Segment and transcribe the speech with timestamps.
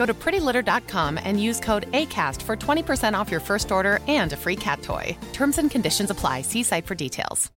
[0.00, 4.36] Go to prettylitter.com and use code ACAST for 20% off your first order and a
[4.36, 5.14] free cat toy.
[5.34, 6.40] Terms and conditions apply.
[6.40, 7.50] See site for details.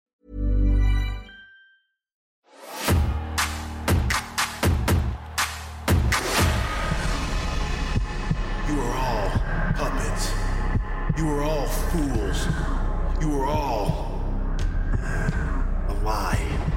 [8.68, 9.30] You are all
[9.76, 10.32] puppets.
[11.18, 12.48] You are all fools.
[13.22, 14.20] You are all
[15.90, 16.71] a lie.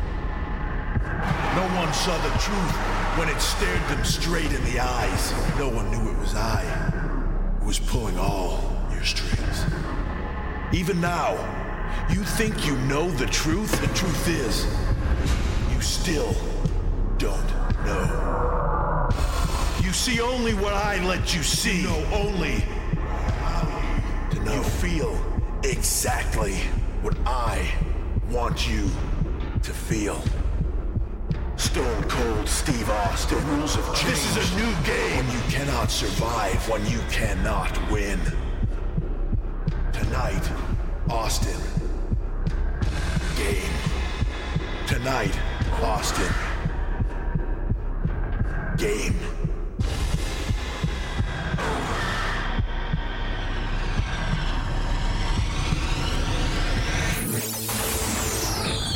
[1.56, 2.74] No one saw the truth
[3.18, 5.32] when it stared them straight in the eyes.
[5.58, 6.60] No one knew it was I
[7.60, 8.60] who was pulling all
[8.92, 9.64] your strings.
[10.72, 11.32] Even now,
[12.10, 13.80] you think you know the truth?
[13.80, 14.66] The truth is,
[15.72, 16.34] you still
[17.18, 17.50] don't
[17.84, 19.08] know.
[19.82, 21.82] You see only what I let you see.
[21.82, 22.64] You know only
[24.30, 24.54] to know.
[24.54, 26.56] You feel exactly
[27.02, 27.72] what I
[28.30, 28.90] want you
[29.62, 30.20] to feel.
[31.56, 33.38] Stone Cold Steve Austin.
[33.48, 33.76] Rules.
[34.04, 35.26] This is a new game.
[35.26, 38.20] When you cannot survive, when you cannot win.
[39.92, 40.50] Tonight,
[41.08, 41.60] Austin.
[43.36, 43.72] Game.
[44.86, 45.38] Tonight,
[45.82, 46.32] Austin.
[48.76, 49.18] Game.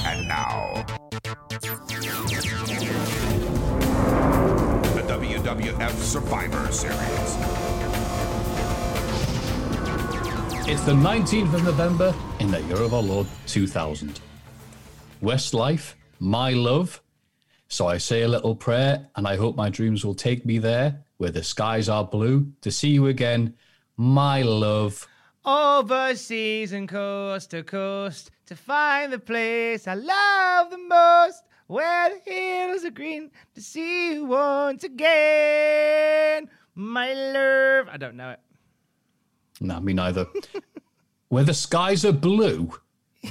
[0.05, 0.85] And now,
[5.49, 6.99] WWF Survivor Series.
[10.69, 14.21] It's the 19th of November in the year of our Lord 2000.
[15.23, 17.01] Westlife, my love.
[17.69, 21.03] So I say a little prayer, and I hope my dreams will take me there
[21.17, 23.55] where the skies are blue to see you again,
[23.97, 25.09] my love.
[25.47, 32.31] Overseas and coast to coast to find the place I love the most, where the
[32.31, 37.89] hills are green to see you once again, my love.
[37.91, 38.41] I don't know it.
[39.61, 40.27] No, me neither.
[41.29, 42.73] where the skies are blue.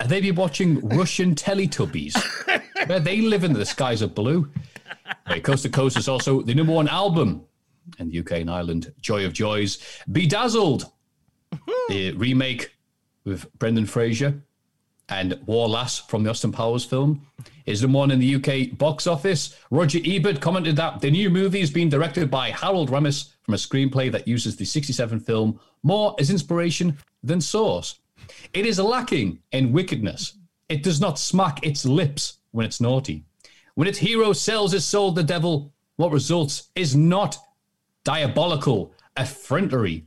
[0.00, 2.16] Are they be watching Russian Teletubbies?
[2.88, 4.50] Where they live in the skies are blue.
[5.28, 7.44] Right, Coast to Coast is also the number one album
[8.00, 8.92] in the UK and Ireland.
[9.00, 9.78] Joy of Joys,
[10.10, 10.90] Bedazzled,
[11.54, 11.92] mm-hmm.
[11.92, 12.72] the remake
[13.24, 14.42] with Brendan Fraser
[15.08, 17.26] and War Lass from the Austin Powers film,
[17.66, 19.56] is number one in the UK box office.
[19.70, 23.56] Roger Ebert commented that the new movie is being directed by Harold Ramis from a
[23.56, 27.98] screenplay that uses the 67 film more as inspiration than source.
[28.52, 30.34] It is lacking in wickedness.
[30.68, 33.24] It does not smack its lips when it's naughty.
[33.74, 37.38] When its hero sells his soul to the devil, what results is not
[38.04, 40.04] diabolical effrontery,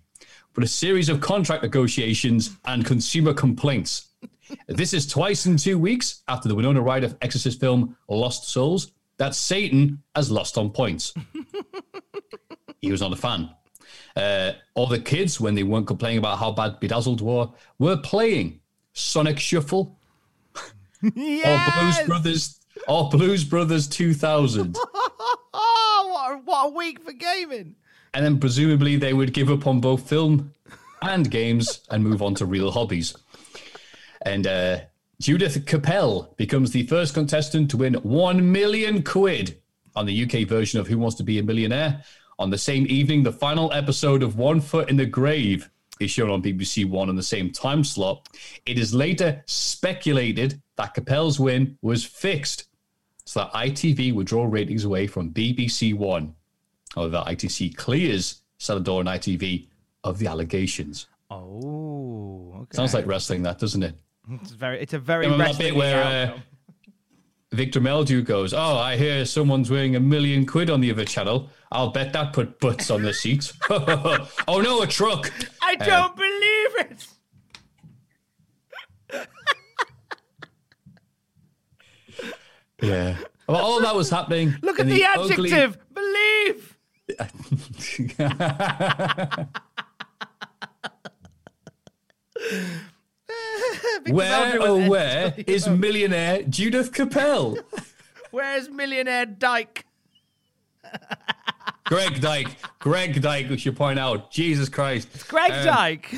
[0.53, 4.07] but a series of contract negotiations and consumer complaints.
[4.67, 9.33] This is twice in two weeks after the Winona Ryder Exorcist film Lost Souls that
[9.35, 11.13] Satan has lost on points.
[12.81, 13.49] he was not a fan.
[14.15, 18.59] Uh, all the kids, when they weren't complaining about how bad Bedazzled were, were playing
[18.93, 19.97] Sonic Shuffle
[21.15, 21.45] Yes!
[21.45, 24.75] or Blues Brothers or Blues Brothers 2000.
[24.77, 27.75] Oh, what a, what a week for gaming.
[28.13, 30.53] and then presumably they would give up on both film
[31.01, 33.15] and games and move on to real hobbies.
[34.25, 34.79] And uh,
[35.21, 39.61] Judith Keppel becomes the first contestant to win 1 million quid
[39.95, 42.03] on the UK version of Who Wants to Be a Millionaire.
[42.37, 45.69] On the same evening, the final episode of One Foot in the Grave
[46.01, 48.27] is shown on BBC One in the same time slot.
[48.65, 52.67] It is later speculated that Keppel's win was fixed
[53.25, 56.35] so that ITV would draw ratings away from BBC One.
[56.93, 59.67] However, ITC clears Celador and ITV
[60.03, 61.07] of the allegations.
[61.31, 62.75] Oh, okay.
[62.75, 63.95] Sounds like wrestling, that doesn't it?
[64.31, 64.81] It's very.
[64.81, 65.25] It's a very.
[65.25, 66.39] Remember that bit where uh,
[67.51, 71.49] Victor Meldrew goes, "Oh, I hear someone's wearing a million quid on the other channel.
[71.71, 73.53] I'll bet that put butts on the seats.
[73.69, 75.31] oh no, a truck!
[75.61, 77.07] I uh, don't uh, believe it."
[82.81, 83.17] Yeah.
[83.47, 84.55] Well, all that was happening.
[84.61, 86.05] Look at the, the, adjective ugly...
[86.47, 86.77] believe.
[94.09, 97.57] where, oh, where is millionaire Judith Keppel?
[98.31, 99.85] Where's millionaire Dyke?
[101.85, 102.49] Greg Dyke.
[102.79, 104.31] Greg Dyke, we should point out.
[104.31, 105.27] Jesus Christ.
[105.27, 106.11] Greg Um, Dyke,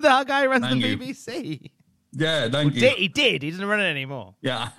[0.00, 0.96] the guy who runs the you.
[0.98, 1.70] BBC.
[2.12, 2.80] Yeah, thank you.
[2.80, 3.42] Did, he did.
[3.42, 4.34] He doesn't run it anymore.
[4.40, 4.70] Yeah.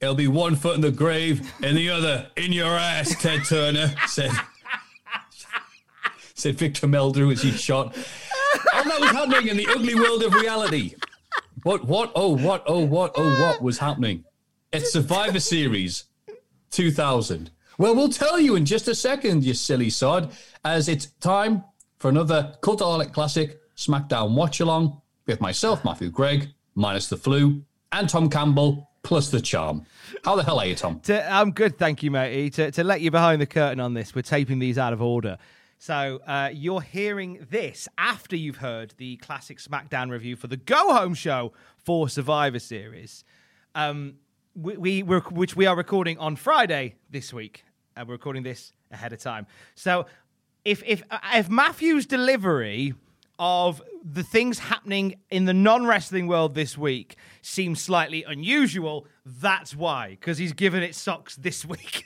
[0.00, 3.94] It'll be one foot in the grave and the other in your ass, Ted Turner
[4.06, 4.30] said.
[6.40, 7.96] Said Victor Meldrew as he shot.
[8.74, 10.94] All that was happening in the ugly world of reality.
[11.62, 14.24] What, what, oh, what, oh, what, oh, what was happening?
[14.72, 16.04] It's Survivor Series
[16.70, 17.50] 2000.
[17.76, 20.32] Well, we'll tell you in just a second, you silly sod,
[20.64, 21.64] as it's time
[21.98, 27.62] for another Cultaholic Classic SmackDown watch along with myself, Matthew Gregg, minus the flu,
[27.92, 29.84] and Tom Campbell, plus the charm.
[30.24, 31.00] How the hell are you, Tom?
[31.00, 32.50] To, I'm good, thank you, matey.
[32.50, 35.38] To, to let you behind the curtain on this, we're taping these out of order.
[35.82, 40.92] So uh, you're hearing this after you've heard the classic SmackDown review for the Go
[40.92, 43.24] Home show for Survivor Series,
[43.74, 44.16] um,
[44.54, 47.64] we, we which we are recording on Friday this week.
[47.96, 49.46] And we're recording this ahead of time.
[49.74, 50.04] So
[50.66, 52.92] if if uh, if Matthew's delivery
[53.38, 59.74] of the things happening in the non wrestling world this week seems slightly unusual, that's
[59.74, 62.04] why, because he's given it socks this week.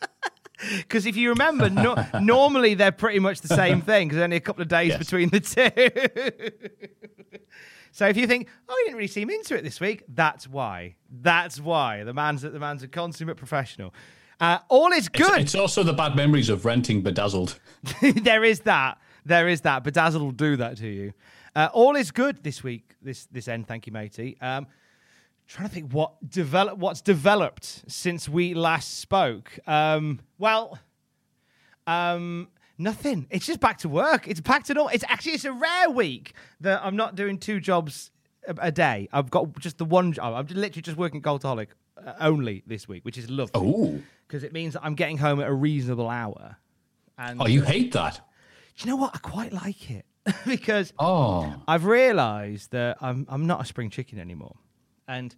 [0.78, 4.40] Because if you remember, no, normally they're pretty much the same thing, because only a
[4.40, 4.98] couple of days Yes.
[4.98, 7.38] between the two.
[7.92, 10.96] so if you think, oh, you didn't really seem into it this week, that's why.
[11.10, 13.94] That's why the man's the man's a consummate professional.
[14.40, 15.40] Uh, all is good.
[15.40, 17.58] it's also the bad memories of renting Bedazzled.
[18.22, 18.98] there is that.
[19.24, 19.82] There is that.
[19.84, 21.12] Bedazzle will do that to you.
[21.56, 22.94] Uh, all is good this week.
[23.02, 23.66] This this end.
[23.66, 24.36] Thank you, matey.
[24.40, 24.66] Um,
[25.48, 29.58] trying to think what develop what's developed since we last spoke.
[29.66, 30.78] Um, well,
[31.86, 33.26] um, nothing.
[33.30, 34.28] It's just back to work.
[34.28, 34.92] It's back to normal.
[34.94, 38.10] It's actually it's a rare week that I'm not doing two jobs
[38.46, 39.08] a, a day.
[39.12, 40.34] I've got just the one job.
[40.34, 41.68] I'm literally just working Cultaholic
[42.04, 44.00] uh, only this week, which is lovely Oh.
[44.26, 46.56] because it means that I'm getting home at a reasonable hour.
[47.16, 48.20] And Oh, you hate that?
[48.76, 49.12] do you know what?
[49.14, 50.04] I quite like it
[50.46, 51.52] because Oh.
[51.66, 54.56] I've realised that I'm I'm not a spring chicken anymore,
[55.08, 55.34] and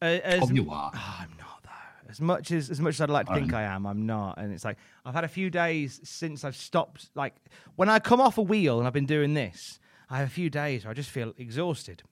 [0.00, 0.90] uh, as, Oh, you are.
[0.94, 1.70] Oh, I'm not though.
[2.10, 4.38] As much as as much as I'd like to think I am, I'm not.
[4.38, 7.10] And it's like I've had a few days since I've stopped.
[7.14, 7.34] Like
[7.76, 10.48] when I come off a wheel and I've been doing this, I have a few
[10.50, 12.02] days where I just feel exhausted.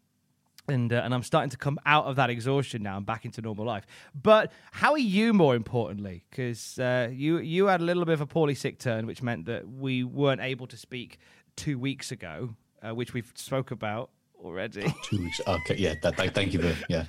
[0.68, 3.42] And, uh, and I'm starting to come out of that exhaustion now and back into
[3.42, 3.84] normal life.
[4.14, 6.22] But how are you, more importantly?
[6.30, 9.46] Because uh, you you had a little bit of a poorly sick turn, which meant
[9.46, 11.18] that we weren't able to speak
[11.56, 14.10] two weeks ago, uh, which we've spoke about
[14.44, 14.92] already.
[15.04, 15.40] Two weeks.
[15.46, 15.94] Okay, yeah.
[16.02, 17.04] That, that, thank you for yeah.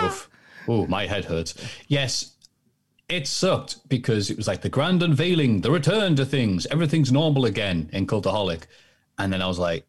[0.68, 1.54] Oh, my head hurts.
[1.88, 2.34] Yes,
[3.08, 7.46] it sucked because it was like the grand unveiling, the return to things, everything's normal
[7.46, 8.62] again in Cultaholic,
[9.18, 9.84] and then I was like,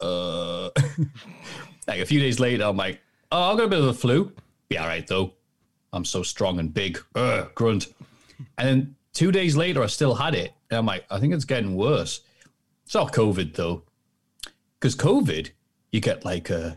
[0.00, 0.66] uh,
[1.88, 3.00] like a few days later, I'm like,
[3.32, 4.32] oh, I've got a bit of the flu.
[4.68, 5.32] Be all right though.
[5.92, 6.98] I'm so strong and big.
[7.16, 7.88] Ugh, grunt.
[8.58, 11.44] And then two days later, I still had it, and I'm like, I think it's
[11.44, 12.20] getting worse.
[12.84, 13.82] It's not COVID though
[14.78, 15.50] because COVID,
[15.96, 16.72] you get like uh,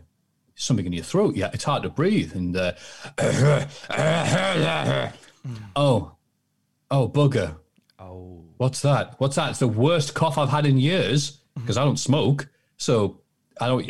[0.56, 1.36] something in your throat.
[1.36, 2.34] Yeah, it's hard to breathe.
[2.34, 2.72] And uh,
[5.76, 6.16] oh,
[6.90, 7.56] oh, bugger.
[7.98, 9.14] Oh, what's that?
[9.18, 9.50] What's that?
[9.50, 12.48] It's the worst cough I've had in years because I don't smoke.
[12.78, 13.20] So
[13.60, 13.88] I don't.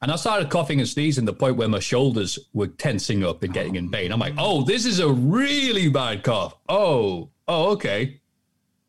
[0.00, 3.42] And I started coughing and sneezing to the point where my shoulders were tensing up
[3.42, 4.12] and getting in pain.
[4.12, 6.54] I'm like, oh, this is a really bad cough.
[6.68, 8.20] Oh, oh, okay.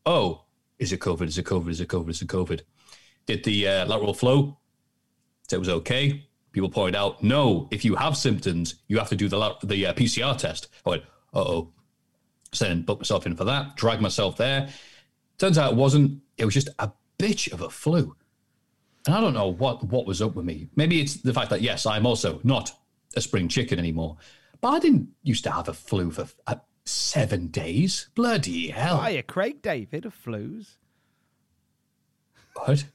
[0.05, 0.43] Oh,
[0.77, 1.27] is it COVID?
[1.27, 1.69] Is it COVID?
[1.69, 2.09] Is it COVID?
[2.09, 2.61] Is it COVID?
[3.25, 4.57] Did the uh, lateral flow?
[5.47, 6.27] Said it was okay.
[6.51, 9.93] People pointed out, no, if you have symptoms, you have to do the the uh,
[9.93, 10.69] PCR test.
[10.85, 11.03] I went,
[11.33, 11.73] uh oh.
[12.53, 14.69] So then booked myself in for that, dragged myself there.
[15.37, 18.15] Turns out it wasn't, it was just a bitch of a flu.
[19.05, 20.69] And I don't know what, what was up with me.
[20.75, 22.71] Maybe it's the fact that, yes, I'm also not
[23.15, 24.17] a spring chicken anymore.
[24.61, 26.55] But I didn't used to have a flu for uh,
[26.85, 28.09] seven days.
[28.15, 29.03] Bloody hell.
[29.03, 30.77] Hiya, Craig David of Flus.
[32.55, 32.85] What?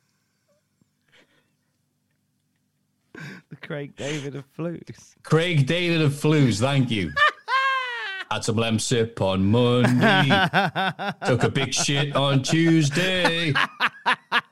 [3.51, 5.15] The Craig David of Flus.
[5.23, 7.13] Craig David of Flus, thank you.
[8.31, 10.29] Had some lamb sip on Monday.
[11.27, 13.53] Took a big shit on Tuesday.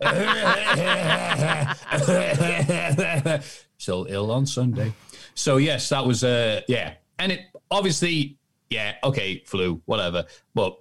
[3.79, 4.93] Still ill on Sunday.
[5.35, 6.95] So yes, that was uh yeah.
[7.21, 8.37] And it obviously,
[8.69, 10.25] yeah, okay, flu, whatever.
[10.55, 10.77] But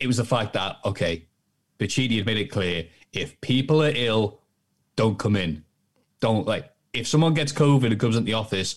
[0.00, 1.26] it was the fact that, okay,
[1.78, 4.40] Pichidi had made it clear if people are ill,
[4.96, 5.64] don't come in.
[6.20, 8.76] Don't like if someone gets COVID and comes into the office,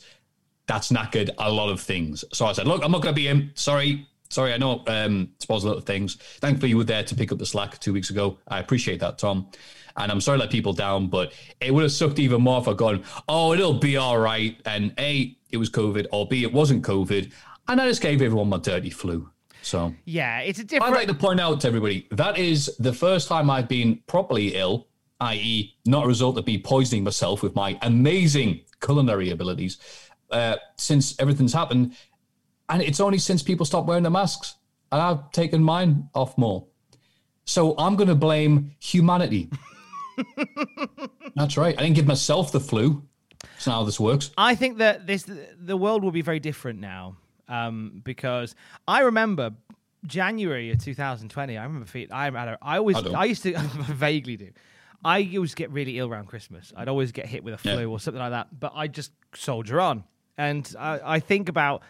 [0.68, 2.24] that's knackered a lot of things.
[2.34, 3.52] So I said, look, I'm not going to be in.
[3.56, 4.54] Sorry, sorry.
[4.54, 6.16] I know um, spoils a lot of things.
[6.16, 8.38] Thankfully, you were there to pick up the slack two weeks ago.
[8.48, 9.48] I appreciate that, Tom.
[9.98, 12.68] And I'm sorry to let people down, but it would have sucked even more if
[12.68, 14.58] I'd gone, oh, it'll be all right.
[14.66, 17.32] And A, it was COVID, or B, it wasn't COVID.
[17.68, 19.30] And I just gave everyone my dirty flu.
[19.62, 20.94] So Yeah, it's a different.
[20.94, 24.56] I'd like to point out to everybody that is the first time I've been properly
[24.56, 24.88] ill,
[25.22, 29.78] i.e., not a result of me poisoning myself with my amazing culinary abilities,
[30.32, 31.96] uh, since everything's happened.
[32.70, 34.56] And it's only since people stopped wearing the masks.
[34.92, 36.66] And I've taken mine off more.
[37.46, 39.50] So I'm going to blame humanity.
[41.36, 41.76] That's right.
[41.78, 43.04] I didn't give myself the flu.
[43.42, 44.32] That's not how this works.
[44.38, 45.26] I think that this
[45.60, 48.56] the world will be very different now um, because
[48.88, 49.52] I remember
[50.06, 51.58] January of 2020.
[51.58, 53.22] I remember feeling I had a, I always I.
[53.22, 54.52] I, used to vaguely do.
[55.04, 56.74] I used to get really ill around Christmas.
[56.76, 57.86] I'd always get hit with a flu Yeah.
[57.86, 58.60] or something like that.
[58.60, 60.04] But I just soldier on,
[60.38, 61.84] and I, I think about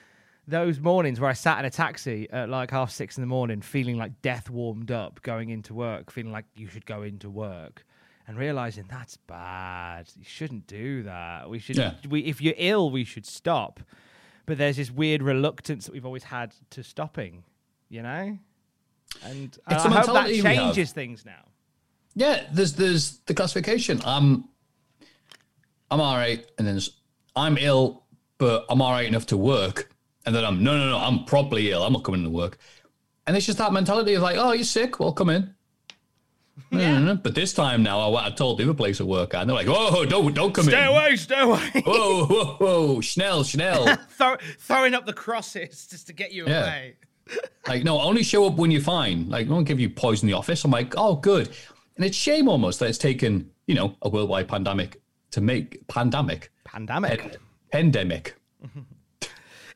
[0.48, 3.62] those mornings where I sat in a taxi at like half six in the morning,
[3.62, 7.86] feeling like death warmed up, going into work, feeling like you should go into work,
[8.28, 10.10] and realizing that's bad.
[10.18, 11.50] You shouldn't do that.
[11.50, 11.78] We should.
[11.78, 11.94] Yeah.
[12.10, 13.80] We, if you're ill, we should stop.
[14.46, 17.44] But there's this weird reluctance that we've always had to stopping,
[17.89, 18.38] you know.
[19.24, 20.56] And I hope that mentality we have.
[20.75, 21.46] changes things now.
[22.16, 24.01] Yeah, there's there's the classification.
[24.06, 24.46] I'm
[25.92, 26.80] I'm all right, and then
[27.36, 28.04] I'm ill,
[28.38, 29.89] but I'm all right enough to work,
[30.25, 31.84] and then I'm no no no I'm properly ill.
[31.84, 32.58] I'm not coming to work,
[33.28, 35.54] and it's just that mentality of like, oh, you're sick, well, come in.
[36.72, 37.16] No, no.
[37.16, 39.68] But this time now, I, I told the other place to work and they're like,
[39.70, 40.72] "Oh, don't don't come in.
[40.72, 41.72] Stay in." away, stay away.
[41.86, 43.96] Whoa, whoa, whoa, Schnell, Schnell.
[44.10, 46.63] Throw, throwing up the crosses just to get you Yeah.
[46.66, 46.96] away.
[47.68, 49.30] Like, no, only show up when you're fine.
[49.30, 50.63] Like, I won't give you poison in the office.
[50.66, 51.50] I'm like, oh, good.
[52.00, 55.01] And it's shame almost that it's taken, you know, a worldwide pandemic
[55.32, 57.20] to make pandemic, Pandemic.
[57.20, 57.38] Pen-
[57.74, 58.36] pandemic.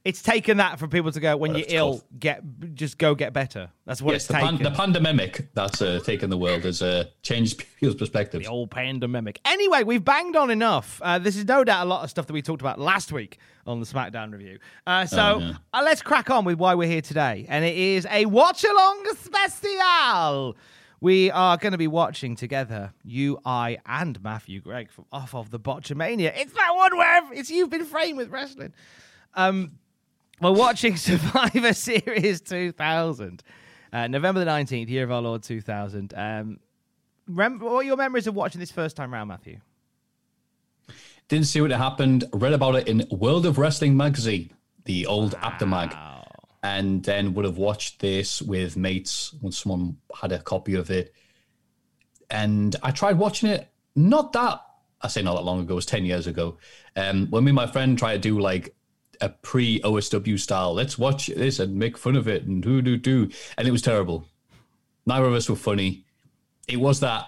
[0.05, 2.03] It's taken that for people to go when you're ill, tough.
[2.19, 2.43] get
[2.75, 3.69] just go get better.
[3.85, 7.05] That's what yes, it's the, pan- the pandemic that's uh, taken the world has uh,
[7.21, 8.45] changed people's perspectives.
[8.45, 9.39] the old pandemic.
[9.45, 10.99] Anyway, we've banged on enough.
[11.01, 13.37] Uh, this is no doubt a lot of stuff that we talked about last week
[13.65, 14.59] on the SmackDown review.
[14.85, 15.53] Uh, so Oh, yeah.
[15.73, 17.45] uh, let's crack on with why we're here today.
[17.47, 20.57] And it is a watch along special.
[21.03, 25.51] We are going to be watching together, you, I, and Matthew Gregg from off of
[25.51, 26.31] the Botchamania.
[26.33, 28.73] It's that one where it's you've been framed with wrestling.
[29.33, 29.73] Um,
[30.39, 33.43] we're watching Survivor Series 2000,
[33.91, 36.13] uh, November the 19th, year of our Lord 2000.
[36.15, 36.61] Um,
[37.27, 39.59] rem- what are your memories of watching this first time round, Matthew?
[41.27, 42.23] Didn't see what happened.
[42.31, 44.51] Read about it in World of Wrestling magazine,
[44.85, 45.93] the old Aftermag,
[46.63, 51.13] and then would have watched this with mates when someone had a copy of it.
[52.29, 53.67] And I tried watching it.
[53.95, 54.61] Not that
[55.03, 55.73] I say not that long ago.
[55.73, 56.57] It was ten years ago.
[56.95, 58.73] Um, when me and my friend tried to do like
[59.19, 62.95] a pre OSW style, let's watch this and make fun of it and do do
[62.97, 64.25] do, and it was terrible.
[65.05, 66.05] Neither of us were funny.
[66.69, 67.27] It was that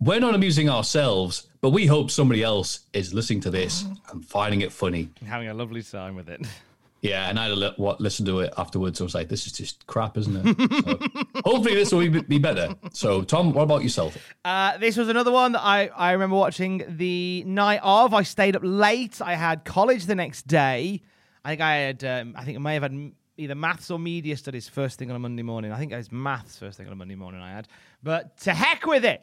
[0.00, 4.62] we're not amusing ourselves, but we hope somebody else is listening to this and finding
[4.62, 5.10] it funny.
[5.26, 6.46] Having a lovely time with it.
[7.02, 9.00] Yeah, and I li- what, listen to it afterwards.
[9.00, 10.56] I was like, this is just crap, isn't it?
[10.84, 12.74] So, hopefully, this will be, be better.
[12.92, 14.18] So, Tom, what about yourself?
[14.44, 18.12] Uh, this was another one that I, I remember watching the night of.
[18.12, 19.22] I stayed up late.
[19.22, 21.00] I had college the next day.
[21.42, 24.36] I think I had, um, I think I may have had either maths or media
[24.36, 25.72] studies first thing on a Monday morning.
[25.72, 27.66] I think it was maths first thing on a Monday morning I had.
[28.02, 29.22] But to heck with it,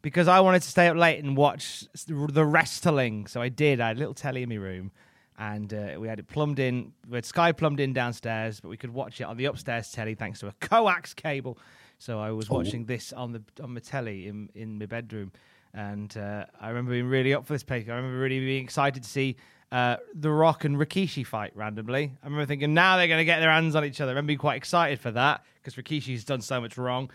[0.00, 3.26] because I wanted to stay up late and watch the wrestling.
[3.26, 3.80] So I did.
[3.80, 4.90] I had a little telly in my room.
[5.40, 6.92] And uh, we had it plumbed in.
[7.08, 10.14] We had Sky plumbed in downstairs, but we could watch it on the upstairs telly
[10.14, 11.58] thanks to a coax cable.
[11.98, 15.32] So I was watching this on the on my telly in in my bedroom,
[15.72, 17.88] and uh, I remember being really up for this pick.
[17.88, 19.36] I remember really being excited to see
[19.72, 22.12] uh, The Rock and Rikishi fight randomly.
[22.22, 24.10] I remember thinking now they're going to get their hands on each other.
[24.10, 27.10] I remember being quite excited for that because Rikishi's done so much wrong.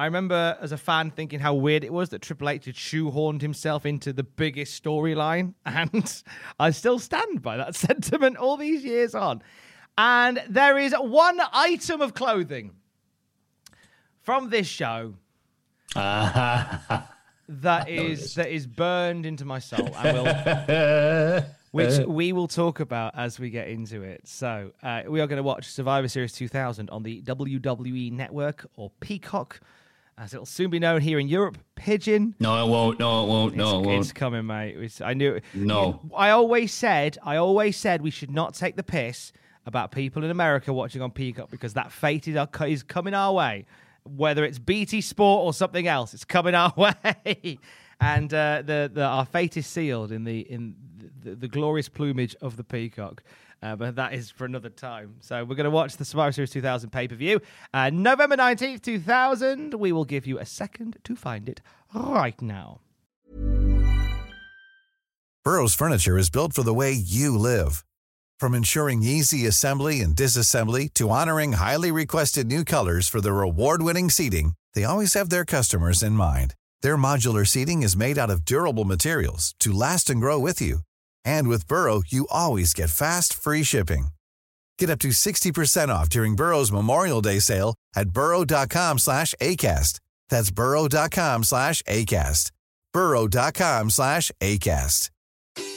[0.00, 3.42] I remember as a fan thinking how weird it was that Triple H had shoehorned
[3.42, 6.22] himself into the biggest storyline, and
[6.58, 9.42] I still stand by that sentiment all these years on.
[9.98, 12.70] And there is one item of clothing
[14.22, 15.16] from this show
[15.94, 17.10] that
[17.86, 23.50] is that is burned into my soul, will which we will talk about as we
[23.50, 24.26] get into it.
[24.26, 28.90] So, uh, we are going to watch Survivor Series 2000 on the WWE Network or
[29.00, 29.60] Peacock,
[30.20, 31.56] as it'll soon be known here in Europe.
[31.76, 32.34] Pigeon.
[32.38, 32.98] No, it won't.
[33.00, 33.54] No, it won't.
[33.56, 34.00] No, it it's, won't.
[34.02, 34.76] it's coming, mate.
[34.76, 35.40] It's- I knew.
[35.54, 36.00] No.
[36.14, 37.16] I always said.
[37.24, 39.32] I always said we should not take the piss
[39.66, 43.32] about people in America watching on Peacock because that fate is, our- is coming our
[43.32, 43.64] way.
[44.04, 47.58] Whether it's BT Sport or something else, it's coming our way.
[48.00, 50.74] and uh, the, the our fate is sealed in the in
[51.22, 53.22] the, the glorious plumage of the peacock.
[53.62, 55.16] Uh, but that is for another time.
[55.20, 57.40] So we're going to watch the Survivor Series 2000 pay per view.
[57.74, 59.74] Uh, November 19th, 2000.
[59.74, 61.60] We will give you a second to find it
[61.94, 62.80] right now.
[65.42, 67.84] Burrow's furniture is built for the way you live.
[68.38, 74.10] From ensuring easy assembly and disassembly to honoring highly requested new colors for their award-winning
[74.10, 76.54] seating, they always have their customers in mind.
[76.82, 80.80] Their modular seating is made out of durable materials to last and grow with you.
[81.24, 84.08] And with Burrow, you always get fast, free shipping.
[84.78, 90.00] Get up to 60% off during Burrow's Memorial Day sale at burrow.com slash ACAST.
[90.30, 92.50] That's burrow.com slash ACAST.
[92.92, 95.10] burrow.com slash ACAST.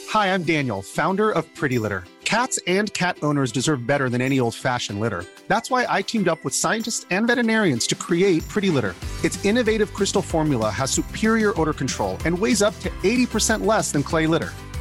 [0.08, 2.04] Hi, I'm Daniel, founder of Pretty Litter.
[2.24, 5.24] Cats and cat owners deserve better than any old fashioned litter.
[5.48, 8.94] That's why I teamed up with scientists and veterinarians to create Pretty Litter.
[9.24, 14.02] Its innovative crystal formula has superior odor control and weighs up to 80% less than
[14.02, 14.52] clay litter.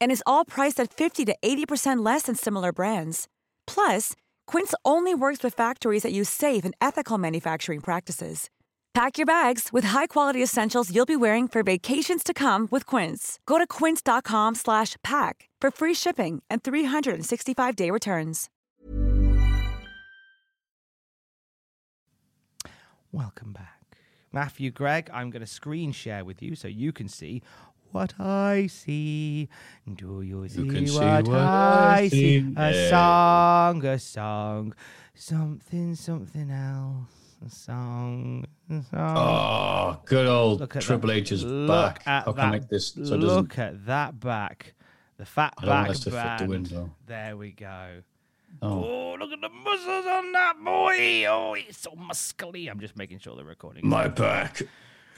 [0.00, 3.28] And is all priced at 50 to 80% less than similar brands.
[3.66, 4.14] Plus,
[4.46, 8.48] Quince only works with factories that use safe and ethical manufacturing practices.
[8.96, 13.38] Pack your bags with high-quality essentials you'll be wearing for vacations to come with Quince.
[13.44, 18.48] Go to quince.com slash pack for free shipping and 365-day returns.
[23.12, 23.82] Welcome back.
[24.32, 27.42] Matthew Gregg, I'm going to screen share with you so you can see
[27.96, 29.48] what I see.
[30.00, 32.40] Do you see, can see what, what I I see?
[32.40, 32.54] see.
[32.56, 32.90] A Yeah.
[32.90, 34.74] song, a song,
[35.14, 37.10] something, something else.
[37.46, 39.16] A song, a song.
[39.16, 41.16] Oh, good old Triple that.
[41.16, 42.02] H is Look back.
[42.04, 43.16] How can I make this so?
[43.16, 44.74] Look at that back.
[45.16, 46.48] The fat I don't want back us to fit the band.
[46.50, 46.90] window.
[47.06, 48.02] There we go.
[48.62, 48.84] Oh.
[48.84, 51.24] Oh, look at the muscles on that boy.
[51.28, 52.70] Oh, he's so muscly.
[52.70, 53.86] I'm just making sure the recording.
[53.86, 54.62] My back,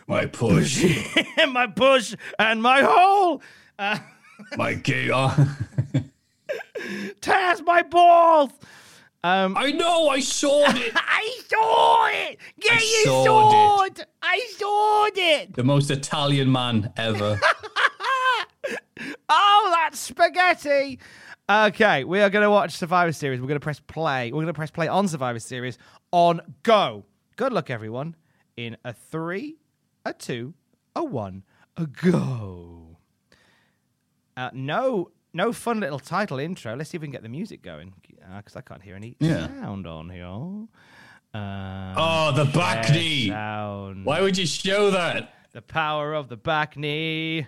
[0.09, 0.85] my push,
[1.49, 3.43] my push and my hole.
[3.79, 3.99] Uh,
[4.57, 5.13] my gear.
[7.21, 8.51] Taz, my balls.
[9.25, 10.93] Um, I know, I saw it.
[10.95, 12.39] I saw it.
[12.61, 14.07] Get I your sawed sword.
[14.23, 15.55] I saw it.
[15.55, 17.39] the most Italian man ever.
[19.29, 20.99] Oh, that's spaghetti.
[21.51, 23.41] Okay, we are going to watch Survivor Series.
[23.41, 24.31] We're going to press play.
[24.33, 25.79] We're going to press play on Survivor Series
[26.13, 27.05] on go.
[27.37, 28.15] Good luck, everyone.
[28.57, 29.57] In a three,
[30.05, 30.55] a two,
[30.97, 31.45] a one,
[31.77, 32.97] a go.
[34.37, 36.77] Uh, no, no fun little title intro.
[36.77, 37.93] Let's see if we can get the music going
[38.37, 39.47] because I can't hear any Yeah.
[39.49, 40.27] sound on here.
[41.35, 43.29] Uh, Oh, the back knee.
[43.29, 44.05] Sound.
[44.05, 45.35] Why would you show that?
[45.53, 47.47] The power of the back knee.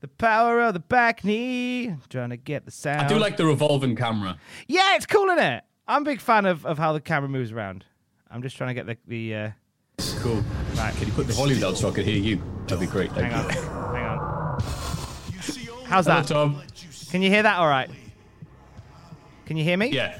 [0.00, 1.94] The power of the back knee.
[2.08, 3.02] Trying to get the sound.
[3.02, 4.38] I do like the revolving camera.
[4.68, 5.64] Yeah, it's cool, isn't it?
[5.86, 7.84] I'm a big fan of, of how the camera moves around.
[8.30, 9.34] I'm just trying to get the the.
[9.34, 9.50] Uh,
[10.22, 10.42] Cool.
[10.84, 12.42] Right, Can you put the volume down so I can hear you?
[12.66, 13.10] That'd be great.
[13.12, 13.50] Thank hang on,
[13.94, 14.60] hang on.
[15.86, 16.26] How's Hello, that?
[16.26, 16.62] Tom.
[17.10, 17.58] Can you hear that?
[17.58, 17.90] All right.
[19.46, 19.88] Can you hear me?
[19.88, 20.18] Yeah,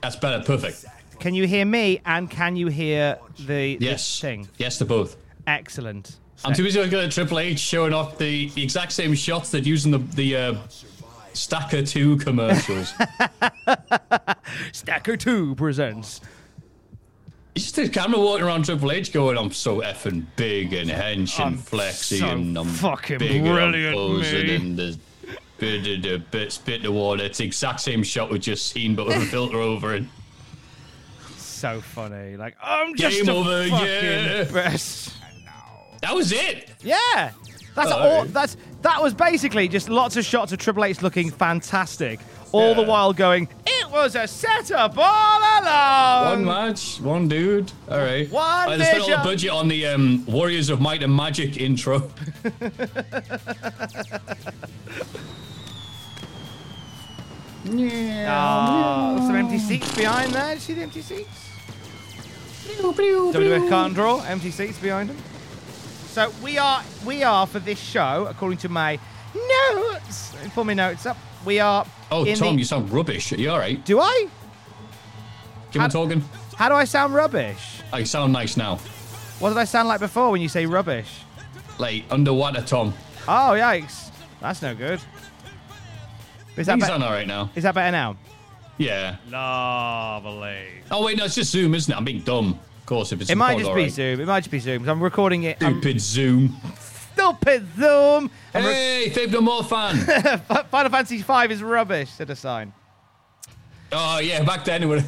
[0.00, 0.42] that's better.
[0.42, 0.86] Perfect.
[1.18, 2.00] Can you hear me?
[2.06, 4.20] And can you hear the, the Yes.
[4.20, 4.48] thing?
[4.56, 5.16] Yes to both.
[5.46, 6.16] Excellent.
[6.42, 9.66] I'm too busy looking at Triple H showing off the, the exact same shots that
[9.66, 10.54] using the the uh,
[11.34, 12.94] Stacker 2 commercials.
[14.72, 16.22] Stacker Two presents.
[17.54, 21.38] It's just the camera walking around Triple H going, I'm so effing big and hench
[21.38, 25.00] and I'm flexy so and I'm fucking big brilliant, and I'm
[25.58, 27.24] bit bit spit the water.
[27.24, 30.04] It's the exact same shot we've just seen but with a filter over it.
[31.36, 32.36] So funny.
[32.36, 34.44] Like I'm just Game over, fucking yeah.
[34.44, 35.14] best.
[36.00, 36.70] That was it.
[36.82, 37.32] Yeah.
[37.74, 38.24] That's all.
[38.24, 42.20] That's that was basically just lots of shots of Triple H looking fantastic,
[42.52, 43.48] all the while going.
[43.66, 46.44] It was a setup all along.
[46.44, 47.72] One match, one dude.
[47.88, 48.30] All right.
[48.30, 49.24] One I spent all the vision.
[49.24, 52.10] budget on the um, Warriors of Might and Magic intro.
[57.66, 60.48] Oh, some empty seats behind there.
[60.48, 61.48] Did you see the empty seats?
[62.80, 64.22] WWF can't draw.
[64.22, 65.16] Empty seats behind them.
[66.06, 68.98] So we are we are for this show, according to my
[69.34, 70.34] notes.
[70.34, 71.16] Let me Pull my notes up.
[71.44, 71.86] We are.
[72.10, 73.32] Oh, in Tom, the- you sound rubbish.
[73.32, 73.82] Are you all right?
[73.84, 74.26] do I?
[75.72, 76.24] Keep on talking.
[76.56, 77.80] How do I sound rubbish?
[77.92, 78.76] Oh, I sound nice now.
[79.38, 81.20] What did I sound like before when you say rubbish?
[81.78, 82.92] Like underwater, Tom.
[83.28, 84.10] Oh yikes!
[84.40, 85.00] That's no good.
[86.56, 87.50] Is that He's be- on all right now.
[87.54, 88.16] Is that better now?
[88.76, 89.16] Yeah.
[89.30, 90.66] Lovely.
[90.90, 91.96] Oh wait, no, it's just Zoom, isn't it?
[91.96, 92.58] I'm being dumb.
[92.80, 93.90] Of course, if it's It might just be right.
[93.92, 94.20] Zoom.
[94.20, 94.88] It might just be Zoom.
[94.88, 95.58] I'm recording it.
[95.62, 96.56] I'm Stupid Zoom.
[97.12, 98.30] Stupid Zoom.
[98.54, 99.96] I'm re- Hey, Fave No More fan.
[100.70, 102.10] Final Fantasy V is rubbish.
[102.10, 102.72] Said a sign.
[103.92, 105.04] oh yeah, back then would.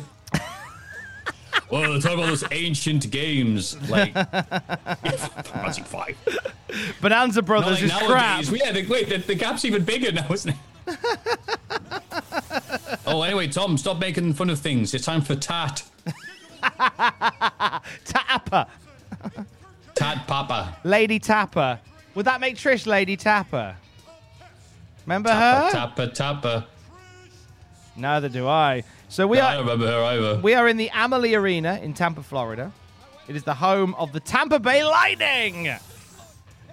[1.71, 6.17] well, talk about those ancient games like Final Fantasy Five.
[7.01, 8.45] Bonanza Brothers like is crap.
[8.51, 10.57] Yeah, the, wait, the, the gap's even bigger now, isn't it?
[13.07, 14.95] oh, anyway, Tom, stop making fun of things.
[14.95, 15.83] It's time for tat.
[18.05, 18.67] Tapper.
[19.95, 20.77] Tat Papa.
[20.85, 21.79] Lady Tapper.
[22.15, 23.77] Would that make Trish Lady Tapper?
[25.07, 25.71] Remember Tappa, her?
[25.73, 26.65] Tapper, Tapper.
[27.97, 28.85] Neither do I.
[29.09, 30.41] So we No, I are don't remember her either.
[30.41, 32.73] we are in the Amalie Arena in Tampa, Florida.
[33.29, 35.69] It is the home of the Tampa Bay Lightning.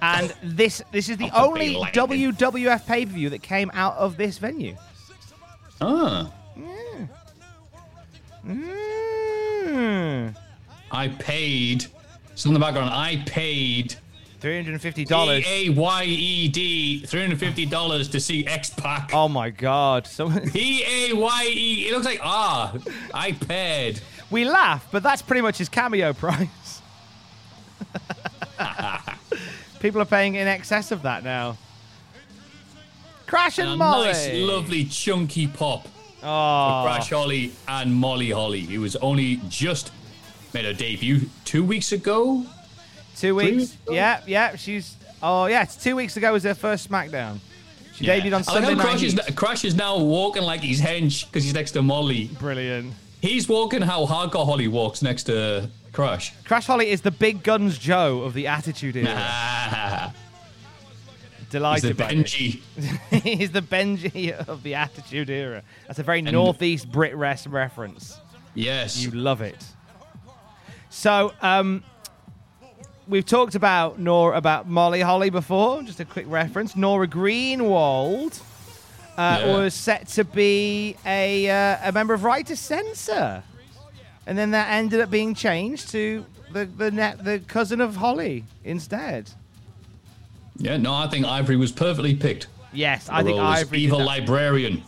[0.02, 4.15] And this this is the Tampa only WWF pay per view that came out of
[4.17, 4.75] this venue.
[5.82, 6.32] Ah,
[8.45, 10.36] Mm.
[10.91, 11.86] I paid.
[12.36, 12.89] Still in the background.
[12.91, 13.95] I paid
[14.39, 15.45] Three hundred and fifty dollars.
[15.45, 19.12] E A Y E D three hundred fifty dollars to see X Pac.
[19.13, 20.08] Oh my god!
[20.08, 21.88] So P A Y E.
[21.88, 22.73] It looks like ah.
[23.13, 23.99] I paid.
[24.32, 26.82] we laugh, but that's pretty much his cameo price.
[29.82, 31.58] People are paying in excess of that now.
[33.28, 34.08] Crash and, And a Molly.
[34.08, 35.88] nice, lovely, chunky pop.
[36.23, 39.91] Oh, Crash Holly and Molly Holly, who was only just
[40.54, 42.45] made her debut two weeks ago.
[43.19, 43.58] Two Three weeks.
[43.71, 43.77] weeks?
[43.89, 44.55] Yeah, yeah.
[44.55, 44.95] She's.
[45.21, 47.39] Oh yeah, it's two weeks ago was her first SmackDown.
[47.95, 48.19] She Yeah.
[48.19, 48.84] debuted on I like Sunday how night.
[48.86, 52.27] Crash is, Crash is now walking like he's hench because he's next to Molly.
[52.39, 52.93] Brilliant.
[53.21, 56.32] He's walking how Hardcore Holly walks next to Crash.
[56.45, 59.08] Crash Holly is the Big Guns Joe of the Attitude Era.
[59.17, 60.13] Ah,
[61.38, 62.17] he's the Delighted by it.
[62.17, 62.62] Benji.
[63.23, 65.63] He's the Benji of the Attitude Era.
[65.88, 68.17] That's a very Northeast Brit Rest reference.
[68.53, 69.03] Yes.
[69.03, 69.58] You love it.
[70.89, 71.84] So, um,
[73.09, 75.81] we've talked about Nora about Molly Holly before.
[75.83, 76.75] Just a quick reference.
[76.75, 78.39] Nora Greenwald
[79.17, 79.57] uh, Yeah.
[79.57, 83.43] was set to be a uh, a member of Right to Censor,
[84.27, 88.45] and then that ended up being changed to the the net, the cousin of Holly
[88.63, 89.29] instead.
[90.57, 92.47] Yeah, no, I think Ivory was perfectly picked.
[92.73, 93.79] Yes, I think Ivory.
[93.79, 94.83] evil librarian.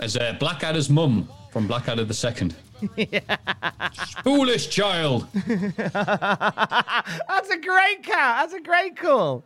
[0.00, 2.56] As uh, Blackadder's mum from Blackadder the Second.
[4.24, 5.26] Foolish child.
[5.46, 8.50] That's a great cat.
[8.50, 9.44] That's a great call.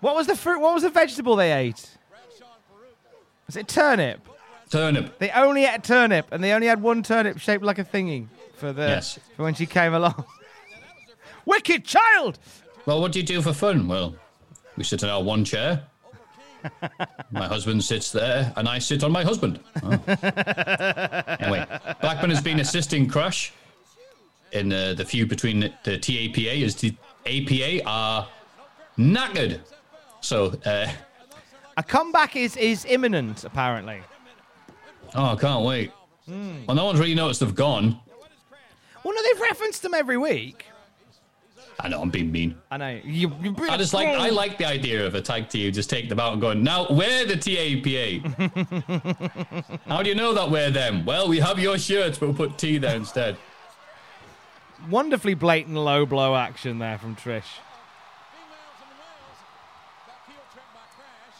[0.00, 0.60] What was the fruit?
[0.60, 1.96] What was the vegetable they ate?
[3.46, 4.26] Was it turnip?
[4.70, 5.18] Turnip.
[5.18, 8.72] They only ate turnip, and they only had one turnip shaped like a thingy for
[8.72, 9.18] the Yes.
[9.36, 10.24] for when she came along.
[11.46, 12.38] Wicked child.
[12.84, 13.88] Well, what do you do for fun?
[13.88, 14.16] Well,
[14.76, 15.84] we sit in our one chair.
[17.30, 19.60] My husband sits there, and I sit on my husband.
[19.82, 19.90] Oh.
[21.40, 21.66] anyway,
[22.00, 23.52] Blackman has been assisting Crash
[24.52, 26.94] in uh, the feud between the, TAPA as the
[27.26, 28.28] APA are
[28.98, 29.60] knackered.
[30.20, 30.88] So, uh,
[31.76, 34.00] A comeback is is imminent, apparently.
[35.14, 35.92] oh, I can't wait.
[36.26, 37.98] Well, no one's really noticed they've gone.
[39.04, 40.66] Well, no, they've referenced them every week.
[41.80, 42.56] I know I'm being mean.
[42.72, 43.00] I know.
[43.04, 46.08] You, you I just like I like the idea of a tag team just taking
[46.08, 48.20] them out and going, now we're the TAPA.
[49.86, 51.04] How do you know that we're them?
[51.04, 53.36] Well, we have your shirts, but we'll put T there instead.
[54.90, 57.44] wonderfully blatant low blow action there from Trish.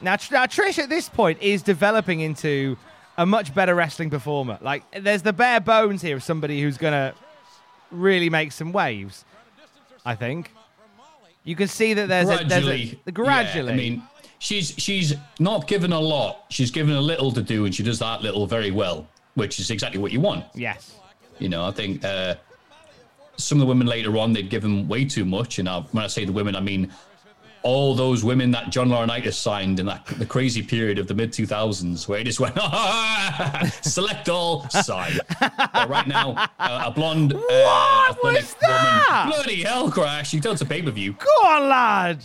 [0.01, 2.77] Now, Tr- now Trish at this point is developing into
[3.16, 4.59] a much better wrestling performer.
[4.61, 7.14] Like, there's the bare bones here of somebody who's going to
[7.90, 9.24] really make some waves.
[10.04, 10.52] I think
[11.44, 13.66] you can see that there's a, there's gradually, a gradually.
[13.68, 14.02] yeah, I mean,
[14.38, 16.46] she's she's not given a lot.
[16.50, 19.70] She's given a little to do, and she does that little very well, which is
[19.70, 20.44] exactly what you want.
[20.54, 20.94] yes,
[21.38, 22.34] You know, I think uh,
[23.37, 26.08] some of the women later on they'd given way too much, and I, when I
[26.08, 26.92] say the women, I mean
[27.62, 31.33] all those women that John Laurinaitis signed in that the crazy period of the mid
[31.33, 32.57] 2000s, where he just went
[33.83, 35.18] select all, sign.
[35.40, 39.16] but right now, uh, a blonde, uh, What was that?
[39.27, 40.33] woman, bloody hell, crash!
[40.33, 41.12] You it's a pay per view.
[41.14, 42.25] go on, lad.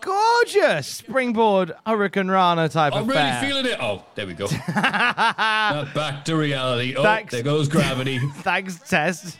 [0.00, 3.00] Gorgeous springboard Hurricane Rana type of.
[3.00, 3.42] I'm really affair.
[3.48, 3.78] feeling it.
[3.80, 4.46] Oh, there we go.
[4.68, 6.94] Back to reality.
[6.96, 7.32] Oh, Thanks.
[7.32, 8.18] there goes gravity.
[8.36, 9.38] Thanks, Test.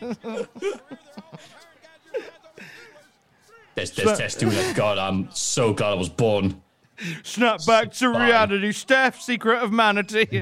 [3.77, 4.75] There's, there's it.
[4.75, 6.59] God, I'm so glad I was born.
[7.21, 8.25] Snap back to Fine.
[8.25, 8.71] reality.
[8.71, 10.41] Steph, secret of manatee.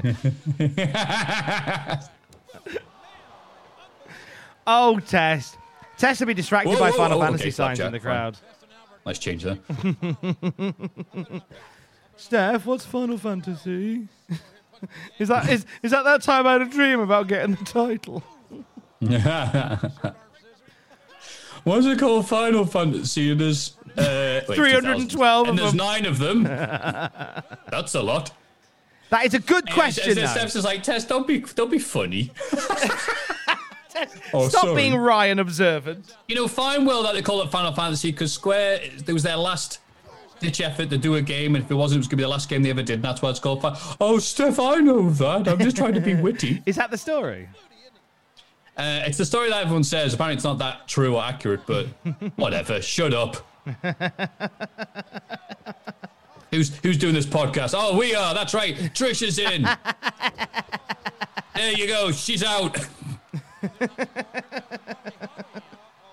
[4.66, 5.58] oh, Test.
[5.98, 8.00] Test will be distracted Whoa, by whoa, Final whoa, Fantasy okay, signs in the fine.
[8.00, 8.38] crowd.
[9.04, 9.58] Nice change there.
[12.16, 14.08] Steph, what's Final Fantasy?
[15.18, 18.24] is that is is that that time I had a dream about getting the title?
[21.66, 22.28] What's it called?
[22.28, 23.32] Final Fantasy.
[23.32, 25.76] And there's uh, wait, 312 and there's them.
[25.78, 26.44] nine of them.
[27.70, 28.30] That's a lot.
[29.10, 30.16] That is a good question.
[30.16, 30.28] And.
[30.28, 32.30] Steph's like, Test, don't be, don't be funny.
[34.34, 34.76] Oh, Stop sorry.
[34.76, 36.14] being Ryan observant.
[36.28, 39.38] You know, fine well that they call it Final Fantasy because Square, there was their
[39.38, 39.78] last
[40.38, 42.22] ditch effort to do a game, and if it wasn't, it was going to be
[42.24, 43.62] the last game they ever did, and that's why it's called.
[43.62, 45.48] Final- oh, Steph, I know that.
[45.48, 46.62] I'm just trying to be witty.
[46.66, 47.48] Is that the story?
[48.76, 50.12] Uh, it's the story that everyone says.
[50.12, 51.86] Apparently, it's not that true or accurate, but
[52.36, 52.82] whatever.
[52.82, 53.36] Shut up.
[56.50, 57.74] who's who's doing this podcast?
[57.76, 58.34] Oh, we are.
[58.34, 58.76] That's right.
[58.76, 59.62] Trish is in.
[61.54, 62.12] there you go.
[62.12, 62.78] She's out.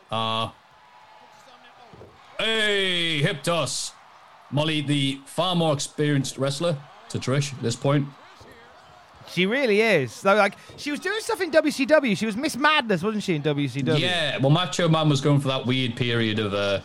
[0.09, 0.49] Uh,
[2.39, 3.91] hey, hip toss.
[4.51, 6.77] Molly, the far more experienced wrestler
[7.09, 8.07] to Trish at this point.
[9.33, 10.11] She really is.
[10.13, 12.15] So, like, she was doing stuff in WCW.
[12.15, 13.97] She was Miss Madness, wasn't she, in WCW?
[13.99, 16.81] Yeah, well, Macho Man was going for that weird period of, uh,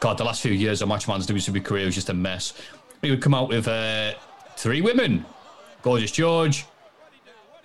[0.00, 2.54] God, the last few years of Macho Man's WCW career was just a mess.
[3.02, 4.14] He would come out with uh,
[4.56, 5.24] three women
[5.82, 6.64] Gorgeous George,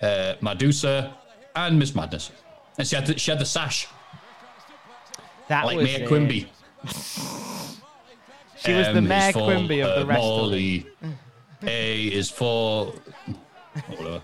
[0.02, 1.16] uh, Medusa,
[1.56, 2.30] and Miss Madness.
[2.76, 3.88] And she had the, she had the sash,
[5.48, 6.08] That like was Mayor it.
[6.08, 6.48] Quimby.
[8.56, 10.28] She was the Mayor Quimby of the uh, wrestling.
[10.28, 10.86] Molly.
[11.62, 12.94] A is for.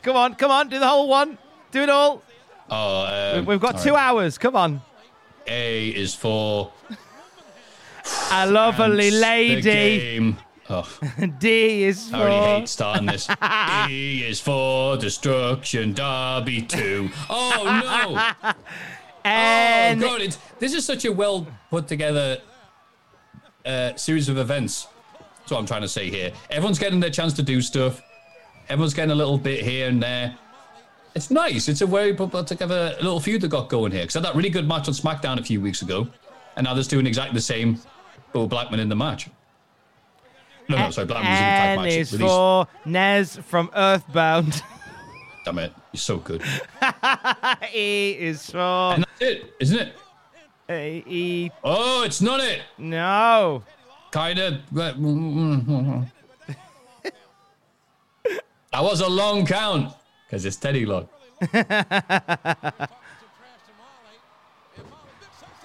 [0.03, 1.39] Come on, come on, do the whole one.
[1.71, 2.23] Do it all.
[2.71, 4.09] Oh, um, We've got all two right.
[4.09, 4.39] hours.
[4.39, 4.81] Come on.
[5.47, 6.73] A is for.
[8.31, 10.37] A lovely lady.
[10.69, 10.89] Oh,
[11.39, 13.29] D is I already hate starting this.
[13.89, 17.11] E is for destruction derby two.
[17.29, 18.55] Oh no!
[19.25, 20.23] And oh god!
[20.23, 22.39] It's, this is such a well put together
[23.67, 24.89] uh, series of events.
[25.39, 26.33] That's what I'm trying to say here.
[26.49, 28.01] Everyone's getting their chance to do stuff.
[28.69, 30.37] Everyone's getting a little bit here and there.
[31.15, 31.69] It's nice.
[31.69, 34.03] It's a very put put together little feud that got going here.
[34.03, 36.09] Because I had that really good match on SmackDown a few weeks ago,
[36.57, 37.79] and now they're doing exactly the same,
[38.33, 39.29] but with Blackman in the match.
[40.69, 41.93] No, no, sorry, Blackman was in the tag match.
[41.93, 44.63] is for Ness from Earthbound.
[45.45, 46.43] Damn it, you're so good.
[47.75, 48.59] e is for.
[48.95, 49.95] And that's it, isn't it?
[50.71, 51.51] A- E.
[51.63, 52.63] Oh, it's not it.
[52.79, 53.63] No.
[54.11, 54.55] Kind of.
[58.75, 59.95] That was a long count
[60.27, 61.09] because it's Teddy Long.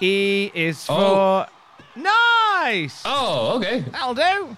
[0.02, 0.96] E is oh.
[0.96, 1.02] for.
[1.02, 1.46] Oh.
[1.96, 3.02] Nice.
[3.04, 3.82] Oh, okay.
[3.82, 4.56] That'll do.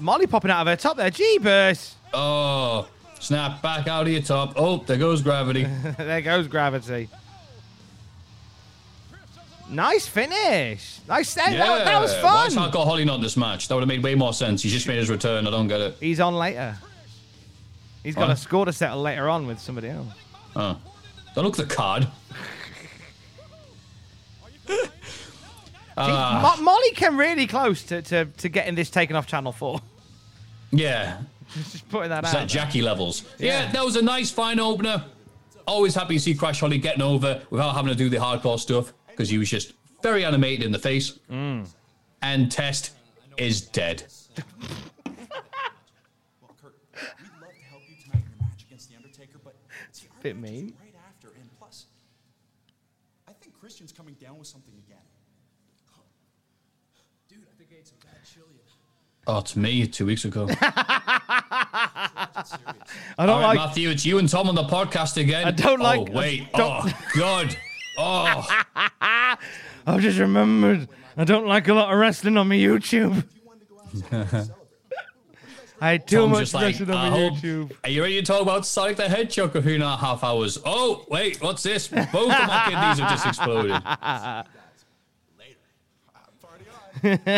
[0.00, 1.10] Molly popping out of her top there.
[1.10, 1.92] Jeebus.
[2.12, 2.88] Oh,
[3.20, 4.54] snap back out of your top.
[4.56, 5.62] Oh, there goes gravity.
[5.98, 7.08] there goes gravity.
[9.72, 11.00] Nice finish.
[11.08, 11.34] Nice.
[11.34, 12.70] That, that, that was Why is fun.
[12.70, 13.68] Hardcore Holly not this match?
[13.68, 14.62] That would have made way more sense.
[14.62, 15.46] He's just made his return.
[15.46, 15.96] I don't get it.
[15.98, 16.76] He's on later.
[18.04, 18.30] He's got What?
[18.30, 20.08] a score to settle later on with somebody else.
[20.54, 20.76] Oh.
[21.34, 22.06] Don't look at the card.
[25.96, 26.54] Ah.
[26.58, 29.80] Mo- Molly came really close to, to, to getting this taken off Channel 4.
[30.70, 31.18] Yeah.
[31.54, 32.40] Just putting that It's out.
[32.40, 33.24] like Jackie levels.
[33.38, 33.64] Yeah.
[33.66, 33.72] Yeah.
[33.72, 35.04] that was a nice, fine opener.
[35.66, 38.92] Always happy to see Crash Holly getting over without having to do the hardcore stuff
[39.12, 39.72] because he was just
[40.02, 41.18] very animated in the face.
[41.30, 41.68] Mm.
[42.22, 42.92] And Test
[43.36, 44.04] is dead.
[50.22, 50.72] Bit mean.
[50.80, 51.86] right after, and plus,
[53.26, 55.02] I think Christian's coming down with something again.
[57.28, 58.46] Dude, I think I ate some bad chili.
[59.26, 60.48] Oh, it's me two weeks ago.
[60.60, 62.36] I
[63.18, 63.56] don't All right, like.
[63.56, 65.44] Matthew, it's you and Tom on the podcast again.
[65.44, 66.52] I don't oh, like- wait.
[66.52, 67.56] don't- Oh, God.
[67.98, 68.46] Oh.
[69.86, 70.88] I've just remembered.
[71.16, 73.24] I don't like a lot of wrestling on my YouTube.
[75.80, 77.72] I had too Tom's much just like, wrestling on my hope- YouTube.
[77.84, 80.22] Are you ready to talk about Sonic the Hedgehog for a few and a half
[80.22, 80.58] hours?
[80.64, 81.88] Oh, wait, what's this?
[81.88, 83.82] Both of my kidneys have just exploded.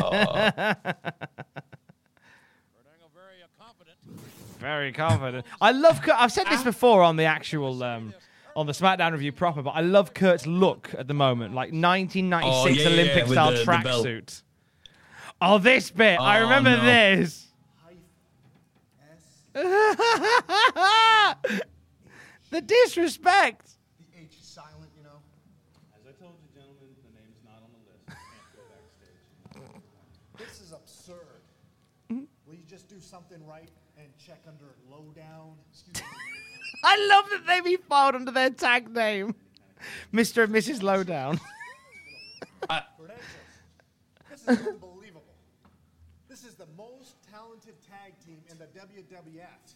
[4.58, 5.44] Very confident.
[5.60, 6.00] I love.
[6.14, 7.82] I've said this before on the actual.
[7.82, 8.14] Um,
[8.56, 12.54] on the SmackDown review proper, but I love Kurt's look at the moment, like 1996
[12.54, 13.84] Oh, yeah, yeah, yeah, Olympic with style the- the belt.
[14.06, 14.42] tracksuit.
[15.40, 16.18] Oh, this bit!
[16.20, 16.84] I Oh, remember no.
[16.84, 17.48] this.
[22.50, 23.70] the disrespect.
[23.98, 25.20] The H is silent, you know.
[25.98, 28.06] As I told you, gentlemen, the name's not on the list.
[28.08, 29.82] Can't go backstage.
[30.38, 31.42] This is absurd.
[32.10, 32.24] Mm-hmm.
[32.46, 35.54] Will you just do something right and check under lowdown?
[35.70, 36.33] Excuse me.
[36.84, 39.34] I love that they be filed under their tag name,
[40.12, 40.44] Mr.
[40.44, 40.82] and Mrs.
[40.82, 41.40] Lowdown.
[44.46, 45.22] This is unbelievable.
[46.28, 49.74] This is the most talented tag team in the WWF.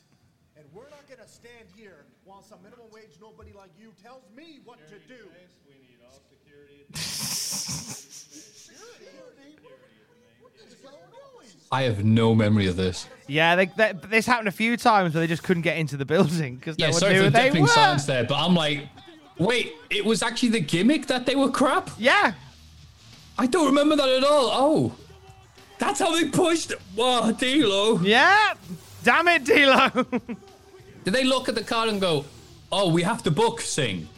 [0.57, 4.25] And we're not going to stand here while some minimum wage nobody like you tells
[4.37, 5.25] me what to do.
[5.67, 6.85] We need all security.
[10.41, 11.28] What is going on?
[11.71, 13.07] I have no memory of this.
[13.27, 16.07] Yeah, they, they, this happened a few times where they just couldn't get into the
[16.07, 17.69] building because Yeah, no one sorry knew for the they deafening were.
[17.69, 18.89] silence there, but I'm like,
[19.39, 21.91] wait, it was actually the gimmick that they were crap?
[21.99, 22.33] Yeah.
[23.39, 24.51] I don't remember that at all.
[24.53, 24.95] Oh,
[25.79, 26.73] that's how they pushed.
[26.97, 28.01] Whoa, D'Lo.
[28.01, 28.55] Yeah.
[29.05, 29.89] Damn it, D'Lo.
[31.05, 32.25] Did they look at the card and go,
[32.73, 34.09] "Oh, we have to book Sing"?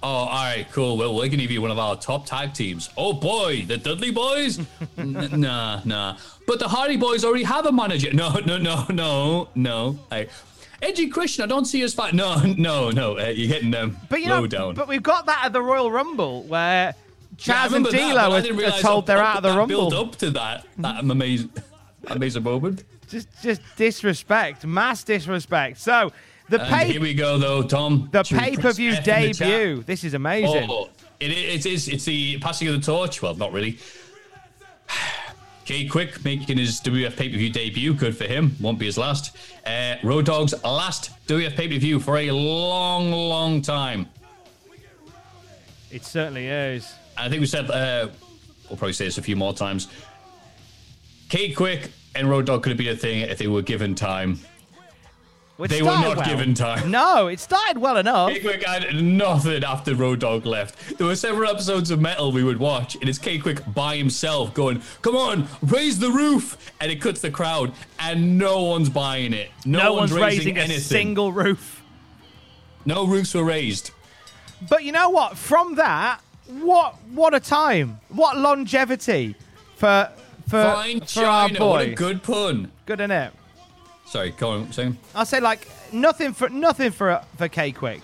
[0.00, 0.96] Oh, all right, cool.
[0.96, 2.88] Well, we're gonna be one of our top tag teams.
[2.96, 4.60] Oh boy, the Dudley Boys?
[4.96, 6.16] N- nah, nah.
[6.46, 8.12] But the Hardy Boys already have a manager.
[8.12, 9.98] No, no, no, no, no.
[10.10, 10.28] Hey,
[10.80, 12.14] Edgy Christian, I don't see us fight.
[12.14, 13.18] No, no, no.
[13.18, 14.74] Uh, you're getting them But you low know, down.
[14.74, 16.94] but we've got that at the Royal Rumble where
[17.44, 19.90] Yeah, and D'Lo are, are told they're out of the Rumble.
[19.90, 21.50] Build up to that, that amazing,
[22.06, 22.84] amazing moment.
[23.08, 25.78] Just, just disrespect, mass disrespect.
[25.78, 26.12] So
[26.48, 28.08] the And pay, here we go, though, Tom.
[28.12, 29.48] the pay per view F in the chat?
[29.48, 29.82] debut.
[29.84, 30.66] This is amazing.
[30.70, 30.88] Oh,
[31.20, 31.88] it, it is.
[31.88, 33.20] It's the passing of the torch.
[33.22, 33.78] Well, not really.
[35.64, 37.92] Jay Quick making his WF pay per view debut.
[37.92, 38.56] Good for him.
[38.60, 39.36] Won't be his last.
[39.66, 44.06] Uh, Road Dogg's last WF pay per view for a long, long time.
[45.90, 46.94] It certainly is.
[47.16, 47.70] I think we said.
[47.70, 48.08] Uh,
[48.68, 49.88] we'll probably say this a few more times.
[51.28, 54.38] K-Kwik and Road Dogg could have been a thing if they were given time.
[55.58, 56.26] It They were not well.
[56.26, 56.88] given time.
[56.90, 58.30] No, it started well enough.
[58.32, 60.96] K-Kwik had nothing after Road Dogg left.
[60.98, 64.82] There were several episodes of Metal we would watch, and it's K-Kwik by himself going,
[65.02, 69.50] "Come on, raise the roof!" And it cuts the crowd, and no one's buying it.
[69.64, 70.80] No, No, one's raising, raising a anything.
[70.80, 71.82] single roof.
[72.84, 73.90] No roofs were raised.
[74.68, 75.36] But you know what?
[75.36, 77.98] From that, what what a time!
[78.10, 79.34] What longevity
[79.76, 80.08] for
[80.48, 81.66] for, Fine for our boy.
[81.68, 82.70] What a good pun.
[82.86, 83.32] Good in it.
[84.08, 84.96] Sorry, go on, saying.
[85.14, 88.00] I'll say like nothing for nothing for for K-Kwik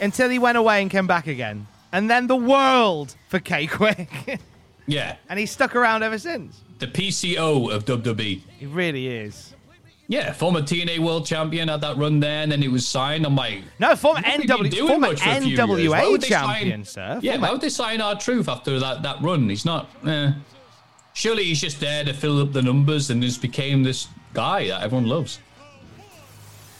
[0.00, 4.38] until he went away and came back again, and then the world for K-Kwik,
[4.86, 6.60] Yeah, and he's stuck around ever since.
[6.78, 8.40] the PCO of WWE.
[8.58, 9.54] He really is.
[10.08, 13.24] Yeah, former TNA World Champion had that run there, and then he was signed.
[13.24, 15.90] I'm like, No, former What have NW, doing former much for a few years?
[15.90, 17.20] Why NWA champion, sign- sir.
[17.22, 19.48] Yeah, Former- why would they sign R-Truth after that, that run?
[19.48, 19.88] He's not.
[20.06, 20.32] Eh.
[21.14, 24.82] Surely he's just there to fill up the numbers and just became this guy that
[24.82, 25.40] everyone loves.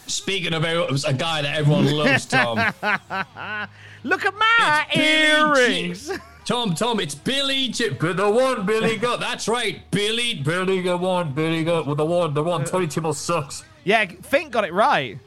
[0.07, 2.57] Speaking of a guy that everyone loves, Tom.
[4.03, 6.11] Look at my It's earrings.
[6.45, 9.21] Tom, Tom, it's Billy but the one Billy got.
[9.21, 12.65] That's right, Billy, Billy got one, Billy got well, the one, the one.
[12.65, 13.63] Tony Chimel sucks.
[13.85, 15.17] Yeah, Fink got it right.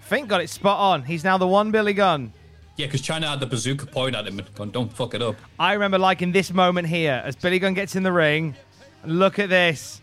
[0.00, 1.02] Fink got it spot on.
[1.02, 2.32] He's now the one Billy Gunn.
[2.76, 5.34] Yeah, because Chyna had the bazooka point at him and gone, don't fuck it up.
[5.58, 8.54] I remember liking this moment here as Billy Gunn gets in the ring.
[9.04, 10.00] Look at this.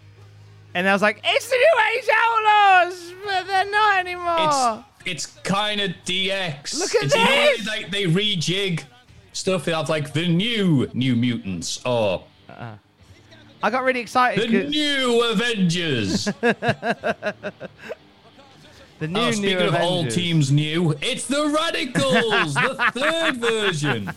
[0.76, 4.36] And I was like, it's the New Age Outlaws, but they're not anymore.
[4.40, 6.80] It's it's kind of DX.
[6.80, 7.68] Look at it's, this!
[7.68, 8.84] like they rejig
[9.34, 9.66] stuff.
[9.66, 12.76] They have like the new New Mutants or uh-uh.
[13.62, 14.50] I got really excited.
[14.52, 16.26] the new Avengers.
[16.42, 17.36] the
[19.02, 20.16] new, oh, new speaking of all Avengers.
[20.16, 24.12] teams new, it's the Radicals, the third version.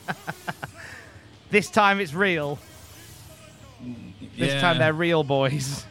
[1.50, 2.58] This time it's real.
[4.36, 4.60] This Yeah.
[4.60, 5.84] time they're real boys.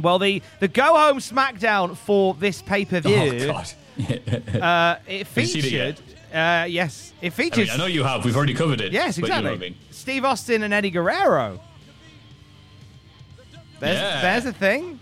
[0.00, 3.14] Well, the, the go home SmackDown for this pay per view.
[3.16, 3.72] Oh God.
[4.60, 6.00] uh, it you it featured.
[6.32, 7.68] Uh, yes, it I, features.
[7.68, 8.24] mean, I know you have.
[8.24, 8.92] We've already covered it.
[8.92, 9.66] Yes, but you know exactly.
[9.66, 9.78] I mean.
[9.92, 11.60] Steve Austin and Eddie Guerrero.
[13.80, 14.20] There's, Yeah.
[14.22, 14.98] there's a thing.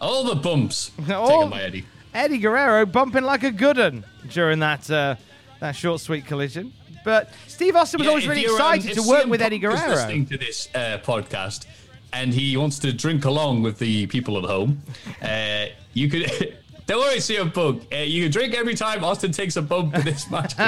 [0.00, 1.84] All the bumps All- taken by Eddie.
[2.14, 5.16] Eddie Guerrero bumping like a good un during that uh,
[5.60, 6.72] that short, sweet collision.
[7.04, 9.58] But Steve Austin was Yeah, always really um, excited if to work CM with Eddie
[9.58, 9.88] Guerrero.
[9.88, 11.66] listening to this uh, podcast,
[12.12, 14.82] and he wants to drink along with the people at home,
[15.22, 16.56] uh, you could.
[16.86, 17.86] Don't worry, CM Punk.
[17.92, 20.66] Uh, you can drink every time Austin takes a bump in this match no,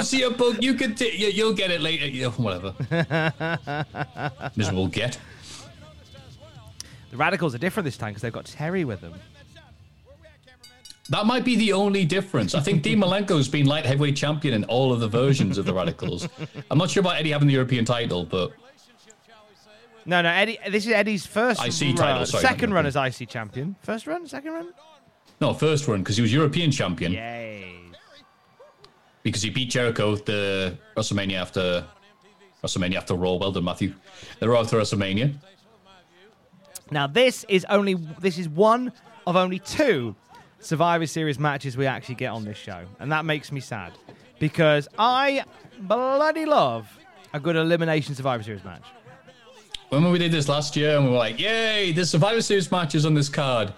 [0.00, 0.94] CM Punk, you can.
[0.94, 2.06] T- you, you'll get it later.
[2.06, 2.74] Yeah, whatever.
[4.56, 5.18] Miserable get.
[7.10, 9.14] The Radicals are different this time because they've got Terry with them.
[11.08, 12.54] That might be the only difference.
[12.54, 15.74] I think Dean Malenko's been light heavyweight champion in all of the versions of the
[15.74, 16.28] Radicals.
[16.70, 18.52] I'm not sure about Eddie having the European title, but
[20.06, 20.58] No, no, Eddie.
[20.70, 23.76] This is Eddie's first IC run, title, sorry, second run as IC champion.
[23.82, 24.72] First run, second run.
[25.40, 27.12] no, first run because he was European champion.
[27.12, 27.80] Yay!
[29.22, 31.84] because he beat Jericho the WrestleMania after
[32.64, 33.34] WrestleMania after Raw.
[33.34, 33.94] Well done, Matthew.
[34.38, 35.34] The Raw after WrestleMania.
[36.90, 38.92] Now this is only this is one
[39.26, 40.16] of only two
[40.58, 43.92] Survivor Series matches we actually get on this show, and that makes me sad
[44.38, 45.44] because I
[45.80, 46.88] bloody love
[47.32, 48.84] a good elimination Survivor Series match.
[49.90, 53.04] Remember we did this last year and we were like, yay, the Survivor Series matches
[53.04, 53.72] on this card.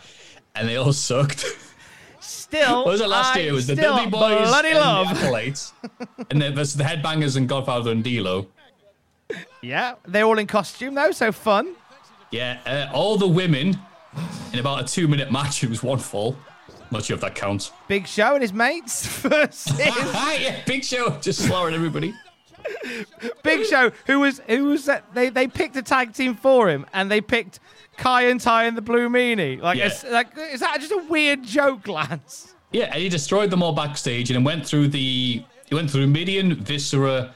[0.55, 1.47] And they all sucked.
[2.21, 3.49] Still, what was it last I year?
[3.49, 5.09] It was the Dudley Boys bloody and love.
[5.09, 5.73] the Acolytes.
[6.31, 8.47] and then versus the Headbangers and Godfather and D'Lo.
[9.63, 11.75] Yeah, they're all in costume though, so fun.
[12.31, 13.79] Yeah, uh, all the women
[14.53, 15.65] in about a two minute match.
[15.65, 16.37] It was one fall.
[16.91, 17.73] Not sure if that counts.
[17.89, 22.13] Big Show and his mates versus yeah, Big Show just slaughtering everybody.
[23.43, 25.13] Big Show, who was who was that?
[25.15, 27.61] They they picked a tag team for him, and they picked
[27.97, 29.61] Kai En Tai and the Blue Meanie.
[29.61, 29.87] Like, Yeah.
[29.87, 32.55] it's, like is that just a weird joke, Lance?
[32.73, 36.55] Yeah, and he destroyed them all backstage and went through the he went through Mideon,
[36.55, 37.35] Viscera,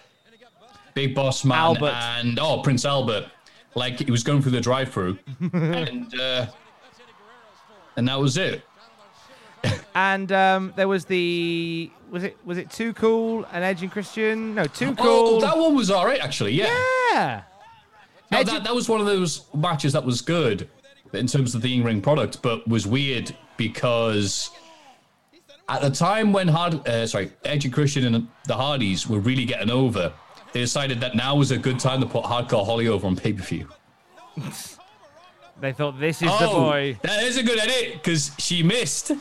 [0.95, 1.93] Big Boss Man, Albert.
[1.95, 3.27] and oh Prince Albert.
[3.75, 5.19] Like he was going through the drive-through,
[5.53, 6.47] and uh,
[7.97, 8.63] and that was it.
[9.95, 14.55] And um, there was the was it was it Too Cool and Edge and Christian?
[14.55, 15.07] No, Too cool.
[15.07, 15.41] Oh, Cool.
[15.41, 16.53] that one was all right actually.
[16.53, 16.67] Yeah,
[17.13, 17.43] yeah.
[18.31, 20.69] no, Edge that, that was one of those matches that was good
[21.13, 24.51] in terms of the in-ring product, but was weird because
[25.69, 29.45] at the time when Hard, uh, sorry, Edge and Christian and the Hardys were really
[29.45, 30.13] getting over,
[30.53, 33.69] they decided that now was a good time to put Hardcore Holly over on pay-per-view.
[35.59, 36.99] They thought this is the Oh, boy.
[37.03, 39.13] That is a good edit because she missed.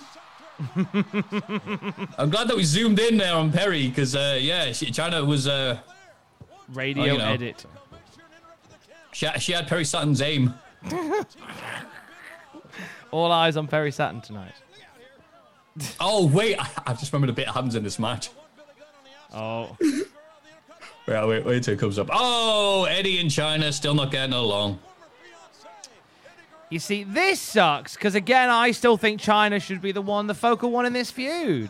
[2.18, 5.48] I'm glad that we zoomed in there on Perry because, uh, yeah, she, Chyna was.
[5.48, 5.80] Uh,
[6.74, 7.26] Radio oh, you know.
[7.26, 7.66] edit.
[9.12, 10.54] she, she had Perry Saturn's aim.
[13.12, 14.54] All eyes on Perry Saturn tonight.
[16.00, 18.30] Oh, wait, I, I've just remembered a bit happens in this match.
[19.34, 19.78] Oh.
[21.08, 22.10] Wait, wait, wait till it comes up.
[22.12, 24.80] Oh, Eddie and Chyna still not getting along.
[26.70, 30.34] You see, this sucks because again, I still think Chyna should be the one, the
[30.34, 31.70] focal one in this feud,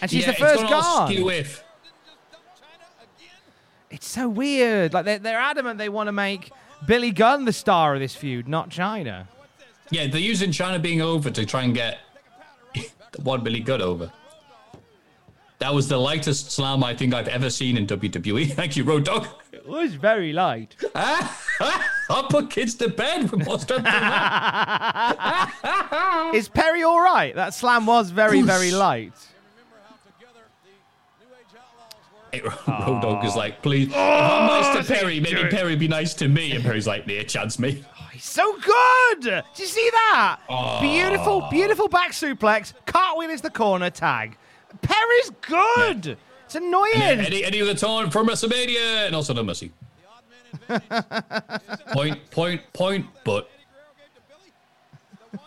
[0.00, 1.08] and she's yeah, the first it's gonna all gone.
[1.08, 1.64] skew if.
[3.90, 4.92] It's so weird.
[4.92, 6.52] Like they're, they're adamant they want to make
[6.86, 9.26] Billy Gunn the star of this feud, not Chyna.
[9.90, 11.98] Yeah, they're using Chyna being over to try and get
[12.74, 14.12] the one Billy Gunn over.
[15.58, 18.52] That was the lightest slam I think I've ever seen in WWE.
[18.54, 19.26] Thank you, Road Dogg.
[19.52, 20.76] It was very light.
[20.94, 25.50] I'll put kids to bed with more strength than that.
[26.34, 27.34] Is Perry all right?
[27.34, 29.12] That slam was very, very light.
[32.32, 33.62] Road Dogg is like, ah.
[33.62, 36.52] please, oh, if I'm nice to Perry, maybe Perry be nice to me.
[36.52, 37.84] And Perry's like, yeah, chance me.
[38.00, 39.22] Oh, he's so good.
[39.22, 40.38] Did you see that?
[40.48, 40.80] Ah.
[40.80, 42.74] Beautiful, beautiful back suplex.
[42.86, 44.36] Cartwheel is the corner tag.
[44.82, 46.16] Perry's good.
[46.44, 46.92] It's annoying.
[46.94, 49.70] And Eddie, Eddie with a taunt from WrestleMania, and also no mercy.
[51.92, 53.50] point, point, point, but.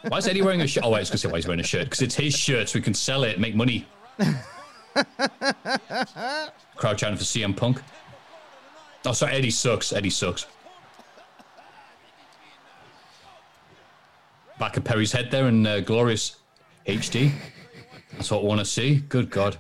[0.08, 0.84] Why is Eddie wearing a shirt?
[0.86, 1.86] Oh, wait, I was going to say why he's wearing a shirt.
[1.86, 3.88] Because it's his shirt, so we can sell it and make money.
[6.76, 7.82] Crowd chanting for CM Punk.
[9.06, 9.92] Oh, sorry, Eddie sucks.
[9.94, 10.46] Eddie sucks.
[14.60, 16.36] Back of Perry's head there in uh, glorious
[16.88, 17.32] HD.
[18.14, 18.98] That's what I want to see.
[19.10, 19.58] Good God.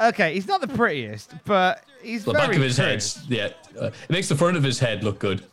[0.00, 3.50] Okay, he's not the prettiest, but he's The back of his head, yeah.
[3.80, 5.44] Uh, it makes the front of his head look good.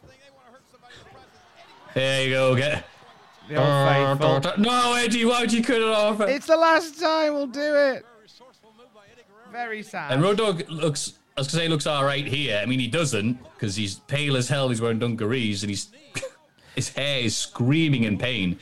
[1.93, 2.55] There you go.
[2.55, 2.85] Get.
[3.47, 4.41] Faithful.
[4.57, 6.21] No, Eddie, why would you cut it off?
[6.21, 8.05] It's the last time we'll do it.
[9.51, 10.11] Very sad.
[10.11, 12.59] And Road Dogg looks, I was gonna say, looks all right here.
[12.61, 14.69] I mean, he doesn't because he's pale as hell.
[14.69, 15.91] He's wearing dungarees and he's
[16.75, 18.59] his hair is screaming in pain.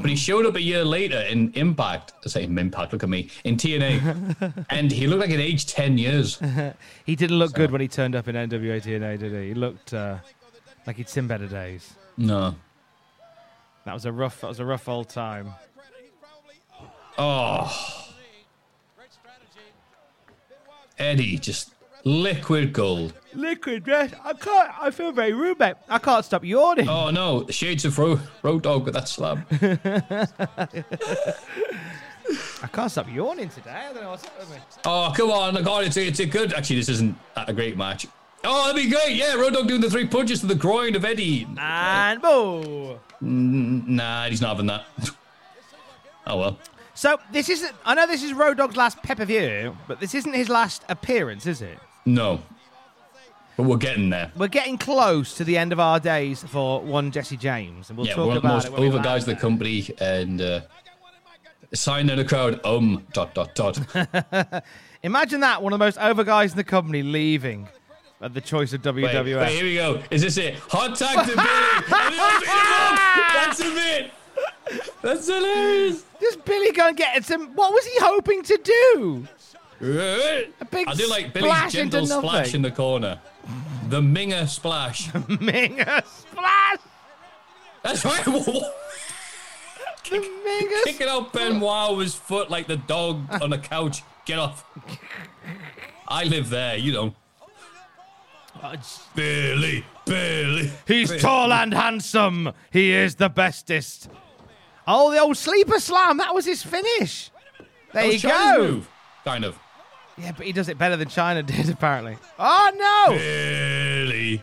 [0.00, 2.12] But he showed up a year later in Impact.
[2.24, 2.92] I say Impact.
[2.92, 6.40] Look at me in TNA, and he looked like an aged ten years.
[7.06, 9.48] he didn't look good when he turned up in NWA TNA, did he?
[9.48, 10.18] He looked uh,
[10.86, 11.94] like he'd seen better days.
[12.16, 12.54] No.
[13.84, 14.40] That was a rough.
[14.40, 15.54] That was a rough old time.
[17.18, 17.98] Oh.
[20.98, 21.72] Eddie, just
[22.04, 23.12] liquid gold.
[23.34, 24.12] Liquid dress.
[24.24, 24.70] I can't.
[24.80, 25.74] I feel very rude, mate.
[25.88, 26.88] I can't stop yawning.
[26.88, 29.44] Oh no, the shades of Ro- Road Dogg with that slab.
[32.62, 33.70] I can't stop yawning today.
[33.90, 34.56] I don't know what's up with me.
[34.84, 35.62] Oh, come on.
[35.64, 36.52] God, it's a, it's a good.
[36.54, 38.06] Actually, this isn't a great match.
[38.44, 39.16] Oh, that'd be great.
[39.16, 41.46] Yeah, Road Dogg doing the three punches to the groin of Eddie.
[41.58, 42.98] And boo.
[43.22, 44.84] Mm, Nah, he's not having that.
[46.26, 46.58] oh, well.
[46.94, 47.72] So this isn't.
[47.84, 50.84] I know this is Road Dogg's last pay per view, but this isn't his last
[50.88, 51.78] appearance, is it?
[52.04, 52.40] No.
[53.56, 54.32] But we're getting there.
[54.36, 58.06] We're getting close to the end of our days for one Jesse James, and we'll
[58.06, 58.82] yeah, talk one of the about most it.
[58.82, 60.60] Over guys in the company and uh,
[61.74, 63.78] sign in the crowd, um, dot, dot, dot.
[65.02, 67.68] Imagine that one of the most over guys in the company leaving
[68.22, 69.40] at the choice of Wait, WWF.
[69.40, 70.00] wait, here we go.
[70.10, 70.54] Is this it?
[70.68, 72.00] Hot tag to Billy.
[72.00, 72.48] And it was in
[72.86, 73.32] the book.
[73.34, 74.92] That's a bit.
[75.02, 76.04] That's hilarious.
[76.20, 77.48] Does Billy go and get some?
[77.54, 79.28] What was he hoping to do?
[79.80, 83.20] A big I do like Billy's gentle splash in the corner.
[83.92, 85.08] The Minger splash.
[85.12, 86.78] Minger splash.
[87.82, 88.24] That's right.
[90.08, 94.02] The Minger Kicking out his foot like the dog on the couch.
[94.24, 94.64] Get off.
[96.08, 97.14] I live there, you know.
[99.14, 100.70] Billy, Billy.
[100.86, 101.20] He's Billy.
[101.20, 102.52] tall and handsome.
[102.70, 104.08] He is the bestest.
[104.86, 106.16] Oh, the old sleeper slam.
[106.16, 107.30] That was his finish.
[107.92, 108.58] There That you go.
[108.58, 108.88] Move,
[109.24, 109.58] kind of.
[110.18, 112.16] Yeah, but he does it better than Chyna did, apparently.
[112.38, 112.70] Oh,
[113.08, 113.14] no.
[113.16, 114.42] Billy.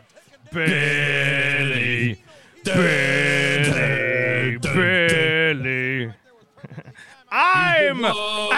[0.52, 2.22] Billy.
[2.64, 4.58] Billy.
[4.60, 6.14] Billy.
[7.32, 8.12] I'm an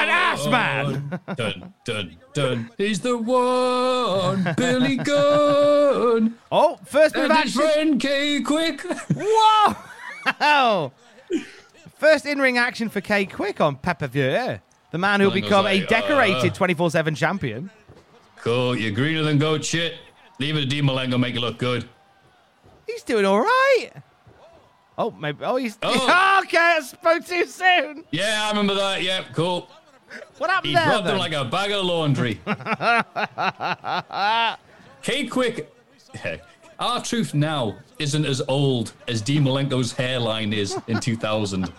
[0.09, 1.19] ass man.
[1.35, 2.69] Dun, dun, dun.
[2.77, 6.35] He's the one, Billy Gunn.
[6.51, 7.73] Oh, first bit of and his action.
[7.73, 8.81] friend K-Kwik.
[10.39, 10.91] Whoa!
[11.97, 14.59] First in ring action for K-Kwik on Pepper View.
[14.91, 17.69] The man who'll become goes a like, decorated uh, 24 7 champion.
[18.37, 19.95] Cool, you're greener than goat shit.
[20.39, 21.87] Leave it to D Malenko, make it look good.
[22.87, 23.91] He's doing all right.
[24.97, 25.43] Oh, maybe.
[25.43, 25.77] Oh, he's.
[25.83, 26.41] Oh.
[26.43, 28.03] okay, I spoke too soon.
[28.11, 29.03] Yeah, I remember that.
[29.03, 29.69] Yeah, cool.
[30.37, 30.85] What happened He there?
[30.85, 31.13] dropped then?
[31.13, 32.41] him like a bag of laundry.
[35.01, 35.67] K-Kwik.
[36.79, 41.71] R-Truth now isn't as old as D Malenko's hairline is in 2000.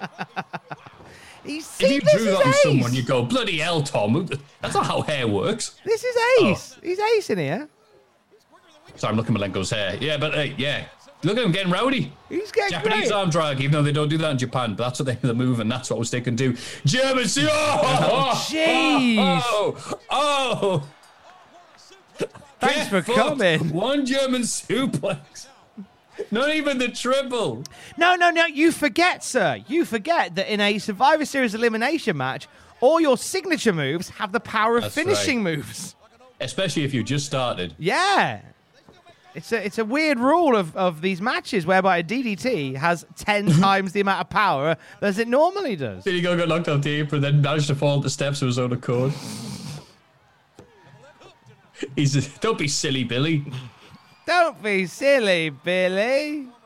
[1.45, 4.29] He's, If you drew that on someone, you go, bloody hell, Tom.
[4.61, 5.81] That's not how hair works.
[5.85, 6.79] This is ace.
[6.83, 7.69] He's ace in here.
[8.97, 9.97] Sorry, I'm looking at Malenko's hair.
[10.01, 10.85] Yeah, but uh, yeah.
[11.25, 12.13] Look at him getting rowdy.
[12.29, 13.13] He's getting Japanese great.
[13.13, 15.33] arm drag, even though they don't do that in Japan, but that's what they the
[15.35, 17.25] move, and that's what was taken to German.
[17.39, 19.17] Oh, oh, jeez.
[19.45, 20.89] Oh, oh,
[22.61, 23.17] Thanks for Get fucked.
[23.39, 23.71] coming.
[23.73, 25.47] One German suplex.
[26.31, 27.63] Not even the triple.
[27.97, 28.47] No, no, no.
[28.47, 29.63] You forget, sir.
[29.67, 32.49] You forget that in a Survivor Series elimination match,
[32.81, 35.57] all your signature moves have the power of That's finishing right.
[35.57, 35.97] moves.
[36.41, 37.75] Especially if you just started.
[37.79, 38.43] Yeah.
[39.35, 43.47] It's a it's a weird rule of, of these matches whereby a DDT has ten
[43.61, 46.05] times the amount of power as it normally does.
[46.05, 48.43] Then you go got knocked off the apron, then managed to fall up the steps
[48.43, 49.13] of his own accord.
[51.97, 53.45] He's a, don't be silly, Billy.
[54.27, 56.47] Don't be silly, Billy.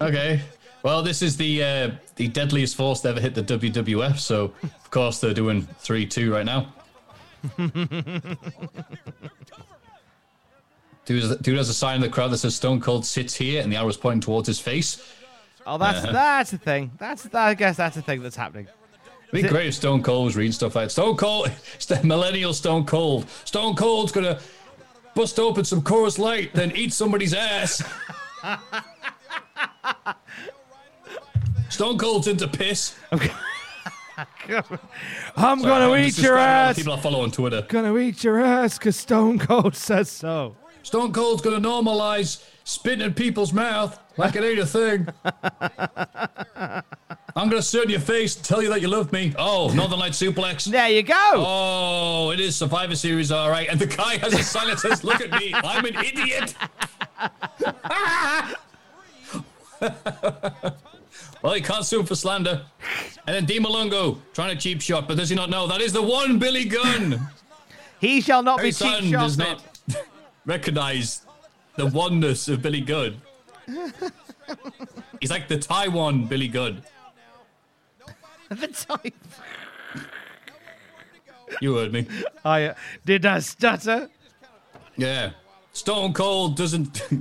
[0.00, 0.40] Okay.
[0.82, 4.90] Well, this is the uh, the deadliest force to ever hit the WWF, so of
[4.90, 6.72] course they're doing three two right now.
[11.06, 13.62] Dude, has- dude has a sign in the crowd that says Stone Cold sits here,
[13.62, 15.02] and the arrow's pointing towards his face.
[15.66, 16.12] Oh, that's Uh-huh.
[16.12, 16.92] that's the thing.
[16.98, 18.68] That's I guess that's the thing that's happening.
[19.32, 21.50] It'd be great if Stone Cold was reading stuff like Stone Cold,
[22.02, 23.28] millennial Stone Cold.
[23.44, 24.40] Stone Cold's gonna
[25.14, 27.82] bust open some Coors Light, then eat somebody's ass.
[31.68, 32.96] Stone Cold's into piss.
[33.12, 33.20] I'm
[35.60, 36.76] Sorry, gonna I'm eat your describing all the ass.
[36.76, 37.62] People I follow on Twitter.
[37.68, 40.56] Gonna eat your ass because Stone Cold says so.
[40.82, 45.06] Stone Cold's gonna normalize spitting in people's mouth like it ain't a thing.
[47.36, 49.32] I'm gonna sit in your face and tell you that you love me.
[49.38, 50.64] Oh, Northern Light suplex.
[50.64, 51.14] There you go.
[51.34, 53.68] Oh, it is Survivor Series, all right.
[53.68, 56.54] And the guy has a sign that says, "Look at me, I'm an idiot."
[61.42, 62.62] well, he can't sue him for slander.
[63.26, 65.92] And then D Malenko trying to cheap shot, but does he not know that is
[65.92, 67.20] the one Billy Gunn?
[68.00, 69.62] He shall not Harry be cheap Sutton does not
[70.46, 71.22] recognize
[71.76, 73.20] the oneness of Billy Gunn.
[75.20, 76.82] He's like the Taiwan Billy Gunn.
[78.50, 79.14] The type.
[81.60, 82.06] You heard me.
[82.44, 82.74] I uh,
[83.04, 84.08] did I stutter?
[84.96, 85.30] Yeah.
[85.72, 87.02] Stone Cold doesn't.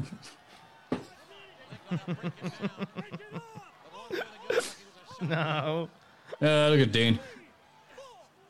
[5.21, 5.89] No.
[6.41, 7.19] Uh, look at Dean.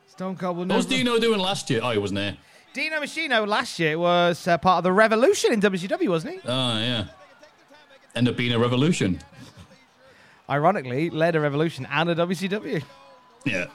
[0.08, 1.02] Stone Cold will What was never.
[1.02, 1.80] Dino doing last year?
[1.82, 2.36] Oh, he wasn't there.
[2.72, 6.40] Dino Machino last year was uh, part of the Revolution in WCW, wasn't he?
[6.44, 7.06] Oh, yeah.
[8.14, 9.18] End up being a revolution.
[10.50, 12.82] Ironically, led a Revolution and a WCW.
[13.44, 13.66] Yeah.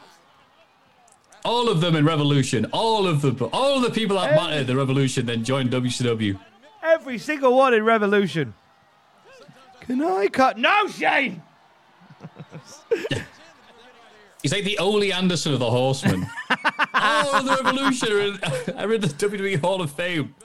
[1.46, 2.66] All of them in Revolution.
[2.74, 3.50] All of them.
[3.54, 6.38] All the people that mattered in the Revolution then joined WCW.
[6.84, 8.54] Every single one in Revolution.
[9.82, 10.58] Can I cut?
[10.58, 11.42] No, Shane.
[14.42, 16.28] He's like the Ole Anderson of the Horsemen.
[16.94, 18.34] All of the Revolution are in,
[18.78, 20.36] are in the WWE Hall of Fame.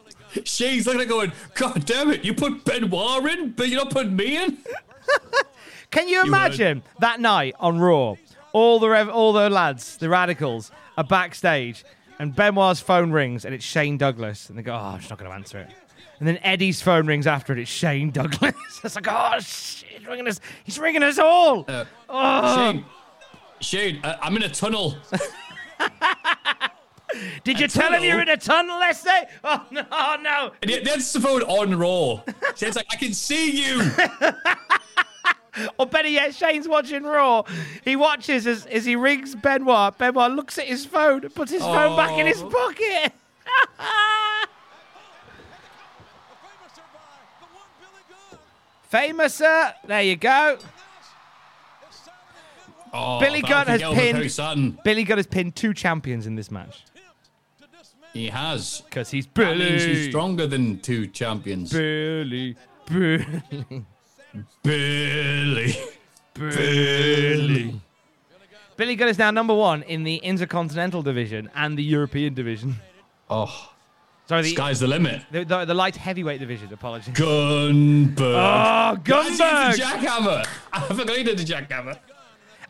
[0.44, 4.14] She's looking at going, God damn it, you put Benoit in, but you're not putting
[4.14, 4.58] me in?
[5.90, 8.14] Can you imagine that night on Raw?
[8.52, 11.84] All the rev- all the lads, the radicals, are backstage,
[12.18, 15.18] and Benoit's phone rings, and it's Shane Douglas, and they go, "Oh, I'm just not
[15.18, 15.68] going to answer it."
[16.18, 17.58] And then Eddie's phone rings after it.
[17.60, 18.54] It's Shane Douglas.
[18.84, 20.40] it's like, oh shit, he's ringing us.
[20.64, 21.64] He's ringing us all.
[21.68, 22.56] Uh, oh.
[22.72, 22.84] Shane,
[23.60, 24.96] Shane, uh, I'm in a tunnel.
[27.42, 29.10] Did you A tell him you're in a tunnel, Leslie?
[29.44, 30.52] Oh no, oh, no.
[30.62, 32.22] And it- that's the phone on Raw.
[32.56, 33.80] Shane's like, I can see you.
[35.78, 37.42] Or better yet, Shane's watching Raw.
[37.84, 39.96] He watches as, as he rings Benoit.
[39.98, 42.48] Benoit looks at his phone puts his phone back in his Oh.
[42.50, 43.12] pocket.
[48.92, 50.58] Fameasser, there you go.
[52.92, 54.78] Oh, Billy Gunn has Gelb and Perry pinned.
[54.82, 56.82] Billy Gunn has pinned two champions in this match
[58.12, 58.80] He has.
[58.80, 60.08] because he's That means he's Billy.
[60.10, 61.72] stronger than two champions.
[61.72, 62.56] Billy,
[62.86, 63.24] Billy,
[64.62, 65.74] Billy.
[66.34, 67.80] Billy.
[68.76, 72.76] Billy Gunn is now number one in the Intercontinental division and the European division.
[73.28, 73.70] Oh,
[74.26, 75.22] Sorry, the, sky's the limit.
[75.32, 76.72] the, the, the light heavyweight division.
[76.72, 77.12] Apologies.
[77.14, 78.20] Gunberg.
[78.20, 79.76] Oh, Guys, he did Gunberg.
[79.76, 80.46] the jackhammer.
[80.72, 81.98] I forgot he did the jackhammer.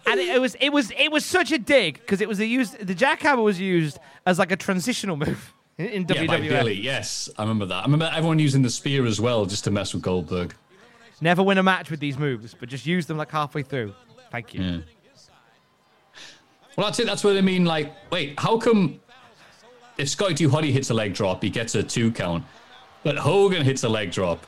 [0.06, 2.46] and it, it was it was it was such a dig because it was the
[2.46, 6.48] used the jackhammer was used as like a transitional move in, in Yeah, WWF.
[6.48, 6.80] Billy.
[6.80, 7.80] Yes, I remember that.
[7.80, 10.54] I remember everyone using the spear as well just to mess with Goldberg.
[11.20, 13.94] Never win a match with these moves, but just use them like halfway through.
[14.30, 14.62] Thank you.
[14.62, 14.78] Yeah.
[16.76, 17.06] Well, that's it.
[17.06, 17.64] That's what I mean.
[17.64, 19.00] Like, wait, how come
[19.98, 22.44] if Scotty Too hits a leg drop, he gets a two count,
[23.02, 24.46] but Hogan hits a leg drop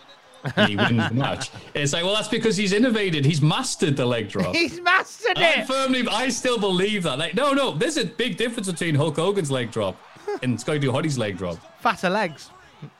[0.57, 1.51] and he wins the match?
[1.75, 3.25] It's like, well, that's because he's innovated.
[3.25, 4.55] He's mastered the leg drop.
[4.55, 5.67] He's mastered I it.
[5.67, 7.19] firmly, I still believe that.
[7.19, 9.97] Like, no, no, there's a big difference between Hulk Hogan's leg drop
[10.43, 11.59] and Scotty Too leg drop.
[11.81, 12.51] Fatter legs.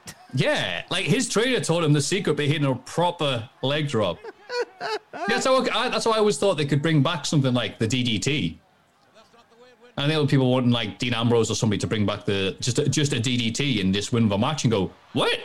[0.33, 4.17] Yeah, like his trainer told him the secret by hitting a proper leg drop.
[5.27, 7.87] that's how I, that's how I always thought they could bring back something like the
[7.87, 8.57] DDT.
[9.95, 12.79] And the other people wanting like Dean Ambrose or somebody to bring back the just
[12.79, 15.39] a, just a DDT and just win the match and go what?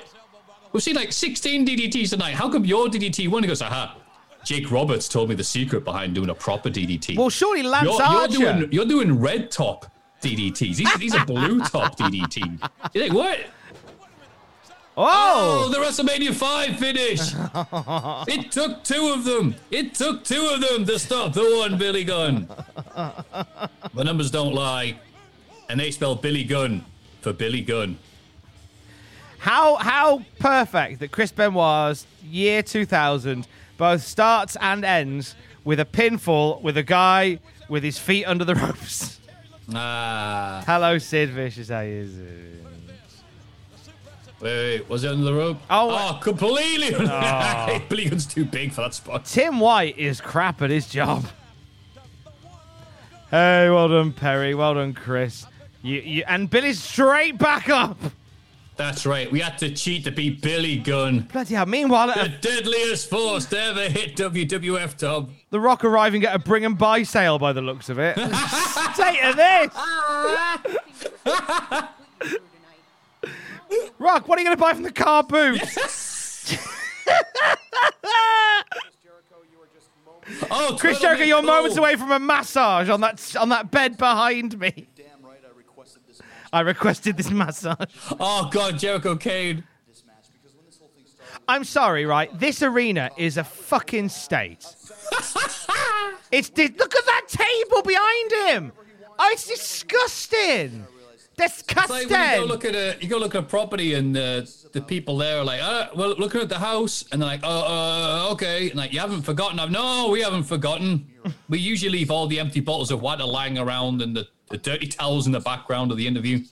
[0.72, 2.34] We've seen like 16 DDTs tonight.
[2.34, 3.42] How come your DDT won?
[3.42, 3.96] He goes, aha.
[4.44, 7.16] Jake Roberts told me the secret behind doing a proper DDT.
[7.18, 8.38] Well, surely Lance you're, you're Archer.
[8.38, 9.86] doing you're doing red top
[10.22, 10.76] DDTs.
[10.76, 12.70] These, these are blue top DDTs.
[12.94, 13.38] You're like what?
[15.00, 15.66] Oh!
[15.66, 17.20] Oh, the WrestleMania 5 finish.
[18.36, 19.54] it took two of them.
[19.70, 22.48] It took two of them to stop the one Billy Gunn.
[23.94, 24.98] The numbers don't lie.
[25.68, 26.84] And they spell Billy Gunn
[27.20, 27.96] for Billy Gunn.
[29.38, 33.46] How how perfect that Chris Benoit's year 2000
[33.76, 37.38] both starts and ends with a pinfall with a guy
[37.68, 39.20] with his feet under the ropes.
[39.72, 40.64] Ah.
[40.66, 41.68] Hello, Sid Vicious.
[41.68, 42.67] How you doing?
[44.40, 45.58] Wait, wait, was it under the rope?
[45.68, 46.94] Oh, Oh, completely.
[46.94, 47.82] Oh.
[47.88, 49.24] Billy Gunn's too big for that spot.
[49.24, 51.26] Tim White is crap at his job.
[53.30, 54.54] Hey, well done, Perry.
[54.54, 55.44] Well done, Chris.
[55.82, 57.98] You, you, and Billy's straight back up.
[58.76, 59.30] That's right.
[59.30, 61.20] We had to cheat to beat Billy Gunn.
[61.32, 61.66] Bloody hell.
[61.66, 65.34] Meanwhile, The a- deadliest force to ever hit WWF, Tom.
[65.50, 68.14] The Rock arriving at a bring and buy sale by the looks of it.
[68.94, 69.74] State of this.
[73.98, 75.60] Rock, what are you going to buy from the car boot?
[80.50, 81.80] Oh, Chris Jericho, you're moments oh.
[81.80, 84.88] away from a massage on that on that bed behind me.
[84.94, 85.40] Damn right,
[86.52, 87.88] I requested this massage.
[88.20, 89.64] Oh, God, Jericho Kane.
[91.48, 92.36] I'm sorry, right?
[92.38, 94.66] This arena is a fucking state.
[96.30, 98.72] it's di- look at that table behind him.
[99.18, 100.86] Oh, it's disgusting.
[102.00, 102.10] It's like
[102.40, 105.16] you go look at a you go look at a property and uh, the people
[105.18, 108.70] there are like, uh, well, looking at the house, and they're like, uh, uh, okay,
[108.70, 109.58] and like you haven't forgotten.
[109.60, 111.06] I'm no, we haven't forgotten.
[111.48, 114.86] We usually leave all the empty bottles of water lying around and the, the dirty
[114.86, 116.42] towels in the background of the interview.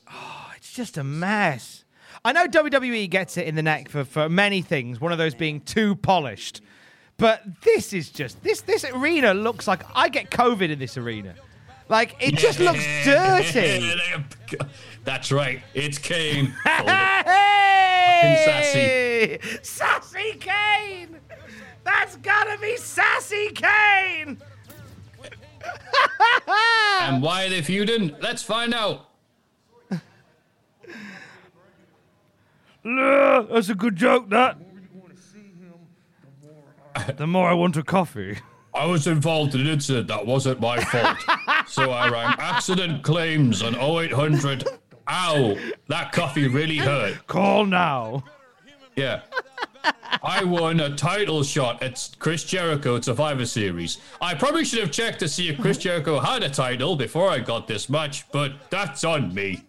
[0.56, 1.84] It's just a mess.
[2.24, 5.34] I know WWE gets it in the neck for, for many things, one of those
[5.34, 6.60] being too polished.
[7.18, 11.34] But this is just this this arena looks like I get COVID in this arena.
[11.88, 13.94] Like it just looks dirty.
[15.04, 16.54] That's right, it's Kane.
[18.16, 18.42] Hey!
[18.46, 21.18] Sassy Sassy Kane!
[21.84, 24.38] That's gotta be Sassy Kane!
[27.00, 28.16] and why are they feuding?
[28.20, 29.10] Let's find out.
[32.84, 34.58] Yeah, that's a good joke, that.
[37.16, 38.38] The more I want a coffee.
[38.76, 41.16] I was involved in an incident that wasn't my fault.
[41.66, 44.68] so I rang accident claims on 0800.
[45.08, 45.56] Ow,
[45.88, 47.26] that coffee really hurt.
[47.26, 48.22] Call now.
[48.94, 49.22] Yeah.
[50.22, 53.98] I won a title shot at Chris Jericho at Survivor Series.
[54.20, 57.38] I probably should have checked to see if Chris Jericho had a title before I
[57.38, 59.62] got this match, but that's on me.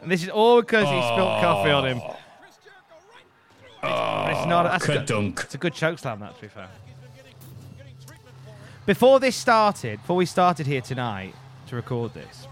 [0.00, 2.00] And this is all because he spilled coffee on him.
[3.80, 4.64] But it's not.
[4.64, 5.06] That's a, good,
[5.44, 6.68] it's a good choke slam, that, to be fair.
[8.86, 11.34] Before this started, before we started here tonight
[11.68, 12.46] to record this,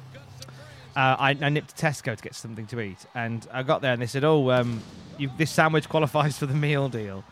[0.94, 3.92] uh, I, I nipped to Tesco to get something to eat, and I got there
[3.92, 4.82] and they said, "Oh, um,
[5.18, 7.24] you, this sandwich qualifies for the meal deal."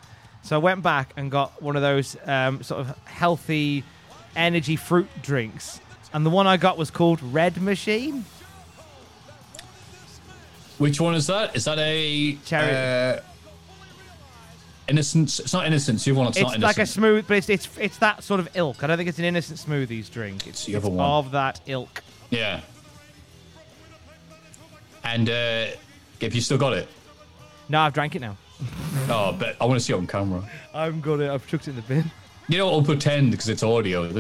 [0.43, 3.85] So I went back and got one of those um, sort of healthy
[4.37, 5.81] energy fruit drinks,
[6.13, 8.25] and the one I got was called Red Machine.
[10.79, 11.55] Which one is that?
[11.55, 13.21] Is that a Cherry- Uh,
[14.89, 15.41] innocence?
[15.41, 16.07] It's not innocence.
[16.07, 16.29] Other one.
[16.29, 18.83] It's, It's not like a smooth, but it's, it's it's that sort of ilk.
[18.83, 20.47] I don't think it's an innocent smoothies drink.
[20.47, 22.03] It's, it's of that ilk.
[22.31, 22.61] Yeah.
[25.05, 25.67] And uh,
[26.21, 26.89] have you still got it?
[27.69, 28.37] No, I've drank it now.
[29.07, 30.43] Oh, but I want to see it on camera.
[30.73, 31.29] I've got it.
[31.29, 32.11] I've chucked it in the bin.
[32.49, 34.11] You know, I'll pretend because it's audio.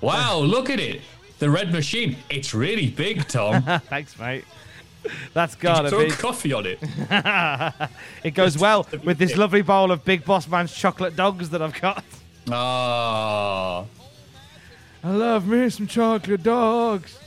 [0.00, 1.02] Wow, look at it.
[1.40, 2.16] The red machine.
[2.30, 3.62] It's really big, Tom.
[3.88, 4.44] Thanks, mate.
[5.34, 6.10] That's gotta be.
[6.10, 6.78] coffee on it?
[8.24, 11.78] it goes well with this lovely bowl of Big Boss Man's chocolate dogs that I've
[11.80, 12.04] got.
[12.50, 13.84] Ah.
[15.02, 17.18] I love me some chocolate dogs.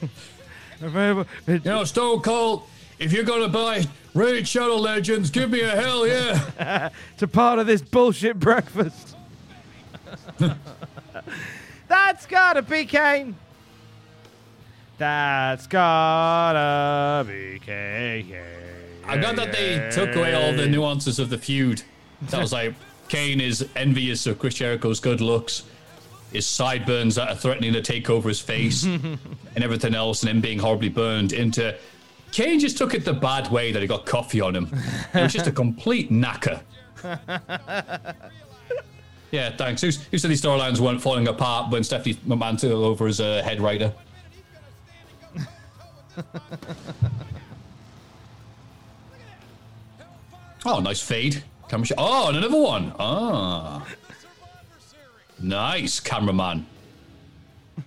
[0.00, 2.64] If I ever- it- You know, Stone Cold,
[2.98, 6.88] if you're going to buy Raid Shadow Legends, give me a hell yeah.
[7.18, 9.16] to part of this bullshit breakfast.
[11.88, 13.36] That's gotta be Kane.
[15.02, 18.36] That's gotta be Kane.
[19.04, 21.82] I'm glad that they took away all the nuances of the feud.
[22.30, 22.72] That was like
[23.08, 25.64] Kane is envious of Chris Jericho's good looks,
[26.32, 29.18] his sideburns that are threatening to take over his face, and
[29.56, 31.76] everything else, and him being horribly burned into.
[32.30, 34.70] Kane just took it the bad way that he got coffee on him.
[35.14, 36.60] It was just a complete knacker.
[39.32, 39.80] Yeah, thanks.
[39.80, 43.42] Who, who said these storylines weren't falling apart when Stephanie McMahon took over as a
[43.42, 43.90] head writer?
[50.64, 51.42] Oh, nice fade.
[51.68, 51.96] Camera shot.
[51.98, 52.94] Oh, and another one.
[52.98, 53.86] Ah.
[55.40, 56.66] Nice, cameraman.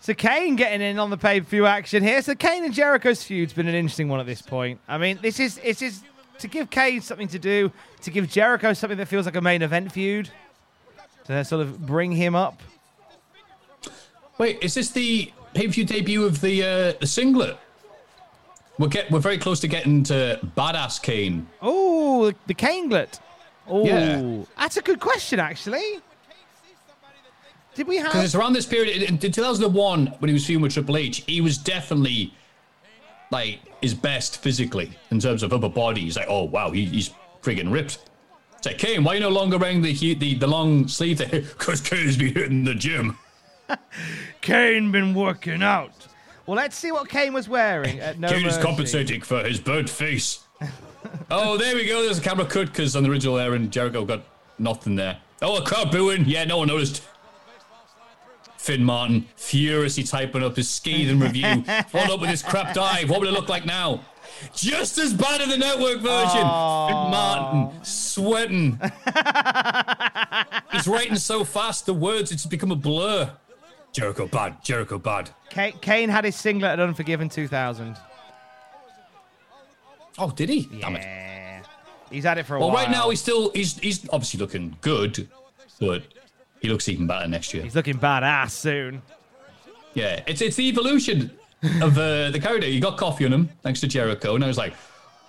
[0.00, 2.22] So Kane getting in on the pay-per-view action here.
[2.22, 4.78] So Kane and Jericho's feud's been an interesting one at this point.
[4.86, 6.04] I mean, this is this is
[6.38, 7.72] to give Kane something to do,
[8.02, 10.30] to give Jericho something that feels like a main event feud,
[11.24, 12.62] to sort of bring him up.
[14.38, 17.56] Wait, is this the pay-per-view debut of the uh, the singlet?
[18.78, 21.46] We're get we're very close to getting to badass Kane.
[21.62, 23.18] Oh, the Kaneglet.
[23.66, 24.44] Oh, Yeah.
[24.58, 26.00] that's a good question, actually.
[27.74, 28.06] Did we have?
[28.06, 31.24] Because it's around this period in, in 2001 when he was feuding with Triple H,
[31.26, 32.32] he was definitely
[33.30, 36.02] like his best physically in terms of upper body.
[36.02, 37.10] He's like, oh wow, he, he's
[37.42, 37.98] friggin' ripped.
[38.58, 41.18] It's like Kane, why you no longer wearing the the, the long sleeve?
[41.30, 43.18] Because Kane's been hitting the gym.
[44.40, 46.06] Kane been working out.
[46.46, 49.90] Well, let's see what Kane was wearing at No Kane is compensating for his burnt
[49.90, 50.44] face.
[51.30, 52.02] oh, there we go.
[52.02, 54.22] There's a camera cut because on the original Aaron Jericho got
[54.58, 55.18] nothing there.
[55.42, 56.24] Oh, a crowd booing.
[56.26, 57.02] Yeah, no one noticed.
[58.56, 63.10] Finn Martin furiously typing up his scathing review, followed up with his crap dive.
[63.10, 64.04] What would it look like now?
[64.54, 66.42] Just as bad as the network version.
[66.42, 68.80] Finn Martin sweating.
[70.72, 73.32] He's writing so fast, the words it's become a blur.
[73.96, 74.62] Jericho bad.
[74.62, 75.30] Jericho bad.
[75.48, 77.96] Ka- Kane had his singlet at Unforgiven 2000.
[80.18, 80.66] Oh, did he?
[80.80, 81.02] Damn it.
[81.02, 81.62] Yeah.
[82.10, 82.76] He's had it for a Well, while.
[82.76, 85.26] Well, right now he's still he's he's obviously looking good,
[85.80, 86.02] but
[86.60, 87.62] he looks even better next year.
[87.62, 89.00] He's looking badass soon.
[89.94, 91.30] Yeah, it's it's the evolution
[91.80, 92.68] of uh, the character.
[92.68, 94.74] You got coffee on him thanks to Jericho, and I was like,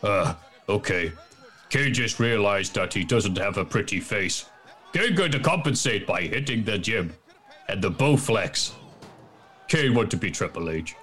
[0.03, 0.33] uh,
[0.67, 1.13] okay.
[1.69, 4.45] Kane just realized that he doesn't have a pretty face.
[4.93, 7.13] Kane going to compensate by hitting the gym
[7.69, 8.73] and the Bowflex.
[9.67, 10.95] Kane want to be Triple H.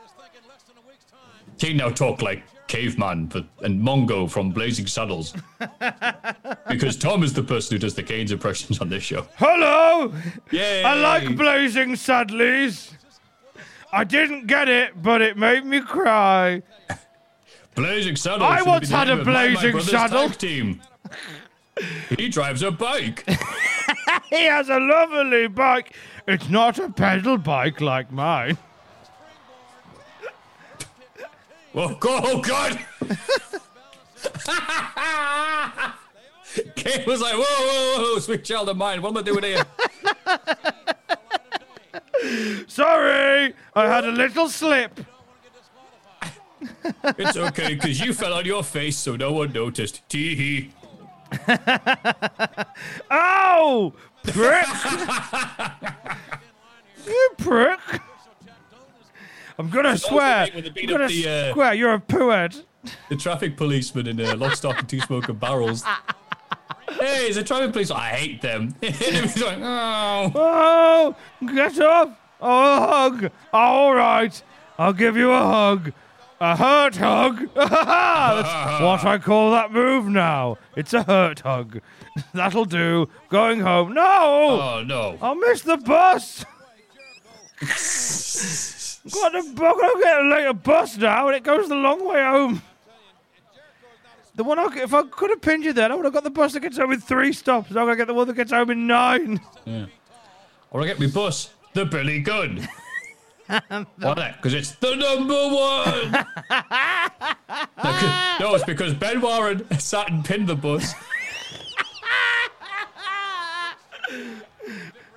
[1.58, 5.34] Kane now talk like caveman but, and Mongo from Blazing Saddles.
[6.68, 9.26] because Tom is the person who does the Kane's impressions on this show.
[9.36, 10.12] Hello!
[10.50, 10.82] Yay!
[10.82, 12.92] I like Blazing Saddlies.
[13.92, 16.62] I didn't get it, but it made me cry.
[17.74, 18.50] Blazing Saddles.
[18.50, 20.30] I once had a of my- my blazing saddle.
[20.30, 20.80] team.
[22.16, 23.24] he drives a bike.
[24.30, 25.94] he has a lovely bike.
[26.26, 28.56] It's not a pedal bike like mine.
[31.74, 32.22] Oh, God!
[32.24, 32.78] Oh, God!
[36.76, 39.02] Kane was like, whoa, whoa, whoa, sweet child of mine.
[39.02, 39.64] What am I doing here?
[42.68, 45.00] Sorry, I had a little slip.
[47.04, 50.08] it's okay, because you fell on your face, so no one noticed.
[50.08, 50.70] Tee hee.
[53.10, 53.10] Ow!
[53.10, 53.92] Oh,
[54.24, 54.66] Prick!
[57.06, 57.80] you prick!
[59.58, 60.46] I'm gonna swear.
[60.46, 62.64] great when they I'm gonna the, uh, swear you're a poohead.
[63.08, 65.84] The traffic policeman in uh, Lock, Stock, and Two Smoking Barrels.
[66.88, 67.90] hey, it's a traffic police.
[67.90, 68.74] I hate them.
[68.80, 70.32] he's like, oh.
[70.34, 71.16] Oh,
[71.46, 72.18] get up!
[72.40, 73.30] Oh, a hug.
[73.52, 74.42] All right,
[74.78, 75.92] I'll give you a hug.
[76.40, 77.48] A hurt hug.
[77.54, 80.58] That's what I call that move now.
[80.76, 81.80] It's a hurt hug.
[82.34, 83.08] That'll do.
[83.28, 83.94] Going home.
[83.94, 84.02] No!
[84.02, 85.18] Oh, no.
[85.20, 86.44] I'll miss the bus.
[89.12, 92.62] Got to, gonna get a later bus now, and it goes the long way home.
[94.36, 96.30] The one I, if I could have pinned you then, I would have got the
[96.30, 97.70] bus that gets home in three stops.
[97.70, 99.40] I'm gonna get the one that gets home in nine.
[99.64, 99.86] Yeah.
[100.70, 102.66] Or I get me bus, the Billy Gunn.
[103.46, 104.36] Why that?
[104.36, 106.10] Because it's the number one.
[108.40, 110.94] no, it's because Ben Warren sat and pinned the bus.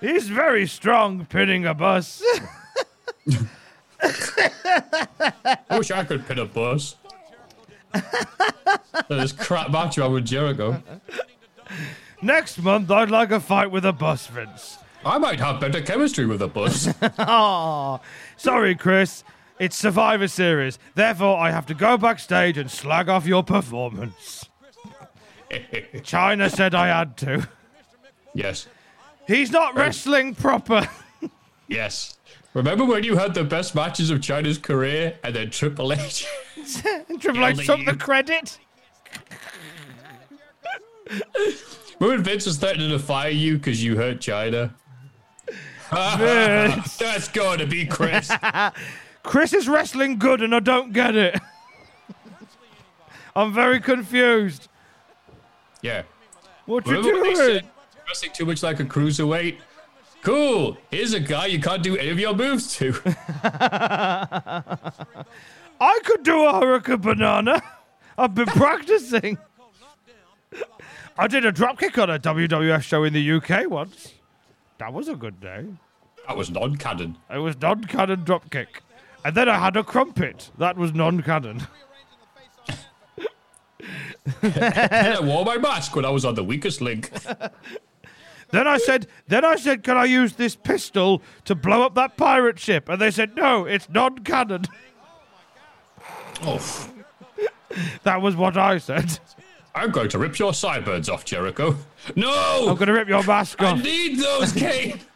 [0.02, 2.24] He's very strong pinning a bus.
[4.02, 6.95] I wish I could pin a bus.
[9.10, 10.82] this crap match around with Jericho.
[12.22, 14.78] Next month, I'd like a fight with a bus, Vince.
[15.06, 16.89] I might have better chemistry with a bus.
[17.20, 18.00] Aw,
[18.36, 19.24] sorry, Chris.
[19.60, 20.78] It's Survivor Series.
[20.95, 24.45] Therefore, I have to go backstage and slag off your performance.
[25.50, 27.48] Chyna said I had to.
[28.34, 28.68] yes,
[29.28, 30.88] He's not um, wrestling proper.
[31.67, 32.17] yes.
[32.53, 36.25] Remember when you had the best matches of Chyna's career and then Triple H?
[37.19, 38.57] Triple H took the credit.
[41.99, 44.73] Remember when Vince was threatening to fire you because you hurt China?
[45.91, 46.97] Vince.
[46.97, 48.32] That's going to be Chris.
[49.23, 51.39] Chris is wrestling good and I don't get it.
[53.36, 54.67] I'm very confused.
[55.82, 56.03] Yeah.
[56.65, 57.59] What you Remember when they doing?
[57.61, 57.69] said
[58.08, 59.58] wrestling too much like a cruiserweight?
[60.22, 60.78] Cool.
[60.91, 62.93] Here's a guy you can't do any of your moves to.
[65.80, 67.62] I could do a hurricane banana.
[68.18, 69.38] I've been practicing.
[71.18, 74.14] I did a dropkick on a WWF show in the UK once.
[74.80, 75.66] That was a good day.
[76.28, 77.18] That was non-canon.
[77.34, 78.68] It was non-canon dropkick.
[79.24, 80.51] And then I had a crumpet.
[80.58, 81.68] That was non-canon.
[84.41, 87.12] and I wore my mask when I was on the weakest link.
[88.52, 92.16] Then I said, then I said, can I use this pistol to blow up that
[92.18, 92.88] pirate ship?
[92.89, 94.66] And they said, no, it's non-canon.
[96.43, 96.89] Oh,
[98.04, 99.20] That was what I said.
[99.76, 101.76] I'm going to rip your sideburns off, Jericho.
[102.16, 102.70] No!
[102.70, 103.80] I'm going to rip your mask off.
[103.80, 105.00] I need those, Kane!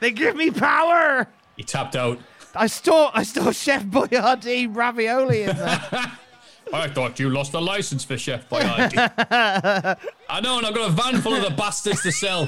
[0.00, 1.28] They give me power.
[1.56, 2.18] he tapped out.
[2.54, 5.80] I store, I store Chef Boyardee ravioli in there.
[6.72, 8.96] I thought you lost the license for Chef Boyardee.
[10.28, 12.46] I know, and I've got a van full of the bastards to sell.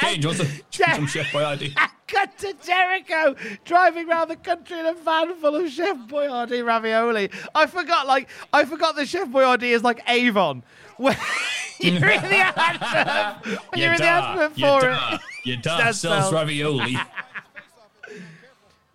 [0.00, 0.38] Kane, do you want
[0.70, 1.74] some, some Chef Boyardee?
[2.06, 7.30] Cut to Jericho driving around the country in a van full of Chef Boyardee ravioli.
[7.54, 10.62] I forgot, like, I forgot that Chef Boyardee is like Avon.
[10.98, 15.20] You're in the advert, when you're in the advert for it.
[15.44, 16.96] your da That sells ravioli.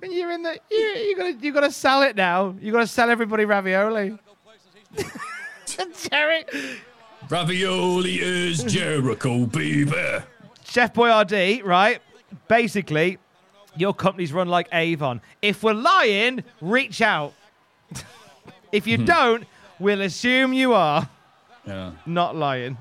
[0.02, 2.56] You're in the, you, you gotta, you gotta sell it now.
[2.62, 4.18] You gotta sell everybody ravioli.
[6.10, 6.46] Jerry,
[7.30, 10.24] ravioli is Jericho, baby.
[10.64, 12.02] Chef Boyardee, right?
[12.48, 13.18] Basically,
[13.76, 15.22] your company's run like Avon.
[15.42, 17.34] If we're lying, reach out.
[18.72, 19.06] if you hmm.
[19.06, 19.44] don't,
[19.80, 21.10] we'll assume you are
[21.66, 21.92] Yeah.
[22.06, 22.78] not lying.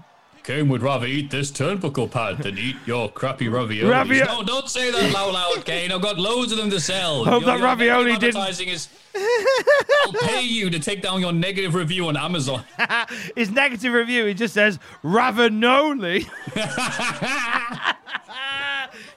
[0.47, 3.91] Kane would rather eat this turnbuckle pad than eat your crappy ravioli.
[3.91, 5.91] Ravi- no, don't say that loud, loud, Kane.
[5.91, 7.25] I've got loads of them to sell.
[7.25, 8.89] Hope Your- that your ravioli didn't- is.
[9.17, 12.63] I'll pay you to take down your negative review on Amazon.
[13.35, 16.29] His negative review, he just says Ravenoli.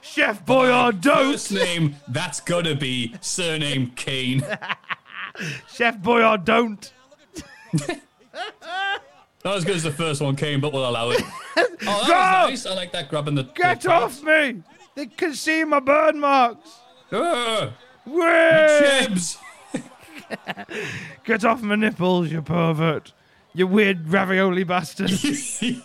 [0.00, 1.32] Chef Boyardee.
[1.32, 4.44] First name, that's gotta be surname Kane.
[5.72, 6.90] Chef Boyardee.
[9.44, 11.22] Not as good as the first one, came, but we'll allow it.
[11.82, 12.50] Oh, that Go!
[12.50, 12.66] was nice.
[12.66, 13.44] I like that grabbing the.
[13.44, 14.62] Get the off me!
[14.94, 16.78] They can see my burn marks.
[17.10, 17.70] Uh,
[18.06, 19.38] Chibs.
[21.24, 23.14] Get off my nipples, you pervert.
[23.54, 25.10] You weird ravioli bastard.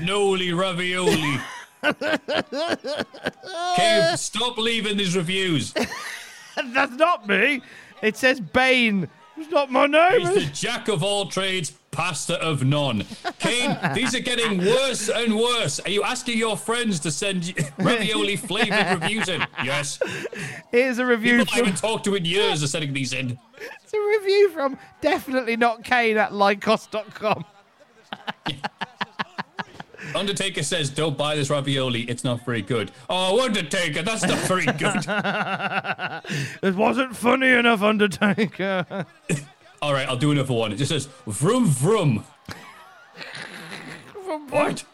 [0.00, 1.40] Noli ravioli.
[3.76, 5.72] Kane, stop leaving these reviews.
[5.72, 7.62] That's not me.
[8.02, 9.08] It says Bane.
[9.40, 10.20] It's not my name.
[10.20, 13.04] He's the jack of all trades, pastor of none.
[13.38, 15.80] Kane, these are getting worse and worse.
[15.80, 19.42] Are you asking your friends to send you ravioli flavored reviews in?
[19.64, 19.98] Yes.
[20.70, 23.38] Here's a review People I haven't talked to in years are sending these in.
[23.82, 27.44] it's a review from definitely not Kane at lycos.com.
[30.14, 32.02] Undertaker says, "Don't buy this ravioli.
[32.02, 35.06] It's not very good." Oh, Undertaker, that's not very good.
[36.62, 39.06] It wasn't funny enough, Undertaker.
[39.82, 40.72] All right, I'll do another one.
[40.72, 42.24] It just says vroom vroom.
[44.50, 44.84] What?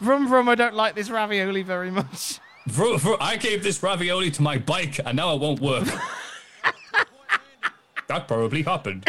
[0.00, 2.40] Vroom vroom, I don't like this ravioli very much.
[2.66, 3.18] Vroom, vroom.
[3.20, 5.86] I gave this ravioli to my bike, and now it won't work.
[8.08, 9.08] that probably happened.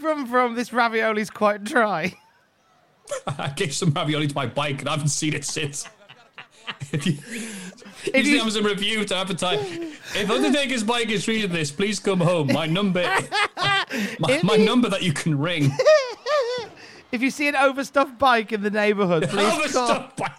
[0.00, 2.14] Vroom vroom, this ravioli's quite dry.
[3.38, 5.86] I gave some ravioli to my bike, and I haven't seen it since.
[6.92, 7.12] if you,
[8.14, 9.60] If you- the Amazon review to advertise.
[10.14, 12.52] If Undertaker's bike is reading this, please come home.
[12.52, 13.02] My number,
[14.18, 15.70] my, my number that you can ring.
[17.10, 20.10] If you see an overstuffed bike in the neighbourhood, please call.
[20.16, 20.32] Bike.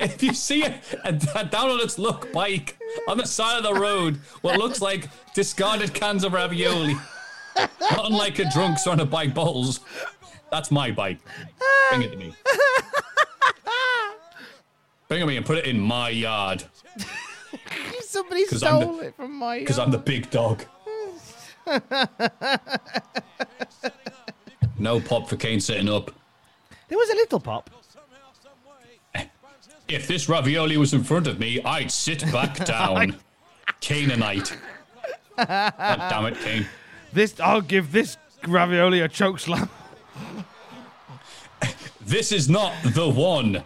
[0.00, 3.62] If you see a, a, a down on its luck bike on the side of
[3.62, 6.96] the road, what looks like discarded cans of ravioli,
[7.56, 9.78] not unlike a drunk trying to buy bottles,
[10.50, 11.18] that's my bike.
[11.90, 12.34] Bring it to me.
[15.08, 16.64] Bring it to me and put it in my yard
[18.02, 19.58] Somebody I'm the- stole it from my.
[19.60, 20.64] because I'm the big dog.
[24.78, 26.10] No pop for Kane sitting up.
[26.88, 27.70] There was a little pop.
[29.14, 29.24] Eh,
[29.88, 33.16] if this ravioli was in front of me, I'd sit back down.
[33.80, 34.54] Canaanite.
[35.36, 36.66] God damn it, Kane.
[37.12, 39.70] This, I'll give this ravioli a choke slam.
[42.00, 43.62] This is not the one.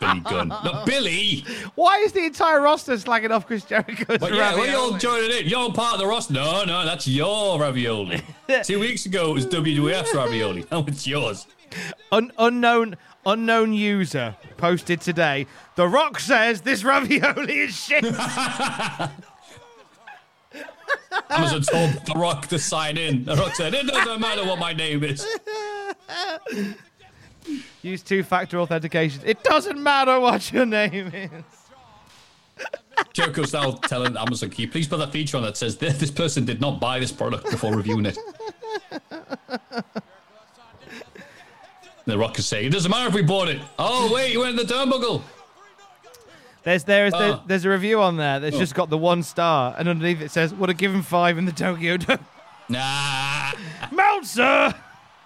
[0.00, 0.48] Billy Gunn.
[0.48, 1.44] No, Billy!
[1.74, 4.90] Why is the entire roster slagging off Chris Jericho's But yeah, well, ravioli?
[4.90, 5.46] you're joining in.
[5.46, 6.34] You're part of the roster.
[6.34, 8.22] No, no, that's your ravioli.
[8.64, 10.66] Two weeks ago, it was WWF's ravioli.
[10.70, 11.46] Now it's yours.
[12.12, 15.46] Un- unknown unknown user posted today.
[15.74, 18.04] The Rock says this ravioli is shit.
[21.30, 23.24] Amazon told The Rock to sign in.
[23.24, 25.26] The Rock said, it doesn't matter what my name is.
[27.82, 29.22] Use two-factor authentication.
[29.24, 32.64] It doesn't matter what your name is.
[33.12, 36.10] Jericho's now telling Amazon, can you please put that feature on that says this, this
[36.10, 38.18] person did not buy this product before reviewing it?
[42.04, 43.60] The Rock is saying, it doesn't matter if we bought it.
[43.78, 45.22] Oh, wait, you went in the turnbuckle.
[46.64, 47.42] There's there's there- Ah.
[47.46, 48.58] there's a review on there that's Oh.
[48.58, 51.52] just got the one star, and underneath it says would have given five in the
[51.52, 52.18] Tokyo Dome.
[52.68, 53.52] Nah.
[53.92, 54.74] Meltzer.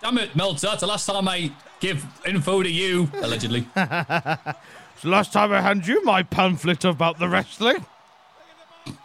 [0.02, 0.66] Damn it, Meltzer.
[0.66, 3.66] That's the last time I give info to you, allegedly.
[3.76, 7.86] It's the last time I hand you my pamphlet about the wrestling.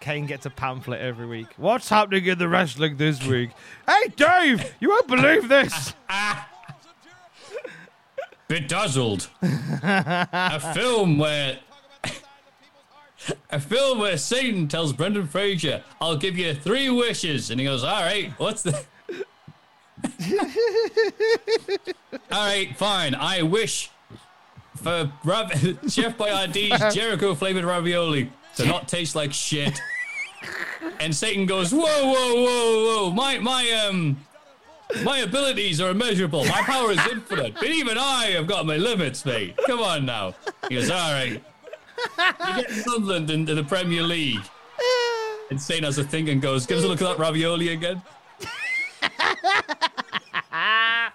[0.00, 1.48] Kane gets a pamphlet every week.
[1.56, 3.50] What's happening in the wrestling this week?
[3.86, 5.94] Hey, Dave, you won't believe this.
[8.48, 9.28] Bedazzled.
[9.42, 11.58] a film where.
[13.50, 17.50] A film where Satan tells Brendan Fraser, I'll give you three wishes.
[17.50, 18.72] And he goes, All right, what's the.
[22.30, 23.14] All right, fine.
[23.14, 23.90] I wish
[24.76, 25.52] for Rav-
[25.88, 29.78] Chef Boyardee's Jericho flavored ravioli to not taste like shit.
[31.00, 33.10] And Satan goes, Whoa, whoa, whoa, whoa.
[33.10, 34.18] My, my, um.
[35.02, 36.44] My abilities are immeasurable.
[36.44, 37.54] My power is infinite.
[37.54, 39.58] But even I have got my limits, mate.
[39.66, 40.36] Come on now.
[40.68, 41.42] He goes, all right.
[42.18, 44.42] You get Sunderland into the Premier League.
[45.50, 48.02] And Satan has a thing and goes, give us a look at that ravioli again.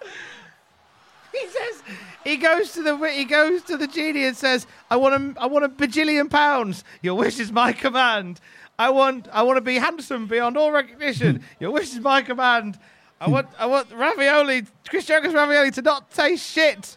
[1.32, 1.82] He says
[2.24, 5.46] he goes to the he goes to the genie and says, "I want a I
[5.46, 6.84] want a bajillion pounds.
[7.00, 8.38] Your wish is my command.
[8.78, 11.42] I want I want to be handsome beyond all recognition.
[11.58, 12.78] Your wish is my command.
[13.20, 16.96] I want I want ravioli, Chris Jericho's ravioli, to not taste shit.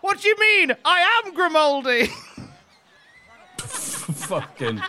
[0.00, 0.76] What do you mean?
[0.84, 2.08] I am Grimaldi.
[3.58, 4.80] Fucking.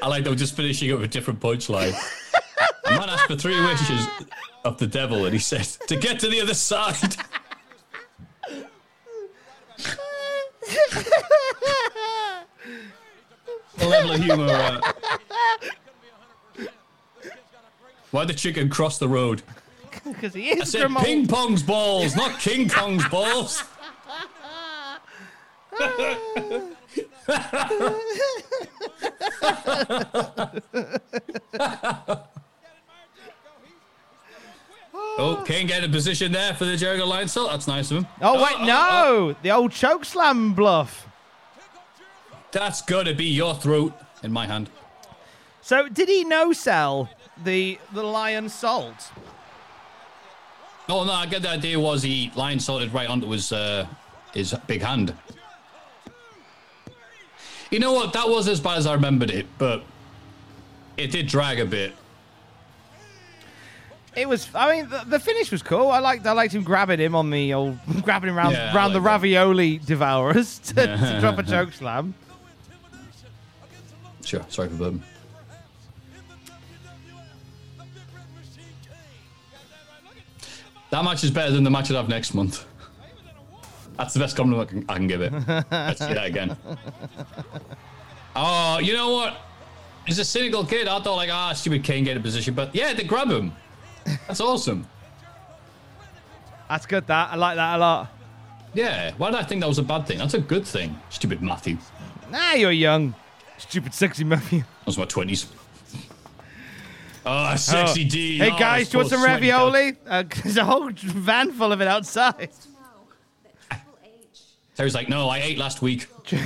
[0.00, 1.94] I like them just finishing up with a different punchline.
[2.86, 4.06] A man asked for three wishes
[4.64, 7.16] of the devil, and he said, to get to the other side.
[13.78, 14.46] Level of humor.
[14.48, 14.80] Uh,
[18.10, 19.42] why the chicken cross the road?
[20.04, 21.06] Because he I is said Grimaldi.
[21.06, 23.62] ping pong's balls, not King Kong's balls.
[35.18, 37.46] oh, King get a position there for the Jericho Lionsault.
[37.46, 38.06] Oh, that's nice of him.
[38.20, 41.06] Oh wait, no, the old choke slam bluff.
[42.52, 43.92] That's gotta be your throat
[44.22, 44.70] in my hand.
[45.60, 47.10] So did he no sell
[47.42, 49.10] the the Lionsault?
[50.88, 53.86] Oh no, I get the idea was he Lionsaulted right onto his uh,
[54.32, 55.14] his big hand.
[57.70, 58.14] You know what?
[58.14, 59.82] That was as bad as I remembered it, but
[60.96, 61.94] it did drag a bit.
[64.16, 64.48] It was.
[64.54, 65.88] I mean, the, the finish was cool.
[65.90, 66.26] I liked.
[66.26, 69.00] I liked him grabbing him on the old, grabbing him around, Yeah, I around the
[69.00, 69.06] that.
[69.06, 72.14] ravioli devourers to, to drop a choke slam.
[74.24, 74.44] Sure.
[74.48, 75.02] Sorry for bourbon.
[80.90, 82.64] That match is better than the match I have next month.
[83.96, 85.32] That's the best compliment I can, I can give it.
[85.70, 86.56] Let's see that again.
[88.40, 89.36] Oh, you know what?
[90.06, 90.86] He's a cynical kid.
[90.86, 93.50] I thought like, ah, stupid Kane get a position, but yeah, they grab him.
[94.28, 94.86] That's awesome.
[96.68, 97.04] That's good.
[97.08, 98.08] That I like that a lot.
[98.74, 99.12] Yeah.
[99.16, 100.18] Why did I think that was a bad thing?
[100.18, 100.96] That's a good thing.
[101.10, 101.78] Stupid Matthew.
[102.30, 103.14] Nah, you're young.
[103.56, 104.60] Stupid, sexy Matthew.
[104.60, 105.48] That was my twenties.
[107.30, 108.08] Oh, sexy Oh.
[108.08, 108.38] D.
[108.38, 109.92] Hey Oh, guys, do you want some ravioli?
[110.06, 112.48] Uh, there's a whole van full of it outside.
[114.74, 116.06] Terry's like, no, I ate last week.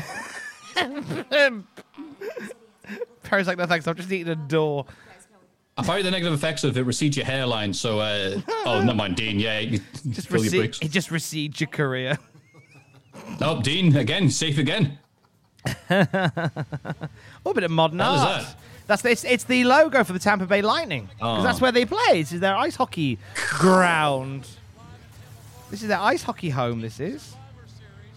[3.22, 4.87] Perry's like, no thanks, I've just eaten a door.
[5.78, 7.72] Apparently, the negative effects of it recede your hairline.
[7.72, 9.39] So, uh, oh, never mind, Dean.
[9.39, 9.80] Yeah, you
[10.11, 10.78] Just fill your bricks.
[10.83, 12.18] it just recedes your career.
[13.41, 14.99] Oh, Dean again, safe again.
[17.45, 18.57] Oh, a bit of modern How is art.
[18.93, 19.03] That?
[19.03, 21.43] That's it's, it's the logo for the Tampa Bay Lightning because Oh.
[21.43, 22.22] that's where they play.
[22.22, 23.18] This is their ice hockey
[23.51, 24.47] ground.
[25.70, 26.80] This is their ice hockey home.
[26.80, 27.34] This is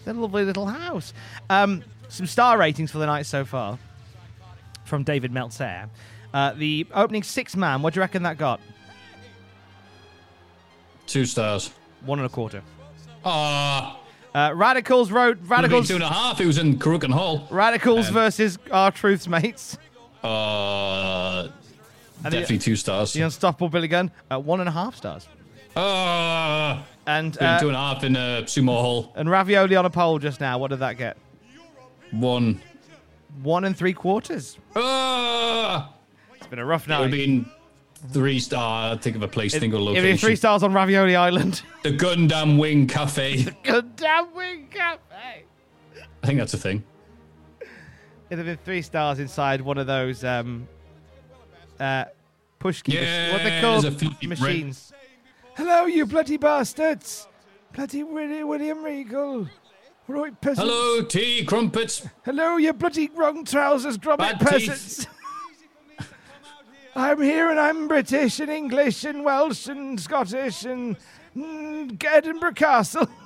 [0.04, 1.12] their lovely little house.
[1.48, 3.78] Um, some star ratings for the night so far
[4.84, 5.88] from David Meltzer.
[6.34, 7.80] Uh, the opening six man.
[7.82, 8.60] What do you reckon that got?
[11.06, 11.70] Two stars.
[12.04, 12.62] One and a quarter.
[13.24, 13.98] Ah,
[14.34, 16.38] Uh, Radicalz wrote radicals two and a half.
[16.42, 17.48] It was in Korakuen Hall.
[17.50, 19.78] Radicalz Um, versus R-Truth's mates.
[20.26, 21.48] Uh,
[22.24, 23.12] And definitely the, two stars.
[23.12, 24.10] the unstoppable Billy Gunn.
[24.30, 25.28] Uh, one and a half stars.
[25.76, 29.12] Ah, And uh, two and a half in uh, Sumo Hall.
[29.16, 30.58] and ravioli on a pole just now.
[30.58, 31.16] What did that get?
[32.10, 32.60] One.
[33.42, 34.58] One and three quarters.
[34.74, 35.92] Ah,
[36.36, 37.10] It's been a rough it would night.
[37.10, 37.46] been
[38.12, 38.94] three star.
[38.94, 40.26] I think of a place, It- single it'd be location.
[40.26, 41.62] three stars on Ravioli Island.
[41.82, 43.42] the Gundam Wing Cafe.
[43.42, 45.44] the Gundam wing cafe.
[46.22, 46.82] I think that's a thing.
[48.28, 50.66] It'd have been three stars inside one of those um
[51.78, 52.06] uh
[52.60, 54.92] pushki Yeah, what they there's called a filthy machines.
[55.54, 57.28] Hello, you bloody bastards!
[57.72, 59.48] Bloody Willie, William Regal.
[60.08, 60.60] Right, peasants.
[60.60, 62.06] Hello, tea crumpets.
[62.24, 64.48] Hello, you bloody wrong trousers, Gromit Bad teeth.
[64.48, 65.06] peasants.
[66.96, 70.96] I'm here and I'm British and English and Welsh and Scottish and
[71.36, 73.08] mm, Edinburgh Castle.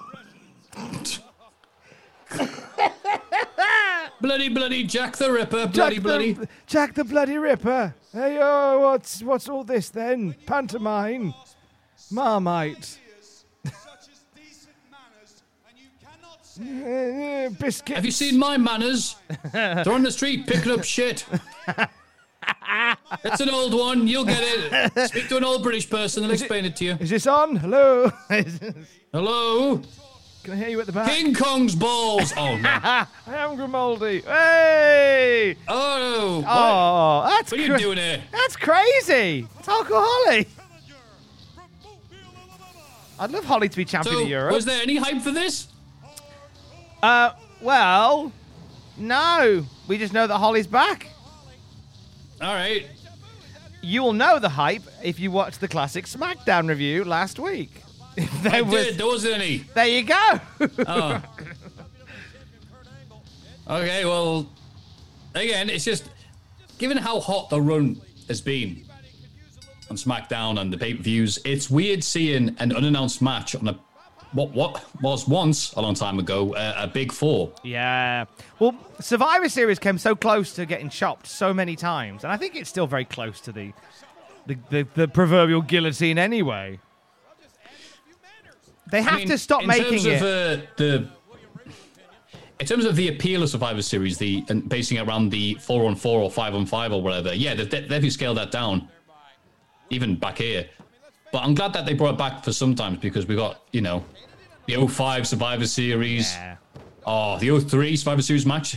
[4.20, 5.66] Bloody, bloody Jack the Ripper.
[5.66, 6.32] Bloody, Jack bloody.
[6.34, 7.94] The, Jack the Bloody Ripper.
[8.12, 10.34] Hey, oh, what's what's all this then?
[10.46, 11.32] Pantomime,
[12.10, 12.98] Marmite.
[17.86, 19.16] Have you seen my manners?
[19.52, 21.24] They're on the street picking up shit.
[23.22, 24.06] That's an old one.
[24.06, 25.08] You'll get it.
[25.08, 26.22] Speak to an old British person.
[26.22, 26.96] They'll explain it to you.
[27.00, 27.56] Is this on?
[27.56, 28.12] Hello.
[29.12, 29.82] Hello.
[30.42, 31.10] Can I hear you at the back?
[31.10, 32.32] King Kong's balls.
[32.36, 32.68] Oh no.
[32.82, 34.20] I am Grimaldi.
[34.22, 35.56] Hey.
[35.68, 36.42] Oh.
[36.46, 38.22] Oh, that's What are you doing here?
[38.32, 39.46] That's crazy.
[39.58, 40.48] It's alcoholic.
[43.18, 44.54] I'd love Holly to be champion So, of Europe.
[44.54, 45.68] was there any hype for this?
[47.02, 48.32] Uh, well,
[48.96, 49.66] no.
[49.88, 51.08] We just know that Holly's back.
[52.40, 52.86] All right.
[53.82, 57.82] You will know the hype if you watched the classic SmackDown review last week.
[58.42, 58.98] There I was, did.
[58.98, 59.58] There wasn't any.
[59.74, 60.40] there you go.
[60.86, 61.22] Oh.
[63.68, 64.50] Okay, well,
[65.34, 66.08] again, it's just
[66.78, 68.84] given how hot the run has been
[69.90, 73.78] on SmackDown and the pay per views, it's weird seeing an unannounced match on a
[74.32, 77.52] what what was once a long time ago uh, a big four.
[77.64, 78.24] yeah.
[78.60, 82.54] Well, Survivor Series came so close to getting chopped so many times, and I think
[82.54, 83.72] it's still very close to the
[84.46, 86.78] the, the, the proverbial guillotine anyway.
[88.90, 90.16] They have I mean, to stop in making terms it.
[90.16, 91.08] Of, uh, the
[92.58, 95.86] in terms of the appeal of Survivor Series, the and basing it around the four
[95.86, 98.88] on four or five on five or whatever, yeah, they've de- definitely scaled that down,
[99.88, 100.68] even back here.
[101.32, 104.04] But I'm glad that they brought it back for sometimes because we got you know
[104.66, 106.56] the 05 Survivor Series, Yeah.
[107.06, 108.76] oh the 03 Survivor Series match,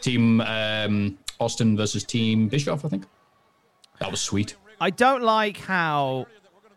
[0.00, 3.04] Team um, Austin versus Team Bischoff, I think.
[4.00, 4.56] That was sweet.
[4.80, 6.26] I don't like how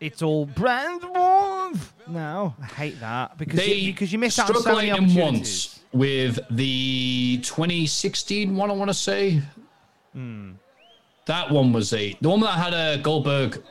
[0.00, 2.54] it's all brand warmth now.
[2.60, 5.10] I hate that because They you, because you miss out on struck so many lightning
[5.10, 5.80] opportunities.
[5.80, 8.70] once with the 2016 one.
[8.70, 9.42] I want to say
[10.12, 10.52] Hmm.
[11.26, 13.62] that one was a the one that had a Goldberg.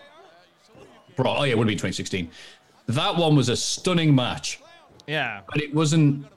[1.16, 2.30] Bro, oh yeah, it would have been 2016.
[2.88, 4.60] That one was a stunning match,
[5.08, 5.42] Yeah.
[5.48, 6.28] but it wasn't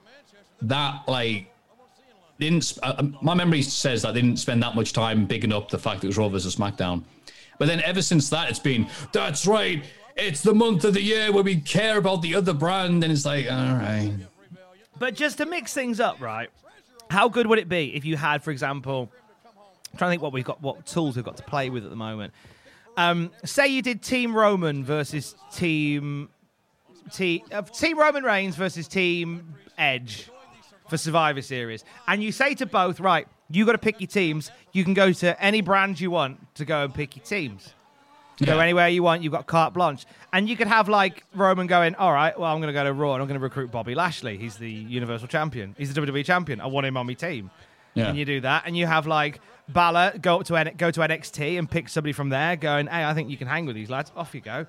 [0.62, 1.52] that like.
[2.40, 5.68] Didn't uh, um, my memory says that they didn't spend that much time bigging up
[5.70, 7.02] the fact that it was Raw versus SmackDown,
[7.58, 9.84] but then ever since that it's been that's right.
[10.16, 13.24] It's the month of the year where we care about the other brand, and it's
[13.24, 14.12] like, all right.
[14.98, 16.50] But just to mix things up, right?
[17.08, 19.12] How good would it be if you had, for example,
[19.92, 21.90] I'm trying to think what we've got, what tools we've got to play with at
[21.90, 22.32] the moment.
[22.96, 26.28] Um, say you did Team Roman versus Team
[27.12, 30.28] Team uh, Team Roman Reigns versus Team Edge
[30.88, 34.50] for Survivor Series, and you say to both, right, you got to pick your teams.
[34.72, 37.74] You can go to any brand you want to go and pick your teams.
[38.44, 39.22] Go anywhere you want.
[39.22, 42.60] You've got carte blanche, and you could have like Roman going, all right, well, I'm
[42.60, 44.36] going to go to Raw and I'm going to recruit Bobby Lashley.
[44.38, 45.74] He's the Universal Champion.
[45.76, 46.60] He's the WWE Champion.
[46.60, 47.50] I want him on my team.
[47.94, 48.10] Yeah.
[48.10, 51.00] And you do that, and you have like Balor go up to N- go to
[51.00, 53.90] NXT and pick somebody from there, going, "Hey, I think you can hang with these
[53.90, 54.66] lads." Off you go,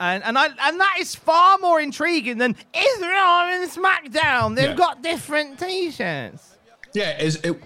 [0.00, 4.56] and and I and that is far more intriguing than Israel Raw and SmackDown.
[4.56, 4.74] They've Yeah.
[4.74, 6.56] got different T-shirts.
[6.94, 7.62] Yeah, is it,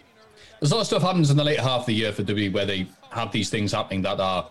[0.60, 2.52] there's a lot of stuff happens in the later half of the year for WWE
[2.52, 4.48] where they have these things happening that are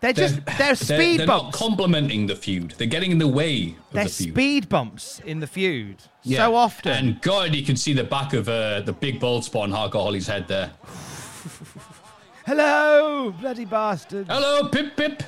[0.00, 1.58] They're just they're, speed they're not bumps.
[1.58, 2.74] complementing the feud.
[2.78, 4.34] They're getting in the way of they're the feud.
[4.34, 6.38] speed bumps in the feud Yeah.
[6.46, 6.92] so often.
[6.92, 10.02] And God, you can see the back of uh, the big bald spot on Hardcore
[10.04, 10.70] Holly's head there.
[12.46, 14.26] Hello, bloody bastard.
[14.28, 15.22] Hello, Pip Pip.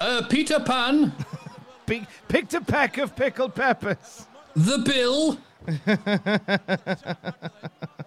[0.00, 1.12] Uh, Peter Pan.
[1.86, 4.26] Big, picked a peck of pickled peppers.
[4.54, 5.38] The Bill.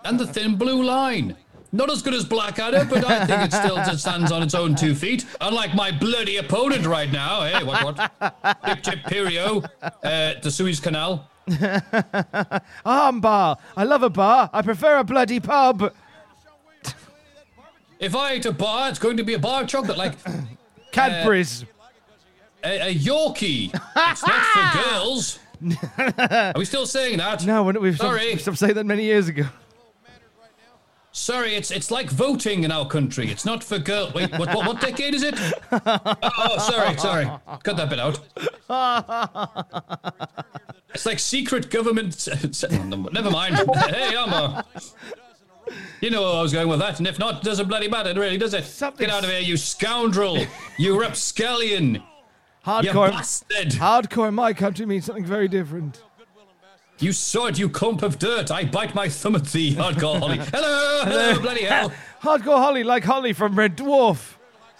[0.03, 1.35] and the Thin Blue Line.
[1.73, 4.75] Not as good as Blackadder, but I think it still just stands on its own
[4.75, 5.25] two feet.
[5.39, 7.43] Unlike my bloody opponent right now.
[7.43, 7.95] Hey, what, what?
[8.65, 9.63] Chip Chip Pirio.
[9.81, 11.29] Uh, the Suez Canal.
[12.85, 13.57] Arm bar.
[13.77, 14.49] I love a bar.
[14.51, 15.93] I prefer a bloody pub.
[17.99, 20.15] If I ate a bar, it's going to be a bar of chocolate, like
[20.91, 21.63] Cadbury's.
[22.63, 23.71] a, a Yorkie.
[23.95, 24.43] It's not
[24.73, 25.39] for girls.
[25.97, 27.45] Are we still saying that?
[27.45, 28.29] no, we're, we've stopped, Sorry.
[28.31, 29.43] we've stopped saying that many years ago.
[31.13, 33.29] Sorry, it's it's like voting in our country.
[33.29, 34.13] It's not for girls.
[34.13, 35.35] Wait, what, what what decade is it?
[35.71, 37.25] Oh, oh, sorry, sorry.
[37.63, 38.19] Cut that bit out.
[40.93, 42.27] It's like secret government.
[42.31, 43.55] Oh, never mind.
[43.89, 44.65] Hey, I'm a.
[46.01, 48.13] You know where I was going with that, and if not, it doesn't bloody matter,
[48.13, 48.65] really, does it?
[48.65, 50.37] Something- Get out of here, you scoundrel!
[50.77, 52.03] You rapscallion!
[52.65, 53.09] You Hardcore.
[53.11, 53.69] bastard!
[53.69, 56.01] Hardcore in my country means something very different.
[56.99, 58.51] You sod, you clump of dirt!
[58.51, 60.37] I bite my thumb at thee, hardcore Holly.
[60.53, 61.91] Hello, hello, bloody hell!
[62.21, 64.35] Hardcore Holly, like Holly from Red Dwarf.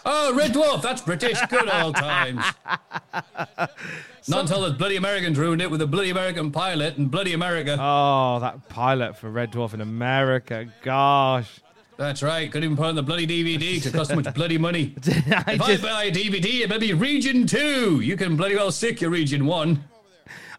[0.06, 1.40] Oh, Red Dwarf, that's British.
[1.50, 2.44] Good old times.
[4.28, 7.76] Not until the bloody Americans ruined it with a bloody American pilot and bloody America.
[7.80, 10.68] Oh, that pilot for Red Dwarf in America.
[10.84, 11.60] Gosh.
[12.02, 12.52] That's right.
[12.52, 14.96] Couldn't even put on the bloody DVD to cost so much bloody money.
[15.06, 18.00] I if just- I buy a DVD, it may be Region 2.
[18.02, 19.84] You can bloody well stick your Region 1.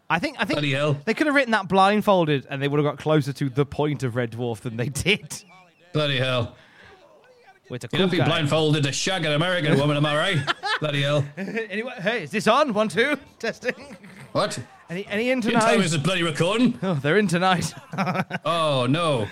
[0.09, 0.97] I think I think Bloody hell.
[1.05, 4.03] they could have written that blindfolded and they would have got closer to the point
[4.03, 5.43] of Red Dwarf than they did.
[5.91, 6.55] Bloody hell.
[7.69, 8.25] With a You cool don't be guy.
[8.25, 10.37] blindfolded to shag an American woman, am I right?
[10.79, 11.25] bloody hell.
[11.37, 12.73] anyway, hey, is this on?
[12.73, 13.97] One, two, testing.
[14.33, 14.59] What?
[14.89, 16.77] Any any in You didn't tell me this is bloody recording.
[16.83, 17.73] Oh, they're in tonight.
[18.45, 19.27] Oh, no.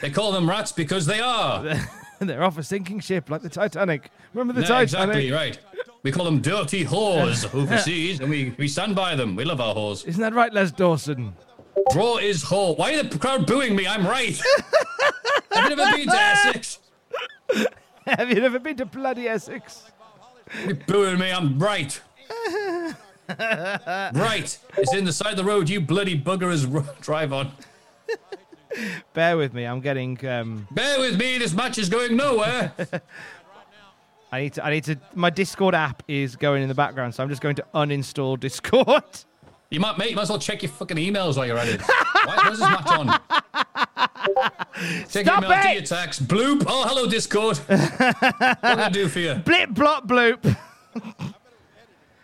[0.00, 1.64] They call them rats because they are.
[2.20, 4.10] they're off a sinking ship like the Titanic.
[4.34, 5.16] Remember the No, Titanic?
[5.16, 5.58] exactly right.
[6.02, 9.34] We call them dirty whores overseas, and we, we stand by them.
[9.34, 10.06] We love our whores.
[10.06, 11.34] Isn't that right, Les Dawson?
[11.92, 12.76] Draw is whore.
[12.78, 13.86] Why are the crowd booing me?
[13.86, 14.40] I'm right.
[15.52, 16.78] Have you never been to Essex?
[18.06, 19.90] Have you never been to bloody Essex?
[20.64, 21.32] You're booing me.
[21.32, 22.00] I'm right.
[23.28, 24.58] right.
[24.76, 26.66] It's in the side of the road you bloody buggerers
[27.00, 27.50] drive on.
[29.14, 29.64] Bear with me.
[29.64, 30.24] I'm getting.
[30.26, 31.38] Um, Bear with me.
[31.38, 32.72] This match is going nowhere.
[34.32, 34.64] I need to.
[34.64, 34.96] I need to.
[35.14, 39.02] My Discord app is going in the background, so I'm just going to uninstall Discord.
[39.70, 41.82] You might, mate, you might as well check your fucking emails while you're at it.
[41.82, 43.06] Why, this match on?
[45.10, 45.74] Check Stop email, do it!
[45.74, 46.18] your.
[46.20, 46.64] Bloop.
[46.66, 47.58] Oh, hello, Discord.
[47.58, 47.78] what
[48.62, 49.34] can I do for you?
[49.34, 50.56] Blip, blop, bloop.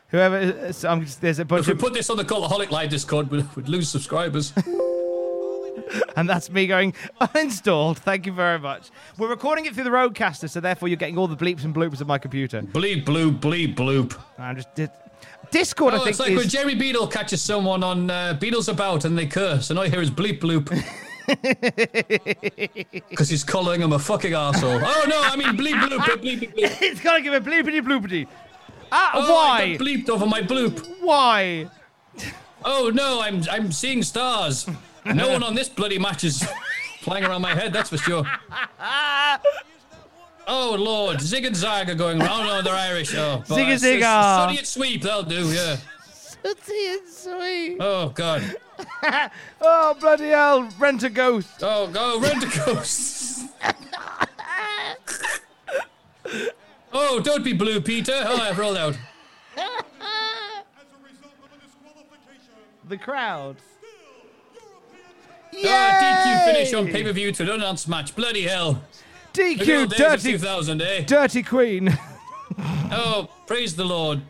[0.08, 0.72] Whoever.
[0.72, 1.80] So I'm there's a bunch If we of.
[1.80, 4.54] put this on the Cultaholic Live Discord, we'd, we'd lose subscribers.
[6.16, 7.98] And that's me going uninstalled.
[7.98, 8.90] Thank you very much.
[9.18, 12.00] We're recording it through the RodeCaster, so therefore you're getting all the bleeps and bloopers
[12.00, 12.62] of my computer.
[12.62, 14.18] bleep, bloop, bleep, bloop.
[14.38, 14.74] I'm just.
[14.74, 14.88] Di-
[15.50, 16.36] Discord, I Oh, think, it's like is.
[16.38, 19.90] when Jerry Beadle catches someone on uh, Beadle's About and they curse, and all you
[19.90, 20.68] hear is bleep bloop.
[23.08, 24.80] Because he's calling him a fucking asshole.
[24.82, 26.54] Oh no, I mean bleep bloop, bleep bleep.
[26.54, 26.82] bleep.
[26.82, 28.26] it's got to give a bleepity bloopity.
[28.92, 29.76] Ah, Oh, I why?
[29.76, 30.84] got bleeped over my bloop.
[31.00, 31.68] Why?
[32.64, 34.66] Oh no, I'm I'm seeing stars.
[35.06, 36.46] No one on this bloody match is
[37.00, 38.24] flying around my head, that's for sure.
[40.46, 42.42] Oh lord, zig and zag are going round.
[42.42, 43.14] Oh no, they're Irish.
[43.14, 43.42] Oh.
[43.46, 44.46] Zig and zig, S- ah.
[44.50, 45.76] Study sweep, that'll do, yeah.
[46.12, 47.76] Sooty and Sweep.
[47.80, 48.42] Oh god.
[49.60, 50.68] Oh, bloody hell.
[50.78, 51.62] Rent a ghost.
[51.62, 53.48] Oh, go rent a ghost.
[56.92, 58.12] oh, don't be blue, Peter.
[58.26, 58.98] Oh, I've rolled out.
[62.86, 63.56] The crowd.
[65.56, 68.14] Oh, DQ finish on pay per view to an unannounced match.
[68.16, 68.82] Bloody hell.
[69.32, 71.00] DQ, old days of dirty, 2000, eh?
[71.02, 71.98] dirty queen.
[72.96, 74.22] Oh, praise the Lord.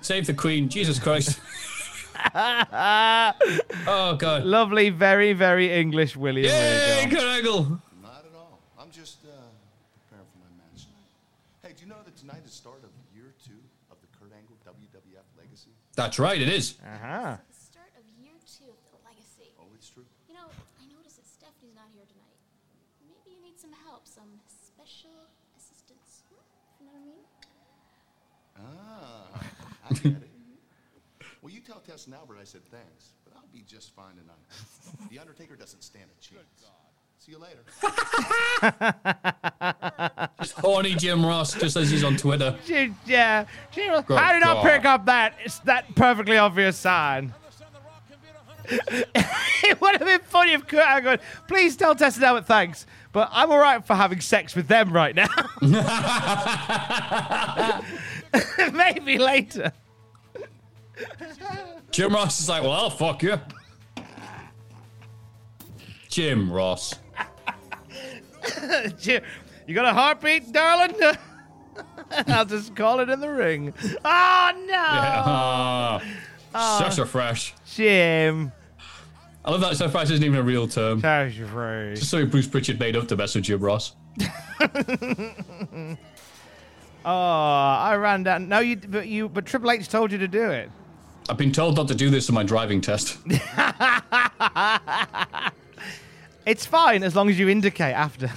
[0.00, 0.68] Save the Queen.
[0.68, 1.40] Jesus Christ.
[2.34, 4.44] oh, God.
[4.44, 6.46] Lovely, very, very English William.
[6.46, 7.18] Yay, Regal.
[7.18, 7.62] Kurt Angle.
[8.02, 8.60] Not at all.
[8.78, 9.30] I'm just uh,
[10.06, 11.10] preparing for my match tonight.
[11.62, 13.58] Hey, do you know that tonight is the start of year two
[13.90, 15.70] of the Kurt Angle WWF legacy?
[15.94, 16.78] That's right, it is.
[16.82, 17.38] Uh-huh.
[17.38, 19.50] The start of year two of the legacy.
[19.58, 20.06] Oh, it's true.
[20.26, 20.46] You know,
[20.78, 22.38] I noticed that Stephanie's not here tonight.
[23.06, 26.26] Maybe you need some help, some special assistance.
[26.26, 26.42] Hmm?
[26.78, 27.22] You know what I mean?
[30.00, 30.28] I get it.
[31.40, 34.36] Well, you tell Test and Albert I said thanks, but I'll be just fine tonight.
[35.10, 36.66] The Undertaker doesn't stand a chance.
[37.18, 37.62] See you later.
[40.40, 42.56] Just horny Jim Ross, just as he's on Twitter.
[43.06, 45.34] Yeah, she was, Good how did I pick up that?
[45.44, 47.32] It's that perfectly obvious sign.
[48.68, 53.28] it would have been funny if Kurt Angle, went, please tell Tessa Albert thanks, but
[53.30, 55.28] I'm all right for having sex with them right now.
[58.72, 59.72] Maybe later.
[61.90, 63.38] Jim Ross is like, well, I'll fuck you.
[66.08, 66.94] Jim Ross.
[69.00, 69.22] Jim,
[69.66, 70.94] you got a heartbeat, darling?
[72.28, 73.72] I'll just call it in the ring.
[74.04, 74.72] Oh no!
[74.72, 76.00] Yeah.
[76.54, 76.78] Oh.
[76.78, 77.54] Such a fresh.
[77.74, 78.52] Jim.
[79.44, 81.00] I love that so fresh isn't even a real term.
[81.00, 81.98] Such a fresh.
[81.98, 83.96] Just something Bruce Prichard made up to mess with Jim Ross.
[87.04, 88.48] Oh, I ran down.
[88.48, 90.70] No, you, but you, but Triple H told you to do it.
[91.28, 93.18] I've been told not to do this in my driving test.
[96.44, 98.30] It's fine as long as you indicate after.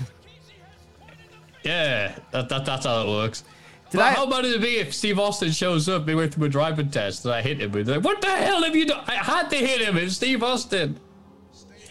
[1.64, 3.44] Yeah, that, that, that's how it works.
[3.90, 6.90] Did but I- how it be if Steve Austin shows up midway through a driving
[6.90, 9.04] test and I hit him with like, what the hell have you done?
[9.08, 9.98] I had to hit him.
[9.98, 11.00] It's Steve Austin.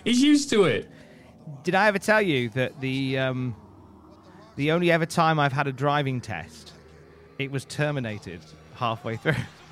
[0.05, 0.89] He's used to it.
[1.63, 3.57] Did I ever tell you that the um,
[4.57, 6.73] the only ever time I've had a driving test,
[7.39, 8.41] it was terminated
[8.75, 9.35] halfway through.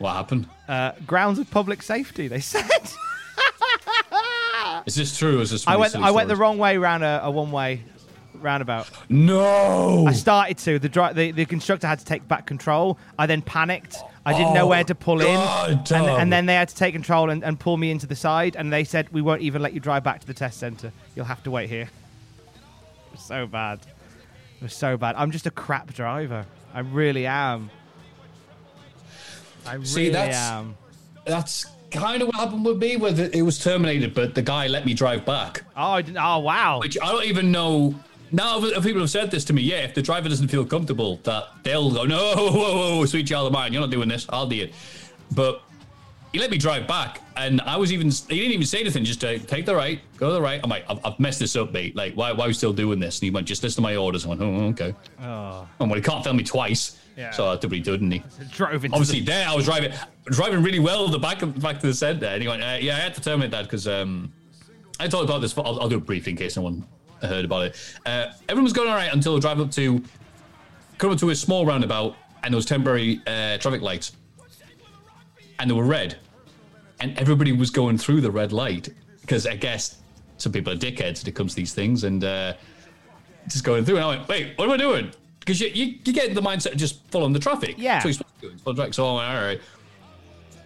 [0.00, 0.48] What happened?
[0.66, 2.64] Uh, grounds of public safety, they said.
[4.86, 5.40] Is this true?
[5.40, 7.82] Is this I went I went the wrong way round a, a one way
[8.34, 8.88] roundabout.
[9.10, 10.06] No.
[10.06, 10.78] I started to.
[10.78, 12.98] The, dri- the the constructor had to take back control.
[13.18, 13.98] I then panicked.
[14.24, 15.96] I didn't know Oh, where to pull God, in.
[15.96, 18.56] And, and then they had to take control and, and pull me into the side.
[18.56, 20.92] And they said, We won't even let you drive back to the test center.
[21.14, 21.90] You'll have to wait here.
[23.18, 23.80] So bad.
[24.60, 25.14] It was so bad.
[25.16, 26.46] I'm just a crap driver.
[26.72, 27.70] I really am.
[29.66, 30.76] I See, really that's- am.
[31.26, 34.66] That's kind of what happened with me, where the, it was terminated, but the guy
[34.68, 35.64] let me drive back.
[35.76, 36.80] Oh, I didn't, oh wow.
[36.80, 37.94] Which I don't even know.
[38.32, 41.48] Now, people have said this to me, yeah, if the driver doesn't feel comfortable, that
[41.64, 44.46] they'll go, no, whoa, whoa, whoa, sweet child of mine, you're not doing this, I'll
[44.46, 44.74] do it.
[45.32, 45.62] But
[46.32, 49.24] he let me drive back, and I was even, he didn't even say anything, just
[49.24, 50.60] uh, take the right, go to the right.
[50.62, 51.96] I'm like, I've, I've messed this up, mate.
[51.96, 53.18] Like, why, why are we still doing this?
[53.18, 54.24] And he went, just listen to my orders.
[54.24, 54.94] I went, oh, okay.
[55.20, 55.66] Oh.
[55.80, 56.98] And well, he can't film me twice.
[57.16, 57.32] Yeah.
[57.32, 58.22] So I did what he did, didn't he?
[58.52, 59.92] Drove into Obviously, the- there I was driving,
[60.26, 62.96] driving really well the back of back to the centre, and he went, uh, "Yeah,
[62.96, 64.32] I had to terminate that because um,
[64.98, 65.56] I talked about this.
[65.58, 66.86] I'll, I'll do it briefly in case no one
[67.20, 67.76] heard about it.
[68.06, 70.02] Uh, everyone was going all right until I drive up to
[70.96, 74.12] come up to a small roundabout, and there was temporary uh, traffic lights,
[75.60, 76.16] and they were red,
[77.00, 78.88] and everybody was going through the red light
[79.20, 79.98] because I guess
[80.38, 82.54] some people are dickheads when it comes to these things, and uh,
[83.48, 83.96] just going through.
[83.96, 86.72] And I went, "Wait, what am I doing?" Because you, you, you get the mindset
[86.72, 87.74] of just following the traffic.
[87.78, 87.98] Yeah.
[88.00, 88.60] So you're supposed to do it.
[88.60, 88.92] Follow traffic.
[88.94, 89.60] So I went, all right.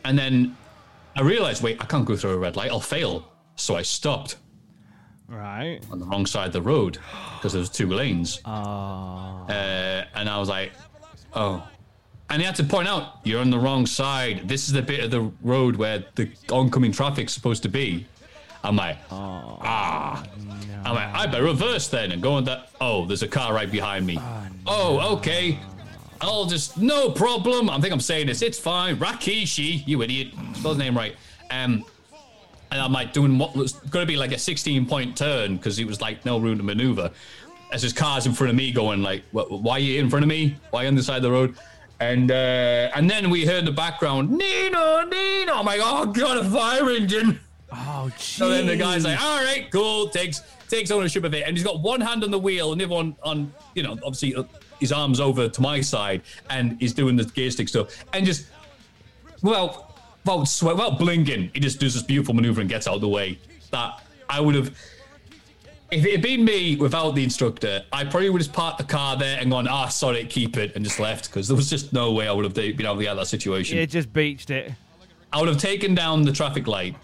[0.04, 0.56] And then
[1.16, 2.70] I realized, wait, I can't go through a red light.
[2.72, 3.30] I'll fail.
[3.54, 4.36] So I stopped
[5.28, 5.80] Right.
[5.92, 6.98] on the wrong side of the road
[7.36, 8.40] because there was two lanes.
[8.44, 8.50] Oh.
[9.48, 10.72] Uh, and I was like,
[11.34, 11.66] oh.
[12.34, 14.48] And he had to point out, you're on the wrong side.
[14.48, 18.08] This is the bit of the road where the oncoming traffic's supposed to be.
[18.64, 20.20] I'm like, ah.
[20.84, 22.70] I'm like, I better reverse then and go on that.
[22.80, 24.18] Oh, there's a car right behind me.
[24.66, 25.60] Oh, okay.
[26.20, 27.70] I'll just, no problem.
[27.70, 28.42] I think I'm saying this.
[28.42, 28.96] It's fine.
[28.96, 30.32] Rikishi, you idiot.
[30.54, 31.14] Spell his name right.
[31.52, 31.84] Um,
[32.72, 35.78] and I'm like doing what was going to be like a 16 point turn because
[35.78, 37.12] it was like no room to maneuver.
[37.70, 40.28] As his car's in front of me going like, why are you in front of
[40.28, 40.56] me?
[40.70, 41.56] Why are you on the side of the road?
[42.00, 45.54] And uh, and then we heard the background, Nino, Nino.
[45.54, 47.40] I'm like, oh god, a fire engine.
[47.72, 51.56] Oh, So then the guy's like, all right, cool, takes takes ownership of it, and
[51.56, 54.34] he's got one hand on the wheel and the other one on, you know, obviously
[54.34, 54.42] uh,
[54.80, 58.46] his arms over to my side, and he's doing the gear stick stuff, and just
[59.42, 59.94] well,
[60.24, 63.08] without sweat, without blinking, he just does this beautiful maneuver and gets out of the
[63.08, 63.38] way.
[63.70, 64.76] That I would have.
[65.94, 69.16] If it had been me without the instructor, I probably would have parked the car
[69.16, 72.10] there and gone, ah, sorry, keep it, and just left because there was just no
[72.10, 73.78] way I would have been able to get out of that situation.
[73.78, 74.72] It just beached it.
[75.32, 76.96] I would have taken down the traffic light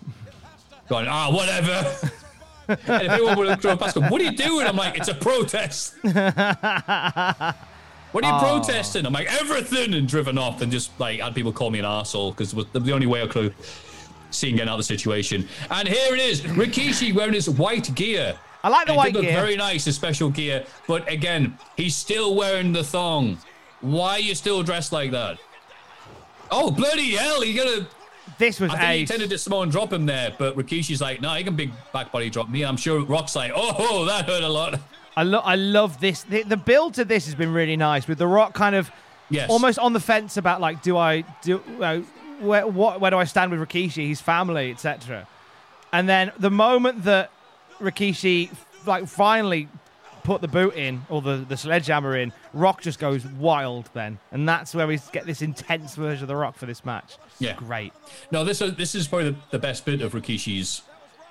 [0.88, 1.94] going, ah, whatever.
[2.68, 4.66] and if anyone would have thrown past him, what are you doing?
[4.66, 5.94] I'm like, it's a protest.
[6.02, 7.54] what are
[8.14, 8.60] you Oh.
[8.60, 9.06] protesting?
[9.06, 12.32] I'm like, everything, and driven off, and just like had people call me an arsehole
[12.32, 13.54] because it was the only way I could have
[14.32, 15.48] seen getting out of the situation.
[15.70, 18.36] And here it is, Rikishi wearing his white gear.
[18.62, 19.32] I like the it white gear.
[19.32, 20.64] Very nice, his special gear.
[20.86, 23.38] But again, he's still wearing the thong.
[23.80, 25.38] Why are you still dressed like that?
[26.50, 27.44] Oh bloody hell!
[27.44, 27.86] You gotta.
[28.38, 31.34] This was I think he intended to Samoan drop him there, but Rikishi's like, no,
[31.34, 32.64] he can big back body drop me.
[32.64, 34.80] I'm sure Rock's like, oh, that hurt a lot.
[35.16, 36.22] I, lo- I love this.
[36.22, 38.90] The, the build to this has been really nice with The Rock kind of
[39.28, 39.50] Yes.
[39.50, 41.98] almost on the fence about like, do I do uh,
[42.40, 45.26] where what where do I stand with Rikishi, his family, etc.
[45.92, 47.30] And then the moment that
[47.80, 48.50] Rikishi
[48.86, 49.68] like finally
[50.22, 54.48] put the boot in or the, the sledgehammer in, Rock just goes wild then, and
[54.48, 57.16] that's where we get this intense version of The Rock for this match.
[57.38, 57.54] Yeah.
[57.54, 57.92] Great.
[58.30, 60.82] No, this is this is probably the, the best bit of Rikishi's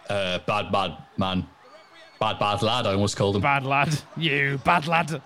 [0.10, 1.48] uh, bad bad man,
[2.20, 2.88] bad bad lad.
[2.88, 3.98] I almost called him bad lad.
[4.18, 5.22] You bad lad.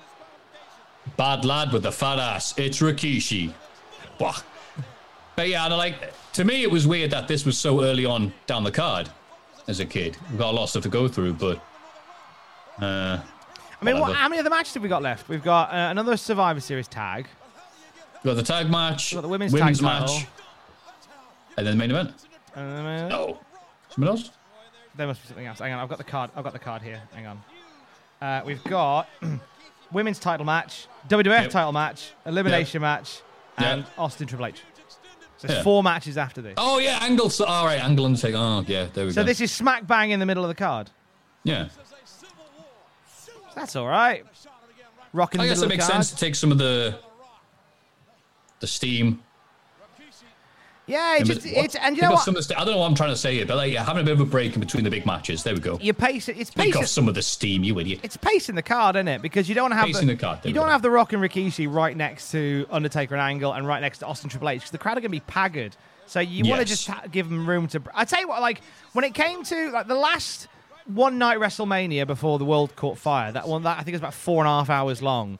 [1.17, 2.53] Bad lad with the fat ass.
[2.57, 3.53] It's Rikishi.
[4.17, 4.39] Bah.
[5.35, 8.05] But yeah, and I like to me it was weird that this was so early
[8.05, 9.09] on down the card
[9.67, 10.17] as a kid.
[10.29, 11.57] We've got a lot of stuff to go through, but
[12.81, 13.19] uh
[13.81, 15.27] I mean, what, how many of the matches have we got left?
[15.27, 17.27] We've got uh, another Survivor Series tag.
[18.23, 20.27] We've got the tag match, We've got the women's, women's tag match, title.
[21.57, 22.13] and then the main event.
[22.55, 23.39] No.
[23.89, 24.31] Something else?
[24.95, 25.59] There must be something else.
[25.59, 26.31] Hang on, I've got the card.
[26.35, 27.01] I've got the card here.
[27.13, 27.43] Hang on.
[28.21, 29.09] Uh, we've got
[29.91, 31.49] women's title match, WWF Yep.
[31.51, 33.21] title match, elimination match,
[33.59, 33.67] Yep.
[33.67, 34.61] and Austin Triple H.
[35.43, 35.63] So there's Yeah.
[35.63, 36.53] four matches after this.
[36.55, 37.29] Oh yeah, Angle.
[37.45, 38.33] All right, Angle and take.
[38.33, 39.21] Oh yeah, there we so go.
[39.21, 40.89] So this is smack bang in the middle of the card.
[41.43, 41.67] yeah.
[43.53, 44.25] That's all right.
[45.11, 45.93] Rock in the I guess it makes card.
[45.95, 46.97] sense to take some of the
[48.61, 49.21] the steam.
[50.85, 52.23] Yeah, it and just, it's and you know what?
[52.23, 53.85] Some of the I don't know what I'm trying to say here, but like yeah,
[53.85, 55.41] having a bit of a break in between the big matches.
[55.41, 55.77] There we go.
[55.81, 56.37] You pace it.
[56.37, 58.01] It's Take off some of the steam, you idiot.
[58.03, 59.21] It's pacing the card, isn't it?
[59.21, 60.71] Because you don't want to have Pacing the card, you don't go.
[60.71, 64.07] have the Rock and Rikishi right next to Undertaker and Angle, and right next to
[64.07, 65.75] Austin Triple H because the crowd are going to be paggered.
[66.05, 67.81] So you want to just ha- give them room to.
[67.93, 68.59] I tell you what, like
[68.91, 70.49] when it came to like the last
[70.85, 74.13] one night WrestleMania before the world caught fire, that one that I think was about
[74.13, 75.39] four and a half hours long.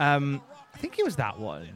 [0.00, 0.40] Um,
[0.74, 1.68] I think it was that one.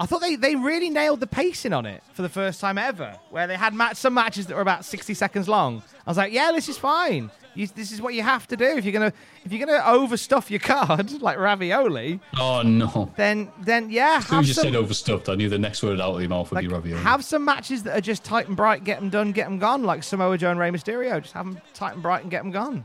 [0.00, 3.16] I thought they, they really nailed the pacing on it for the first time ever,
[3.30, 5.82] where they had match, some matches that were about sixty seconds long.
[6.06, 7.30] I was like, yeah, this is fine.
[7.56, 9.12] You, this is what you have to do if you're gonna
[9.44, 12.18] if you're gonna overstuff your card like ravioli.
[12.36, 13.12] Oh no.
[13.16, 15.80] Then then yeah, As soon have as you some, said overstuffed, I knew the next
[15.84, 17.00] word out of your mouth would like, be ravioli.
[17.00, 19.84] have some matches that are just tight and bright, get them done, get them gone,
[19.84, 21.22] like Samoa Joe and Rey Mysterio.
[21.22, 22.84] Just have them tight and bright and get them gone.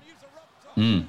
[0.77, 1.07] Mm.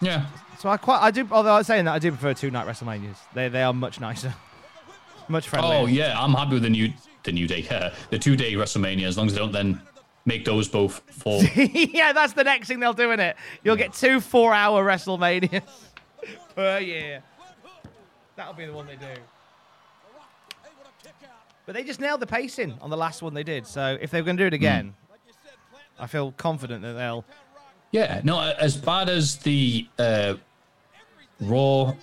[0.00, 0.26] Yeah.
[0.58, 1.26] So I quite I do.
[1.30, 3.16] Although I was saying that I do prefer two night WrestleManias.
[3.32, 4.34] They they are much nicer,
[5.28, 5.78] much friendlier.
[5.78, 7.60] Oh yeah, I'm happy with the new the new day.
[7.60, 9.06] Yeah, the two day WrestleMania.
[9.06, 9.80] As long as they don't then
[10.24, 11.40] make those both four.
[11.54, 13.36] yeah, that's the next thing they'll do in it.
[13.62, 15.62] You'll get two four-hour WrestleManias
[16.54, 17.22] per year.
[18.36, 19.20] That'll be the one they do.
[21.66, 23.66] But they just nailed the pacing on the last one they did.
[23.66, 24.94] So if they're going to do it again,
[25.98, 27.24] I feel confident that they'll.
[27.90, 30.34] yeah, no, as bad as the uh,
[31.40, 31.94] Raw.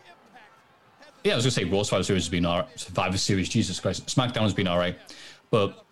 [1.23, 2.79] Yeah, I was gonna say Raw Survivor Series has been alright.
[2.79, 4.97] Survivor Series, Jesus Christ, SmackDown has been alright,
[5.49, 5.85] but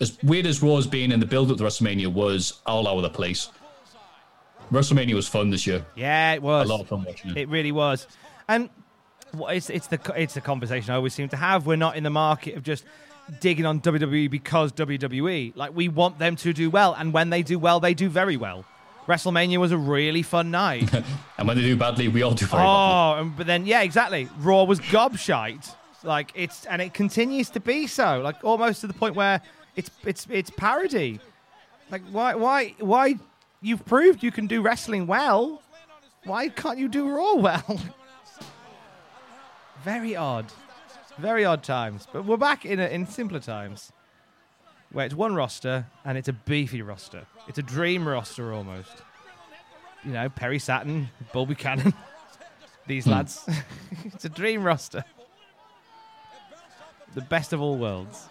[0.00, 3.10] as weird as Raw's been and the build up to WrestleMania was all over the
[3.10, 3.48] place.
[4.70, 5.84] WrestleMania was fun this year.
[5.94, 7.36] Yeah, it was A lot of fun watching it.
[7.36, 8.06] It really was,
[8.48, 8.70] and
[9.48, 11.66] it's it's the it's the conversation I always seem to have.
[11.66, 12.84] We're not in the market of just
[13.40, 15.56] digging on WWE because WWE.
[15.56, 18.36] Like we want them to do well, and when they do well, they do very
[18.36, 18.64] well.
[19.06, 20.90] WrestleMania was a really fun night.
[21.38, 22.68] And when they do badly, we all do very badly.
[22.68, 24.28] oh, but then yeah, exactly.
[24.38, 25.74] Raw was gobshite.
[26.04, 28.20] Like it's and it continues to be so.
[28.20, 29.40] Like almost to the point where
[29.74, 31.18] it's it's it's parody.
[31.90, 33.16] Like why why why
[33.60, 35.62] you've proved you can do wrestling well.
[36.24, 37.80] Why can't you do Raw well?
[39.82, 40.46] Very odd.
[41.18, 42.06] Very odd times.
[42.12, 43.90] But we're back in a, in simpler times.
[44.92, 47.26] Where it's one roster and it's a beefy roster.
[47.48, 48.90] It's a dream roster almost.
[50.04, 51.94] You know, Perry Saturn, Bull Buchanan,
[52.86, 53.10] these Hmm.
[53.12, 53.48] lads.
[54.04, 55.04] it's a dream roster.
[57.14, 58.26] The best of all worlds.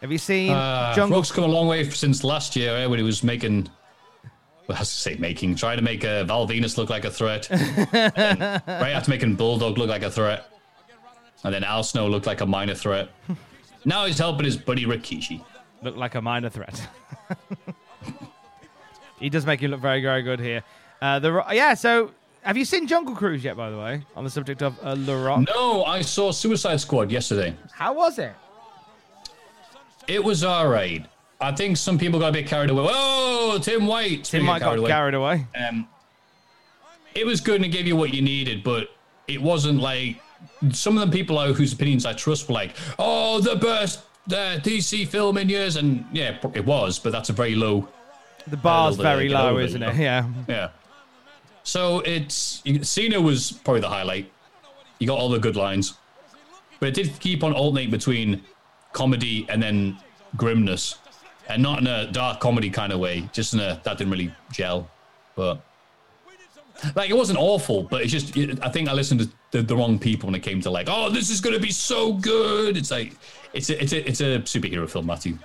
[0.00, 1.18] Have you seen Uh, Jungle?
[1.18, 3.68] Rock's come a long way since last year eh, when he was making.
[4.68, 7.48] Well, I was say making, trying to make uh, Val Venis look like a threat.
[7.50, 10.48] Right after making Bulldog look like a threat.
[11.44, 13.10] And then Al Snow looked like a minor threat.
[13.84, 15.44] Now he's helping his buddy Rikishi.
[15.82, 16.86] Look like a minor threat.
[19.18, 20.62] he does make you look very, very good here.
[21.00, 21.74] Uh, the yeah.
[21.74, 23.56] So, have you seen Jungle Cruise yet?
[23.56, 25.46] By the way, on the subject of uh, The Rock.
[25.48, 27.56] No, I saw Suicide Squad yesterday.
[27.72, 28.32] How was it?
[30.06, 31.04] It was all right.
[31.40, 32.86] I think some people got a bit carried away.
[32.88, 34.24] Oh, Tim White.
[34.24, 35.46] Tim White got carried away.
[35.56, 35.88] Um,
[37.14, 38.88] it was good and it gave you what you needed, but
[39.26, 40.21] it wasn't like
[40.70, 45.08] some of the people whose opinions I trust were like, "Oh, the best uh, DC
[45.08, 47.88] film in years," and yeah, it was, but that's a very low.
[48.46, 49.96] The bar's to very low, isn't it?
[49.96, 50.28] Yeah.
[50.48, 50.70] Yeah.
[51.64, 54.30] So it's Cena was probably the highlight.
[54.98, 55.94] You got all the good lines,
[56.80, 58.42] but it did keep on alternating between
[58.92, 59.98] comedy and then
[60.36, 60.96] grimness,
[61.48, 63.28] and not in a dark comedy kind of way.
[63.32, 64.88] Just in a that didn't really gel,
[65.34, 65.60] but
[66.94, 69.76] like it wasn't awful, but it's just it, I think I listened to the, the
[69.76, 72.76] wrong people when it came to like, oh, this is going to be so good.
[72.76, 73.14] It's like
[73.52, 75.38] it's a, it's a it's a superhero film, Matthew.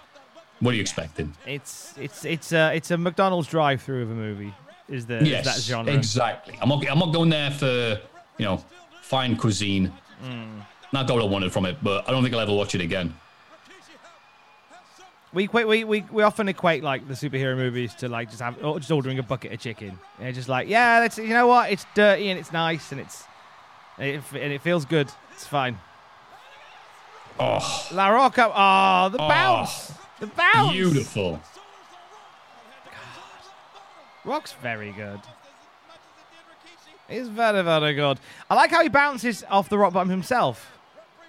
[0.60, 1.34] What are you expecting?
[1.46, 4.54] It's it's it's a it's a McDonald's drive-through of a movie.
[4.90, 5.94] Is the is yes, that genre?
[5.94, 6.58] exactly.
[6.62, 8.00] I'm not I'm not going there for
[8.38, 8.64] you know
[9.02, 9.94] fine cuisine.
[10.24, 10.62] Mm.
[10.94, 12.82] Not got what I wanted from it, but I don't think I'll ever watch it
[12.82, 13.14] again.
[15.34, 18.90] We, we we we often equate like the superhero movies to like just have just
[18.90, 20.00] ordering a bucket of chicken.
[20.22, 21.70] And just like yeah, that's you know what?
[21.72, 23.26] It's dirty and it's nice and it's
[24.00, 25.10] it, and it feels good.
[25.34, 25.80] It's fine.
[27.40, 28.52] Oh, La Rocca.
[28.54, 29.28] Oh, the Oh.
[29.28, 29.94] bounce.
[30.20, 30.72] The bounce.
[30.72, 31.40] beautiful.
[34.26, 35.20] Rock's very good.
[37.08, 38.20] He's very, very good.
[38.50, 40.72] I like how he bounces off the rock bottom himself.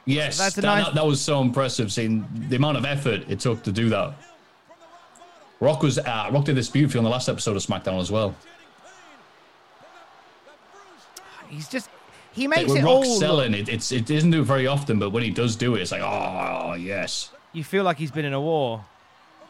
[0.07, 1.93] Yes, That's a that, nice- that, that was so impressive.
[1.93, 4.15] Seeing the amount of effort it took to do that.
[5.61, 8.35] Rock was uh, Rock did this beautifully on the last episode of SmackDown as well.
[11.49, 11.89] He's just
[12.33, 13.05] he makes when it all.
[13.05, 15.75] selling, look- it, it's it doesn't do it very often, but when he does do
[15.75, 17.31] it, it's like oh yes.
[17.53, 18.85] You feel like he's been in a war.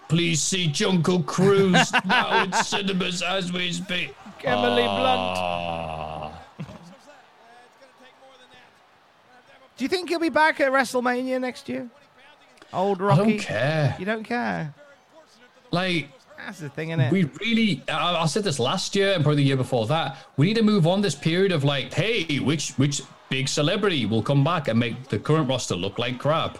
[0.08, 4.14] Please see Jungle Cruise now in cinemas as we speak.
[4.44, 5.38] Emily Blunt.
[5.38, 6.32] Ah.
[9.76, 11.88] Do you think he'll be back at WrestleMania next year?
[12.72, 13.22] Old I Rocky.
[13.32, 13.96] don't care.
[13.98, 14.74] You don't care.
[15.70, 16.08] Like
[16.48, 17.12] That's the thing, isn't it?
[17.12, 20.16] we really, I, I said this last year and probably the year before that.
[20.38, 24.22] We need to move on this period of like, hey, which which big celebrity will
[24.22, 26.56] come back and make the current roster look like crap?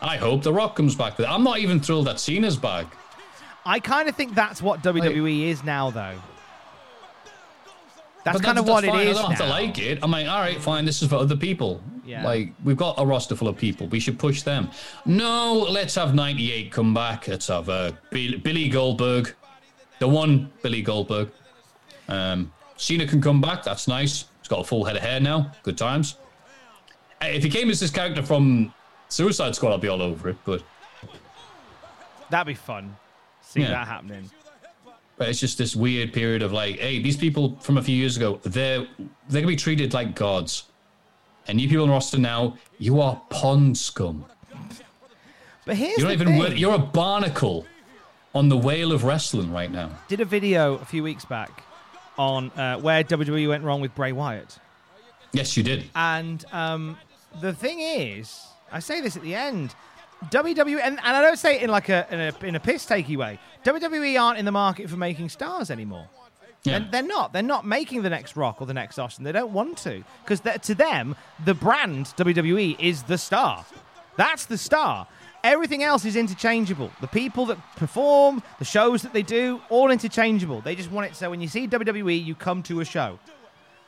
[0.00, 1.20] I hope The Rock comes back.
[1.20, 2.86] I'm not even thrilled that Cena's back.
[3.66, 6.14] I kind of think that's what WWE is now, though.
[8.24, 9.98] That's kind of what it is I don't have to like it.
[10.02, 10.86] I'm like, all right, fine.
[10.86, 11.82] This is for other people.
[12.06, 12.24] Yeah.
[12.24, 13.86] Like we've got a roster full of people.
[13.88, 14.70] We should push them.
[15.04, 17.26] No, let's have 98 come back.
[17.28, 19.34] Let's have uh, Bill- Billy Goldberg,
[19.98, 21.30] the one Billy Goldberg.
[22.08, 23.62] Um, Cena can come back.
[23.64, 24.26] That's nice.
[24.40, 25.50] He's got a full head of hair now.
[25.62, 26.16] Good times.
[27.22, 28.72] Uh, If he came as this character from
[29.08, 30.36] Suicide Squad, I'd be all over it.
[30.44, 30.62] But
[32.30, 32.96] That'd be fun.
[33.40, 33.70] See Yeah.
[33.70, 34.30] that happening.
[35.16, 38.16] But it's just this weird period of like, hey, these people from a few years
[38.16, 38.80] ago, they're
[39.28, 40.64] they're gonna be treated like gods.
[41.48, 44.24] And you people in roster now, you are pond scum.
[45.64, 47.66] But here's You're the not even you're a barnacle
[48.34, 49.90] on the whale of wrestling right now.
[50.08, 51.64] Did a video a few weeks back
[52.18, 54.58] on uh, where WWE went wrong with Bray Wyatt.
[55.32, 55.84] Yes, you did.
[55.94, 56.96] And um,
[57.40, 59.74] the thing is, I say this at the end.
[60.26, 62.86] WWE, and, and I don't say it in like a in a, in a piss
[62.86, 63.38] takey way.
[63.64, 66.08] WWE aren't in the market for making stars anymore.
[66.66, 66.78] Yeah.
[66.80, 67.32] They're, they're not.
[67.32, 69.24] They're not making the next Rock or the next Austin.
[69.24, 73.64] They don't want to because to them, the brand WWE is the star.
[74.16, 75.06] That's the star.
[75.44, 76.90] Everything else is interchangeable.
[77.00, 80.60] The people that perform, the shows that they do, all interchangeable.
[80.60, 83.18] They just want it so when you see WWE, you come to a show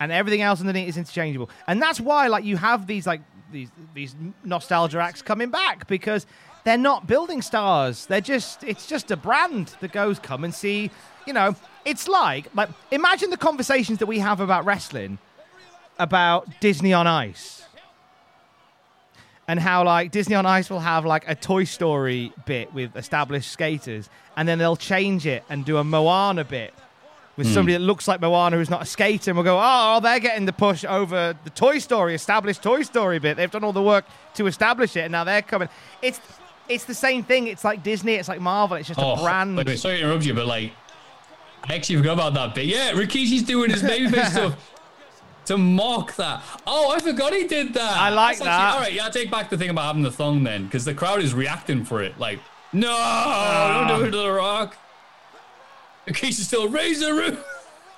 [0.00, 1.50] and everything else underneath is interchangeable.
[1.66, 4.14] And that's why, like, you have these like these these
[4.44, 6.26] nostalgia acts coming back because
[6.64, 8.06] they're not building stars.
[8.06, 10.90] They're just it's just a brand that goes come and see.
[11.26, 15.18] You know, it's like like imagine the conversations that we have about wrestling,
[15.98, 17.64] about Disney on Ice.
[19.50, 23.50] And how like Disney on Ice will have like a Toy Story bit with established
[23.50, 26.74] skaters, and then they'll change it and do a Moana bit
[27.38, 27.54] with Hmm.
[27.54, 30.44] somebody that looks like Moana who's not a skater, and we'll go, oh, they're getting
[30.44, 33.38] the push over the Toy Story, established Toy Story bit.
[33.38, 35.68] They've done all the work to establish it, and now they're coming.
[36.02, 36.20] It's
[36.68, 37.46] it's the same thing.
[37.46, 38.12] It's like Disney.
[38.16, 38.76] It's like Marvel.
[38.76, 39.56] It's just a brand.
[39.56, 40.72] Wait, wait, sorry to interrupt you, but like,
[41.64, 42.66] I actually forgot about that bit.
[42.66, 44.74] Yeah, Rikishi's doing his babyface stuff
[45.46, 46.42] to mock that.
[46.66, 47.96] Oh, I forgot he did that.
[47.96, 48.74] I like That's actually- that.
[48.74, 50.94] all right, yeah, I take back the thing about having the thong then, because the
[50.94, 52.18] crowd is reacting for it.
[52.18, 52.38] Like,
[52.72, 54.06] no, don't do ah.
[54.06, 54.76] it to the Rock.
[56.06, 57.44] Rikishi's still razor roof.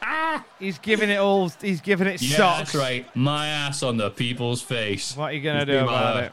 [0.58, 1.50] He's giving it all.
[1.60, 2.58] He's giving it Yeah, socks.
[2.58, 3.16] that's right.
[3.16, 5.16] My ass on the people's face.
[5.16, 6.32] What are you gonna do do about it?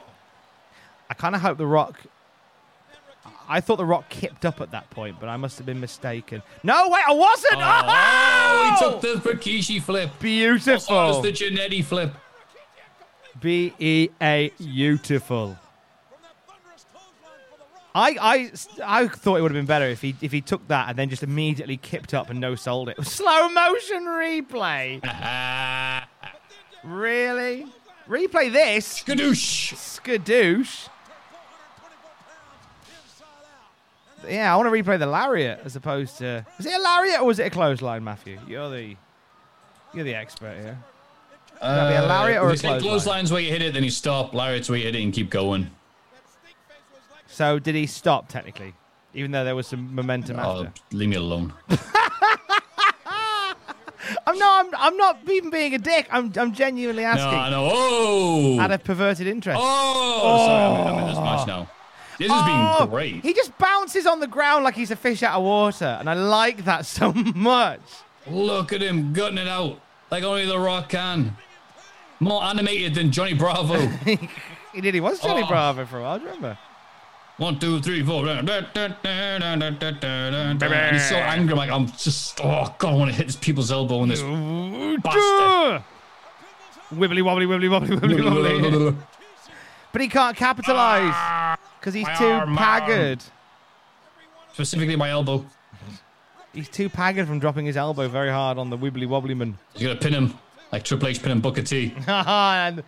[1.09, 1.99] I kind of hope the Rock.
[3.49, 6.41] I thought the Rock kipped up at that point, but I must have been mistaken.
[6.63, 7.55] No, wait, I wasn't.
[7.55, 8.91] Oh, oh he oh!
[8.91, 10.11] took the Rikishi flip.
[10.19, 10.95] Beautiful.
[10.95, 12.13] Oh, it's the Jannetty flip.
[13.39, 15.57] B E A beautiful.
[17.95, 18.51] I, I,
[18.85, 21.09] I thought it would have been better if he if he took that and then
[21.09, 23.03] just immediately kipped up and no sold it.
[23.05, 25.01] Slow motion replay.
[26.83, 27.65] really?
[28.07, 29.01] Replay this?
[29.01, 29.73] Skadoosh.
[29.99, 30.89] Skadoosh.
[34.27, 36.45] Yeah, I want to replay the lariat as opposed to.
[36.57, 38.39] Was it a lariat or was it a clothesline, Matthew?
[38.47, 38.95] You're the
[39.93, 40.77] you're the expert here.
[41.61, 42.81] That be a lariat or a Uh, clothesline?
[42.81, 44.33] clotheslines where you hit it, then you stop.
[44.33, 45.69] Lariat's where you hit it and keep going.
[47.27, 48.73] So did he stop technically,
[49.13, 50.73] even though there was some momentum Oh, after?
[50.91, 51.53] leave me alone.
[54.25, 54.65] I'm not.
[54.65, 56.07] I'm, I'm not even being a dick.
[56.11, 56.31] I'm.
[56.37, 57.31] I'm genuinely asking.
[57.31, 57.69] No, I know.
[57.71, 58.59] Oh!
[58.59, 59.59] Out of perverted interest.
[59.61, 61.69] Oh, sorry, I'm, I'm in this match now.
[62.17, 63.21] This has Oh, been great.
[63.23, 66.13] He just bounces on the ground like he's a fish out of water, and I
[66.13, 67.81] like that so much.
[68.27, 69.79] Look at him gutting it out
[70.11, 71.37] like only The Rock can.
[72.19, 73.77] More animated than Johnny Bravo.
[74.73, 74.93] He did.
[74.93, 75.47] He was Johnny Oh.
[75.47, 76.17] Bravo for a while.
[76.19, 76.55] Do you remember?
[77.37, 78.27] One, two, three, four.
[78.27, 78.67] And he's
[81.09, 81.51] so angry.
[81.53, 84.21] I'm like, I'm just, oh, God, I want to hit this people's elbow in this
[85.01, 85.83] bastard.
[86.93, 88.95] Wibbly wobbly, wibbly wobbly, wibbly wobbly.
[89.91, 91.57] but he can't capitalize ah.
[91.87, 93.23] Because he's too Arm, haggard.
[94.51, 95.45] Specifically, my elbow.
[96.53, 99.57] He's too haggard from dropping his elbow very hard on the wibbly wobbly man.
[99.73, 100.37] He's to pin him
[100.73, 101.93] like Triple H pinning Booker T.
[102.07, 102.83] and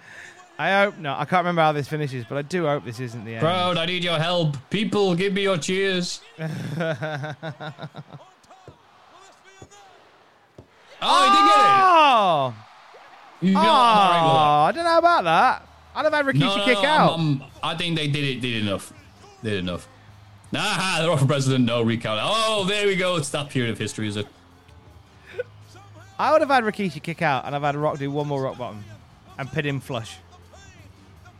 [0.57, 1.13] I hope no.
[1.13, 3.39] I can't remember how this finishes, but I do hope this isn't the end.
[3.39, 4.57] Crowd, I need your help.
[4.69, 6.19] People, give me your cheers.
[11.01, 11.65] Oh, he did get it.
[11.65, 15.68] Oh, oh I'm not right oh, I don't know about that.
[15.95, 17.11] I'd have had Rikishi no, no, kick no, out.
[17.11, 18.41] I'm- I'm- I think they did it.
[18.41, 18.93] Did enough.
[19.43, 19.87] Did enough.
[20.51, 21.65] Nah, they're off for president.
[21.65, 22.19] No recount.
[22.23, 23.15] Oh, there we go.
[23.17, 24.27] It's that period of history, is it?
[26.17, 28.57] I would have had Rikishi kick out, and I've had Rock do one more rock
[28.57, 28.83] bottom
[29.37, 30.17] and pin him flush.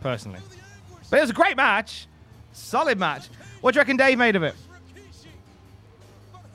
[0.01, 0.39] Personally,
[1.09, 2.07] but it was a great match,
[2.53, 3.27] solid match.
[3.59, 4.55] What do you reckon Dave made of it?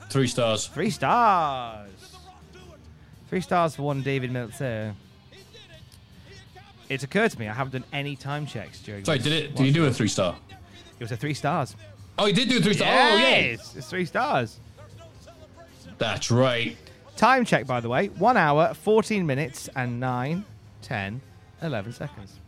[0.09, 0.65] Three stars.
[0.65, 1.91] Three stars.
[3.29, 4.95] Three stars for one David Meltzer.
[6.89, 9.03] It's occurred to me I haven't done any time checks during.
[9.05, 9.55] Sorry, this did it?
[9.55, 10.35] Did you do a three star?
[10.99, 11.75] It was a three stars.
[12.17, 12.87] Oh, you did do a three star.
[12.87, 13.37] Oh, yeah.
[13.39, 14.59] Yes, it's three stars.
[15.97, 16.77] That's right.
[17.17, 20.43] Time check, by the way, one hour, 14 minutes, and 9,
[20.81, 21.21] 10,
[21.61, 22.39] 11 seconds.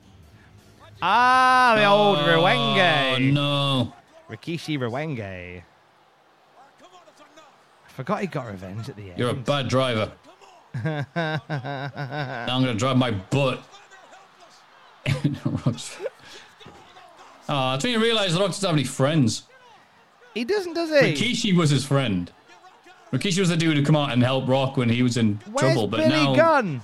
[1.02, 3.32] Ah, the old Oh, Rwenge.
[3.34, 3.94] no.
[4.30, 5.62] Rikishi Rwenge.
[6.82, 9.18] I forgot he got revenge at the end.
[9.20, 10.12] You're a bad driver.
[11.16, 13.64] Now I'm going to drive my butt.
[17.50, 19.44] Oh, I think you realise the Rock doesn't have any friends.
[20.34, 21.14] he doesn't, does he?
[21.14, 22.30] Rikishi was his friend.
[23.14, 25.74] Rikishi was the dude who come out and help Rock when he was in Where's
[25.74, 26.82] trouble, but Billy now Gunn?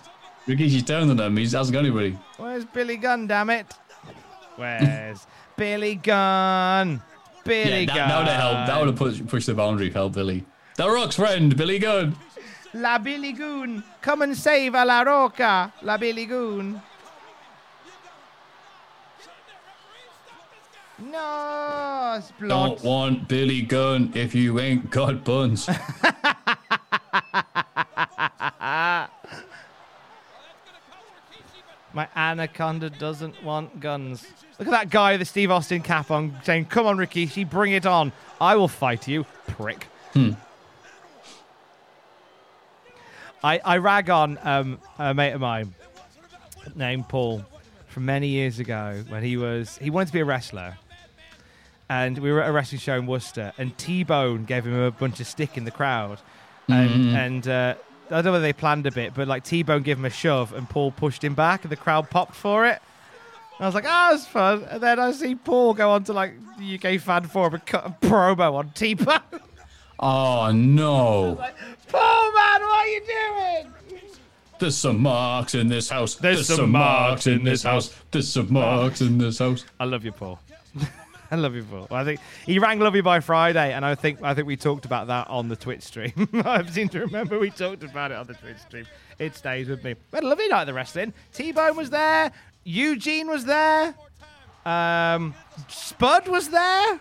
[0.48, 1.36] Rikishi's down on him.
[1.36, 2.18] He hasn't got anybody.
[2.38, 3.74] Where's Billy Gunn, damn it?
[4.56, 5.28] Where's
[5.58, 7.02] Billy Gunn?
[7.44, 8.08] Billy yeah, that, Gunn.
[8.08, 8.68] that would have helped.
[8.68, 10.45] That would have pushed, pushed the boundary, help Billy.
[10.78, 12.16] The Rock's friend, Billy Gunn.
[12.74, 13.84] La Billy Goon.
[14.02, 15.74] Come and save a La Roca.
[15.82, 16.82] La Billy Goon.
[21.04, 22.32] No, it's.
[22.40, 25.68] Don't want Billy Gunn if you ain't got buns.
[31.96, 34.26] My anaconda doesn't want guns.
[34.58, 37.74] Look at that guy with the Steve Austin cap on saying, Come on, Rikishi, bring
[37.74, 38.12] it on.
[38.42, 39.88] I will fight you, prick.
[40.14, 40.32] Hmm.
[43.44, 45.76] I, I rag on um, a mate of mine
[46.76, 47.44] named Paul
[47.88, 50.78] from many years ago when he was he wanted to be a wrestler.
[51.90, 54.92] And we were at a wrestling show in Worcester, and T Bone gave him a
[54.92, 56.20] bunch of stick in the crowd.
[56.68, 57.14] And, Mhm.
[57.16, 57.76] and uh,
[58.10, 60.10] I don't know whether they planned a bit, but like T Bone gave him a
[60.10, 62.82] shove, and Paul pushed him back, and the crowd popped for it.
[63.58, 64.64] And I was like, ah, that's fun.
[64.70, 67.86] And then I see Paul go on to like the UK fan forum and cut
[67.86, 69.20] a promo on T Bone.
[70.00, 71.36] oh, no.
[71.90, 73.74] Paul, man, what are you doing?
[74.60, 76.16] There's some marks in this house.
[76.16, 77.94] There's some marks in this house.
[78.12, 79.66] There's some marks in this house.
[79.80, 80.40] I love you, Paul.
[81.34, 81.88] I love you, Paul.
[81.90, 84.56] Well, I think he rang "Love You" by Friday, and I think I think we
[84.56, 86.30] talked about that on the Twitch stream.
[86.46, 88.86] I seem to remember we talked about it on the Twitch stream.
[89.18, 89.96] It stays with me.
[90.12, 91.12] We had a lovely night of the wrestling.
[91.34, 92.32] T Bone was there.
[92.66, 93.96] Eugene was there.
[94.64, 95.34] Um,
[95.70, 97.00] Spud was there.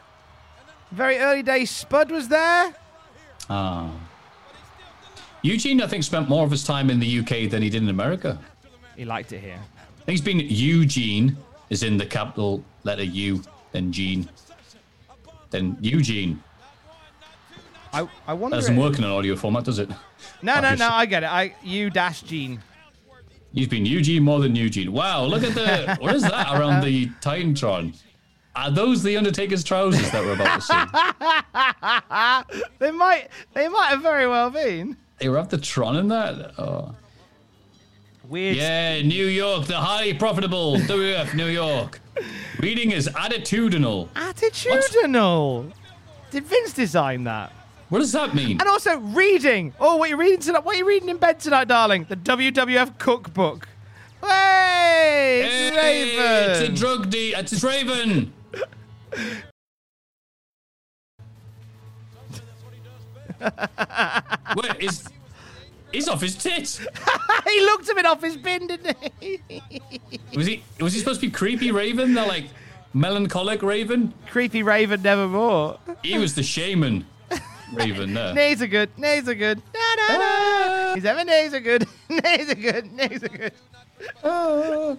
[0.93, 1.71] Very early days.
[1.71, 2.75] Spud was there.
[3.51, 3.91] Ah.
[5.43, 7.91] Eugene, I think, spent more of his time in the UK than he did in
[7.91, 8.39] America.
[8.97, 9.61] He liked it here.
[9.77, 11.37] I think he's been Eugene,
[11.69, 13.43] is in the capital letter U,
[13.73, 14.29] then Gene,
[15.51, 16.43] then Eugene.
[17.93, 18.57] I I wonder.
[18.57, 19.91] That doesn't work in an audio format, does it?
[20.43, 20.89] No, no, no.
[20.89, 21.27] I get it.
[21.27, 22.63] I you dash Gene.
[23.53, 24.93] He's been Eugene more than Eugene.
[24.93, 27.95] Wow, look at the what is that around the Titantron?
[28.55, 30.75] Are those the Undertaker's trousers that we're about to see?
[32.79, 33.29] they might.
[33.55, 34.97] They might have very well been.
[35.19, 36.59] They were the Tron in that.
[36.59, 36.95] Oh.
[38.33, 38.57] Weird.
[38.57, 42.01] Yeah, New York, the highly profitable WF New York.
[42.61, 44.09] Reading is attitudinal.
[44.15, 45.71] Attitudinal.
[46.31, 47.53] Did Vince design that?
[47.91, 48.53] What does that mean?
[48.53, 49.75] And also reading.
[49.79, 50.65] Oh, what are you reading tonight?
[50.65, 52.07] What are you reading in bed tonight, darling?
[52.09, 53.69] The WWF cookbook.
[54.23, 56.51] Hey, it's Hey, Raven.
[56.53, 57.39] It's a drug deal.
[57.39, 58.33] It's Raven.
[64.57, 65.07] Wait, is
[65.93, 66.79] he's off his tits?
[67.45, 69.41] he looked a bit off his bin, didn't he?
[70.35, 72.15] Was he was he supposed to be creepy Raven?
[72.15, 72.47] The like
[72.95, 74.15] melancholic Raven?
[74.29, 75.79] Creepy Raven nevermore.
[76.03, 77.07] He was the shaman
[77.73, 78.35] Raven there.
[78.35, 78.91] Knees are good.
[78.99, 79.59] Nays are good.
[79.59, 80.25] Na, na, na.
[80.25, 80.93] Ah.
[80.95, 81.87] He's having knees are good.
[82.09, 82.93] Nays are good.
[82.93, 83.53] Nays are good.
[84.25, 84.97] Ah.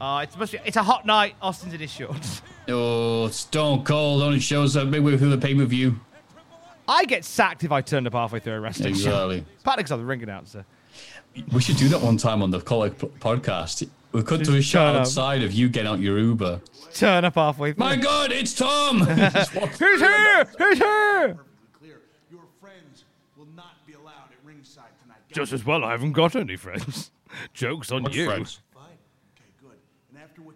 [0.00, 1.34] oh, it's must be, It's a hot night.
[1.40, 2.42] Austin's in his shorts.
[2.68, 5.98] Oh, Stone Cold only shows up midway through the pay per view.
[6.88, 9.30] I get sacked if I turned up halfway through a wrestling show.
[9.30, 9.44] Exactly.
[9.62, 10.64] Partly because I'm the ring announcer.
[11.52, 13.88] We should do that one time on the Colic podcast.
[14.12, 15.00] We could do a Just shot turn up.
[15.02, 16.60] outside of you getting out your Uber.
[16.94, 17.84] Turn up halfway through.
[17.84, 19.00] My God, it's Tom!
[19.00, 20.44] Who's here?
[20.58, 21.38] Who's here?
[21.78, 22.00] Clear.
[22.30, 23.04] Your friends
[23.36, 25.18] will not be allowed at ringside tonight.
[25.32, 27.10] Just as well I haven't got any friends.
[27.54, 28.26] Joke's on What you.
[28.26, 28.60] friends?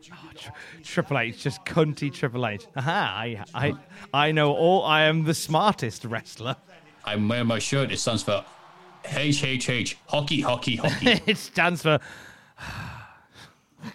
[0.02, 0.18] Fine.
[0.30, 0.38] Okay, good.
[0.38, 2.66] And after what you did to Austin, Triple H, just cunty Triple H.
[2.76, 3.74] Aha, I, I,
[4.12, 4.84] I know all.
[4.84, 6.56] I am the smartest wrestler.
[7.04, 7.90] I'm wearing my shirt.
[7.92, 8.44] It stands for
[9.04, 9.94] HHH.
[10.06, 11.20] Hockey, hockey, hockey.
[11.26, 11.98] it stands for.
[12.58, 13.92] I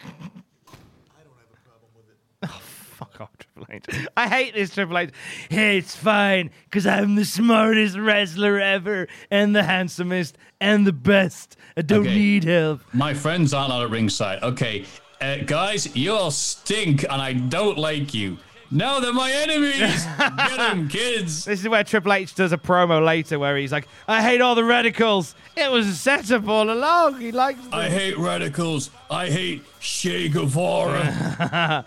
[1.24, 2.18] don't have a problem with it.
[2.44, 4.08] Oh, fuck off, Triple H.
[4.18, 5.12] I hate this Triple H.
[5.50, 11.58] Hey, it's fine, because I'm the smartest wrestler ever, and the handsomest, and the best.
[11.78, 12.16] I don't Okay.
[12.16, 12.82] need help.
[12.94, 14.42] my friends aren't out at ringside.
[14.44, 14.86] Okay,
[15.24, 18.38] uh, guys, you all stink and I don't like you.
[18.72, 20.06] No, they're my enemies.
[20.18, 21.46] Get them, kids.
[21.46, 24.56] This is where Triple H does a promo later where he's like, I hate all
[24.56, 25.36] the Radicalz.
[25.56, 27.20] It was a setup all along.
[27.22, 27.74] He likes them.
[27.74, 28.90] I hate radicals.
[29.12, 31.86] I hate Che Guevara.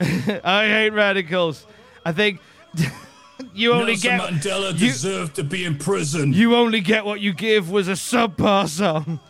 [0.00, 1.64] I hate radicals.
[2.04, 2.40] I think
[3.54, 6.32] you only Nelson get Mandela you- deserved to be in prison.
[6.32, 9.20] you only get what you give was a subpar song.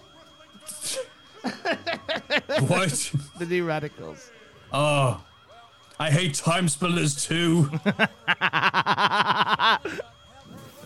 [2.68, 3.12] what?
[3.38, 4.30] The new radicals.
[4.72, 5.22] Oh,
[5.98, 7.70] I hate time spillers too.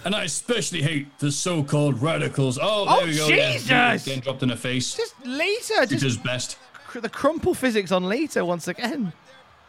[0.05, 2.59] and I especially hate the so-called radicals.
[2.61, 3.29] Oh, there Oh, we go.
[3.29, 3.53] yeah.
[3.53, 4.05] Jesus!
[4.05, 4.95] Getting dropped in the face.
[4.95, 6.59] Just Lita, She just does best.
[6.87, 9.13] cr- the crumple physics on Lita once again.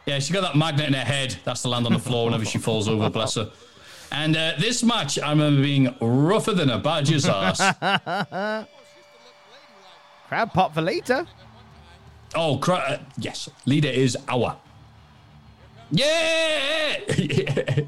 [0.06, 1.36] Yeah, she got that magnet in her head.
[1.44, 3.52] That's to land on the floor whenever she falls over, bless her.
[4.12, 7.60] And uh, this match, I remember being rougher than a badger's ass.
[10.28, 11.26] Crowd pop for Lita.
[12.36, 13.50] Oh, cra- uh, yes.
[13.66, 14.58] Leader is our.
[15.92, 17.00] Yeah!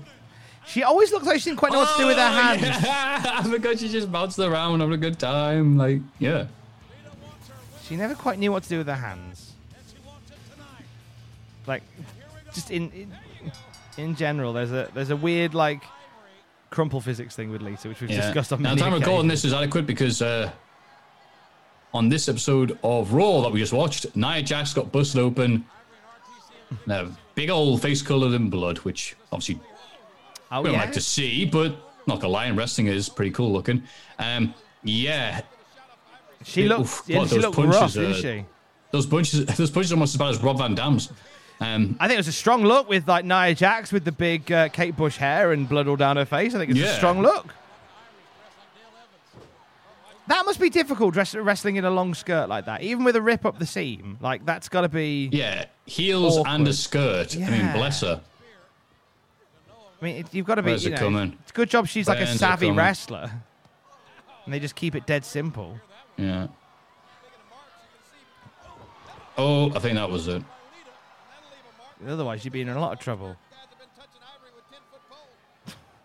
[0.69, 2.61] She always looks like she didn't quite know what to do with her Oh, hands.
[2.61, 3.41] yeah.
[3.51, 5.77] because she just bounced around having a good time.
[5.77, 6.45] Like, yeah.
[7.85, 9.53] She never quite knew what to do with her hands.
[11.65, 11.81] Like,
[12.53, 13.11] just in in,
[13.97, 15.81] in general, there's a there's a weird like
[16.69, 18.21] crumple physics thing with Lita, which we've yeah.
[18.21, 20.51] discussed on Now, many time recording this is adequate because uh,
[21.93, 25.65] on this episode of Raw that we just watched, Nia Jax got busted open.
[26.85, 29.59] Now, big old face coloured in blood, which obviously
[30.51, 30.81] Oh we don't yeah.
[30.85, 31.75] like to see, but
[32.07, 33.83] not gonna lie, and wrestling is pretty cool looking.
[34.17, 34.53] Um,
[34.83, 35.41] yeah,
[36.43, 38.45] She Oof, looked, yeah, she those looked punches rough, didn't she?
[38.91, 41.11] those punches, those punches are almost as bad as Rob Van Dam's.
[41.61, 44.51] Um, I think it was a strong look with like Nia Jax with the big
[44.51, 46.55] uh, Kate Bush hair and blood all down her face.
[46.55, 47.53] I think it's a strong look.
[50.29, 53.21] That must be difficult dress- wrestling in a long skirt like that, even with a
[53.21, 54.17] rip up the seam.
[54.21, 55.29] Like that's got to be.
[55.33, 56.75] yeah, heels and a Awkward.
[56.75, 57.35] skirt.
[57.35, 58.21] I mean, bless her.
[60.01, 60.69] I mean, it, you've got to be.
[60.71, 61.37] Where's You it know, coming?
[61.41, 63.29] It's a good job she's like a savvy wrestler,
[64.45, 65.77] and they just keep it dead simple.
[66.15, 66.47] Yeah.
[69.37, 70.43] Oh, I think that was it.
[72.07, 73.35] Otherwise, you'd be in a lot of trouble.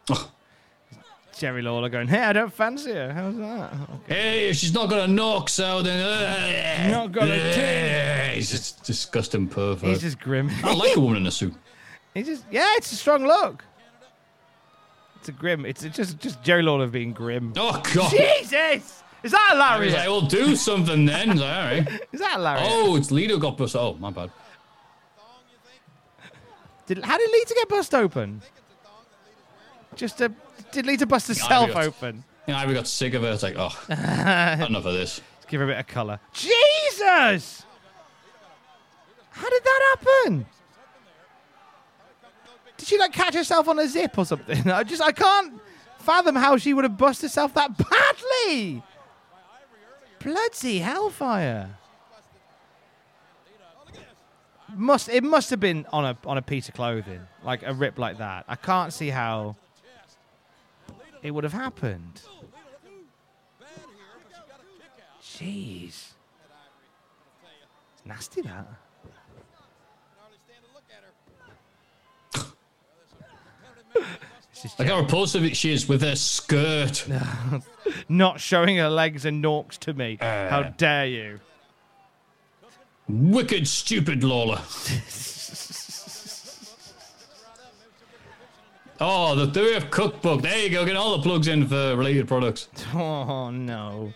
[1.44, 3.12] Jerry Lawler going, "Hey, I don't fancy her.
[3.12, 3.74] How's that?"
[4.06, 6.00] Hey, if she's not got a knock, so then.
[6.00, 9.90] Uh, Not got a uh, He's just disgusting pervert.
[9.90, 10.50] He's just grim.
[10.62, 11.52] I like a woman in a suit.
[12.14, 13.62] He's just yeah, it's a strong look.
[15.16, 15.66] It's a grim.
[15.66, 17.52] It's just just Jerry Lawler being grim.
[17.58, 18.10] Oh God!
[18.10, 19.02] Jesus!
[19.22, 19.94] Is that a I was lariat?
[19.98, 22.00] like, "Well, do something then." Like, All right.
[22.12, 22.66] Is that a lariat?
[22.70, 23.76] Oh, it's Lita got bust.
[23.76, 24.30] Oh, my bad.
[26.86, 28.40] Did, how did Lita get bust open?
[29.94, 30.32] Just a,
[30.72, 32.24] did Lita bust herself got- open?
[32.46, 33.28] Yeah, I got sick of it.
[33.28, 35.20] It's like, oh, enough of this.
[35.38, 36.20] Let's give her a bit of colour.
[36.34, 37.64] Jesus!
[39.30, 40.46] How did that happen?
[42.76, 44.70] Did she like catch herself on a zip or something?
[44.70, 45.60] I just I can't
[45.98, 48.82] fathom how she would have bust herself that badly.
[50.18, 51.76] Bloody hellfire!
[54.76, 57.98] Must it must have been on a on a piece of clothing, like a rip
[57.98, 58.44] like that.
[58.48, 59.56] I can't see how
[61.24, 62.20] it would have happened.
[65.20, 66.12] Jeez, it's
[68.06, 68.68] nasty that.
[74.78, 77.06] Look how repulsive she is with her skirt.
[78.08, 80.16] Not showing her legs and norks to me.
[80.20, 80.72] How Uh.
[80.76, 81.40] dare you?
[83.08, 84.60] Wicked, stupid Lawler.
[89.00, 90.42] oh, the WF cookbook.
[90.42, 90.84] There you go.
[90.84, 92.68] Get all the plugs in for related products.
[92.94, 94.12] Oh no.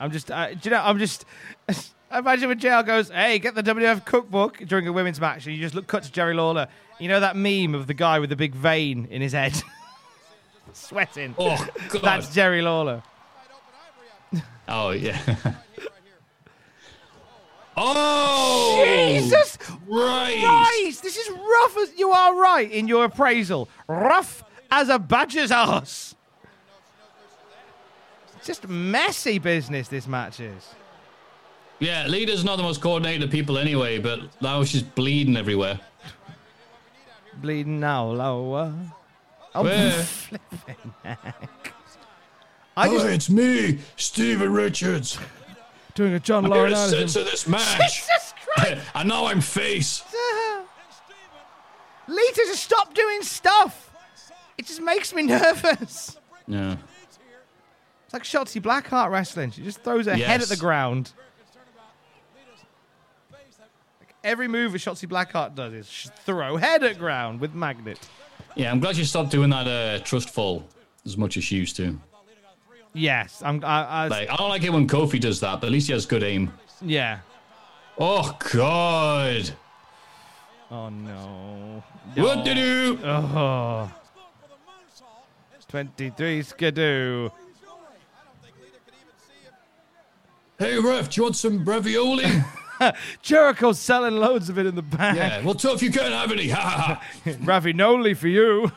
[0.00, 0.82] I'm just, uh, do you know?
[0.82, 1.24] I'm just.
[2.10, 5.60] Imagine when JL goes, "Hey, get the WF cookbook" during a women's match, and you
[5.60, 6.68] just look cut to Jerry Lawler.
[6.98, 9.60] You know that meme of the guy with the big vein in his head,
[10.72, 11.34] sweating.
[11.38, 12.02] Oh, God.
[12.02, 13.02] That's Jerry Lawler.
[14.68, 15.18] Oh, yeah.
[17.78, 18.84] Oh!
[18.84, 20.38] Jesus Right.
[20.44, 21.02] Christ!
[21.02, 23.68] This is rough as you are right in your appraisal.
[23.86, 26.14] Rough as a badger's ass.
[28.44, 29.88] Just messy business.
[29.88, 30.74] This match is.
[31.78, 35.80] Yeah, Lita's not the most coordinated of people anyway, but now she's bleeding everywhere.
[37.34, 38.74] Bleeding now, lower.
[39.54, 39.92] Oh, Where?
[40.02, 41.74] flipping heck.
[42.76, 45.18] I oh, just it's me, Stephen Richards.
[45.98, 47.76] Doing a John I'm here Lauren to censor this match.
[47.76, 48.86] Jesus Christ!
[48.94, 50.04] I know I'm face.
[52.06, 53.92] Lita, just stop doing stuff.
[54.56, 56.16] It just makes me nervous.
[56.46, 56.76] Yeah.
[58.04, 59.50] It's like Shotzi Blackheart wrestling.
[59.50, 61.12] She just throws her head at the ground.
[64.00, 67.98] Like every move that Shotzi Blackheart does is throw head at ground with magnet.
[68.54, 70.64] Yeah, I'm glad you stopped doing that uh, trust fall
[71.04, 71.98] as much as she used to.
[72.98, 73.62] Yes, I'm.
[73.64, 75.92] I, I, Like, I don't like it when Kofi does that, but at least he
[75.92, 76.52] has good aim.
[76.82, 77.20] yeah.
[78.00, 79.50] Oh God!
[80.70, 81.82] Oh no.
[82.14, 82.98] What to do?
[83.04, 83.90] Oh.
[85.68, 87.30] 23 Skidoo.
[90.58, 92.24] Hey ref, do you want some ravioli?
[93.22, 95.16] Jericho's selling loads of it in the back.
[95.16, 95.42] yeah.
[95.44, 96.48] Well, tough, you can't have any.
[96.48, 97.02] Ha ha ha.
[97.44, 98.70] Ravinoli for you.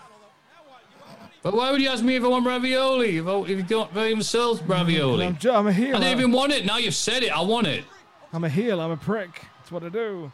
[1.44, 3.18] But why would you ask me if I want ravioli?
[3.18, 5.96] If, I, if you don't even sell ravioli, I'm, I'm a heel.
[5.96, 6.66] I didn't even want it.
[6.66, 7.32] Now you've said it.
[7.32, 7.84] I want it.
[8.32, 8.80] I'm a heel.
[8.80, 9.42] I'm a prick.
[9.60, 10.32] That's what I do.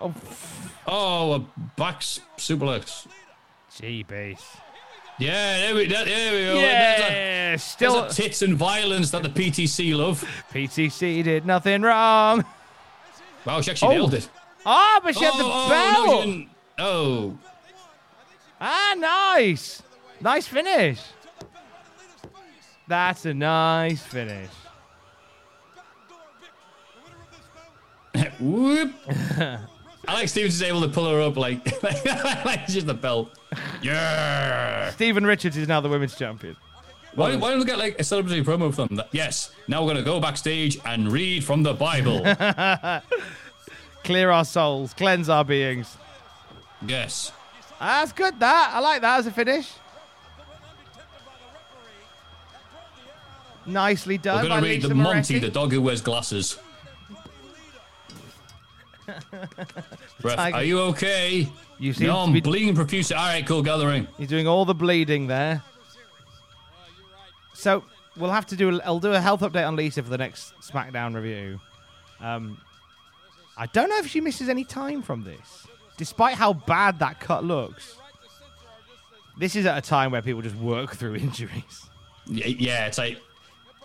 [0.00, 0.14] Oh,
[0.86, 1.38] Oh, a
[1.76, 3.06] back suplex.
[3.76, 4.56] gee, base.
[5.18, 6.54] Yeah, there we, that, there we go.
[6.54, 7.08] There's a- Yeah,
[7.50, 8.04] there's still.
[8.04, 10.24] a tits and violence that the PTC love.
[10.52, 12.44] PTC did nothing wrong.
[13.44, 13.98] Wow, she actually Oh.
[13.98, 14.28] nailed it.
[14.64, 16.26] Oh, but she had the oh, oh, belt.
[16.28, 16.46] no.
[16.78, 17.38] Oh,
[18.60, 19.82] Ah, nice.
[20.20, 21.00] Nice finish.
[22.86, 24.50] That's a nice finish.
[28.40, 28.92] whoop.
[30.06, 31.82] Alex Stevens is able to pull her up like,
[32.44, 33.30] like she's the belt.
[33.82, 34.90] Yeah.
[34.90, 36.56] Stephen Richards is now the women's champion.
[37.14, 39.08] Why, why don't we get like a celebrity promo from that?
[39.12, 39.52] Yes.
[39.66, 42.22] Now we're gonna go backstage and read from the Bible.
[44.04, 45.96] Clear our souls, cleanse our beings.
[46.86, 47.32] yes.
[47.80, 48.40] That's good.
[48.40, 49.70] That I like that as a finish.
[53.68, 54.36] Nicely done.
[54.36, 54.48] We're done.
[54.60, 55.38] gonna read Lisa the Monty, Moretti.
[55.38, 56.58] the dog who wears glasses.
[60.22, 61.48] Ref, are you okay?
[61.78, 63.16] You seem no, I'm be- bleeding profusely.
[63.16, 64.06] All right, cool, gathering.
[64.18, 65.62] He's doing all the bleeding there.
[67.54, 67.84] So
[68.16, 68.80] we'll have to do.
[68.82, 71.60] I'll do a health update on Lita for the next SmackDown review.
[72.20, 72.60] Um,
[73.56, 75.66] I don't know if she misses any time from this,
[75.96, 77.96] despite how bad that cut looks.
[79.38, 81.86] This is at a time where people just work through injuries.
[82.26, 83.18] Yeah, it's like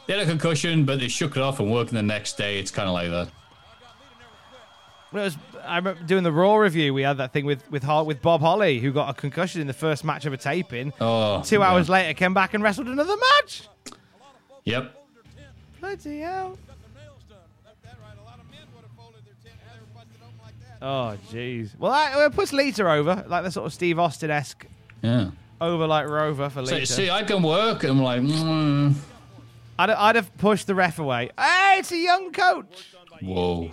[0.07, 2.59] they had a concussion, but they shook it off and working the next day.
[2.59, 3.27] It's kind of like that.
[5.13, 6.93] It was, I remember doing the Raw review.
[6.93, 9.73] We had that thing with with with Bob Holly, who got a concussion in the
[9.73, 10.91] first match of a taping.
[10.99, 11.69] Oh, Two yeah.
[11.69, 13.67] hours later, came back and wrestled another match.
[14.65, 14.91] Yep.
[15.79, 16.57] Bloody hell!
[20.81, 21.77] Oh jeez.
[21.79, 24.65] Well, that, it puts Lita over, like the sort of Steve Austin esque
[25.01, 25.29] Yeah.
[25.61, 26.85] over like Rover for So, Lita.
[26.85, 28.93] see, I can work, and I'm like, mm,
[29.79, 31.29] I'd, I'd have pushed the ref away.
[31.37, 32.89] Hey, it's a young coach.
[33.21, 33.71] whoa.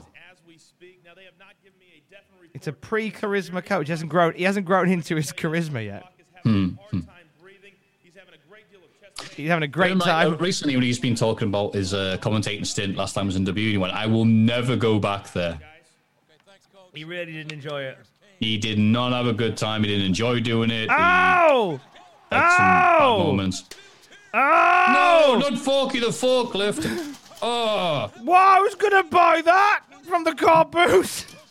[2.53, 3.87] It's a pre-charisma coach.
[3.87, 4.35] He hasn't grown.
[4.35, 6.05] He hasn't grown into his charisma yet.
[6.43, 6.69] Hmm.
[6.91, 7.01] hmm.
[9.37, 10.37] He's having a great like, uh, time.
[10.39, 13.47] recently, when he's been talking about his uh, commentating stint last time he was in
[13.47, 15.59] WWE, he went, "I will never go back there."
[16.95, 17.99] He really didn't enjoy it.
[18.41, 19.85] He did not have a good time.
[19.85, 20.85] He didn't enjoy doing it.
[20.85, 21.81] He Ow!
[22.31, 23.65] had some bad moments.
[24.33, 25.39] Oh!
[25.41, 27.17] No, not Forky the forklift.
[27.43, 31.37] Oh, Well, I was gonna buy that from the car booth.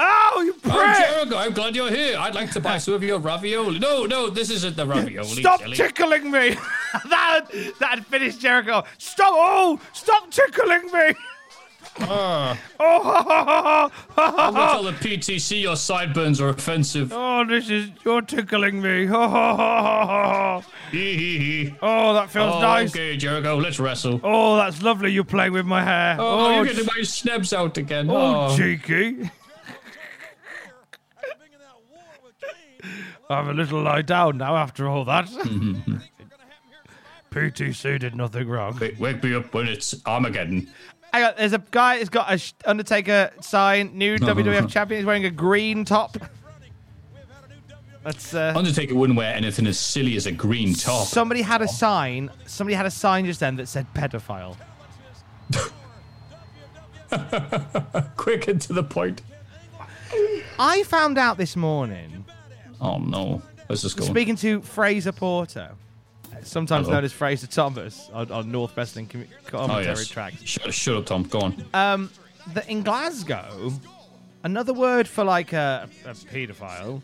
[0.00, 1.08] Oh, you oh, prick!
[1.08, 2.16] Jericho, I'm glad you're here.
[2.16, 3.80] I'd like to buy some of your ravioli.
[3.80, 5.26] No, no, this isn't the ravioli.
[5.26, 6.56] Stop tickling me!
[7.10, 7.46] that
[7.80, 8.84] that finished Jericho.
[8.98, 9.32] Stop!
[9.34, 11.14] Oh, stop tickling me!
[12.00, 12.58] Ah.
[12.80, 17.12] Oh, I'm gonna tell the PTC your sideburns are offensive.
[17.12, 19.08] oh, this is you're tickling me.
[19.12, 21.64] oh, Hee hee hee.
[21.80, 22.90] that feels Oh, nice.
[22.90, 24.20] Okay, Jericho, let's wrestle.
[24.22, 25.10] Oh, that's lovely.
[25.12, 26.16] You playing with my hair.
[26.20, 28.08] Oh, you're ch- getting my snubs out again.
[28.10, 29.30] Oh, Oh, cheeky.
[33.30, 35.26] I have a little lie down now after all that.
[37.30, 38.78] PTC did nothing wrong.
[38.80, 40.68] Wake, wake me up when it's Armageddon.
[41.12, 45.00] Hang on, there's a guy who's got a Undertaker sign, new WWF champion.
[45.00, 46.16] He's wearing a green top.
[48.04, 51.06] That's uh, Undertaker wouldn't wear anything as silly as a green top.
[51.06, 52.30] somebody had a sign.
[52.46, 54.56] Somebody had a sign just then that said pedophile.
[58.16, 59.22] Quick and to the point.
[60.58, 62.24] I found out this morning,
[62.80, 63.42] Oh no.
[63.68, 64.04] Let's just go.
[64.04, 65.72] speaking to Fraser Porter,
[66.42, 66.96] sometimes Hello.
[66.98, 70.08] known as Fraser Thomas on, on North Wrestling com- Oh commentary yes.
[70.08, 70.34] track.
[70.44, 71.22] Shut, shut up, Tom.
[71.24, 71.64] Go on.
[71.74, 72.10] Um,
[72.54, 73.72] that in Glasgow,
[74.44, 77.02] another word for like a, a paedophile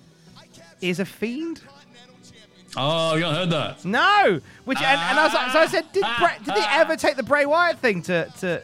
[0.80, 1.62] is a fiend.
[2.76, 3.84] Oh, you not heard that?
[3.84, 6.96] No, which and, and I was like, so I said, did Bray, did they ever
[6.96, 8.62] take the Bray Wyatt thing to to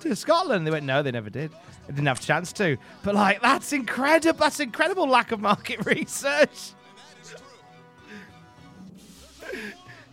[0.00, 0.66] to Scotland?
[0.66, 1.50] They went, no, they never did.
[1.86, 2.78] They didn't have a chance to.
[3.02, 4.38] But like, that's incredible.
[4.38, 6.72] That's incredible lack of market research.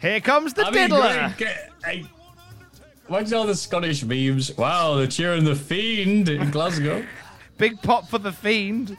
[0.03, 1.37] Here comes the I mean, diddler.
[1.37, 2.03] get- hey,
[3.07, 4.55] Watch all the Scottish memes.
[4.57, 7.05] Wow, they're cheering the fiend in Glasgow.
[7.57, 8.97] Big pop for the fiend.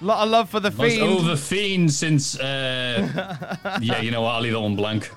[0.00, 1.02] A lot of love for the fiend.
[1.02, 2.38] Oh, the fiend since.
[2.38, 3.46] Uh,
[3.82, 4.36] yeah, you know what?
[4.36, 5.10] I'll leave that one blank.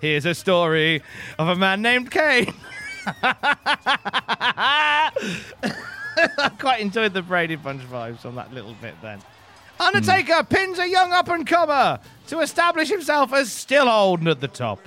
[0.00, 1.02] Here's a story
[1.38, 2.52] of a man named Kane.
[3.06, 5.10] I
[6.58, 9.20] quite enjoyed the Brady Bunch vibes on that little bit then.
[9.78, 11.98] Undertaker pins a young up and comer
[12.32, 14.80] to establish himself as still holding at the top.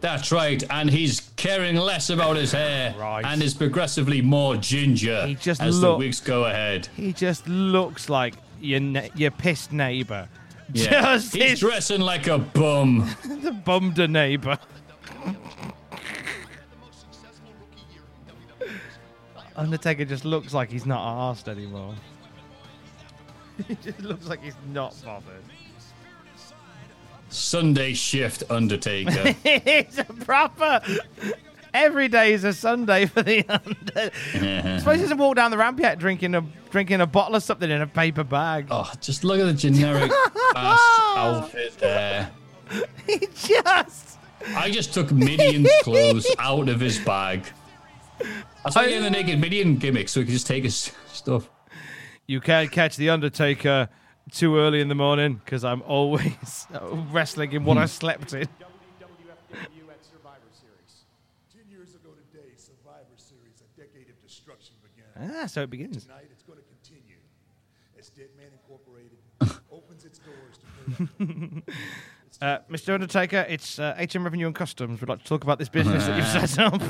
[0.00, 3.22] That's right, and he's caring less about his hair Right.
[3.22, 6.88] and is progressively more ginger He just as the weeks go ahead.
[6.96, 10.26] He just looks like your ne- your pissed neighbour.
[10.72, 10.88] Yeah.
[11.16, 13.14] Just he's his, dressing like a bum.
[13.42, 14.58] the bummed neighbour.
[19.54, 21.94] Undertaker just looks like he's not arsed anymore.
[23.68, 25.42] he just looks like he's not bothered.
[27.28, 29.34] Sunday shift Undertaker.
[29.44, 30.80] it's a proper.
[31.74, 34.78] Every day is a Sunday for the under.
[34.78, 37.70] Suppose he hasn't walked down the ramp yet, drinking a drinking a bottle of something
[37.70, 38.68] in a paper bag.
[38.70, 40.10] oh, just look at the generic
[40.54, 40.80] ass
[41.16, 42.30] outfit there.
[43.06, 44.18] He just.
[44.56, 47.44] I just took Mideon's clothes out of his bag.
[48.62, 51.48] That's why had the naked Mideon gimmick, so he could just take his stuff.
[52.26, 53.88] You can't catch the Undertaker
[54.30, 56.66] too early in the morning because I'm always
[57.10, 58.42] wrestling in what I slept in.
[58.42, 61.04] WWF at Survivor Series.
[61.52, 65.34] Ten years ago today, Survivor Series, a decade of destruction began.
[65.42, 66.04] Ah, so it begins.
[66.04, 67.16] Tonight, it's going to continue
[67.98, 69.18] as Dead Man Incorporated
[69.72, 71.62] opens its doors to pay
[72.40, 72.94] Uh, Mr.
[72.94, 75.00] Undertaker, it's uh, HM Revenue and Customs.
[75.00, 76.80] We'd like to talk about this business that you've set up.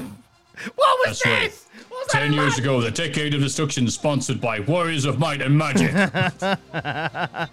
[0.75, 1.25] What was That's this?
[1.25, 1.68] What was that
[2.09, 5.93] Ten years ago, the Decade of Destruction, sponsored by Warriors of Might and Magic.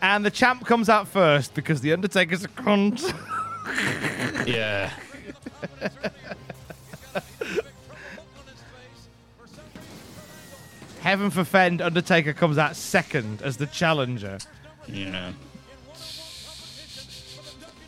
[0.00, 3.02] And the champ comes out first because the Undertaker's a cunt.
[4.46, 4.92] yeah.
[11.00, 14.38] Heaven forfend, Undertaker comes out second as the challenger.
[14.86, 15.32] Yeah.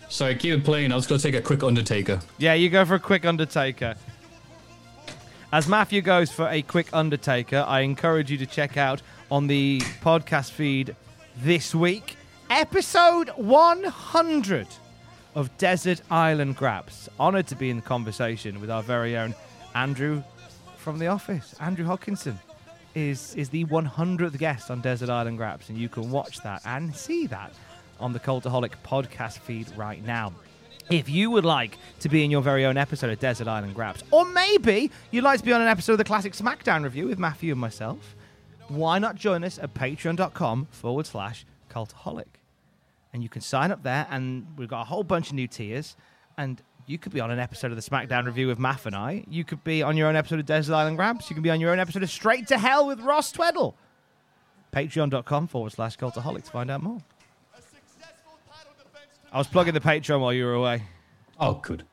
[0.08, 0.90] Sorry, keep it playing.
[0.90, 2.20] I was going to take a quick Undertaker.
[2.38, 3.94] Yeah, you go for a quick Undertaker.
[5.52, 9.02] As Matthew goes for a quick Undertaker, I encourage you to check out
[9.32, 10.94] on the podcast feed
[11.38, 12.16] this week
[12.50, 14.68] episode 100
[15.34, 17.08] of Desert Island Graps.
[17.18, 19.34] Honored to be in conversation with our very own
[19.74, 20.22] Andrew
[20.76, 21.56] from The Office.
[21.58, 22.36] Andrew Hodkinson
[22.94, 26.94] is, is the 100th guest on Desert Island Graps, and you can watch that and
[26.94, 27.52] see that
[27.98, 30.32] on the Cultaholic podcast feed right now.
[30.90, 34.02] If you would like to be in your very own episode of Desert Island Graps,
[34.10, 37.18] or maybe you'd like to be on an episode of the Classic SmackDown review with
[37.18, 38.16] Matthew and myself,
[38.68, 42.26] why not join us at patreon.com forward slash cultaholic?
[43.12, 45.96] And you can sign up there, and we've got a whole bunch of new tiers.
[46.36, 49.24] And You could be on an episode of the SmackDown review with Maff and I.
[49.28, 51.30] You could be on your own episode of Desert Island Graps.
[51.30, 53.74] You can be on your own episode of Straight to Hell with Ross Tweddle.
[54.72, 56.98] Patreon.com forward slash cultaholic to find out more.
[59.32, 60.82] I was plugging the Patreon while you were away.
[61.38, 61.84] Oh, good.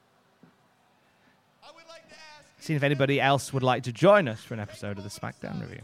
[2.60, 5.62] Seeing if anybody else would like to join us for an episode of the SmackDown
[5.62, 5.82] review.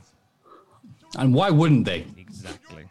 [1.17, 2.05] And why wouldn't they?
[2.17, 2.85] Exactly.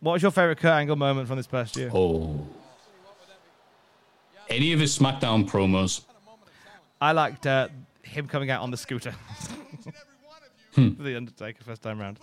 [0.00, 1.90] What was your favorite Kurt Angle moment from this past year?
[1.92, 2.46] Oh.
[4.48, 6.02] Any of his SmackDown promos.
[7.00, 7.68] I liked uh,
[8.02, 9.14] him coming out on the scooter.
[10.74, 10.94] Hmm.
[10.94, 12.18] For the Undertaker first time round.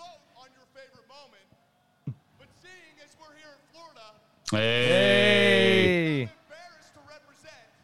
[4.51, 6.29] Hey.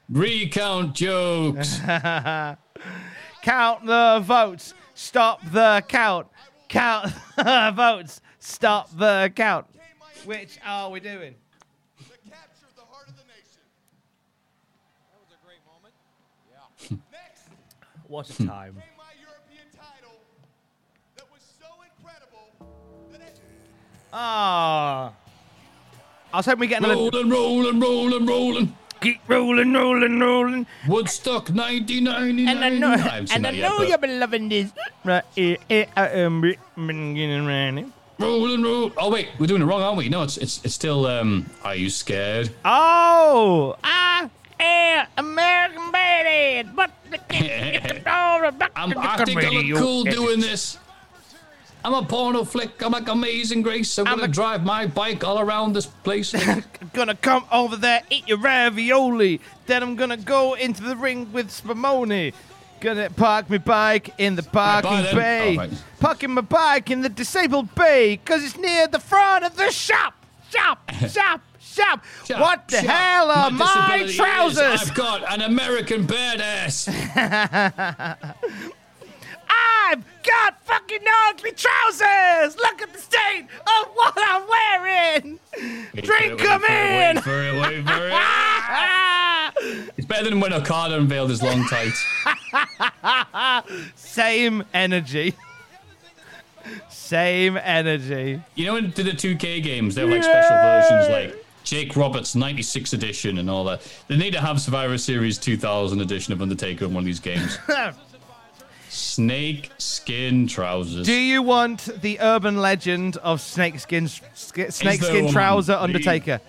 [0.09, 1.79] Recount jokes.
[3.41, 4.73] count the votes.
[4.93, 6.27] Stop the count.
[6.69, 8.21] Count the votes.
[8.39, 9.65] Stop the count.
[10.23, 11.35] Which are we doing?
[18.07, 18.81] What a time.
[24.15, 25.11] Ah.
[26.33, 26.95] I was hoping we get another.
[26.95, 28.75] Rolling, rolling, rolling, rolling.
[29.01, 30.65] Keep rolling, rolling, rolling.
[30.87, 32.47] Woodstock 1999.
[32.47, 34.71] And I know, haven't and I yet, know but- you've been loving this.
[35.03, 37.85] Right here, here I am, been getting ready.
[38.17, 38.91] Rolling, roll.
[38.97, 40.09] Oh wait, we're doing it wrong, aren't we?
[40.09, 41.05] No, it's it's it's still.
[41.05, 42.49] Um, are you scared?
[42.65, 44.29] Oh, I
[44.59, 46.91] am American Badass, but
[48.75, 50.77] I'm, I think I look cool doing this.
[51.85, 52.81] I'm a porno flick.
[52.81, 53.99] I'm like Amazing Grace.
[53.99, 56.33] I'm, gonna drive my bike all around this place.
[56.47, 59.41] I'm gonna come over there, eat your ravioli.
[59.65, 62.33] Then I'm gonna go into the ring with Spumoni.
[62.79, 65.57] Gonna park my bike in the parking bay.
[65.59, 65.69] Oh.
[65.99, 70.13] Parking my bike in the disabled bay, cause it's near the front of the shop.
[70.51, 72.03] Shop, shop, shop.
[72.25, 72.85] Shop, what the shop.
[72.85, 74.81] hell are my, is trousers?
[74.81, 76.87] I've got an American badass.
[79.49, 82.57] I've got fucking ugly trousers.
[82.57, 85.39] Look at the state of what I'm wearing.
[85.93, 87.15] Drink them in.
[87.17, 87.61] Wait for it.
[87.61, 88.13] Wait for it.
[89.97, 92.03] It's better than when Okada unveiled his long tights.
[93.95, 95.35] Same energy.
[96.89, 98.41] Same energy.
[98.55, 102.93] You know, into the 2K games, they have like special versions like Jake Roberts 96
[102.93, 103.81] edition and all that.
[104.07, 107.57] They need to have Survivor Series 2000 edition of Undertaker in one of these games.
[108.93, 111.05] Snake skin trousers.
[111.07, 115.33] Do you want the urban legend of snakeskin sk- snakeskin one?
[115.33, 116.39] trouser The- Undertaker?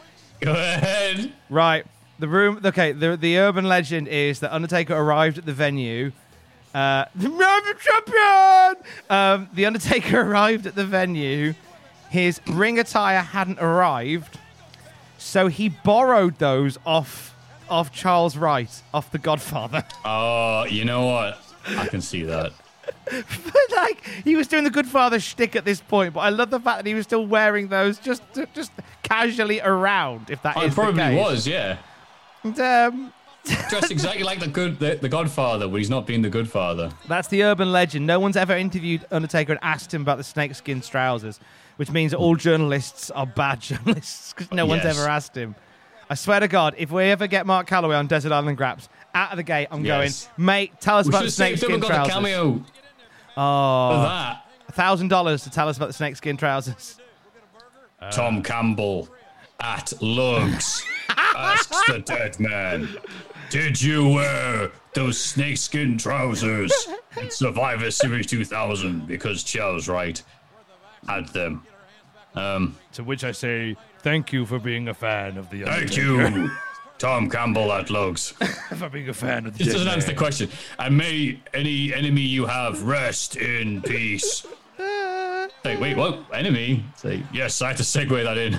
[0.40, 1.32] Go ahead.
[1.48, 1.86] Right.
[2.18, 2.60] The room.
[2.64, 2.92] Okay.
[2.92, 6.12] The the urban legend is that Undertaker arrived at the venue.
[6.74, 8.76] Uh, champion.
[9.08, 11.54] Um, the Undertaker arrived at the venue.
[12.10, 14.38] His ring attire hadn't arrived,
[15.18, 17.34] so he borrowed those off
[17.70, 19.84] off Charles Wright, off The Godfather.
[20.04, 21.40] Oh, you know what?
[21.66, 22.52] I can see that.
[23.06, 26.50] but like he was doing the good father shtick at this point, but I love
[26.50, 28.22] the fact that he was still wearing those just
[28.54, 28.72] just
[29.02, 30.28] casually around.
[30.30, 31.18] If that I the probably case.
[31.18, 31.78] was, yeah.
[32.42, 33.12] And, um,
[33.68, 36.90] Dressed exactly like the good, the, the Godfather, but he's not being the good father.
[37.08, 38.06] that's the urban legend.
[38.06, 41.40] No one's ever interviewed Undertaker and asked him about the snakeskin trousers,
[41.76, 45.54] which means that all journalists are bad journalists because no one's ever asked him.
[46.08, 49.30] I swear to God, if we ever get Mark Calaway on Desert Island Graps, out
[49.30, 50.28] of the gate, I'm Yes.
[50.36, 52.14] going, mate, tell us We about the have saved snakeskin someone got a trousers.
[52.14, 52.64] cameo.
[53.36, 54.44] Oh, For that.
[54.68, 56.98] a thousand dollars to tell us about the snakeskin trousers.
[58.12, 59.08] Tom Campbell
[59.60, 62.88] at Lugs asks the dead man,
[63.50, 66.72] Did you wear those snakeskin trousers
[67.20, 69.06] in Survivor Series 2000?
[69.06, 70.22] Because Charles Wright
[71.08, 71.62] had them.
[72.34, 76.50] Um, To which I say, thank you for being a fan of the thank you,
[77.04, 78.30] Tom Campbell at Lugs.
[78.78, 80.48] for being a fan of the This doesn't answer the question.
[80.78, 84.46] And may any enemy you have rest in peace.
[84.78, 86.24] Say, wait, what?
[86.32, 86.82] Enemy?
[86.96, 88.58] Say, yes, I had to segue that in.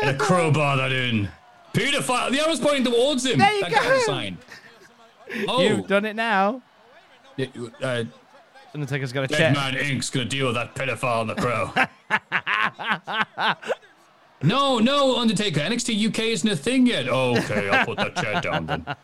[0.00, 1.28] and a crowbar that in.
[1.72, 2.30] Pedophile!
[2.30, 3.40] The arrow's pointing towards him.
[3.40, 3.98] There you that go.
[4.06, 4.38] sign.
[5.48, 5.60] Oh.
[5.60, 6.62] You've done it now.
[7.36, 7.46] Yeah,
[7.82, 8.04] uh,
[8.74, 9.54] Undertaker's got a Dead check.
[9.54, 11.72] Man Inc.'s gonna deal with that pedophile in the crow.
[14.42, 15.60] no, no, Undertaker.
[15.60, 17.08] NXT UK isn't a thing yet.
[17.08, 18.86] Okay, I'll put that chair down then.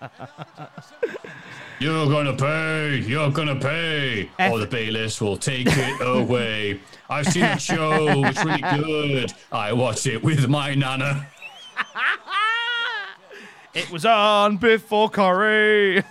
[1.80, 2.98] You're gonna pay.
[2.98, 4.30] You're gonna pay.
[4.38, 6.80] Or the bailiffs will take it away.
[7.10, 8.24] I've seen the show.
[8.24, 9.32] It's really good.
[9.50, 11.26] I watched it with my nana.
[13.74, 16.00] It was on before Corrie.
[16.00, 16.04] Oh,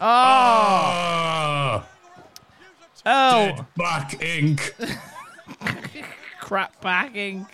[0.00, 1.86] Ah,
[3.06, 4.72] oh, Dead Back Inc.
[6.40, 7.46] crap backing.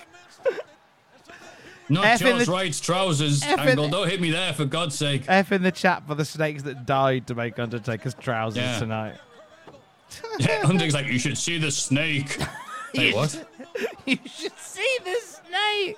[1.89, 3.43] Not F Charles the- Wright's trousers.
[3.43, 5.24] F in Angle, the- don't hit me there, for God's sake.
[5.28, 8.78] F in the chat for the snakes that died to make Undertaker's trousers Yeah.
[8.78, 9.15] tonight.
[10.39, 12.39] Yeah, Undertaker's like, you should see the snake.
[12.94, 13.48] Hey, You what?
[14.06, 15.97] you should see the snake.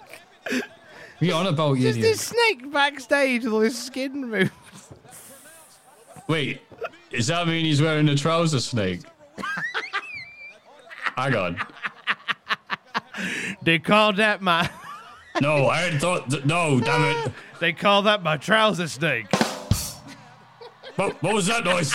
[0.49, 0.63] What
[1.21, 2.13] are you on about, you Just idiot?
[2.17, 4.51] this snake backstage with all his skin removed.
[6.27, 6.63] Wait,
[7.11, 9.03] does that mean he's wearing a trouser snake?
[11.17, 11.61] Hang on.
[13.63, 14.71] They call that my.
[15.41, 16.31] No, I hadn't thought.
[16.31, 17.33] Th- no, damn it.
[17.59, 19.35] They call that my trouser snake.
[20.97, 21.95] What, what was that noise?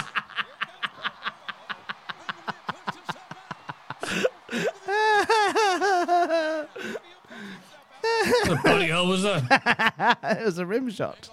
[8.02, 10.18] What the bloody hell was that?
[10.24, 11.30] it was a rim shot.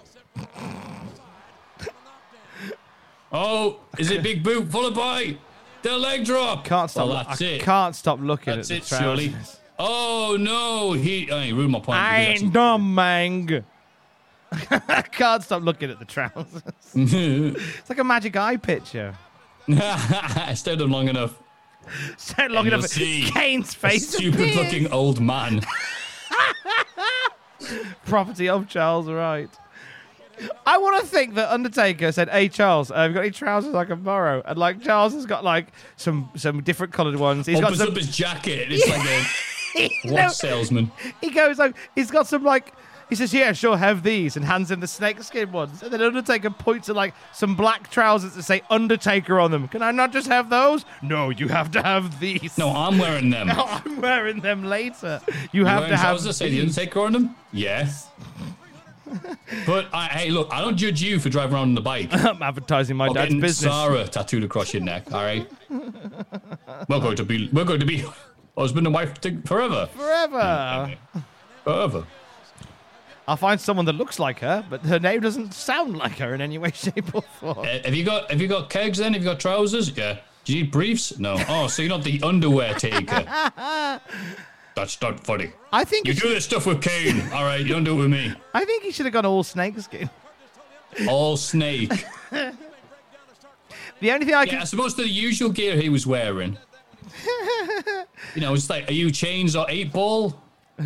[3.31, 5.37] Oh, is it Big Boot followed by
[5.83, 6.65] the leg drop?
[6.65, 7.07] Can't stop.
[7.07, 7.61] Well, that's I it.
[7.61, 9.35] can't stop looking That's at it, the surely.
[9.81, 11.31] Oh no, he.
[11.31, 11.97] I ruined my point.
[11.97, 13.63] I ain't dumb, mang.
[14.51, 16.61] I can't stop looking at the trousers.
[16.95, 19.15] it's like a magic eye picture.
[19.71, 21.37] I stayed on long enough.
[22.17, 22.91] So long And enough.
[22.93, 24.09] Kane's face.
[24.09, 24.55] stupid appears.
[24.57, 25.61] looking old man.
[28.05, 29.49] Property of Charles Wright.
[30.65, 33.75] I want to think that Undertaker said, "Hey Charles, uh, have you got any trousers
[33.75, 37.45] I can borrow?" And like Charles has got like some some different coloured ones.
[37.45, 37.89] He's got some.
[37.89, 38.71] up his jacket.
[38.71, 39.25] It's like a
[40.05, 40.27] watch No.
[40.29, 40.91] salesman.
[41.21, 42.73] He goes like he's got some like
[43.09, 45.81] he says, "Yeah, sure, have these," and hands him the snakeskin ones.
[45.81, 49.67] And then Undertaker points at like some black trousers that say Undertaker on them.
[49.67, 50.85] Can I not just have those?
[51.01, 52.55] No, you have to have these.
[52.57, 53.47] No, I'm wearing them.
[53.59, 55.19] No, I'm wearing them later.
[55.51, 56.17] You have to have.
[56.17, 56.61] trousers say the.
[56.61, 57.35] Undertaker on them?
[57.51, 58.07] Yes.
[59.65, 62.09] but I, hey, look, I don't judge you for driving around on the bike.
[62.11, 63.73] I'm advertising my or dad's business.
[63.73, 65.11] Sarah tattooed across your neck.
[65.11, 65.49] All right.
[65.69, 68.05] we're going to be we're going to be
[68.59, 69.13] husband and wife
[69.45, 69.87] forever.
[69.95, 70.95] Forever.
[71.63, 72.05] Forever.
[73.27, 76.41] I'll find someone that looks like her, but her name doesn't sound like her in
[76.41, 77.59] any way, shape, or form.
[77.59, 79.13] Uh, have you got have you got kegs then?
[79.13, 79.95] Have you got trousers?
[79.95, 80.17] Yeah.
[80.45, 81.19] Do you need briefs?
[81.19, 81.35] No.
[81.47, 83.23] Oh, so you're not the underwear taker.
[84.75, 85.51] That's not funny.
[85.71, 87.21] I think You do this stuff with Kane.
[87.33, 88.33] All right, you don't do it with me.
[88.53, 90.09] I think he should have gone all snakeskin.
[91.07, 91.91] All snake.
[92.31, 96.57] The only thing I Yeah, can I suppose the usual gear he was wearing.
[98.35, 100.39] You know, it's like, are you chains or eight ball?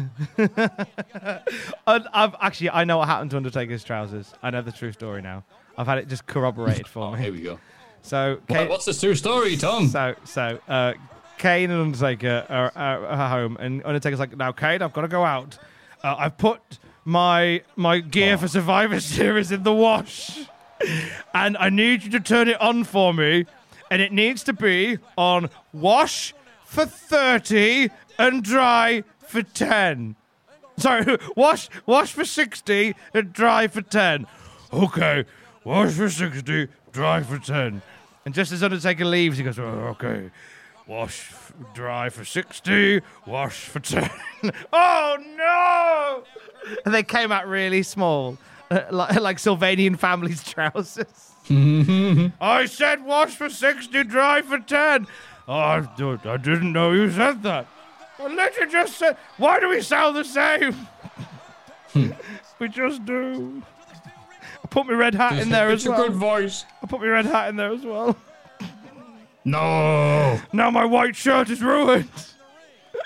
[1.86, 4.34] And I've actually I know what happened to Undertaker's trousers.
[4.42, 5.44] I know the true story now.
[5.78, 7.18] I've had it just corroborated for me.
[7.18, 7.60] Oh, Here we go.
[8.02, 9.88] So What- Kane, what's the true story, Tom?
[9.88, 10.94] so so uh,
[11.38, 15.08] Kane and Undertaker are, are, are home, and Undertaker's like, "Now, Kane, I've got to
[15.08, 15.58] go out.
[16.04, 16.62] Uh, I've put
[17.06, 20.40] my my gear for Survivor Series in the wash,
[21.34, 23.46] and I need you to turn it on for me,
[23.94, 26.34] and it needs to be on wash
[26.66, 30.16] for thirty and dry for ten.
[30.78, 34.26] Sorry, wash wash for sixty and dry for ten.
[34.74, 35.26] Okay,
[35.64, 37.84] wash for sixty, dry for ten.
[38.26, 40.32] And just as Undertaker leaves, he goes, oh, "Okay,
[40.88, 44.10] wash, f- dry for sixty, wash for 10.
[44.74, 46.24] oh no!
[46.84, 48.40] And they came out really small,
[48.90, 51.33] like, like Sylvanian family's trousers.
[51.48, 52.28] Mm-hmm.
[52.42, 55.08] I said wash for 60, dry for 10.
[55.48, 55.88] Oh, I,
[56.26, 57.68] I didn't know you said that.
[58.20, 60.88] I literally just said, why do we sound the same?
[62.60, 63.62] we just do.
[64.64, 66.08] I put my red hat in there as it's as a well.
[66.08, 66.66] good voice.
[66.82, 68.16] I put my red hat in there as well.
[69.46, 70.40] No.
[70.54, 72.10] Now my white shirt is ruined.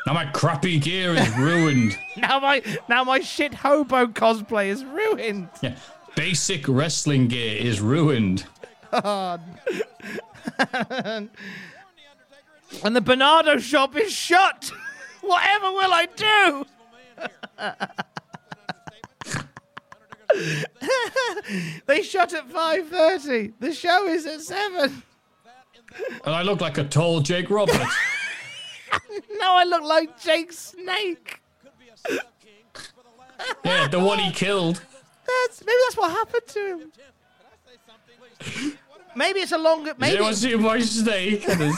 [0.06, 1.98] Now my crappy gear is ruined.
[2.18, 5.50] Now my now my shit hobo cosplay is ruined.
[5.62, 5.76] Yeah.
[6.18, 8.44] Basic wrestling gear is ruined.
[8.92, 9.40] God.
[10.58, 11.30] and
[12.84, 14.72] the Barnardo shop is shut.
[15.22, 16.66] Whatever will I do?
[21.86, 23.54] they shut at 5:30.
[23.60, 25.04] The show is at 7.
[26.26, 27.78] And I look like a tall Jake Roberts.
[29.40, 31.42] Now I look like Jake Snake.
[33.64, 34.82] yeah, the one he killed.
[35.28, 36.92] That's maybe that's what happened to him.
[39.16, 41.48] Maybe it's a longer maybe anyone see my snake?
[41.50, 41.74] And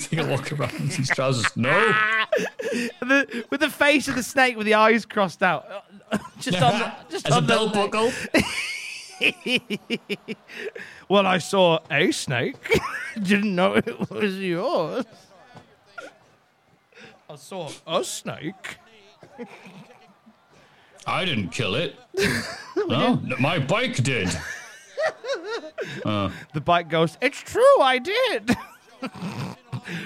[0.00, 1.44] take a walk around his trousers.
[1.54, 1.70] No.
[1.70, 2.28] Ah!
[3.00, 5.66] the, with the face of the snake with the eyes crossed out.
[6.40, 8.12] just on the, just As a on the belt buckle.
[11.08, 12.80] well, I saw a snake.
[13.22, 15.04] Didn't know it was yours.
[17.28, 18.78] I saw a snake.
[21.06, 21.96] I didn't kill it.
[22.76, 24.28] No, no, my bike did.
[26.04, 28.48] Uh, The bike goes, It's true, I did.
[29.00, 29.10] Wait,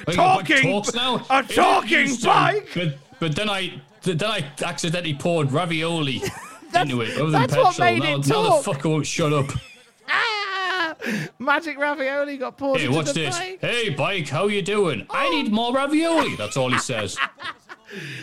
[0.07, 1.27] your bike Talking- now?
[1.31, 2.69] a talking bike?
[2.75, 6.23] But, but then I then I accidentally poured ravioli
[6.75, 7.91] into it other than that's what petrol.
[7.91, 8.65] made now, it now the talk.
[8.65, 9.47] fucker won't shut up.
[10.09, 10.95] Ah!
[11.39, 13.39] Magic ravioli got poured Hey, what's the this?
[13.39, 13.59] bike.
[13.61, 15.07] Hey, bike, how you doing?
[15.11, 16.37] I need more ravioli.
[16.37, 17.17] That's all he says.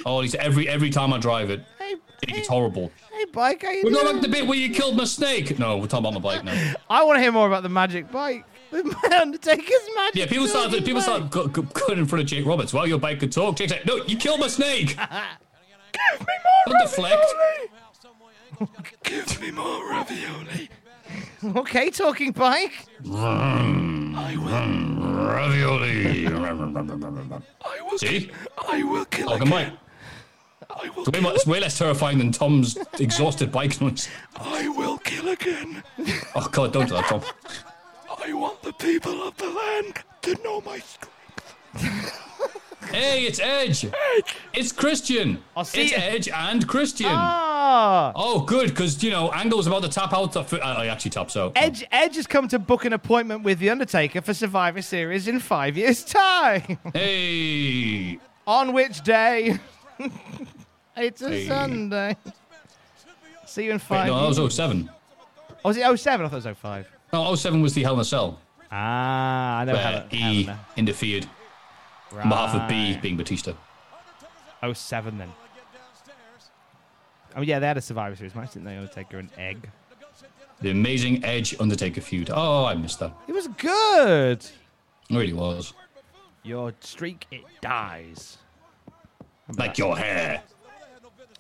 [0.06, 1.64] all he's every every time I drive it.
[2.28, 2.92] Hey, It's horrible.
[3.12, 5.58] hey, bike, how you We're not like the bit where you killed my snake.
[5.58, 6.74] No, we're talking about my bike now.
[6.90, 8.46] I want to hear more about the magic bike.
[8.72, 10.16] The Undertaker's magic.
[10.16, 11.04] Yeah, people start talking people bike.
[11.04, 12.74] start go, go, going in front of Jake Roberts.
[12.74, 13.58] Well, your bike could talk.
[13.58, 14.88] Jake's like, no, you killed my snake.
[15.92, 17.26] Give me more Don't deflect.
[18.60, 18.70] ravioli.
[19.04, 20.70] Give me more ravioli.
[21.44, 22.86] Okay, talking bike.
[23.04, 24.16] Mm.
[24.16, 24.52] I will.
[24.52, 25.36] Mm.
[25.36, 26.28] Ravioli.
[26.28, 27.98] I will.
[27.98, 28.32] See?
[28.70, 29.74] I will kill Talking bike.
[30.98, 34.08] It's way, more, it's way less terrifying than Tom's exhausted bike noise.
[34.36, 35.84] I will kill again.
[36.36, 37.22] Oh God, don't do that, Tom.
[38.24, 42.28] I want the people of the land to know my strength.
[42.92, 43.86] Hey, it's Edge.
[43.86, 44.36] Edge.
[44.54, 45.42] It's Christian.
[45.64, 45.98] see it's ya.
[46.02, 47.08] Edge and Christian.
[47.10, 48.12] Ah.
[48.16, 50.34] Oh, good, because you know Angle's about to tap out.
[50.34, 51.54] The, uh, I actually taps out.
[51.56, 55.40] Edge, Edge has come to book an appointment with The Undertaker for Survivor Series in
[55.40, 56.80] five years' time.
[56.94, 59.58] Hey, On which day?
[61.04, 61.48] it's a Hey.
[61.48, 62.18] Sunday.
[63.46, 64.90] See you in wait, five no, that was 07.
[65.64, 66.26] Oh, was it 07?
[66.26, 66.88] I thought it was 05.
[67.14, 68.40] No, 07 was the Hell in a Cell.
[68.72, 71.28] Ah, I know where he Hell interfered
[72.14, 73.54] on behalf of B being Batista.
[74.74, 75.32] 07 then.
[77.36, 78.78] Oh yeah, they had a Survivor Series match, didn't they?
[78.78, 79.70] Undertaker and Egg.
[80.62, 82.30] The amazing Edge Undertaker feud.
[82.32, 83.14] Oh, I missed that.
[83.28, 84.46] It was good.
[85.10, 85.74] It really was.
[86.44, 88.38] Your streak, it dies.
[89.58, 90.42] Like your hair.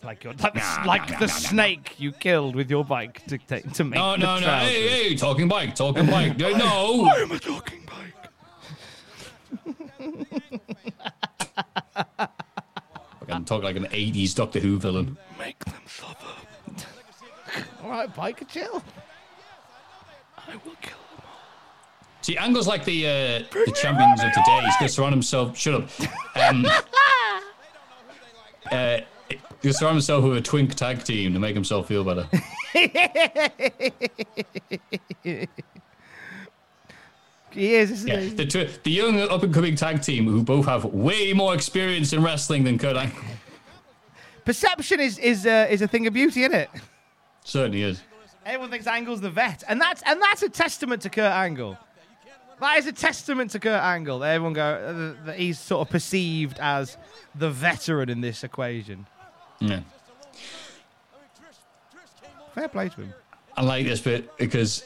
[0.03, 3.23] Like your like, the- Nah, like nah, the nah, snake you killed with your bike
[3.27, 4.45] to take to make No, the no, no.
[4.45, 4.69] trousers.
[4.69, 6.37] Hey, hey, talking bike, talking bike.
[6.37, 7.05] No, no.
[7.05, 9.11] I am a talking bike.
[13.29, 15.17] I'm talking like an 80s Doctor Who villain.
[15.39, 16.27] Make them suffer.
[17.83, 18.83] All right, bike, chill.
[20.37, 21.25] I will kill them.
[22.21, 23.09] See, Angle's like the uh,
[23.65, 24.59] the champions of today.
[24.65, 25.57] He's going to surround himself.
[25.57, 25.89] Shut up.
[26.35, 26.65] Um,
[28.71, 28.99] uh,
[29.61, 32.27] to surround himself with a twink tag team to make himself feel better.
[37.51, 38.29] He is, isn't Yeah, he?
[38.29, 42.13] the, twi- the young up and coming tag team who both have way more experience
[42.13, 43.21] in wrestling than Kurt Angle.
[44.45, 46.69] Perception is is uh, is a thing of beauty, isn't it?
[47.43, 48.01] Certainly is.
[48.45, 51.77] Everyone thinks Angle's the vet, and that's and that's a testament to Kurt Angle.
[52.59, 54.23] That is a testament to Kurt Angle.
[54.23, 56.97] Everyone go uh, that he's sort of perceived as
[57.35, 59.05] the veteran in this equation.
[59.61, 59.79] Yeah.
[62.53, 63.13] Fair play to him.
[63.55, 64.85] I like this bit because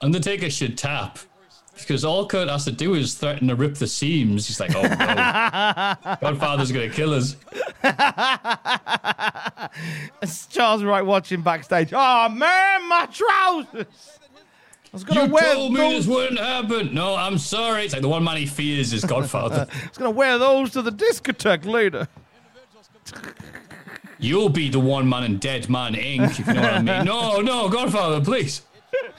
[0.00, 1.18] Undertaker should tap.
[1.74, 4.46] Because all Kurt has to do is threaten to rip the seams.
[4.46, 6.16] He's like, oh no.
[6.20, 7.34] Godfather's going to kill us.
[10.20, 11.92] It's Charles Wright watching backstage.
[11.94, 14.18] Oh man, my trousers!
[14.92, 16.92] I was gonna You wear told me this wouldn't happen.
[16.92, 17.84] No, I'm sorry.
[17.84, 19.66] It's like the one man he fears is Godfather.
[19.72, 22.06] I was gonna wear those to the discotheque later.
[24.22, 26.38] You'll be the one man in Dead Man Inc.
[26.38, 27.04] If you know what I mean.
[27.04, 28.62] No, no, Godfather, please.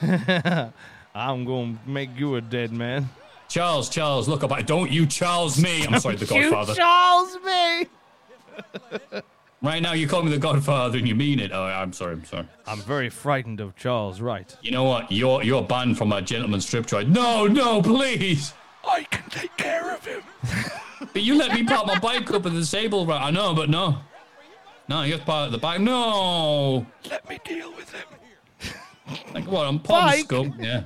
[1.14, 3.10] I'm gonna make you a dead man.
[3.48, 4.66] Charles, Charles, look up.
[4.66, 5.86] Don't you Charles me.
[5.86, 6.44] I'm sorry, the Godfather.
[6.44, 6.74] You Godfather.
[6.74, 9.20] Charles me.
[9.62, 11.50] Right now, you call me the Godfather and you mean it.
[11.52, 12.14] Oh, I'm sorry.
[12.14, 12.46] I'm sorry.
[12.66, 14.56] I'm very frightened of Charles Wright.
[14.62, 15.12] You know what?
[15.12, 17.10] You're you're banned from a gentleman's strip joint.
[17.10, 18.54] No, no, please.
[18.86, 20.22] I can take care of him.
[21.12, 23.22] But you let me park my bike up at the stable, right?
[23.22, 23.98] I know, but no.
[24.88, 25.80] No, you have to park at the back.
[25.80, 26.86] No.
[27.08, 28.04] Let me deal with him.
[29.34, 29.66] Like what?
[29.66, 30.24] I'm pond Bike.
[30.24, 30.54] scum.
[30.58, 30.82] Yeah.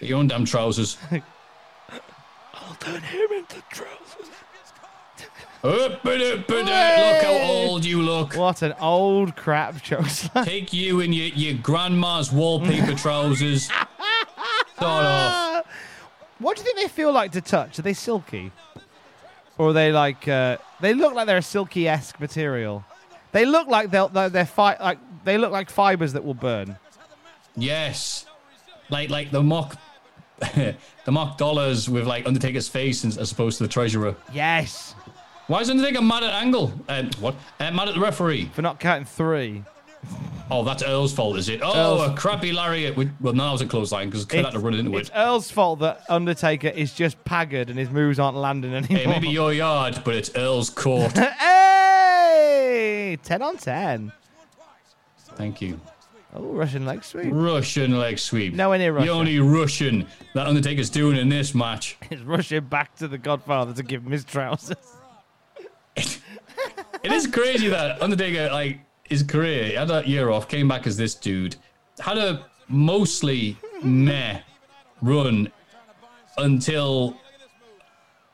[0.00, 0.96] Get your own damn trousers.
[1.10, 4.30] I'll turn him into trousers.
[5.62, 7.12] Up, ba da, ba da.
[7.14, 8.34] Look how old you look.
[8.36, 10.28] What an old crap jokes.
[10.44, 13.64] Take you in your, your grandma's wallpaper trousers.
[14.76, 15.66] Start off.
[16.40, 17.78] What do you think they feel like to touch?
[17.78, 18.50] Are they silky?
[19.58, 22.84] Or are they like uh, they look like they're a silky esque material?
[23.32, 26.76] They look like they'll they're, they're fi- like they look like fibers that will burn.
[27.56, 28.26] Yes.
[28.90, 29.76] Like like the mock
[30.38, 30.76] the
[31.10, 34.16] mock dollars with like Undertaker's face as as opposed to the treasurer.
[34.32, 34.94] Yes.
[35.46, 36.72] Why is Undertaker mad at Angle?
[36.88, 37.34] Uh, what?
[37.60, 38.50] Uh, mad at the referee?
[38.54, 39.62] For not counting three.
[40.50, 41.60] Oh, that's Earl's fault, is it?
[41.62, 42.96] Oh, Earl's- a crappy lariat.
[42.96, 45.00] With, well, no, that was a clothesline because Kurt had to run into it.
[45.02, 45.10] it's.
[45.14, 48.98] Earl's fault that Undertaker is just pagged and his moves aren't landing anymore.
[48.98, 51.16] Hey, maybe your yard, but it's Earl's court.
[51.40, 54.12] hey, ten on ten.
[55.36, 55.80] Thank you.
[56.36, 57.28] Oh, Russian leg sweep.
[57.32, 58.54] Russian leg sweep.
[58.54, 59.06] Nowhere near Russian.
[59.06, 61.96] The only Russian that Undertaker's doing in this match.
[62.10, 64.76] He's rushing back to the Godfather to give him his trousers.
[65.96, 70.86] it is crazy that Undertaker, like his career, he had that year off, came back
[70.86, 71.56] as this dude,
[71.98, 74.40] had a mostly meh
[75.02, 75.50] run
[76.38, 77.16] until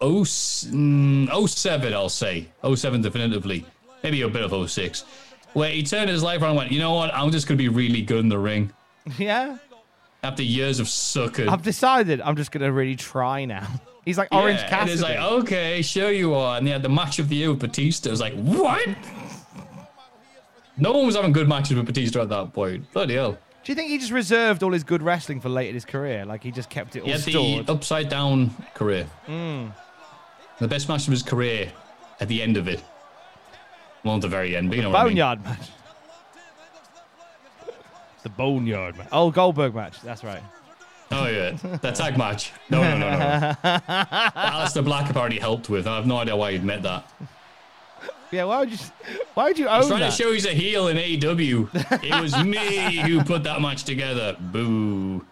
[0.02, 2.48] 0, mm, 07, I'll say.
[2.74, 3.66] 07 definitively.
[4.02, 5.04] Maybe a bit of 06.
[5.52, 7.12] Where he turned his life around and went, you know what?
[7.12, 8.72] I'm just going to be really good in the ring.
[9.18, 9.56] Yeah.
[10.22, 11.48] After years of sucking.
[11.48, 13.66] I've decided I'm just gonna really try now.
[14.04, 14.92] He's like Orange Yeah, and Cassidy.
[14.92, 16.58] it's like, okay, sure you are.
[16.58, 18.10] And they had the match of the year with Batista.
[18.10, 18.86] It was like, what?
[20.76, 22.90] No one was having good matches with Batista at that point.
[22.92, 23.32] Bloody hell.
[23.62, 26.24] Do you think he just reserved all his good wrestling for late in his career?
[26.24, 29.06] Like he just kept it all He had the upside down career.
[29.26, 29.72] Mm.
[30.58, 31.70] The best match of his career
[32.20, 32.82] at the end of it.
[34.04, 35.12] Well, at the very end, but you know what I mean.
[35.12, 35.68] Boneyard match.
[38.22, 39.08] The Boneyard match.
[39.12, 40.02] Oh, Goldberg match.
[40.02, 40.42] That's right.
[41.10, 41.52] Oh, yeah.
[41.52, 42.52] The tag match.
[42.68, 43.54] No, no, no, no.
[44.36, 45.86] Aleister Black apparently helped with.
[45.86, 47.10] I have no idea why he'd met that.
[48.32, 48.78] Yeah, why would you?
[49.34, 50.10] Why would you He's trying that?
[50.10, 52.02] to show he's a heel in AEW.
[52.04, 54.36] it was me who put that match together.
[54.38, 55.24] Boo.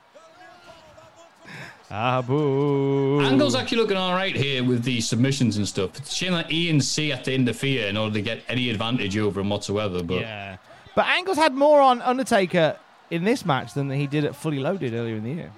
[1.90, 3.20] Ah, boo.
[3.22, 5.96] Angle's actually looking all right here with the submissions and stuff.
[5.96, 8.68] It's a shame that E and C have to interfere in order to get any
[8.68, 10.02] advantage over him whatsoever.
[10.02, 10.56] But Yeah.
[10.94, 12.76] But Angle's had more on Undertaker
[13.10, 15.52] in this match than he did at Fully Loaded earlier in the year.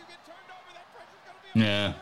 [1.55, 1.95] yeah.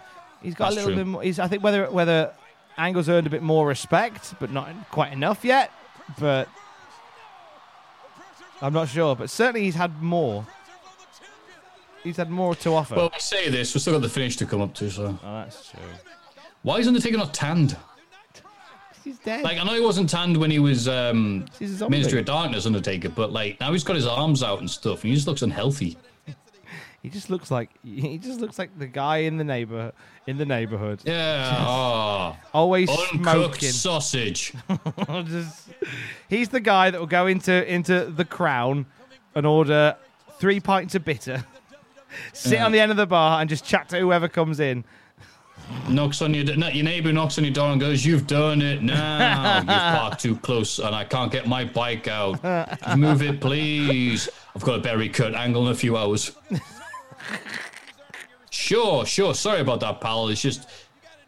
[0.43, 0.97] He's got a little true.
[0.97, 1.23] bit more.
[1.23, 2.33] He's, I think whether whether
[2.79, 5.73] Angle's earned a bit more respect, but not quite enough yet.
[6.19, 6.49] But
[8.63, 9.17] I'm not sure.
[9.17, 10.47] But certainly he's had more.
[12.05, 12.95] He's had more to offer.
[12.95, 14.91] Well, we say this, we've still got the finish to come up to.
[14.91, 15.81] So oh, that's true.
[16.63, 17.77] why is Undertaker not tanned?
[19.05, 19.43] He's dead.
[19.43, 21.97] Like I know he wasn't tanned when he was um, He's a zombie.
[21.99, 25.11] Ministry of Darkness Undertaker, but like now he's got his arms out and stuff, and
[25.11, 25.97] he just looks unhealthy.
[27.09, 29.93] He just looks like he just looks like the guy in the neighbor
[30.27, 31.01] in the neighborhood.
[31.07, 31.57] Yeah.
[31.67, 32.37] Oh.
[32.53, 33.71] Always Uncooked smoking.
[33.71, 34.53] sausage.
[35.25, 35.69] Just-
[36.29, 38.85] he's the guy that will go into into the Crown
[39.35, 39.97] and order
[40.39, 41.47] three pints of bitter,
[42.35, 42.67] sit Yeah.
[42.67, 44.85] on the end of the bar and just chat to whoever comes in.
[45.89, 49.59] knocks on your your neighbor knocks on your door and goes, "You've done it now.
[49.61, 52.43] You've parked too close, and I can't get my bike out.
[52.99, 54.29] Move it, please.
[54.55, 56.33] I've got a berry cut angle in a few hours."
[58.51, 59.35] Sure, sure.
[59.35, 60.29] Sorry about that, pal.
[60.29, 60.69] It's just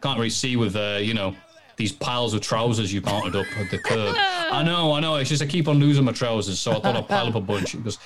[0.01, 1.35] can't really see with uh, you know
[1.77, 4.15] these piles of trousers you mounted up at the curb.
[4.17, 5.15] I know, I know.
[5.15, 7.41] It's just I keep on losing my trousers, so I thought I'd pile up a
[7.41, 7.97] bunch because.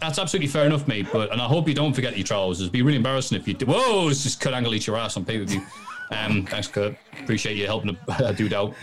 [0.00, 1.08] That's absolutely fair enough, mate.
[1.12, 2.60] But and I hope you don't forget your trousers.
[2.60, 3.66] It'd be really embarrassing if you do.
[3.66, 5.60] Whoa, it's just Kurt Angle eat your ass on pay per view.
[6.10, 6.96] Um, thanks, Kurt.
[7.20, 8.74] Appreciate you helping a, a dude out.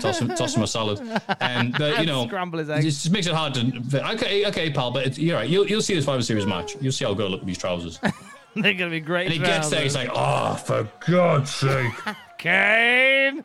[0.00, 1.00] Toss him, toss him a salad.
[1.40, 4.10] And but you know, Scramble his it just makes it hard to.
[4.12, 4.90] Okay, okay, pal.
[4.90, 5.48] But it's, you're right.
[5.48, 6.76] You'll you'll see this Survivor Series match.
[6.80, 8.00] You'll see how good look with these trousers.
[8.56, 9.26] They're gonna be great.
[9.26, 9.82] And he gets there.
[9.82, 11.92] He's like, oh, for God's sake.
[12.38, 13.44] Kane.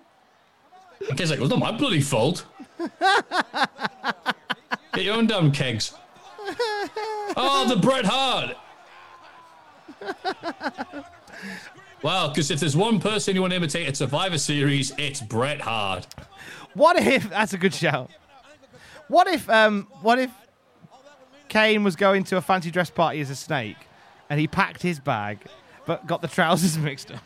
[1.09, 2.45] And Kane's like, well, it's not my bloody fault.
[4.93, 5.93] Get your own damn kegs.
[7.37, 8.55] Oh, the Bret Hart.
[12.03, 15.61] Wow, because if there's one person you want to imitate at Survivor Series, it's Bret
[15.61, 16.07] Hart.
[16.73, 18.09] What if that's a good shout?
[19.07, 20.31] What if um what if
[21.49, 23.77] Kane was going to a fancy dress party as a snake
[24.29, 25.39] and he packed his bag
[25.85, 27.23] but got the trousers mixed up?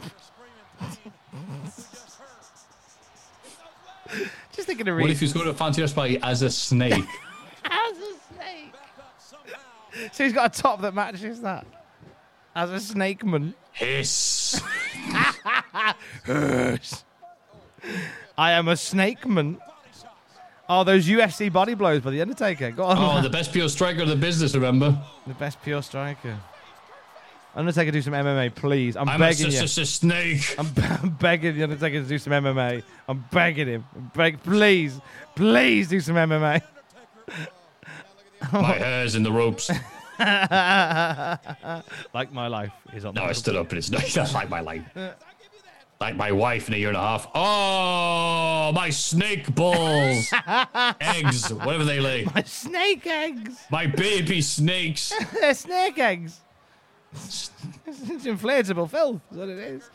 [4.52, 6.94] Just thinking of What if he's going to a fancy dress party as a snake?
[7.64, 8.74] As a snake.
[10.12, 11.66] So he's got a top that matches that.
[12.54, 13.56] As a snake man.
[13.76, 14.62] Hiss.
[16.26, 17.04] Hiss.
[18.38, 19.58] I am a snake man.
[20.68, 22.74] Oh, those UFC body blows by the Undertaker.
[22.78, 24.98] Oh, the best pure striker of the business, remember?
[25.28, 26.38] The best pure striker.
[27.56, 28.98] Undertaker, do some MMA, please.
[28.98, 29.60] I'm, I'm begging s- you.
[29.62, 30.56] s- s- snake.
[30.58, 30.68] I'm,
[31.02, 32.84] I'm begging the Undertaker to do some MMA.
[33.08, 33.86] I'm begging him.
[33.96, 35.00] I'm beg, please,
[35.36, 36.62] please do some MMA.
[38.52, 39.70] My hair's in the ropes.
[42.14, 43.14] like my life is on.
[43.14, 44.84] No, I stood up and it's not like my life.
[46.00, 47.28] Like my wife in a year and a half.
[47.34, 50.32] Oh, my snake balls.
[51.02, 52.26] eggs, whatever they lay.
[52.36, 53.64] My snake eggs.
[53.72, 55.14] My baby snakes.
[55.34, 56.42] They're snake eggs.
[57.14, 57.50] it's
[58.26, 59.22] inflatable filth.
[59.32, 59.90] Is what it is.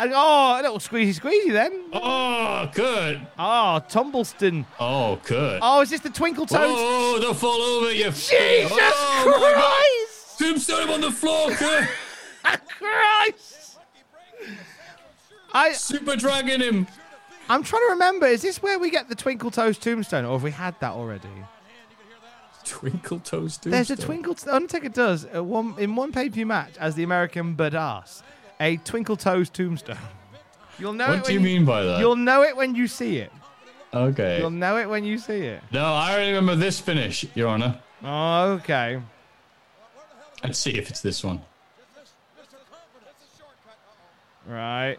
[0.00, 1.84] And, oh, a little squeezy squeezy then.
[1.92, 3.20] Oh, good.
[3.38, 4.64] Oh, Tumbleston.
[4.80, 5.60] Oh, good.
[5.62, 6.58] Oh, is this the Twinkle Toes?
[6.58, 8.04] Oh, they'll fall over you.
[8.04, 10.06] Jesus oh.
[10.08, 10.38] Christ!
[10.38, 11.86] Tombstone him on the floor, Kurt.
[12.78, 13.78] Christ!
[15.52, 16.86] I Super dragging him.
[17.50, 18.26] I'm trying to remember.
[18.26, 21.28] Is this where we get the Twinkle Toes Tombstone, or have we had that already?
[22.64, 23.72] Twinkle Toes Tombstone.
[23.72, 24.36] There's a Twinkle.
[24.50, 28.22] Undertaker does uh, one in one pay per view match as the American Badass,
[28.60, 29.96] a Twinkle Toes Tombstone.
[30.78, 31.08] You'll know.
[31.08, 31.98] What do you mean by that?
[31.98, 33.32] You'll know it when you see it.
[33.92, 34.38] Okay.
[34.38, 35.62] You'll know it when you see it.
[35.72, 37.80] No, I only remember this finish, Your Honor.
[38.04, 39.00] Oh, okay.
[40.44, 41.42] Let's see if it's this one.
[44.46, 44.96] Right.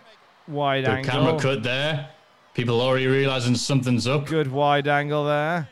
[0.48, 1.12] Wide Good angle.
[1.12, 2.10] camera cut there.
[2.54, 4.26] People already realizing something's up.
[4.28, 5.70] Good wide angle there.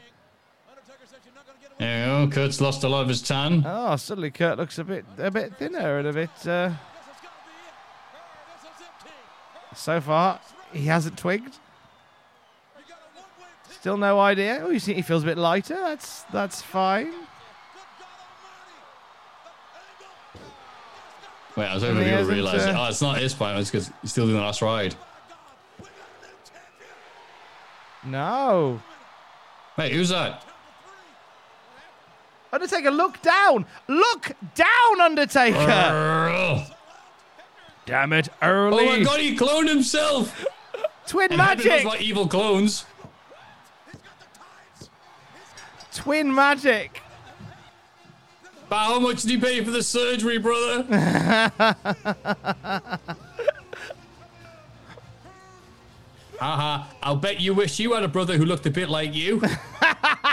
[1.78, 2.32] There you go.
[2.34, 3.64] Kurt's lost a lot of his tan.
[3.66, 6.48] Oh, suddenly Kurt looks a bit a bit thinner and a bit.
[6.48, 6.72] Uh...
[9.76, 10.40] So far,
[10.74, 11.56] he hasn't twigged.
[13.70, 14.62] Still no idea.
[14.64, 15.76] Oh, you see, he feels a bit lighter.
[15.76, 17.14] That's that's fine.
[21.56, 22.76] Wait, I was hoping people realize it.
[22.76, 23.58] uh, Oh, it's not his point.
[23.58, 24.96] It's because he's still doing the last ride.
[28.06, 28.82] No.
[29.78, 30.44] Wait, who's that?
[32.52, 33.66] Undertaker, look down!
[33.88, 36.66] Look down, Undertaker!
[37.90, 38.88] Damn it, early.
[38.88, 40.46] Oh my god, he cloned himself!
[41.08, 41.84] Twin And magic!
[41.86, 42.86] like evil clones.
[45.96, 47.02] Twin magic!
[48.70, 50.84] But how much did he pay for the surgery, brother?
[56.40, 59.42] Haha, I'll bet you wish you had a brother who looked a bit like you.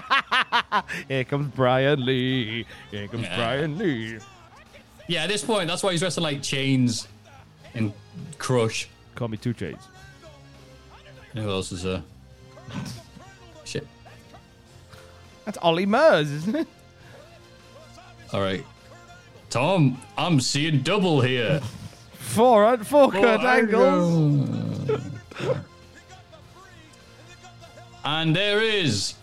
[1.09, 2.65] Here comes Brian Lee.
[2.91, 3.37] Here comes Yeah.
[3.37, 4.19] Brian Lee.
[5.09, 7.09] yeah, at this point, that's why he's dressed in like chains
[7.77, 7.93] and
[8.39, 8.89] crush.
[9.15, 9.83] Call me two chains.
[11.35, 12.03] Who else is there?
[13.65, 13.87] Shit.
[15.45, 16.69] That's Ollie Murs, isn't it?
[18.33, 18.65] All right.
[19.51, 21.61] Tom, I'm seeing double here.
[22.15, 25.01] Four, four Kurt Oh, Angles.
[28.05, 29.15] And there is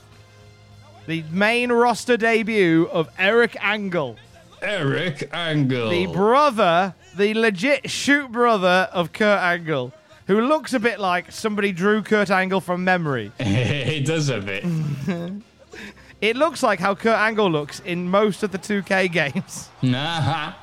[1.07, 4.17] The main roster debut of Eric Angle.
[4.61, 5.89] Eric Angle.
[5.89, 9.93] The brother, the legit shoot brother of Kurt Angle,
[10.27, 13.31] who looks a bit like somebody drew Kurt Angle from memory.
[13.39, 14.63] he does a bit.
[16.23, 19.67] It looks like how Kurt Angle looks in most of the 2K games.
[19.81, 20.53] Nah.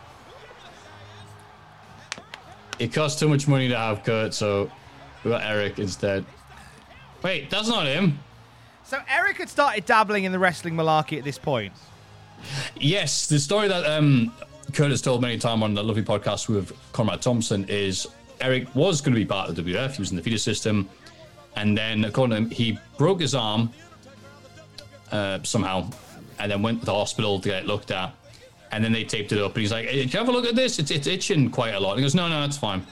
[2.79, 4.73] It costs too much money to have Kurt, so
[5.23, 6.25] we got Eric instead.
[7.23, 8.21] Wait, that's not him.
[8.85, 11.75] So Eric had started dabbling in the wrestling malarkey at this point.
[12.77, 14.33] Yes, the story that um,
[14.73, 18.07] Kurt has told many times on the Lovely podcast with Conrad Thompson is
[18.41, 19.93] Eric was going to be part of the WF.
[19.93, 20.89] He was in the feeder system.
[21.57, 23.71] And then, according to him, he broke his arm
[25.13, 25.91] uh, somehow
[26.39, 28.15] and then went to the hospital to get looked at.
[28.73, 29.55] And then they taped it up.
[29.55, 30.79] And he's like, hey, Can you have a look at this?
[30.79, 31.93] It's, it's itching quite a lot.
[31.93, 32.87] And he goes, No, no, it's fine.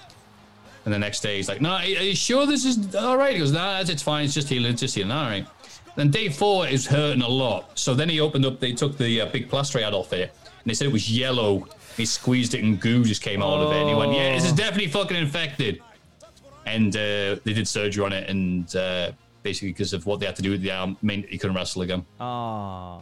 [0.85, 3.35] And the next day, he's like, No, are you sure this is all right?
[3.35, 4.25] He goes, No, it's fine.
[4.25, 4.73] It's just healing.
[4.73, 5.13] It's just healing.
[5.13, 5.47] All right.
[5.97, 7.79] Then day four is hurting a lot.
[7.79, 10.65] So then he opened up, they took the uh, big plaster had off it, and
[10.71, 11.67] they said it was yellow.
[11.97, 13.77] He squeezed it and goo just came out of it.
[13.81, 15.81] And he went, Yeah, this is definitely fucking infected.
[16.67, 19.13] And uh, they did surgery on it, and uh,
[19.43, 21.83] basically because of what they had to do with the arm, meant he couldn't wrestle
[21.83, 22.05] again.
[22.21, 23.01] Ah.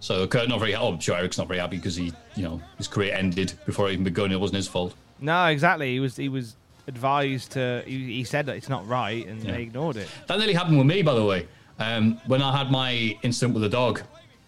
[0.00, 0.74] So Kurt not very.
[0.74, 3.88] Oh, I'm sure Eric's not very happy because he, you know, his career ended before
[3.88, 4.32] it even begun.
[4.32, 4.94] It wasn't his fault.
[5.20, 5.92] No, exactly.
[5.92, 6.56] He was he was
[6.88, 7.82] advised to.
[7.86, 9.52] He, he said that it's not right, and Yeah.
[9.52, 10.08] they ignored it.
[10.26, 11.46] That nearly happened with me, by the way.
[11.78, 14.02] Um, when I had my incident with the dog,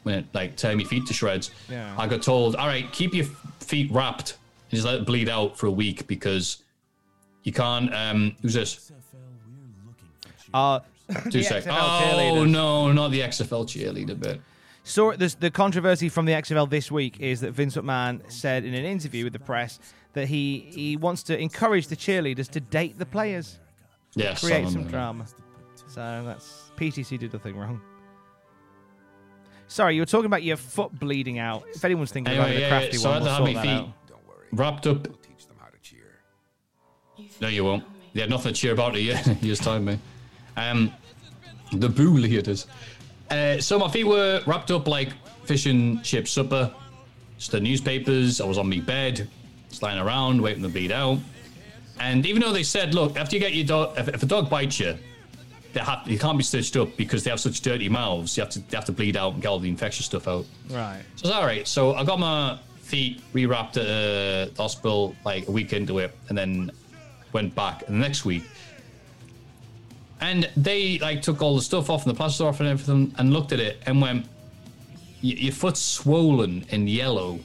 [0.06, 1.92] when it like tear my feet to shreds, Yeah.
[1.98, 3.24] I got told, "All right, keep your
[3.58, 4.38] feet wrapped
[4.70, 6.62] and just let it bleed out for a week because
[7.42, 8.92] you can't." Um, who's this?
[10.54, 10.78] Uh,
[11.24, 11.64] Two the sec.
[11.64, 14.40] XFL Oh no, not the XFL cheerleader bit.
[14.84, 18.74] So this, the controversy from the XFL this week is that Vince McMahon said in
[18.74, 19.80] an interview with the press
[20.12, 23.58] that he he wants to encourage the cheerleaders to date the players,
[24.14, 25.26] Yes, create remember some drama.
[25.88, 27.80] So that's PTC did nothing wrong.
[29.68, 31.64] Sorry, you were talking about your foot bleeding out.
[31.74, 33.70] If anyone's thinking about Anyway, the crafty yeah, so one, had we'll sort that feet
[33.70, 33.88] out.
[34.52, 35.08] wrapped up.
[37.40, 37.84] No, you won't.
[38.14, 39.98] They had nothing to cheer about a year, just time, mate.
[40.56, 40.92] Um,
[41.72, 42.66] the boo leaders.
[43.30, 45.10] Uh, so my feet were wrapped up like
[45.44, 46.72] fish and chip supper.
[47.38, 48.40] Just the newspapers.
[48.40, 49.28] I was on my bed,
[49.68, 51.18] just lying around, waiting to bleed out.
[52.00, 54.48] And even though they said, look, after you get your dog, if, if a dog
[54.48, 54.96] bites you,
[55.76, 58.34] they have, you can't be stitched up because they have such dirty mouths.
[58.36, 60.46] You have to, they have to bleed out and get all the infectious stuff out.
[60.70, 61.02] Right.
[61.16, 61.68] So it's all right.
[61.68, 66.16] So I got my feet rewrapped at uh, the hospital like a week into it,
[66.28, 66.70] and then
[67.32, 68.44] went back the next week.
[70.20, 73.32] And they like took all the stuff off and the plaster off and everything, and
[73.34, 74.24] looked at it and went,
[75.22, 77.38] "Y- "Your foot's swollen and yellow."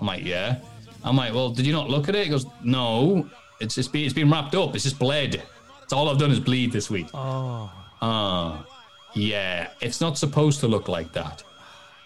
[0.00, 0.58] I'm like, "Yeah."
[1.02, 3.26] I'm like, "Well, did you not look at it?" He goes, "No,
[3.58, 4.74] it's just been, it's been wrapped up.
[4.74, 5.42] It's just bled.
[5.90, 7.68] It's all I've done is bleed this week." Oh.
[8.00, 8.64] Ah,
[9.12, 9.70] yeah.
[9.80, 11.42] It's not supposed to look like that.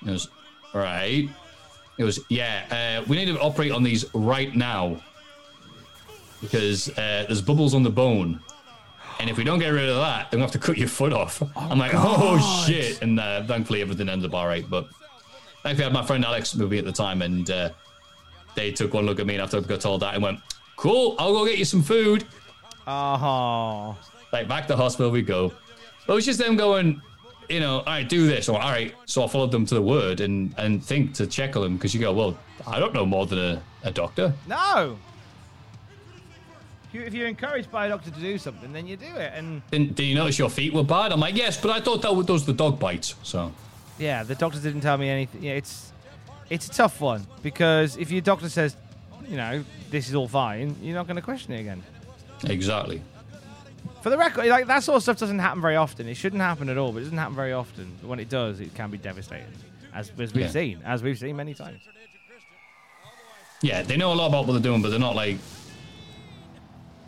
[0.07, 0.29] It was
[0.73, 1.29] right.
[1.99, 3.03] It was yeah.
[3.03, 5.03] Uh, we need to operate on these right now
[6.41, 8.41] because uh, there's bubbles on the bone,
[9.21, 11.13] and if we don't get rid of that, then we have to cut your foot
[11.13, 11.43] off.
[11.55, 13.03] I'm like, oh shit!
[13.03, 14.65] And uh, thankfully everything ended up all right.
[14.67, 14.89] But
[15.63, 17.69] thankfully I had my friend Alex me at the time, and uh,
[18.55, 20.41] they took one look at me after I got told that and went,
[20.77, 22.25] "Cool, I'll go get you some food."
[22.87, 23.97] Oh.
[24.33, 25.53] Like back to hospital we go.
[26.07, 27.01] But it was just them going,
[27.49, 28.95] you know, all right, do this, or all right.
[29.07, 31.95] So I followed them to the word and and think to check on them because
[31.95, 32.37] you go, well,
[32.67, 34.33] I don't know more than a, a doctor.
[34.47, 34.99] No.
[36.89, 39.33] If you- If you're encouraged by a doctor to do something, then you do it.
[39.35, 41.11] And Did, did you notice your feet were bad?
[41.13, 43.15] I'm like, yes, but I thought that was those the dog bites.
[43.23, 43.53] So
[43.99, 45.43] yeah, the doctor didn't tell me anything.
[45.43, 45.93] Yeah, it's
[46.51, 48.77] it's a tough one because if your doctor says,
[49.29, 51.83] you know, this is all fine, you're not going to question it again.
[52.51, 53.03] Exactly.
[54.03, 56.07] For the record, like that sort of stuff doesn't happen very often.
[56.09, 57.97] It shouldn't happen at all, but it doesn't happen very often.
[58.03, 59.47] But when it does, it can be devastating,
[59.95, 60.49] as, as we've Yeah.
[60.51, 61.81] seen, as we've seen many times.
[63.63, 65.39] Yeah, they know a lot about what they're doing, but they're not like.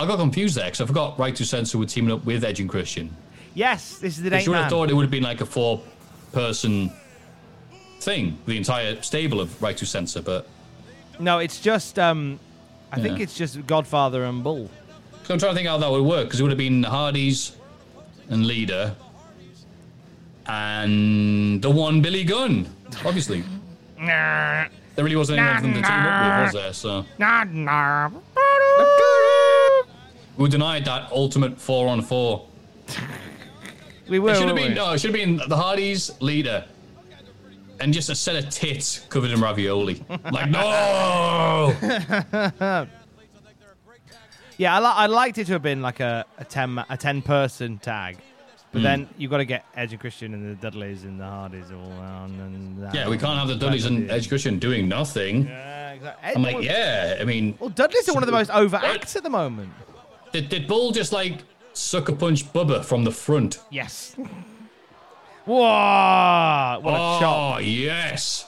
[0.01, 2.61] I got confused there because I forgot Right to Censor were teaming up with Edge
[2.61, 3.15] and Christian.
[3.55, 5.47] Yes, this is the I eight should have thought it would have been like a
[5.47, 5.83] four
[6.33, 6.91] person
[8.01, 10.47] thing, the entire stable of Right to Censor, but
[11.19, 11.99] No, it's just.
[11.99, 12.39] um
[12.93, 14.71] I think it's just Godfather and Bull.
[15.27, 16.89] So I'm trying to think how that would work because it would have been the
[16.89, 17.57] Hardy's
[18.29, 18.95] and Lita
[20.47, 22.69] and the one Billy Gunn,
[23.05, 23.43] obviously.
[24.95, 26.73] There really wasn't anyone them to team up with, was there?
[26.73, 27.05] So
[30.37, 32.47] we denied that ultimate four on four.
[34.09, 34.31] We were.
[34.31, 34.75] it should have been we?
[34.75, 36.67] no, it should have been the Hardys Lita.
[37.81, 40.05] And just a set of tits covered in ravioli.
[40.31, 41.75] like, no!
[44.59, 47.23] Yeah, I, li- I liked it to have been like a, a ten a ten
[47.23, 48.17] person tag,
[48.73, 48.83] but Mm.
[48.83, 51.93] then you've got to get Edge and Christian and the Dudleys and the Hardys all
[51.93, 52.31] on.
[52.41, 52.95] And that.
[52.95, 55.45] Yeah, we can't have the Dudleys and Edge Christian doing nothing.
[55.47, 56.33] Yeah, exactly.
[56.35, 59.31] I'm like, yeah, I mean, Well, Dudleys are one of the most overacts at the
[59.31, 59.71] moment.
[60.33, 61.39] did, did Bull just like
[61.75, 63.59] sucker punch Bubba from the front?
[63.71, 64.17] Yes.
[65.45, 66.81] Whoa!
[66.83, 67.21] What a shot.
[67.21, 67.65] oh, shot!
[67.65, 68.47] yes.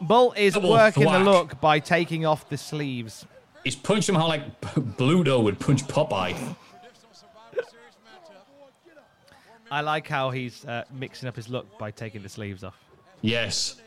[0.00, 1.24] Bull is Double working thwack.
[1.24, 3.24] the look by taking off the sleeves.
[3.64, 6.56] He's punched him how like Bluto would punch Popeye.
[9.70, 12.76] I like how he's uh, mixing up his look by taking the sleeves off.
[13.22, 13.80] Yes.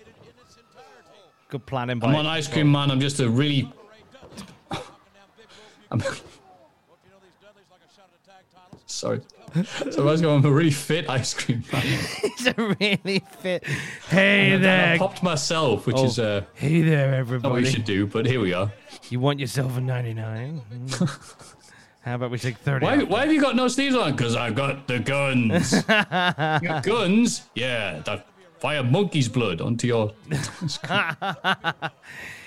[1.49, 2.03] Good planning.
[2.03, 2.89] I'm on Ice Cream Man.
[2.89, 3.71] I'm just a really.
[5.91, 6.01] I'm...
[8.87, 9.21] Sorry.
[9.91, 11.81] So I was going, I'm a really fit ice cream man.
[11.81, 13.63] He's a really fit.
[14.09, 14.97] Hey And then I there.
[14.97, 17.53] popped myself, which Oh, is uh, hey there, not everybody.
[17.53, 18.71] what we should do, but here we are.
[19.09, 20.61] You want yourself a 99?
[22.01, 22.85] How about we take 30?
[22.85, 24.11] Why, why have you got no sleeves on?
[24.11, 25.71] Because I've got the guns.
[25.73, 25.81] you
[26.69, 27.43] got guns?
[27.55, 28.27] Yeah, that
[28.59, 30.13] fire monkey's blood onto your.
[30.29, 31.91] if I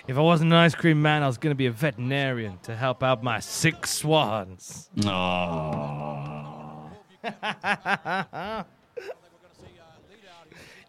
[0.09, 3.23] wasn't an ice cream man, I was going to be a veterinarian to help out
[3.25, 4.91] my sick swans.
[4.99, 6.38] Aww.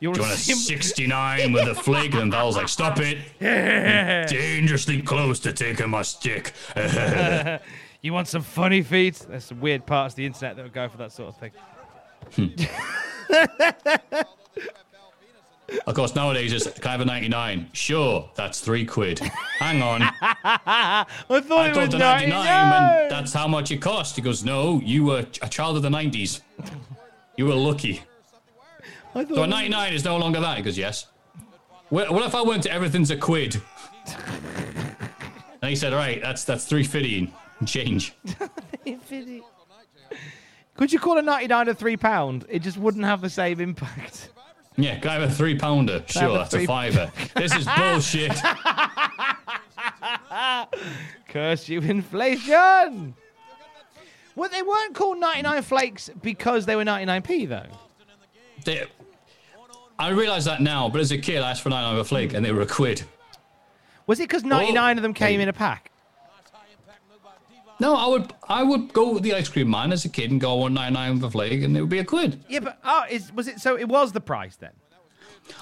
[0.02, 2.14] You want a 69 with a flick?
[2.14, 3.18] And Val's like, stop it.
[3.42, 4.26] Yeah.
[4.30, 6.54] Dangerously close to taking my stick.
[8.02, 9.26] you want some funny feet?
[9.28, 11.52] There's some weird parts of the internet that would go for that sort of thing.
[12.36, 12.48] Hmm.
[15.88, 17.70] of course, nowadays it's can I have a 99?
[17.74, 19.20] Sure, that's three quid.
[19.20, 20.02] Hang on.
[20.22, 22.30] I thought I it thought was the 99.
[22.30, 24.16] 99 and that's how much it cost.
[24.16, 26.42] He goes, no, you were a child of the 90s.
[27.38, 28.02] You were lucky.
[29.16, 30.58] I thought So a was- 99 is no longer that?
[30.58, 31.08] He goes, yes.
[31.90, 33.62] What, what if I went to everything's a quid?
[35.62, 38.14] And he said, all right, that's that's 350 and change.
[40.78, 42.46] Could you call a 99 a three pound?
[42.48, 44.30] It just wouldn't have the same impact.
[44.82, 46.00] Yeah, can I have a three pounder?
[46.02, 47.12] Can Sure, a that's a fiver.
[47.36, 48.32] This is bullshit.
[51.28, 53.16] Curse you, inflation!
[54.36, 57.66] Well, they weren't called 99 flakes because they were 99p, though.
[58.66, 58.88] They-
[59.98, 62.34] I realise that now, but as a kid, I asked for 99 with a flake
[62.34, 63.04] and they were a quid.
[64.08, 65.89] Was it because 99 of them came in a pack?
[67.80, 70.40] No, I would I would go with the ice cream man as a kid and
[70.42, 72.44] go 199 with a flake and it would be a quid.
[72.50, 73.78] Yeah, but oh, is, was it so?
[73.78, 74.72] It was the price then.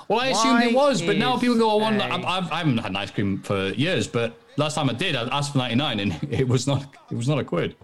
[0.08, 2.02] Well, I assumed it was, but now is people go, one.
[2.02, 4.94] a- I, I, I haven't had an ice cream for years, but last time I
[4.94, 7.76] did, I asked for 99 and it was not it was not a quid.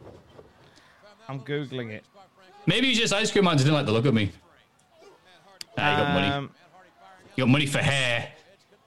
[1.30, 2.03] I'm googling it.
[2.66, 4.32] Maybe it's just ice cream man didn't like the look of me.
[5.78, 6.28] Nah, you got money.
[6.28, 6.50] Um,
[7.36, 8.32] You got money for hair.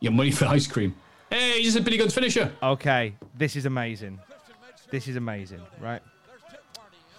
[0.00, 0.94] You got money for ice cream.
[1.30, 2.52] Hey, you're just a Billy Gunn's finisher.
[2.62, 4.18] Okay, this is amazing.
[4.90, 6.02] This is amazing, right?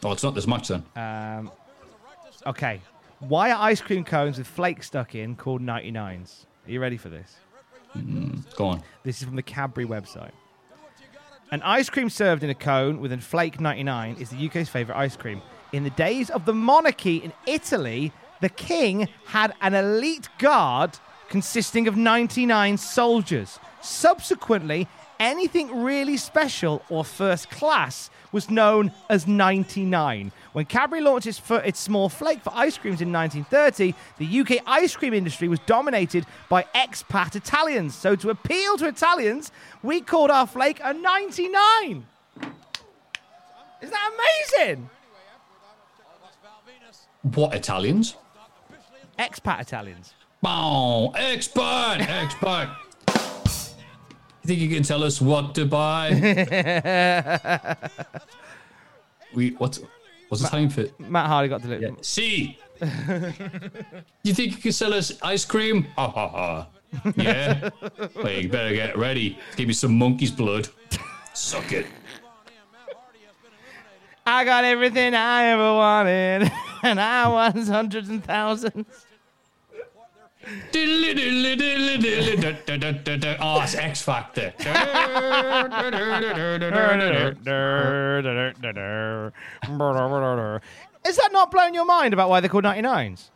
[0.04, 0.84] Oh, it's not this much then.
[0.96, 1.52] Um,
[2.46, 2.82] okay,
[3.20, 6.46] why are ice cream cones with flakes stuck in called 99s?
[6.68, 7.36] Are you ready for this?
[7.96, 8.84] Mm, go on.
[9.04, 10.32] This is from the Cadbury website.
[11.52, 15.00] An ice cream served in a cone with a flake 99 is the UK's favourite
[15.00, 15.42] ice cream.
[15.72, 21.88] In the days of the monarchy in Italy, the king had an elite guard consisting
[21.88, 23.60] of 99 soldiers.
[23.82, 24.88] Subsequently,
[25.20, 30.32] anything really special or first class was known as 99.
[30.54, 34.96] When Cadbury launched its, its small flake for ice creams in 1930, the UK ice
[34.96, 37.96] cream industry was dominated by expat Italians.
[37.96, 39.52] So, to appeal to Italians,
[39.84, 42.06] we called our flake a 99.
[43.82, 44.12] Is that
[44.58, 44.90] amazing?
[47.22, 48.16] What Italians?
[49.20, 50.14] Expat Italians.
[50.44, 52.70] Oh, expert, expert.
[54.48, 56.08] You think you can tell us what to buy?
[59.34, 59.82] we what's
[60.30, 60.86] what's the time for?
[61.00, 61.82] Matt Hardy got delivered.
[61.82, 62.02] Yeah.
[62.02, 62.58] See.
[64.24, 65.86] you think you can sell us ice cream?
[65.98, 66.68] Ha ha ha.
[67.18, 67.72] Yeah.
[68.16, 69.38] well, you better get ready.
[69.58, 70.70] Give me some monkey's blood.
[71.34, 71.86] Suck it.
[74.26, 76.50] I got everything I ever wanted,
[76.84, 79.07] and I was hundreds and thousands.
[83.40, 84.54] Oh, it's X Factor.
[91.06, 93.30] Is that not blowing your mind about why they're called 99s?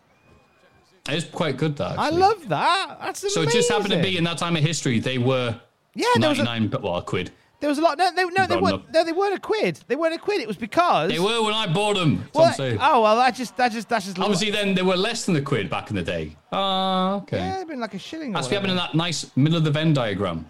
[1.10, 1.86] It's quite good, though.
[1.98, 2.98] I love that.
[3.02, 3.44] That's amazing.
[3.44, 5.60] So it just happened to be in that time of history they were
[5.96, 7.32] Yeah, there was a- 99 well, a quid.
[7.62, 7.98] There was a lot.
[7.98, 8.92] No, they, no, they weren't.
[8.92, 9.80] No, they weren't a quid.
[9.88, 10.42] They weren't a quid.
[10.42, 12.28] It was because They were when I bought them.
[12.34, 15.36] Well, oh well, that just that just that's just Obviously, then they were less than
[15.36, 16.36] the quid back in the day.
[16.52, 17.38] Oh, okay.
[17.38, 18.32] Yeah, it'd been like a shilling.
[18.32, 20.50] That's what happened in that nice middle of the Venn diagram.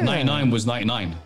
[0.00, 1.16] 99 was 99.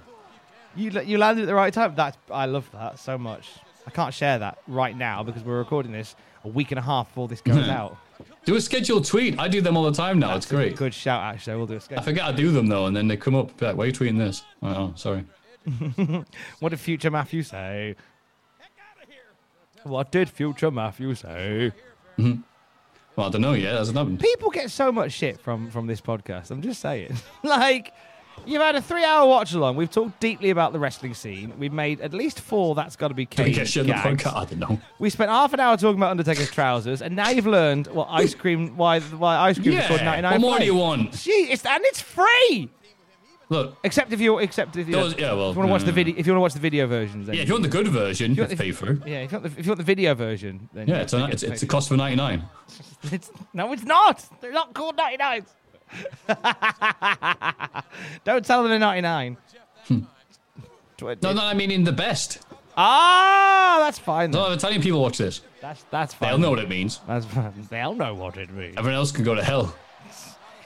[0.74, 1.94] You you landed at the right time.
[1.94, 3.50] That's I love that so much.
[3.86, 7.08] I can't share that right now because we're recording this a week and a half
[7.08, 7.98] before this goes out.
[8.44, 9.38] Do a scheduled tweet.
[9.38, 10.34] I do them all the time now.
[10.36, 10.76] it's great.
[10.76, 11.56] Good shout, actually.
[11.56, 12.02] We'll do a schedule.
[12.02, 13.60] I forget I do them though, and then they come up.
[13.60, 14.42] Like, why are you tweeting this?
[14.62, 15.24] Oh, sorry.
[16.58, 17.94] what did future Matthew say?
[19.84, 21.72] What did future Matthew say?
[22.18, 22.42] Mhm.
[23.16, 23.74] Well, I don't know yet.
[23.74, 24.20] Hasn't happened.
[24.20, 26.50] People get so much shit from from this podcast.
[26.50, 27.16] I'm just saying.
[27.42, 27.92] like,
[28.46, 29.76] you've had a three hour watch along.
[29.76, 31.52] We've talked deeply about the wrestling scene.
[31.58, 32.74] We've made at least four.
[32.74, 34.34] That's got to be Do we get shit on the podcast?
[34.34, 34.80] I don't know.
[34.98, 38.34] We spent half an hour talking about Undertaker's trousers, and now you've learned what ice
[38.34, 40.32] cream, why why ice cream is called 99.
[40.32, 41.12] what more do you want?
[41.12, 42.70] Gee, it's, and it's free.
[43.52, 45.84] Look, Except if you, except if you, Those- yeah, well, if you want to watch
[45.84, 45.94] the mm.
[45.94, 47.68] video, if you want to watch the video versions, then yeah, if you want the
[47.68, 49.06] good version, you want to pay for it.
[49.06, 51.26] yeah, if you want the, if you want the video version, then Yeah, it's, a,
[51.26, 52.42] it's, it's a cost for 99.
[53.10, 54.24] It's, no, it's not.
[54.40, 55.46] They're not called 99s.
[58.24, 59.36] Don't tell them they're 99.
[59.90, 62.42] No, no, I mean in the best.
[62.76, 64.30] Ah, that's fine.
[64.30, 64.40] Then.
[64.40, 65.40] No, Italian people watch this.
[65.60, 66.28] That's that's fine.
[66.30, 67.00] They'll know what it means.
[67.08, 67.52] That's fine.
[67.70, 68.76] They'll know what it means.
[68.78, 69.74] Everyone else can go to hell.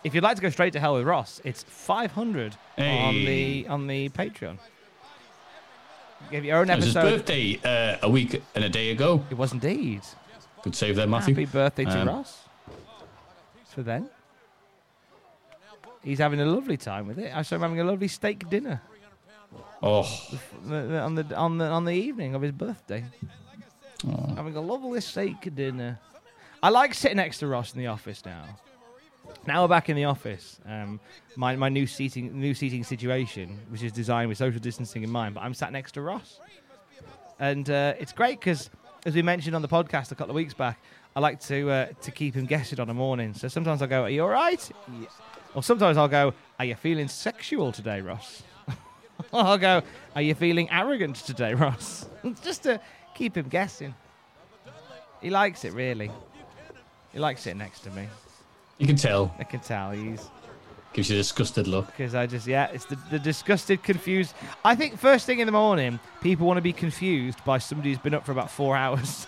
[0.05, 3.87] If you'd like to go straight to hell with Ross, it's 500 on the on
[3.87, 4.59] the Patreon.
[6.31, 6.99] Give your own episode.
[6.99, 9.25] It was his birthday uh, a week and a day ago.
[9.31, 10.03] It was indeed.
[10.63, 11.35] Good save there, Matthew.
[11.35, 12.43] Happy birthday to Um, Ross.
[13.75, 14.09] For then,
[16.07, 17.31] he's having a lovely time with it.
[17.35, 18.81] I saw him having a lovely steak dinner
[19.83, 20.09] Oh,
[21.05, 23.05] on the on the on the evening of his birthday.
[24.37, 25.99] Having a lovely steak dinner.
[26.63, 28.45] I like sitting next to Ross in the office now.
[29.47, 30.59] Now we're back in the office.
[30.67, 30.99] Um,
[31.37, 35.35] my my new seating new seating situation, which is designed with social distancing in mind,
[35.35, 36.41] but I'm sat next to Ross,
[37.39, 38.71] and uh, it's great because,
[39.05, 40.79] as we mentioned on the podcast a couple of weeks back,
[41.15, 43.35] I like to uh, to keep him guessing on a morning.
[43.35, 44.71] So sometimes I'll go, "Are you all right?"
[45.01, 45.07] Yeah.
[45.57, 48.43] Or sometimes I'll go, "Are you feeling sexual today, Ross?"
[49.33, 49.83] or I'll go,
[50.15, 52.07] "Are you feeling arrogant today, Ross?"
[52.45, 52.79] Just to
[53.15, 53.95] keep him guessing.
[55.23, 56.11] He likes it really.
[57.13, 58.07] He likes sitting next to me.
[58.79, 59.35] you can tell.
[59.39, 60.29] I can tell he's
[60.93, 61.87] Gives you a disgusted look.
[61.87, 64.35] because I just yeah, it's the, the disgusted, confused.
[64.65, 67.99] I think first thing in the morning, people want to be confused by somebody who's
[67.99, 69.27] been up for about four hours.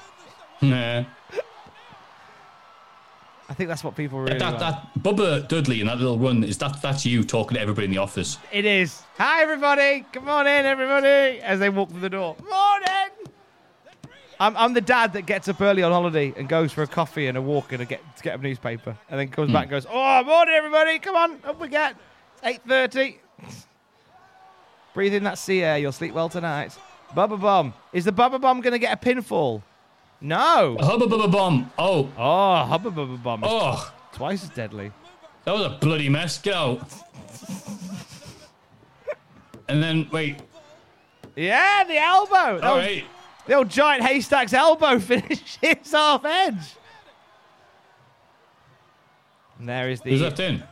[0.61, 1.05] Nah.
[3.49, 4.39] I think that's what people really.
[4.39, 4.61] that, like.
[4.61, 7.91] that Bubba Dudley and that little run is that that's you talking to everybody in
[7.91, 8.37] the office.
[8.53, 9.03] It is.
[9.17, 12.37] Hi everybody, come on in, everybody, as they walk through the door.
[12.43, 13.33] Morning.
[14.41, 17.27] I'm, I'm the dad that gets up early on holiday and goes for a coffee
[17.27, 19.55] and a walk and a get to get a newspaper, and then comes hmm.
[19.55, 21.97] back and goes, "Oh, morning everybody, come on, up we get."
[22.45, 23.19] Eight thirty.
[24.95, 25.79] Breathe in that sea air.
[25.79, 26.77] You'll sleep well tonight.
[27.15, 27.73] Bubba bomb.
[27.93, 29.63] Is the bubba bomb going to get a pinfall?
[30.21, 30.77] No.
[30.81, 31.71] Hubba Bubba Bomb.
[31.79, 33.41] Oh, Oh, hubba bubba bomb.
[33.45, 34.91] oh, twice as deadly.
[35.45, 36.39] that was a bloody mess.
[36.39, 36.81] Get out.
[39.69, 40.41] and then wait.
[41.37, 42.59] Yeah, the elbow.
[42.61, 43.05] That All right.
[43.47, 46.75] The old giant haystack's elbow finishes off edge.
[49.59, 50.63] And there is Who's the left in?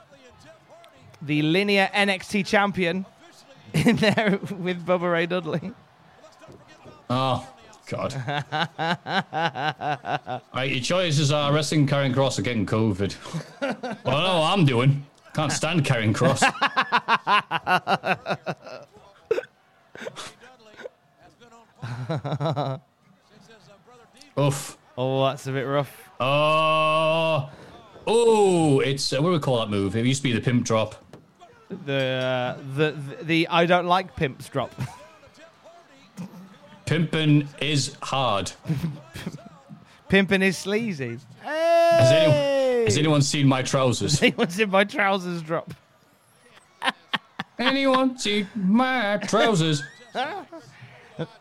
[1.22, 3.06] the linear NXT champion,
[3.74, 5.72] in there with Bubba Ray Dudley.
[7.08, 7.46] Oh,
[7.86, 8.14] God.
[10.54, 13.14] right, your choices are wrestling Karrion Kross or getting COVID.
[14.04, 15.06] well, no, I'm doing.
[15.34, 16.42] Can't stand Karrion Kross.
[24.38, 24.78] Oof.
[24.98, 26.10] Oh, that's a bit rough.
[26.18, 27.50] Oh,
[28.06, 29.94] oh, it's uh, what do we call that move?
[29.94, 30.96] It used to be the pimp drop.
[31.68, 34.72] The uh, the, the the I don't like pimps drop.
[36.86, 38.52] Pimping is hard.
[40.08, 41.18] Pimping is sleazy.
[41.42, 44.22] Has, anyone, has anyone seen my trousers?
[44.22, 45.74] Anyone's in my trousers drop.
[47.58, 49.82] anyone see my trousers?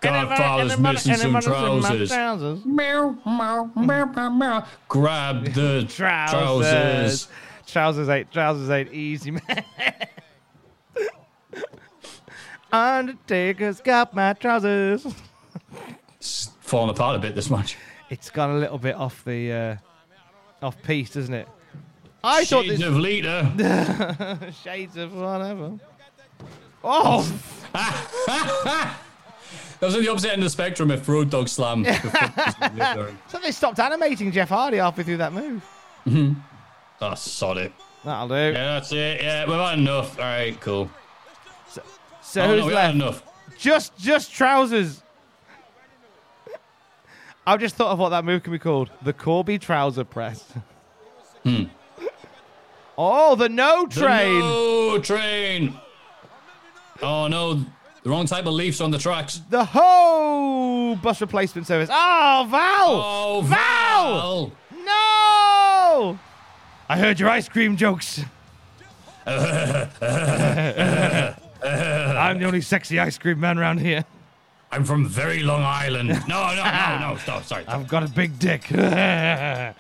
[0.02, 2.10] Godfather's missing some anyone my trousers.
[2.10, 2.66] trousers?
[2.66, 4.66] Meow, meow, meow, meow, meow.
[4.88, 6.32] Grab the Trousers.
[6.32, 7.28] trousers.
[7.68, 9.64] Trousers ain't trousers ain't easy, man.
[12.72, 15.06] Undertaker's got my trousers.
[16.26, 17.78] It's falling apart a bit this much.
[18.10, 21.48] It's gone a little bit off the uh, off piece, doesn't it?
[22.24, 24.52] I thought Shades this of Lita.
[24.64, 25.74] shades of whatever.
[26.84, 27.22] Oh,
[27.74, 28.98] that
[29.82, 31.86] was on the opposite end of the spectrum if Road Dogg Slam.
[33.28, 35.64] so they stopped animating Jeff Hardy halfway through that move.
[36.08, 36.40] mm-hmm.
[37.02, 37.72] Oh, sod it.
[38.04, 38.34] That'll do.
[38.34, 39.22] Yeah, that's it.
[39.22, 40.18] Yeah, we've had enough.
[40.18, 40.90] All right, cool.
[41.68, 41.84] So
[42.42, 42.86] Oh, no, who's we left?
[42.88, 43.24] had enough.
[43.60, 45.04] Just just trousers.
[47.48, 48.90] I've just thought of what that move can be called.
[49.04, 50.44] The Corby trouser press.
[51.44, 51.66] Hmm.
[52.98, 54.40] Oh, the no The train.
[54.40, 55.80] no train.
[57.02, 57.56] Oh no,
[58.04, 59.42] the wrong type of leaves on the tracks.
[59.50, 61.90] The ho bus replacement service.
[61.92, 62.90] Oh, Val.
[62.90, 64.52] Oh, Val.
[64.84, 66.18] No.
[66.88, 68.22] I heard your ice cream jokes.
[69.28, 69.90] I'm
[72.40, 74.06] the only sexy ice cream man around here.
[74.76, 76.10] I'm from very Long Island.
[76.28, 77.18] No, no, no, no.
[77.24, 77.44] Stop.
[77.46, 77.66] Sorry.
[77.66, 78.66] I've got a big dick.
[78.74, 79.74] oh,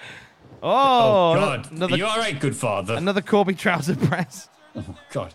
[0.63, 1.69] Oh, God.
[1.71, 2.95] Another, you all right, good father?
[2.95, 4.47] another Corby trouser press.
[4.77, 5.33] Oh God.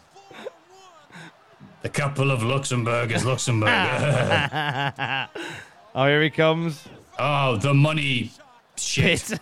[1.83, 3.71] The couple of Luxembourg is Luxembourg.
[5.95, 6.87] oh, here he comes.
[7.19, 8.33] oh, the money
[8.77, 9.25] shit.
[9.29, 9.41] Pit.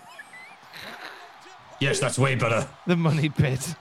[1.81, 2.69] Yes, that's way better.
[2.87, 3.75] the money pit.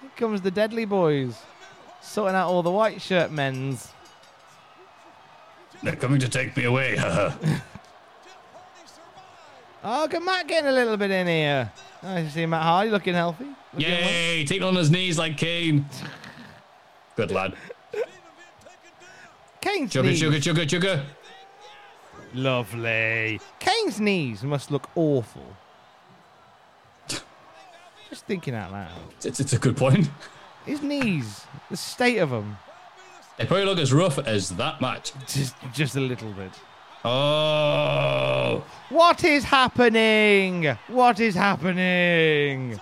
[0.00, 1.36] Here comes the Dudley Boys.
[2.00, 3.92] Sorting out all the white shirt men's.
[5.82, 6.96] They're coming to take me away.
[9.82, 11.72] Oh, at Matt getting a little bit in here.
[12.02, 13.46] Nice to see Matt Hardy looking healthy.
[13.72, 13.88] Looking.
[13.88, 14.44] Yay!
[14.44, 15.86] Taking on his knees like Kane.
[17.16, 17.54] Good lad.
[19.62, 20.18] Kane's Sugar, knees.
[20.18, 21.04] sugar, sugar, sugar.
[22.34, 23.40] Lovely.
[23.58, 25.56] Kane's knees must look awful.
[27.08, 28.90] Just thinking out loud.
[29.24, 30.10] It's, it's a good point.
[30.66, 32.58] His knees, the state of them,
[33.40, 35.12] They probably look as rough as that match.
[35.26, 36.50] just just a little bit.
[37.02, 40.66] Oh, What is happening?
[40.88, 42.78] What is happening?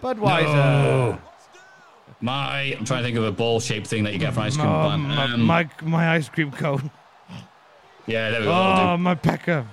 [0.00, 0.44] Budweiser.
[0.54, 1.18] no.
[2.20, 4.68] My, I'm trying to think of a ball-shaped thing that you get from ice cream.
[4.68, 6.88] Oh, my, Um, my my ice cream cone.
[8.06, 8.52] yeah, there we go.
[8.52, 9.66] Oh, my pecker.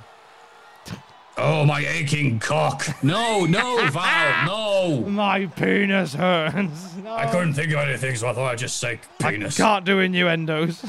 [1.43, 2.85] Oh, my aching cock.
[3.03, 4.45] No, no, Val,
[5.01, 5.09] no.
[5.09, 6.95] My penis hurts.
[7.03, 7.15] No.
[7.15, 9.57] I couldn't think of anything, so I thought I'd just say I penis.
[9.57, 10.85] can't do innuendos.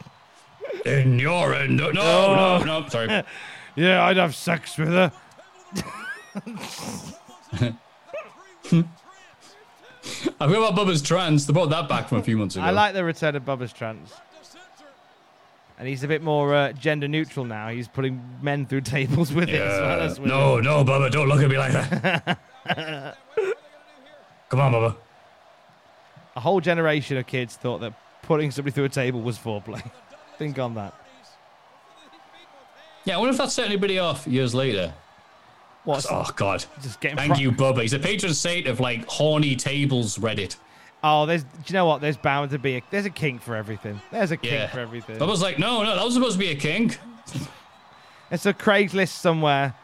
[0.86, 1.76] In your end.
[1.76, 2.62] No, no, Oh.
[2.64, 2.88] no, no.
[2.88, 3.08] Sorry.
[3.76, 5.12] yeah, I'd have sex with her.
[10.40, 11.44] I forgot about Bubba's trance.
[11.46, 12.64] They brought that back from a few months ago.
[12.64, 14.12] I like the return of Bubba's trance.
[15.78, 17.68] And he's a bit more uh, gender neutral now.
[17.68, 20.36] He's putting men through tables with it as well as women.
[20.36, 22.38] No, no, Bubba, don't look at me like that.
[24.48, 24.96] Come on, Bubba.
[26.36, 27.92] A whole generation of kids thought that
[28.22, 29.82] putting somebody through a table was foreplay.
[30.38, 30.94] Think on that.
[33.04, 34.92] Yeah, I wonder if that set anybody off years later.
[35.84, 36.64] What's Oh, God.
[36.82, 37.82] just getting Thank pro- you, Bubba.
[37.82, 40.56] He's a patron saint of, like, horny tables Reddit.
[41.02, 41.44] Oh, there's.
[41.44, 42.00] Do you know what?
[42.00, 42.82] There's bound to be a.
[42.90, 44.00] There's a king for everything.
[44.10, 44.66] There's a king Yeah.
[44.68, 45.22] for everything.
[45.22, 46.94] I was like, no, no, that was supposed to be a king.
[48.30, 49.74] It's a Craigslist somewhere.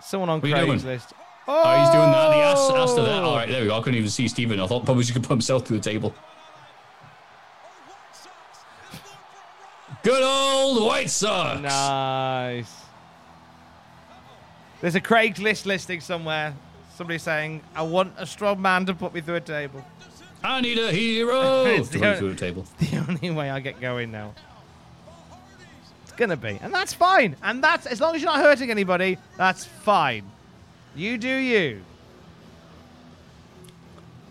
[0.00, 0.40] Someone on?
[0.40, 1.12] Craigslist.
[1.46, 2.28] Oh, he's doing that.
[2.30, 3.22] The ass, ass to that.
[3.22, 3.30] Oh.
[3.30, 3.76] All right, there we go.
[3.76, 4.58] I couldn't even see Stephen.
[4.58, 6.14] I thought Bubba could put himself through the table.
[10.02, 11.60] Good old White Sox.
[11.60, 12.72] Nice.
[14.80, 16.54] There's a Craigslist listing somewhere.
[16.96, 19.84] Somebody saying, "I want a strong man to put me through a table."
[20.44, 21.64] I need a hero.
[21.66, 22.66] It's the to put him only- the table.
[22.78, 24.34] the only way I get going now.
[26.02, 27.36] It's gonna be, and that's fine.
[27.42, 30.30] And that's as long as you're not hurting anybody, that's fine.
[30.94, 31.82] You do you.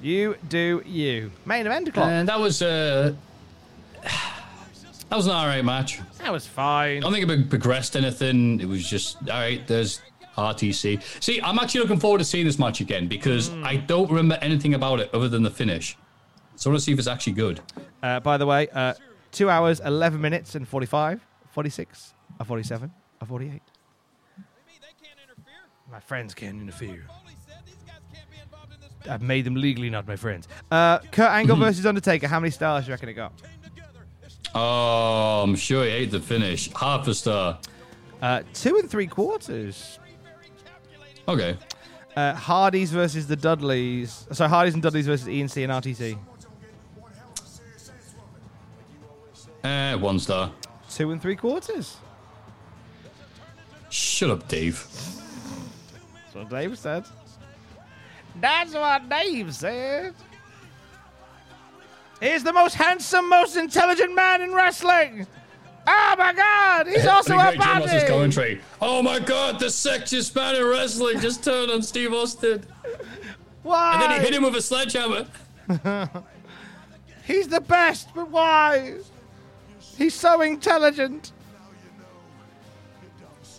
[0.02, 1.32] You do you.
[1.46, 2.08] Main event o'clock.
[2.08, 3.14] And that was uh,
[4.04, 6.00] that was an alright match.
[6.20, 6.98] that was fine.
[6.98, 8.60] I don't think it progressed anything.
[8.60, 9.66] It was just all right.
[9.68, 10.02] There's
[10.38, 11.02] RTC.
[11.24, 13.64] See, I'm actually looking forward to seeing this match again because Hmm.
[13.66, 15.98] I don't remember anything about it other than the finish.
[16.56, 17.60] So I want to see if it's actually good.
[18.04, 18.94] Uh, by the way, uh,
[19.32, 23.62] two hours, 11 minutes, and 45, 46, or 47, or 48.
[25.92, 27.06] My friends can't interfere.
[29.10, 30.48] I've made them legally not my friends.
[30.70, 32.28] Uh, Kurt Angle versus Undertaker.
[32.28, 33.34] How many stars do you reckon it got?
[34.54, 36.72] Oh, I'm sure he ate the finish.
[36.74, 37.60] Half a star.
[38.22, 39.98] Uh, two and three quarters.
[41.28, 41.58] Okay.
[42.16, 44.28] Uh, Hardys versus the Dudleys.
[44.32, 46.18] So Hardys and Dudleys versus E&C and RTC.
[49.64, 50.52] Eh, one star.
[50.90, 51.98] Two and three quarters.
[53.90, 54.86] Shut up, Dave.
[56.34, 57.06] That's what Dave said.
[58.40, 60.14] That's what Dave said.
[62.22, 65.28] He's the most handsome, most intelligent man in wrestling.
[65.94, 66.88] Oh my God!
[66.88, 68.62] He's also a Great Jim commentary.
[68.82, 72.64] Oh my god, the sexiest man in wrestling just turned on Steve Austin.
[73.64, 73.94] Why?
[73.94, 75.28] And then he hit him with a sledgehammer.
[77.26, 78.96] He's the best, but why?
[79.98, 81.34] He's so intelligent.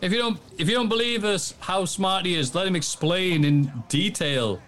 [0.01, 3.45] If you don't if you don't believe us how smart he is, let him explain
[3.45, 4.61] in detail.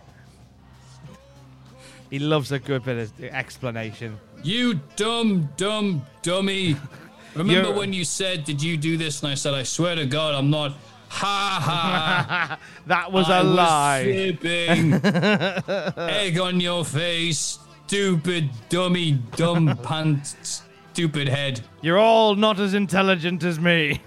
[2.10, 4.20] He loves a good bit of explanation.
[4.43, 6.76] You dumb, dumb dummy.
[7.35, 9.23] Remember You're- when you said, Did you do this?
[9.23, 10.73] And I said, I swear to God, I'm not.
[11.09, 12.59] Ha ha.
[12.87, 14.05] that was I a lie.
[14.05, 14.95] fibbing.
[15.97, 17.59] Egg on your face.
[17.87, 21.61] Stupid, dummy, dumb pants, stupid head.
[21.83, 24.01] You're all not as intelligent as me.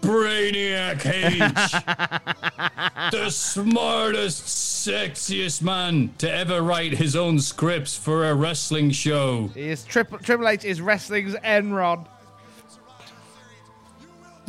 [0.00, 3.12] Brainiac H.
[3.12, 4.44] the smartest,
[4.88, 9.48] sexiest man to ever write his own scripts for a wrestling show.
[9.54, 12.06] He is Triple Triple H is wrestling's Enron.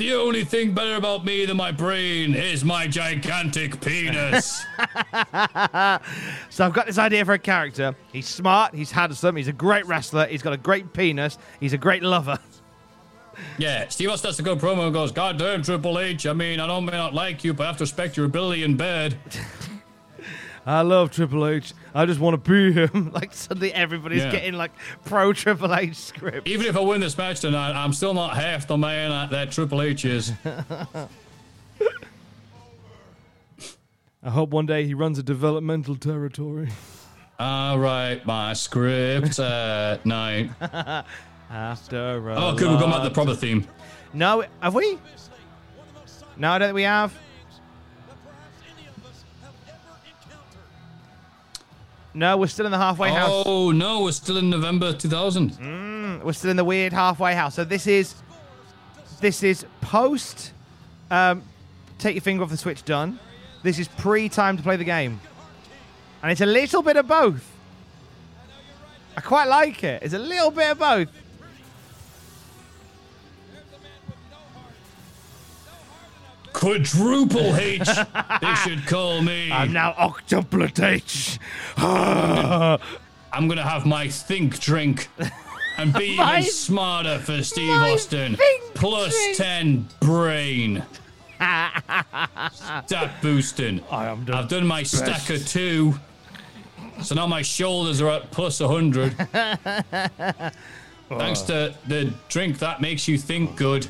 [0.02, 4.66] The only thing better about me than my brain is my gigantic penis.
[6.50, 7.96] So I've got this idea for a character.
[8.12, 11.78] He's smart, he's handsome, he's a great wrestler, he's got a great penis, he's a
[11.78, 12.40] great lover.
[13.60, 16.26] yeah, Steve Austin has to go promo and goes, God damn, Triple H.
[16.26, 18.64] I mean, I don't may not like you, but I have to respect your ability
[18.64, 19.20] in bed.
[20.66, 21.74] I love Triple H.
[21.94, 23.12] I just want to be him.
[23.14, 24.32] like suddenly everybody's Yeah.
[24.32, 24.72] getting like
[25.06, 26.48] pro Triple H script.
[26.48, 29.52] Even if I win this match tonight, I'm still not half the man that, that
[29.52, 30.32] Triple H is.
[34.24, 36.70] I hope one day he runs a developmental territory.
[37.40, 40.52] All right, my script at night.
[41.50, 42.70] After a Oh, good.
[42.70, 43.68] We've gone back to the proper theme.
[44.14, 45.00] No, have we?
[46.38, 47.14] No, I don't think we have.
[52.14, 53.44] No, we're still in the halfway house.
[53.46, 55.52] Oh no, we're still in November 2000.
[55.52, 57.56] Mm, we're still in the weird halfway house.
[57.56, 58.16] So this is
[59.22, 60.52] this is post.
[61.10, 61.44] Um,
[62.00, 62.84] take your finger off the switch.
[62.84, 63.20] Done.
[63.64, 65.22] This is pre time to play the game,
[66.22, 67.50] and it's a little bit of both.
[69.16, 70.04] I quite like it.
[70.04, 71.08] It's a little bit of both.
[76.54, 77.88] Quadruple H.
[78.42, 79.52] they should call me.
[79.52, 81.40] I'm now octuplet H.
[81.78, 82.78] Ah.
[83.34, 85.08] I'm gonna have my think drink
[85.78, 88.36] and be My- even smarter for Steve my Austin.
[88.36, 89.38] think Plus drink.
[89.38, 90.84] 10 brain.
[91.40, 93.82] Stat boosting.
[93.90, 95.96] I am the I've done my stack of two.
[97.02, 99.14] So now my shoulders are at plus 100.
[101.10, 103.88] Thanks to the drink that makes you think good.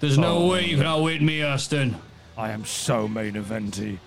[0.00, 0.48] There's no Oh.
[0.48, 1.96] way you can outwit me, Austin.
[2.36, 3.98] I am so main eventy.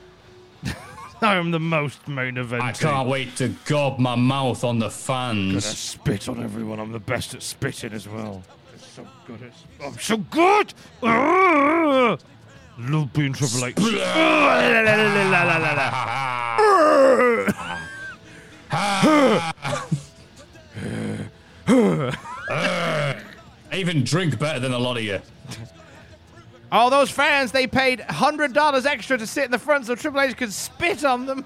[1.22, 2.64] I am the most main eventy.
[2.66, 4.92] I can't wait to gob my mouth on the Gonna
[5.62, 5.66] fans.
[5.66, 6.80] spit on everyone.
[6.80, 8.44] I'm the best at spitting as well.
[8.74, 9.54] I'm So good at.
[9.86, 10.74] I'm so good.
[12.80, 13.76] Love being Triple H.
[22.50, 23.16] I
[23.74, 25.20] even drink better than a lot of you.
[26.74, 30.20] All those fans, they paid hundred dollars extra to sit in the front so Triple
[30.22, 31.46] H could spit on them.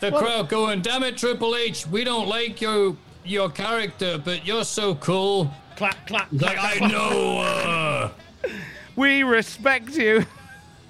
[0.00, 4.64] The crowd going, damn it, Triple H, we don't like your your character, but you're
[4.64, 5.50] so cool.
[5.76, 6.28] Clap, clap.
[6.32, 6.90] Like, clap, I clap.
[6.92, 7.38] know.
[7.40, 8.10] Uh,
[8.96, 10.24] We respect you.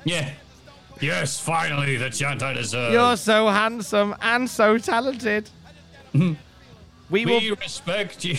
[0.04, 0.30] yeah.
[1.00, 2.92] Yes, finally, the chant I deserve.
[2.92, 5.48] You're so handsome and so talented.
[6.12, 6.36] we
[7.10, 8.36] we will respect you.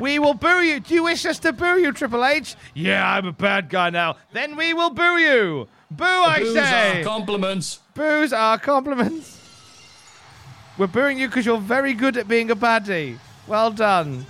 [0.00, 0.80] We will boo you.
[0.80, 2.56] Do you wish us to boo you, Triple H?
[2.74, 4.16] Yeah, I'm a bad guy now.
[4.32, 5.68] Then we will boo you.
[5.90, 7.00] Boo, I Boos say.
[7.00, 7.80] are compliments.
[7.94, 9.40] Boos are compliments.
[10.78, 13.18] We're booing you because you're very good at being a baddie.
[13.46, 14.26] Well done.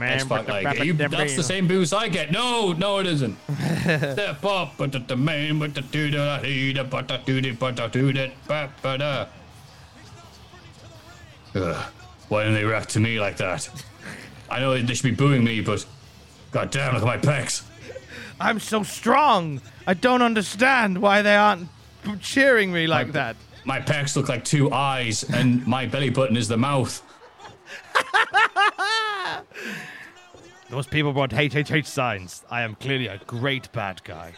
[0.00, 2.32] X Pac, like, you, that's the same boost I get.
[2.32, 3.36] No, no, it isn't.
[3.82, 7.52] Step up, but the man, but the do da he da but the do da
[7.52, 9.26] but the do da ba ba da.
[11.54, 11.92] Ugh,
[12.28, 13.68] Why don't they react to me like that?
[14.50, 15.84] I know they should be booing me, but
[16.50, 17.62] god damn, look at my pecs.
[18.40, 19.60] I'm so strong.
[19.86, 21.68] I don't understand why they aren't
[22.20, 23.36] cheering me like that.
[23.64, 27.02] My pecs look like two eyes, and my belly button is the mouth.
[30.70, 32.42] Those people brought HHH signs.
[32.50, 34.32] I am clearly a great bad guy.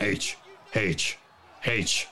[0.00, 0.38] H,
[0.74, 1.18] H,
[1.64, 2.08] H,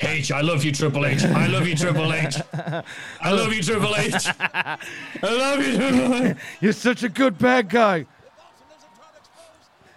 [0.00, 0.30] H.
[0.30, 1.24] I love you, Triple H.
[1.24, 2.36] I love you, Triple H.
[2.52, 4.28] I love you, Triple H.
[4.40, 4.78] I
[5.22, 6.36] love you, Triple H.
[6.60, 8.06] You're such a good bad guy.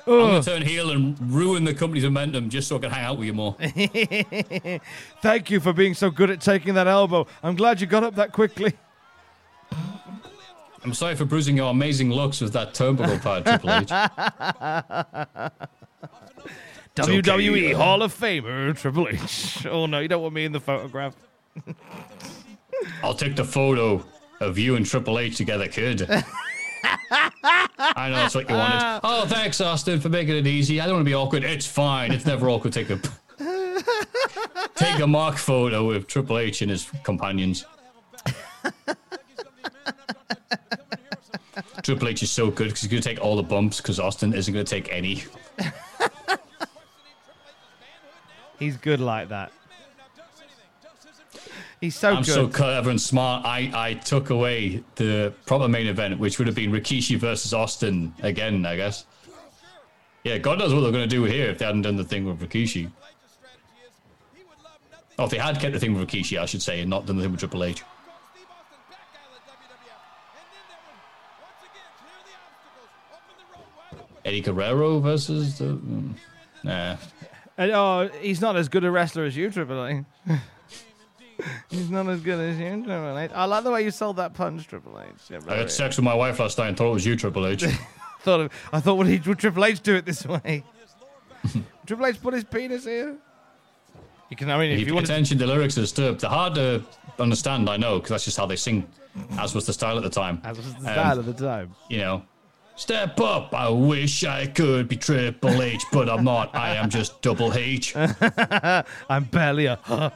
[0.07, 3.19] I'm gonna turn heel and ruin the company's momentum just so I can hang out
[3.19, 3.55] with you more.
[5.21, 7.27] Thank you for being so good at taking that elbow.
[7.43, 8.73] I'm glad you got up that quickly.
[10.83, 13.69] I'm sorry for bruising your amazing looks with that turnbuckle pad, Triple
[15.51, 15.69] H.
[16.95, 19.65] WWE okay, uh, Hall of Famer Triple H.
[19.69, 21.15] Oh no, you don't want me in the photograph.
[23.03, 24.03] I'll take the photo
[24.39, 26.01] of you and Triple H together, kid.
[27.11, 29.01] I know that's what you wanted.
[29.03, 30.79] Oh, thanks, Austin, for making it easy.
[30.79, 31.43] I don't want to be awkward.
[31.43, 32.11] It's fine.
[32.11, 32.73] It's never awkward.
[32.73, 32.99] Take a
[34.75, 37.65] take a mock photo with Triple H and his companions.
[41.81, 44.33] Triple H is so good because he's going to take all the bumps because Austin
[44.33, 45.23] isn't going to take any.
[48.59, 49.51] He's good like that.
[51.81, 52.17] He's so good.
[52.17, 52.33] I'm good.
[52.33, 53.45] so clever and smart.
[53.45, 58.13] I, I took away the proper main event, which would have been Rikishi versus Austin
[58.21, 59.05] again, I guess.
[60.25, 62.25] Yeah, God knows what they're going to do here if they hadn't done the thing
[62.25, 62.91] with Rikishi.
[65.17, 67.15] Oh, if they had kept the thing with Rikishi, I should say, and not done
[67.15, 67.81] the thing with Triple H.
[74.25, 75.65] Eddie Guerrero versus the.
[75.65, 76.13] mm,
[76.63, 76.97] Nah.
[77.59, 80.03] And, oh, he's not as good a wrestler as you, Triple H.
[81.69, 83.31] he's not as good as you, Triple H.
[83.35, 85.09] I like the way you sold that punch, Triple H.
[85.29, 87.45] Yeah, I had sex with my wife last night and thought it was you, Triple
[87.45, 87.63] H.
[88.21, 90.63] thought of, I thought, would, he, would Triple H do it this way?
[91.85, 93.17] Triple H put his penis here.
[94.29, 95.11] You can, I mean, if if you you want to.
[95.11, 96.21] attention, the lyrics are disturbed.
[96.21, 96.81] They're hard to
[97.19, 98.87] understand, I know, because that's just how they sing,
[99.37, 100.39] as was the style at the time.
[100.45, 101.75] As was the Um, style at the time.
[101.89, 102.23] You know,
[102.79, 103.53] step up.
[103.53, 106.55] I wish I could be Triple H, but I'm not.
[106.55, 107.93] I am just Double H.
[109.09, 110.13] I'm barely a.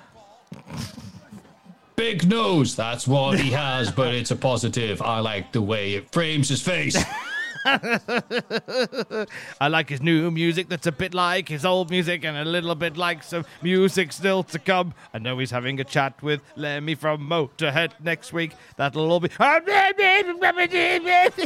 [1.96, 5.02] Big nose, that's what he has, but it's a positive.
[5.02, 6.98] I like the way it frames his face.
[9.62, 12.76] I like his new music that's a bit like his old music and a little
[12.76, 14.94] bit like some music still to come.
[15.14, 18.54] I know he's having a chat with Lemmy from Motorhead next week.
[18.78, 19.30] That'll all be.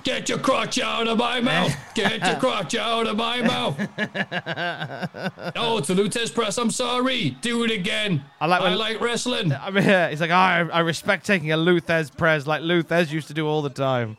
[0.04, 1.76] Get your crotch out of my mouth!
[1.94, 3.78] Get your crotch out of my mouth!
[5.56, 6.58] Oh, it's the Lou Thesz press.
[6.58, 7.32] I'm sorry.
[7.42, 8.24] Do it again.
[8.42, 9.54] I like I like wrestling.
[9.54, 12.62] I mean, yeah, he's like, "Ah, I, I respect taking a Lou Thesz press like
[12.62, 14.18] Lou Thesz used to do all the time.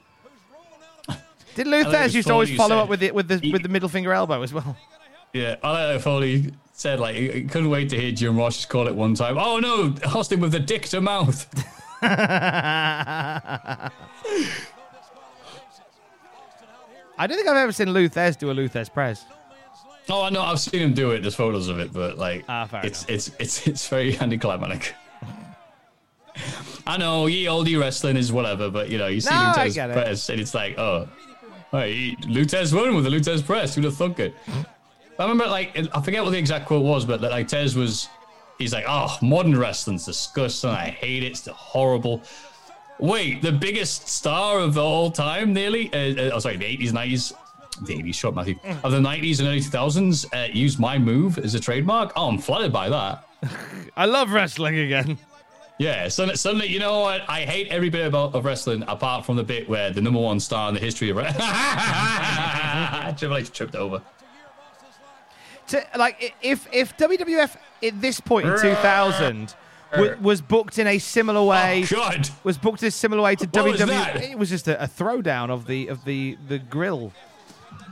[1.55, 3.51] Did like Lou Thesz the used to always follow said- up with it with the
[3.53, 4.77] with the middle finger elbow as well?
[5.33, 8.87] Yeah, I like how Foley said like he couldn't wait to hear Jim Ross call
[8.89, 9.37] it one time.
[9.39, 11.47] Oh no, Austin with the dick to mouth.
[17.21, 19.25] I don't think I've ever seen Lou Thesz do a Lou Thesz press.
[20.09, 20.41] Oh, I know.
[20.43, 21.21] I've seen him do it.
[21.21, 24.95] There's photos of it, but like, Ah, it's, it's it's it's very anticlimactic.
[26.87, 29.75] I know, ye olde wrestling is whatever, but you know, you see No, Lou Thesz
[29.75, 29.93] get it.
[29.95, 31.09] press, and it's like, oh,
[31.71, 33.75] hey, Lou Thesz won with the Lou Thesz press.
[33.75, 34.35] Who'd have thunk it?
[35.19, 38.09] I remember, like, I forget what the exact quote was, but like Thesz was,
[38.59, 40.71] he's like, oh, modern wrestling's disgusting.
[40.71, 41.33] I hate it.
[41.33, 42.23] It's horrible.
[43.01, 45.93] Wait, the biggest star of all time, nearly?
[45.93, 47.33] Uh, uh, oh, sorry, the 80s, 90s.
[47.87, 48.59] The 80s, short Matthew.
[48.83, 52.13] Of the 90s and early 2000s, uh, used my move as a trademark.
[52.17, 53.25] Oh, I'm flattered by that.
[53.97, 55.19] I love wrestling again.
[55.79, 57.23] Yeah, suddenly, suddenly, you know what?
[57.29, 60.41] I hate every bit about of wrestling apart from the bit where the number one
[60.41, 61.47] star in the history of wrestling.
[63.17, 64.03] Triple H tripped over.
[65.69, 69.55] To, like, if if WWF at this point in 2000
[69.93, 72.29] w- was booked in a similar way, Oh, God.
[72.43, 75.67] was booked in a similar way to WWE, it was just a, a throwdown of
[75.67, 77.13] the of the the grill.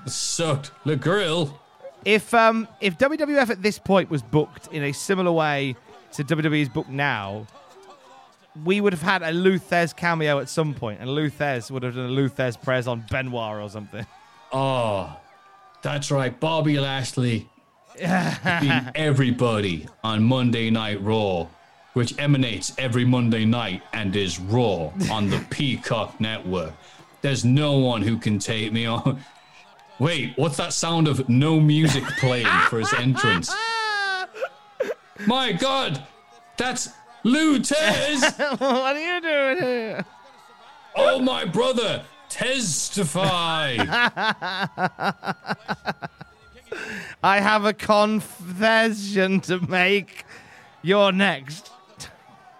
[0.07, 0.71] Sucked.
[0.85, 1.61] The grill.
[2.05, 5.77] If um if WWF at this point was booked in a similar way
[6.13, 7.47] to WWE's booked now,
[8.65, 11.83] we would have had a Lou Thesz cameo at some point, and Lou Thesz would
[11.83, 14.07] have done a Lou Thesz press on Benoit or something.
[14.53, 15.19] Oh,
[15.83, 16.39] that's right.
[16.39, 17.49] Bobby Lashley
[17.97, 21.47] being everybody on Monday Night Raw,
[21.95, 26.73] which emanates every Monday night and is Raw on the Peacock Network.
[27.23, 29.21] There's no one who can take me on.
[29.99, 33.55] Wait, what's that sound of no music playing for his entrance?
[35.27, 36.05] My God,
[36.59, 36.91] that's
[37.27, 38.23] Lou Thesz.
[38.61, 40.05] what are you doing here?
[40.95, 43.77] Oh, my brother, testify.
[47.25, 50.25] I have a confession to make.
[50.83, 51.73] You're next.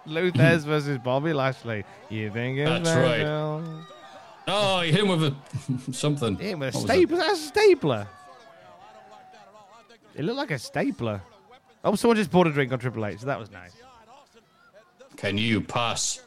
[0.05, 1.85] Lou Thesz versus Bobby Lashley.
[2.09, 3.19] You think it's That's right.
[3.21, 3.83] special?
[4.49, 5.33] Oh, you hit him with a
[5.93, 6.35] something.
[6.35, 7.07] Hit him with a What was it?
[7.07, 7.17] stapler.
[7.19, 8.07] That's a stapler.
[10.13, 11.21] It looked like a stapler.
[11.85, 13.71] Oh, someone just bought a drink on Triple H, so that was nice.
[15.17, 16.21] Can you pass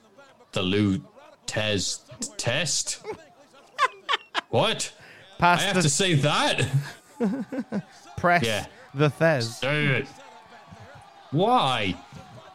[0.52, 1.00] the Lou
[1.46, 2.00] Thesz
[2.36, 3.00] test?
[4.50, 4.92] what?
[5.38, 6.66] Pass I have the- to say that.
[8.16, 8.66] Press Yeah.
[8.94, 10.06] the Thesz.
[11.30, 11.94] Why?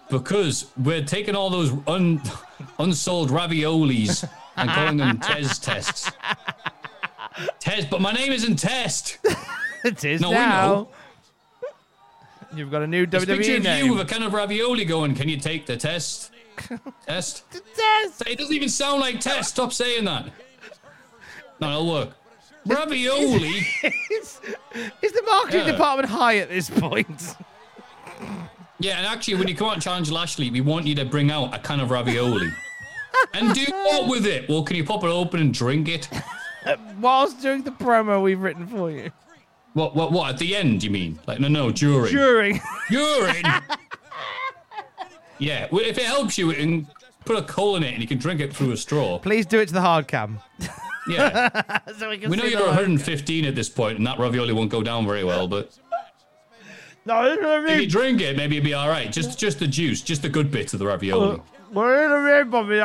[0.10, 2.22] Because we're taking all those un,
[2.80, 6.12] unsold raviolis and calling them Thesz tests.
[7.60, 9.18] Tez, but my name isn't Test.
[9.84, 10.88] it is No, we now.
[12.56, 13.86] You've got a new picture WWE name.
[13.86, 15.16] you with a can of ravioli going.
[15.16, 16.32] Can you take the test?
[17.08, 17.50] test?
[17.52, 18.24] the Test.
[18.28, 19.50] It doesn't even sound like test.
[19.52, 20.30] Stop saying that.
[21.60, 22.10] No, it'll work.
[22.66, 23.50] Ravioli.
[23.84, 24.40] is,
[25.02, 25.72] is the marketing Yeah.
[25.72, 27.36] department high at this point?
[28.80, 31.32] Yeah, and actually, when you come out and challenge Lashley, we want you to bring
[31.32, 32.50] out a can of ravioli.
[33.34, 34.50] and do what with it?
[34.50, 36.10] Well, can you pop it open and drink it?
[37.00, 39.12] Whilst doing the promo we've written for you.
[39.76, 39.94] What?
[39.94, 40.14] What?
[40.14, 40.30] What?
[40.30, 41.20] At the end, you mean?
[41.28, 42.14] Like, no, no, during.
[42.14, 42.62] During.
[42.90, 43.44] During.
[45.38, 45.68] yeah.
[45.70, 46.88] Well, if it helps you, and
[47.26, 49.20] put a coal in it, and you can drink it through a straw.
[49.20, 50.40] Please do it to the hard cam.
[51.10, 51.50] Yeah.
[51.98, 52.78] so we can we know you're the logo.
[52.78, 55.48] 115 at this point, and that ravioli won't go down very well.
[55.50, 55.78] But
[57.06, 57.90] No, this is what I if you mean.
[57.90, 59.12] drink it, maybe it'd be all right.
[59.12, 61.42] Just, just the juice, just the good bits of the ravioli.
[61.74, 62.80] We're in the ring, Bobby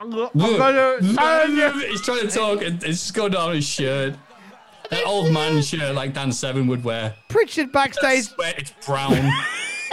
[0.00, 1.72] I'm gonna.
[1.88, 4.14] He's trying to talk, and it's just going down his shirt.
[4.90, 7.14] That old man shirt like Dan Severn would wear.
[7.28, 8.26] Prichard backstage.
[8.38, 9.30] It's brown.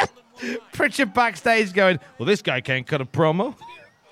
[0.73, 3.55] Prichard backstage going, well, this guy can't cut a promo.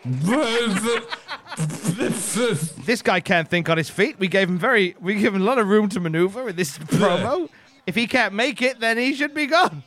[2.85, 4.19] this guy can't think on his feet.
[4.19, 6.77] We gave him very, we gave him a lot of room to maneuver in this
[6.77, 7.47] promo.
[7.85, 9.83] If he can't make it, then he should be gone.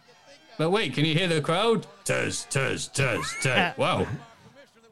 [0.58, 1.86] But wait, can you hear the crowd?
[2.04, 3.72] Tuz, tuz, tuz, tuz.
[3.76, 4.06] Wow.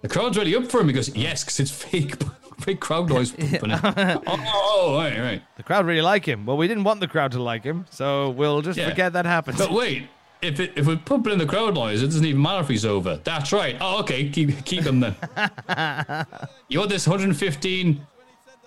[0.03, 2.17] The crowd's really up for him because, yes, because it's fake,
[2.65, 3.31] fake crowd noise.
[3.39, 3.81] pumping it.
[3.85, 5.43] oh, oh, right, right.
[5.57, 6.47] The crowd really like him.
[6.47, 8.89] Well, we didn't want the crowd to like him, so we'll just Yeah.
[8.89, 9.59] forget that happened.
[9.59, 10.09] But wait,
[10.43, 12.85] if it, if we're pumping in the crowd noise, it doesn't even matter if he's
[12.85, 13.21] over.
[13.23, 13.77] That's right.
[13.81, 15.15] Oh, okay, keep keep him then.
[16.69, 18.07] you want this 115?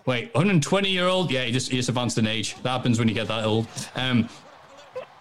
[0.06, 1.32] Wait, 120 year old?
[1.32, 2.56] Yeah, he just he just advanced in age.
[2.64, 3.68] That happens when you get that old.
[3.96, 4.30] Um,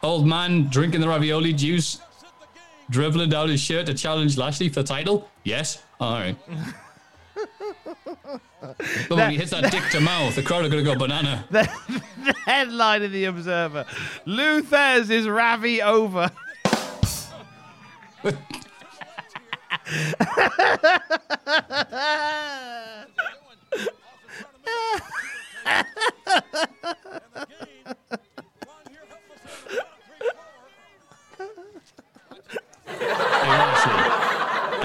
[0.02, 2.00] old man drinking the ravioli juice,
[2.90, 5.28] dribbling down his shirt to challenge Lashley for the title.
[5.44, 6.36] Yes, all right.
[9.08, 11.44] But when he hits that dick to mouth, the crowd are gonna go banana.
[11.50, 11.68] the,
[12.24, 13.86] the headline of the Observer:
[14.24, 16.30] Luther's is Ravi over.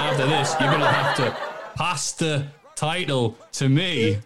[0.03, 1.35] After this, you're gonna have to
[1.75, 2.47] pass the
[2.81, 4.17] title to me.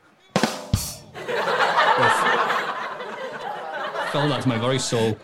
[4.14, 5.18] That to my very soul.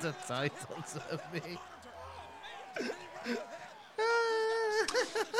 [0.00, 1.58] The title to me.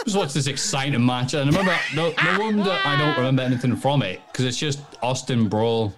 [0.04, 3.74] Just watch this exciting match, and I remember no, no wonder I don't remember anything
[3.76, 5.94] from it because it's just Austin Brawl.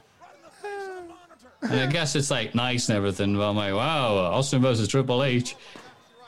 [1.63, 5.23] And I guess it's like nice and everything, but I'm like, wow, Austin versus Triple
[5.25, 5.57] H.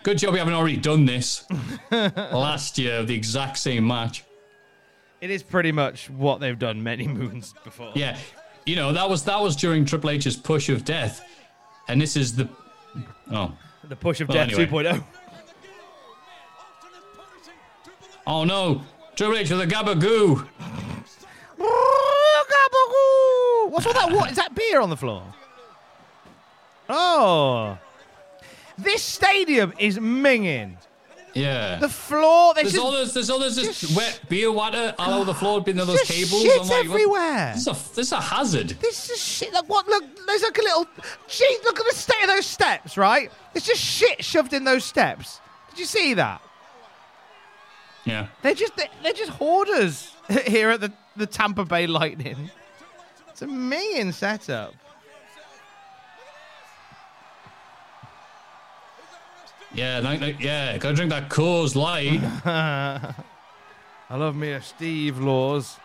[0.03, 1.45] Good job we haven't already done this
[1.91, 4.25] last year, the exact same match.
[5.21, 7.93] It is pretty much what they've done many moons before.
[7.95, 8.17] Yeah,
[8.65, 11.23] you know that was that was during Triple H's push of death,
[11.89, 12.49] and this is the
[13.31, 13.53] oh
[13.85, 14.85] The push of Well, death anyway.
[14.85, 15.05] 2.0.
[18.27, 18.81] oh no
[19.17, 20.49] Triple H with a gabagoo.
[23.69, 24.11] What's all that?
[24.13, 25.23] What is that beer on the floor?
[26.89, 27.79] Oh,
[28.79, 30.77] this stadium is minging.
[31.33, 31.77] Yeah.
[31.79, 32.55] The floor.
[32.55, 35.35] There's, There's just, all this, there's all this just wet beer water all over the
[35.35, 36.43] floor, been those Just cables.
[36.43, 37.53] shit like, what- everywhere.
[37.55, 38.69] This is a this is a hazard.
[38.81, 39.53] This is shit.
[39.53, 39.87] Like what?
[39.87, 40.87] Look, there's like a little.
[41.29, 43.31] Gee, look at the state of those steps, right?
[43.55, 45.41] It's just shit shoved in those steps.
[45.71, 46.43] Did you see that?
[48.05, 48.27] Yeah.
[48.43, 50.13] They're just they're, they're just hoarders
[50.47, 52.51] here at the, the Tampa Bay Lightning.
[53.41, 54.75] It's a minging setup.
[59.73, 60.77] Yeah, no, no, yeah.
[60.77, 62.21] Gotta drink that Coors Light.
[62.45, 63.15] I
[64.11, 65.79] love me a Steve Laws.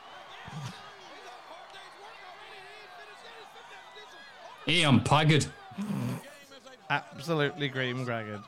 [4.68, 5.46] Ian Paggard.
[6.90, 8.44] Absolutely green Gragged.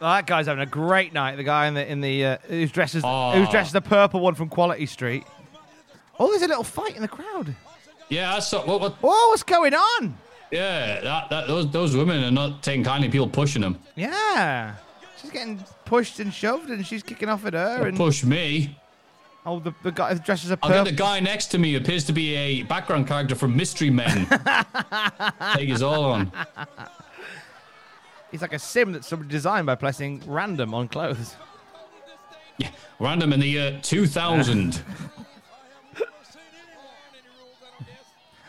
[0.00, 1.36] Oh, that guy's having a great night.
[1.36, 4.20] The guy in the in the uh, who's dressed as who's dressed as the purple
[4.20, 5.24] one from Quality Street.
[6.18, 7.54] Oh, there's a little fight in the crowd.
[8.08, 8.64] Yeah, I saw.
[8.66, 10.16] What, what, Whoa, what's going on?
[10.50, 13.78] yeah, that, that, those those women are not taking kindly people pushing them.
[13.96, 14.74] Yeah,
[15.20, 17.86] she's getting pushed and shoved, and she's kicking off at her.
[17.86, 18.76] And Push me.
[19.46, 20.84] oh, the, the guy dressed as a purple.
[20.84, 24.26] the guy next to me appears to be a background character from Mystery Men.
[25.54, 26.30] Take his all on.
[28.34, 31.36] He's like a sim that somebody designed by pressing random on clothes.
[32.58, 34.82] Yeah, Random in the year 2000.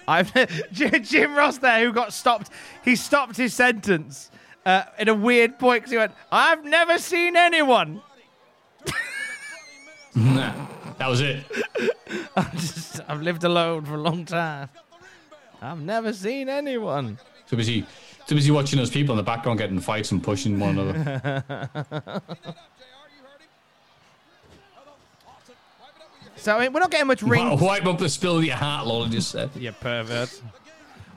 [0.08, 0.34] I've
[0.72, 2.50] Jim Jim Ross there who got stopped.
[2.84, 4.32] He stopped his sentence
[4.66, 8.02] uh, in a weird point because he went, "I've never seen anyone."
[10.16, 11.44] Nah, that was it.
[12.36, 14.70] I've, just, I've lived alone for a long time.
[15.62, 17.20] I've never seen anyone.
[17.48, 17.86] Too busy,
[18.28, 21.44] too busy watching those people in the background getting fights and pushing one another.
[26.38, 27.60] so I mean, we're not getting much ring.
[27.60, 29.50] Wipe up the spill of your hat, Lola just said.
[29.56, 30.42] You pervert.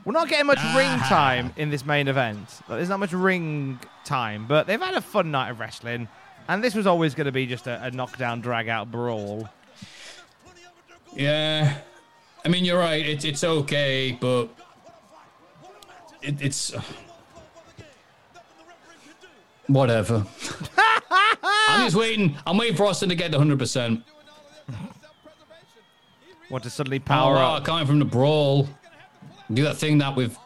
[0.05, 1.07] We're not getting much ring Ah.
[1.09, 2.49] time in this main event.
[2.69, 6.09] Like, There's not much ring time, but they've had a fun night of wrestling,
[6.49, 9.49] and this was always going to be just a, a knockdown, drag out brawl.
[11.15, 11.79] Yeah,
[12.45, 13.05] I mean you're right.
[13.05, 14.49] It's it's okay, but
[16.23, 16.83] it, it's uh,
[19.67, 20.27] whatever.
[21.43, 22.37] I'm just waiting.
[22.47, 23.59] I'm waiting for Austin to get to 100.
[23.59, 24.03] percent
[26.51, 27.65] Want to suddenly power oh, up?
[27.65, 28.69] Coming from the brawl,
[29.53, 30.37] do that thing that we've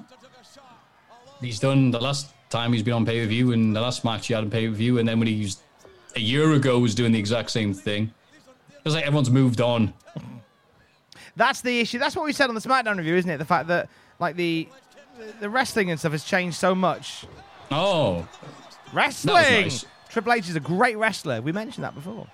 [1.40, 4.26] he's done the last time he's been on pay per view, and the last match
[4.26, 5.62] he had on pay per view, and then when he was
[6.16, 8.12] a year ago was doing the exact same thing.
[8.84, 9.94] It's like everyone's moved on.
[11.36, 11.98] That's the issue.
[11.98, 13.38] That's what we said on the SmackDown review, isn't it?
[13.38, 14.68] The fact that like the
[15.40, 17.24] the wrestling and stuff has changed so much.
[17.70, 18.26] Oh,
[18.92, 19.34] Wrestling.
[19.34, 19.84] nice.
[20.10, 21.40] Triple H is a great wrestler.
[21.40, 22.26] We mentioned that before.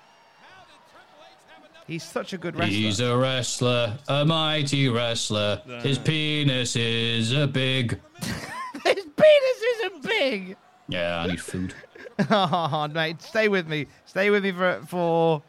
[1.87, 2.75] He's such a good wrestler.
[2.75, 5.61] He's a wrestler, a mighty wrestler.
[5.81, 7.99] His penis is a big.
[8.21, 10.57] His penis isn't big.
[10.87, 11.73] Yeah, I need food.
[12.29, 13.87] Oh, mate, stay with me.
[14.05, 15.41] Stay with me for for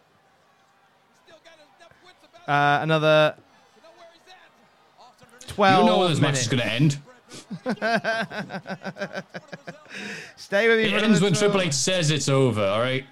[2.46, 3.34] uh, another
[5.40, 6.98] You twelve know when this match is going to end.
[10.36, 10.94] Stay with me.
[10.94, 11.38] It ends when 12.
[11.38, 12.64] Triple H says it's over.
[12.64, 13.04] All right.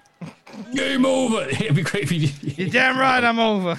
[0.73, 1.41] Game over.
[1.49, 2.29] It'd be great if you.
[2.41, 3.23] You're damn right.
[3.23, 3.77] I'm over.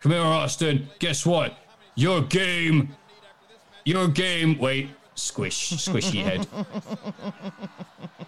[0.00, 0.88] Come here, Austin.
[0.98, 1.56] Guess what?
[1.94, 2.94] Your game.
[3.84, 4.58] Your game.
[4.58, 4.90] Wait.
[5.14, 5.70] Squish.
[5.72, 6.46] Squishy head.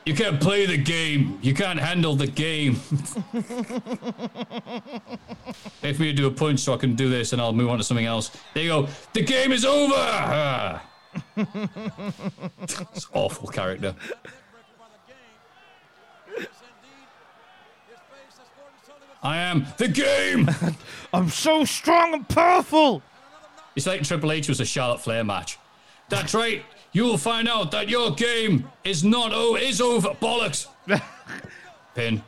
[0.04, 1.38] You can't play the game.
[1.40, 2.74] You can't handle the game.
[2.74, 2.96] For
[5.82, 7.84] me to do a punch so I can do this and I'll move on to
[7.84, 8.32] something else.
[8.54, 8.88] There you go.
[9.12, 9.94] The game is over.
[9.96, 10.82] Ah.
[11.36, 13.94] It's awful character.
[19.22, 20.48] I am the game.
[21.12, 23.02] I'm so strong and powerful.
[23.76, 25.58] It's like Triple H was a Charlotte Flair match.
[26.08, 26.64] That's right.
[26.92, 30.08] You'll find out that your game is not oh is over.
[30.08, 30.66] Bollocks.
[31.94, 32.22] Pin.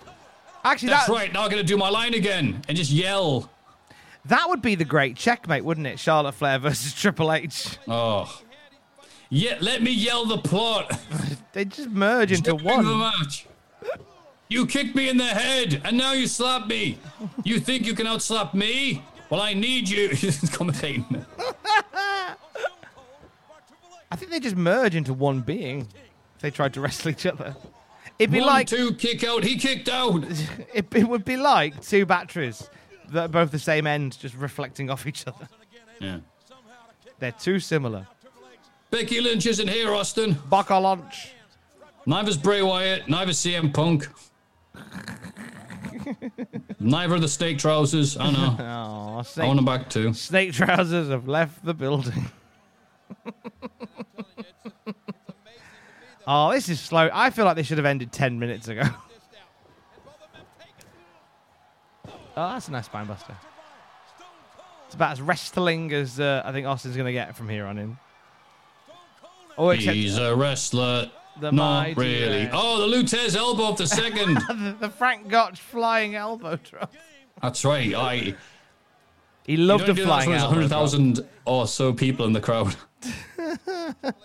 [0.64, 1.32] Actually, That's that, right.
[1.32, 3.50] Now I'm gonna do my line again and just yell.
[4.26, 5.98] That would be the great checkmate, wouldn't it?
[5.98, 7.78] Charlotte Flair versus Triple H.
[7.88, 8.41] Oh.
[9.34, 10.92] Yeah, let me yell the plot.
[11.54, 12.82] They just merge into one.
[12.82, 13.46] the match.
[14.48, 16.96] You kicked me in the head, and now you slap me.
[17.44, 19.02] You think you can outslap me?
[19.28, 20.08] Well, I need you.
[20.56, 21.26] Commentating.
[24.10, 25.80] I think they just merge into one being.
[26.36, 27.54] If they tried to wrestle each other.
[28.18, 29.44] It'd be One, like two, kick out.
[29.44, 30.24] He kicked out.
[30.74, 32.66] it, it would be like two batteries
[33.10, 35.48] that are both the same end, just reflecting off each other.
[36.00, 36.20] Yeah.
[37.18, 38.06] They're too similar.
[38.92, 40.36] Becky Lynch isn't here, Austin.
[40.50, 41.32] Baka lunch.
[42.04, 43.08] Neither's Bray Wyatt.
[43.08, 44.06] Neither CM Punk.
[46.78, 48.18] Neither the snake trousers.
[48.18, 48.56] I know.
[48.82, 50.12] Oh, I want snake, them back too.
[50.14, 52.30] snake trousers have left the building.
[56.26, 57.08] oh, this is slow.
[57.12, 58.82] I feel like they should have ended 10 minutes ago.
[62.06, 63.36] oh, that's a nice spine buster.
[64.86, 67.78] It's about as wrestling as uh, I think Austin's going to get from here on
[67.78, 67.96] in.
[69.58, 71.10] Oh, except He's a wrestler.
[71.40, 72.50] The Not mighty really.
[72.52, 74.34] Oh, the Lou Thesz elbow of the second.
[74.48, 76.92] the, the Frank Gotch flying elbow drop.
[77.40, 77.94] That's right.
[77.94, 78.34] I.
[79.44, 80.68] He loved you do flying when there's elbow.
[80.68, 80.70] drop.
[80.70, 82.76] 100,000 or so people in the crowd.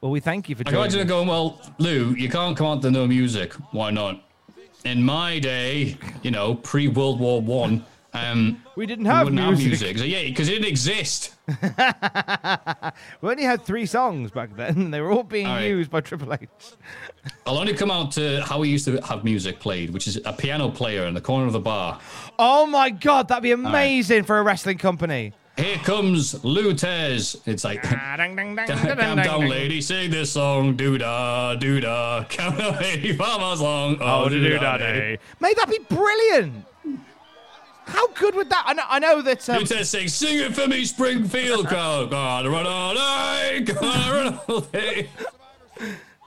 [0.00, 2.90] well, we thank you for I it going, well, Lou, you can't come out to
[2.90, 3.52] no music.
[3.72, 4.22] Why not?
[4.86, 7.84] In my day, you know, pre World War One,
[8.14, 9.64] um, We didn't have wouldn't music.
[9.64, 9.98] have music.
[9.98, 11.34] So, yeah, because it didn't exist.
[13.20, 14.90] we only had three songs back then.
[14.94, 15.64] They were all being All right.
[15.68, 16.40] used by Triple H.
[17.46, 20.32] I'll only come out to how we used to have music played, which is a
[20.32, 22.00] piano player in the corner of the bar.
[22.38, 23.66] Oh my god, that'd be right.
[23.66, 25.32] amazing for a wrestling company.
[25.56, 27.36] Here comes Lou Thesz.
[27.46, 30.74] It's like, calm down, lady, sing this song.
[30.74, 32.24] Doo da, doo da.
[32.24, 33.96] Count 85 miles long.
[34.00, 35.18] Oh, doo da day.
[35.38, 36.64] Mate, that'd be brilliant.
[37.86, 38.64] How good would that?
[38.66, 39.48] I know, I know that.
[39.48, 42.10] Um, Lou Thesz saying, sing it for me, Springfield crowd.
[42.10, 45.08] Gotta run all day, gotta run all day.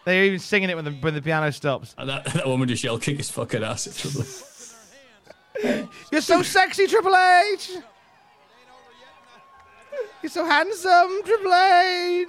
[0.06, 1.96] they're even singing it when the when the piano stops.
[1.98, 3.88] And that, that woman just yelled, kick his fucking ass.
[3.88, 4.26] It's trouble.
[6.12, 7.78] You're so sexy, Triple H.
[10.22, 12.28] You're so handsome, Triple H.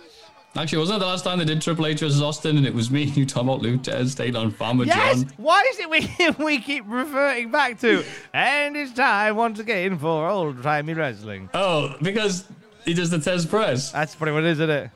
[0.57, 2.91] Actually, wasn't it the last time they did Triple H versus Austin and it was
[2.91, 5.23] me, you, Tom, Lou Thesz, stayed on Farmer Yes.
[5.23, 5.33] John?
[5.36, 6.10] Why is it we
[6.44, 8.02] we keep reverting back to?
[8.33, 11.49] and it's time once again for old timey wrestling.
[11.55, 12.44] Oh, because
[12.85, 13.93] he does the Tez press.
[13.93, 14.91] That's pretty what it is, isn't it?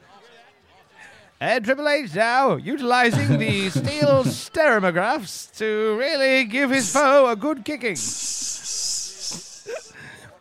[1.40, 7.64] And Triple H now utilizing the steel stereographs to really give his foe a good
[7.64, 7.96] kicking.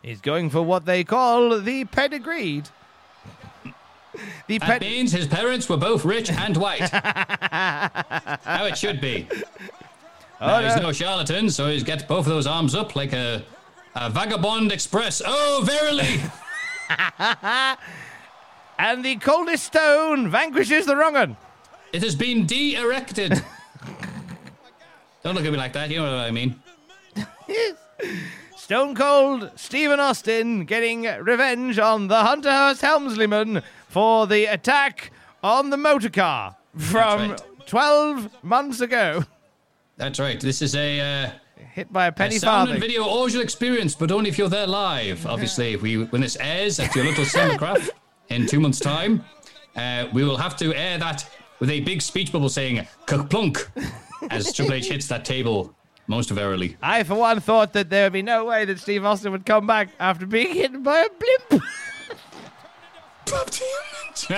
[0.02, 2.68] He's going for what they call the pedigreed.
[4.46, 6.88] The That means his parents were both rich and white.
[6.90, 9.28] How it should be.
[10.40, 10.82] Oh, now, he's no.
[10.82, 13.44] no charlatan, so he's got both of those arms up like a,
[13.94, 15.22] a vagabond express.
[15.24, 16.20] Oh, verily!
[18.78, 21.36] and the coldest stone vanquishes the wrong one.
[21.92, 23.42] It has been de-erected.
[25.22, 25.90] Don't look at me like that.
[25.90, 26.60] You know what I mean.
[28.56, 35.12] Stone Cold Stephen Austin getting revenge on the Hunter Hearst Helmsleyman for the attack
[35.42, 37.42] on the motor car from right.
[37.66, 39.22] 12 months ago.
[39.98, 40.40] That's right.
[40.40, 41.30] This is a, uh,
[41.74, 42.74] Hit by a penny a sound farthing.
[42.74, 45.26] and video audio experience, but only if you're there live.
[45.26, 47.88] Obviously, if we when this airs at your little cinemagraph
[48.28, 49.24] in two months' time,
[49.76, 51.28] uh, we will have to air that
[51.60, 53.70] with a big speech bubble saying "plunk"
[54.30, 55.74] as Triple H hits that table
[56.08, 56.76] most verily.
[56.82, 59.66] I, for one, thought that there would be no way that Steve Austin would come
[59.66, 61.08] back after being hit by a
[61.50, 61.62] blimp.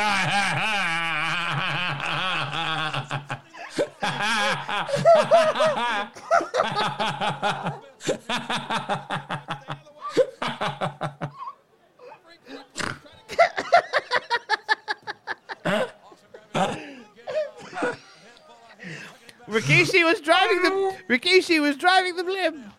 [19.49, 22.73] Rikishi was driving the Rikishi was driving the blimp.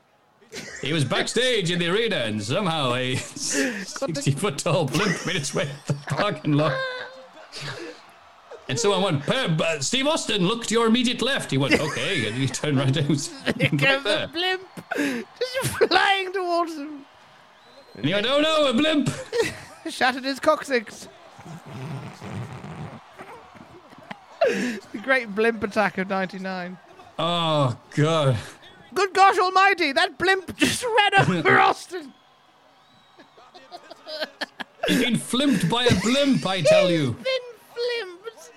[0.82, 5.69] He was backstage in the arena, and somehow a sixty-foot tall blimp made its way
[5.88, 6.77] to the parking lot.
[8.67, 11.51] And someone went, "Perb, uh, Steve Austin, look to your immediate left.
[11.51, 12.25] He went, okay.
[12.27, 13.08] And he turned right right
[13.58, 14.27] there.
[14.27, 14.61] the blimp,
[15.40, 17.06] just flying towards him.
[17.95, 19.09] And he went, oh no, a blimp.
[19.90, 21.08] Shattered his coccyx.
[24.48, 26.77] the great blimp attack of '99.
[27.17, 28.35] Oh, God.
[28.95, 32.14] Good gosh almighty, that blimp just ran over Austin.
[34.88, 37.14] He's been flimped by a blimp, I tell you.
[37.14, 38.51] Been flimped.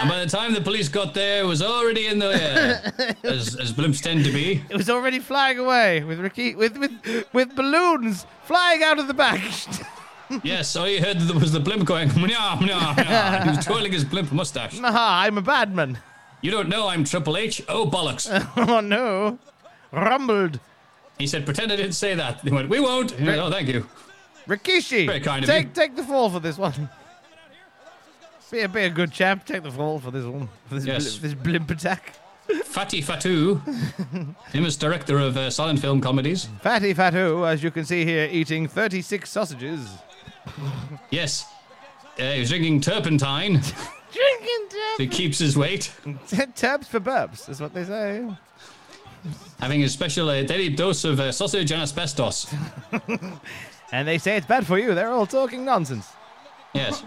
[0.00, 2.92] And by the time the police got there, it was already in the air,
[3.24, 4.62] as, as blimps tend to be.
[4.70, 6.92] It was already flying away with Ricky with with
[7.32, 9.40] with balloons flying out of the back.
[10.42, 13.42] Yes, all you heard was the blimp going, meow, meow, meow.
[13.42, 14.80] He was twirling his blimp mustache.
[14.82, 15.98] Aha, I'm a bad man.
[16.44, 17.62] You don't know I'm Triple H?
[17.70, 18.28] Oh, bollocks.
[18.68, 19.38] oh no.
[19.90, 20.60] Rumbled.
[21.18, 22.40] He said, pretend I didn't say that.
[22.40, 23.12] He went, we won't.
[23.12, 23.88] He went, oh, thank you.
[24.46, 25.70] Rikishi, Very kind of take you.
[25.72, 26.90] take the fall for this one.
[28.50, 29.46] Be a, be a good champ.
[29.46, 30.50] Take the fall for this one.
[30.68, 31.16] For this, Yes.
[31.16, 32.12] bl- this blimp attack.
[32.66, 33.62] Fatty Fatu,
[34.50, 36.46] famous director of uh, silent film comedies.
[36.60, 39.88] Fatty Fatu, as you can see here, eating 36 sausages.
[41.10, 41.46] Yes.
[42.18, 43.62] Uh, he was drinking turpentine.
[44.14, 45.92] Drinking so he keeps his weight.
[46.54, 48.26] Tabs for burps, is what they say.
[49.60, 52.46] Having a special uh, daily dose of uh, sausage and asbestos.
[53.94, 54.92] And they say it's bad for you.
[54.92, 56.10] They're all talking nonsense.
[56.74, 57.04] Yes.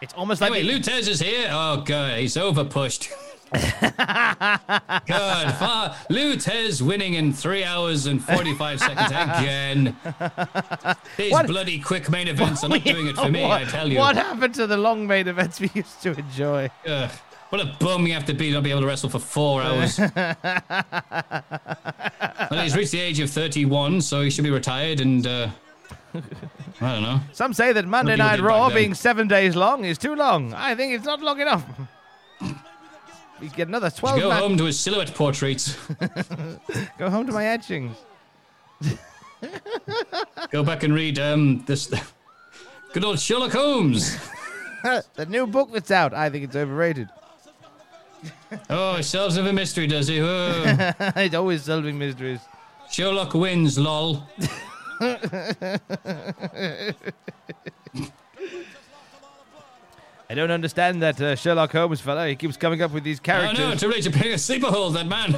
[0.00, 1.48] It's almost like Anyway, Lou Thesz is here.
[1.52, 3.12] Oh, God, he's overpushed.
[3.52, 9.96] God, far, Lou Thesz winning in three hours and 45 seconds again.
[11.16, 13.98] These What- bloody quick main events are not doing it for me, I tell you.
[13.98, 16.70] What happened to the long main events we used to enjoy?
[16.86, 17.10] Ugh,
[17.50, 19.62] what a bum you have to be to not be able to wrestle for four
[19.62, 19.98] hours.
[19.98, 20.36] well,
[22.62, 25.48] he's reached the age of 31, so he should be retired and, uh,
[26.14, 26.20] I
[26.94, 27.20] don't know.
[27.32, 30.54] Some say that Monday Night Raw being seven days long is too long.
[30.54, 31.64] I think it's not long enough.
[33.40, 35.76] We get another 12 go home to his silhouette portraits.
[36.98, 37.96] Go home to my etchings.
[40.50, 41.90] go back and read um, this.
[42.92, 44.18] Good old Sherlock Holmes.
[45.14, 46.12] the new book that's out.
[46.12, 47.08] I think it's overrated.
[48.68, 50.20] Oh, he solves every mystery, does he?
[50.20, 50.92] Oh.
[51.16, 52.40] He's always solving mysteries.
[52.90, 54.26] Sherlock wins, lol.
[60.30, 62.28] I don't understand that uh, Sherlock Holmes fella.
[62.28, 63.58] He keeps coming up with these Oh characters.
[63.58, 65.34] no, too late to pay a sleeper hole, that man.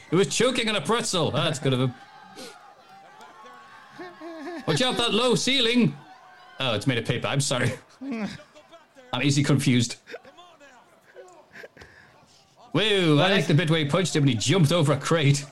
[0.10, 1.28] he was choking on a pretzel.
[1.28, 1.94] Oh, that's good of him.
[4.66, 5.96] Watch out, that low ceiling.
[6.60, 7.26] Oh, it's made of paper.
[7.26, 7.72] I'm sorry.
[8.02, 9.96] I'm easily confused.
[12.74, 15.44] Woo, I like the bit where he punched him and he jumped over a crate.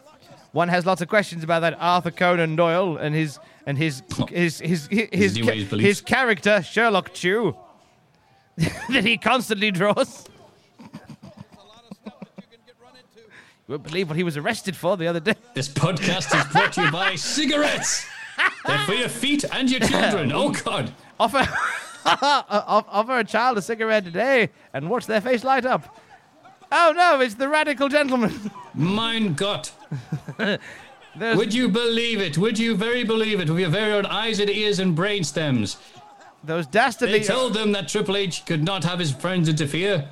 [0.52, 4.58] One has lots of questions about that Arthur Conan Doyle and his and his his
[4.60, 5.86] his his his, age beliefs.
[5.86, 7.56] his character Sherlock Chew
[8.90, 10.26] that he constantly draws.
[10.84, 10.90] you
[13.68, 15.34] won't believe what he was arrested for the other day.
[15.54, 18.06] This podcast is brought to you by cigarettes.
[18.66, 20.32] They're for your feet and your children.
[20.32, 20.92] Oh, God.
[21.18, 21.48] Offer
[22.04, 25.96] offer a child a cigarette today and watch their face light up.
[26.72, 28.50] Oh no, it's the radical gentleman.
[28.74, 29.72] Mein Gott.
[31.16, 32.38] Would you believe it?
[32.38, 35.76] Would you very believe it with your very own eyes and ears and brain stems?
[36.44, 37.20] Those dastardly.
[37.20, 40.08] They told them that Triple H could not have his friends interfere.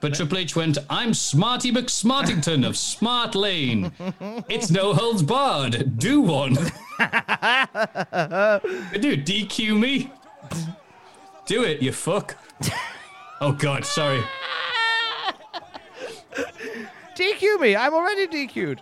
[0.00, 3.92] But Triple H went, I'm Smarty McSmartington of Smart Lane.
[4.48, 5.98] It's no holds barred.
[5.98, 6.54] Do one.
[6.54, 6.62] Do
[9.16, 10.10] DQ me?
[11.44, 12.38] Do it, you fuck.
[13.42, 14.22] Oh, God, sorry.
[17.14, 17.76] DQ me.
[17.76, 18.80] I'm already DQ'd.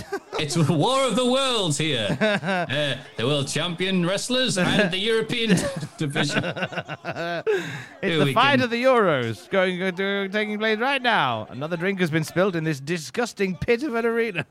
[0.38, 2.08] It's war of the worlds here.
[2.42, 5.50] Uh, the world champion wrestlers and the European
[5.98, 6.42] division.
[6.44, 11.46] It's the fight can- of the Euros going uh, taking place right now.
[11.50, 14.46] Another drink has been spilled in this disgusting pit of an arena.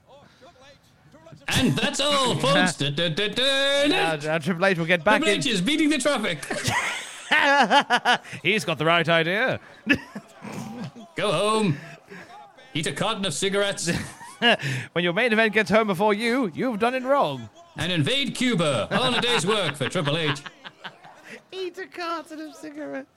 [1.47, 2.77] And that's all, folks.
[2.77, 5.39] Da, da, da, Now, now Triple H will get back Triple in.
[5.39, 6.45] H is beating the traffic.
[8.43, 9.59] He's got the right idea.
[11.15, 11.77] Go home.
[12.73, 13.89] Eat a carton of cigarettes
[14.93, 17.49] when your main event gets home before you, you've done it wrong.
[17.77, 18.87] and invade Cuba.
[18.91, 20.41] All in a day's work for Triple H.
[21.51, 23.09] Eat a carton of cigarettes.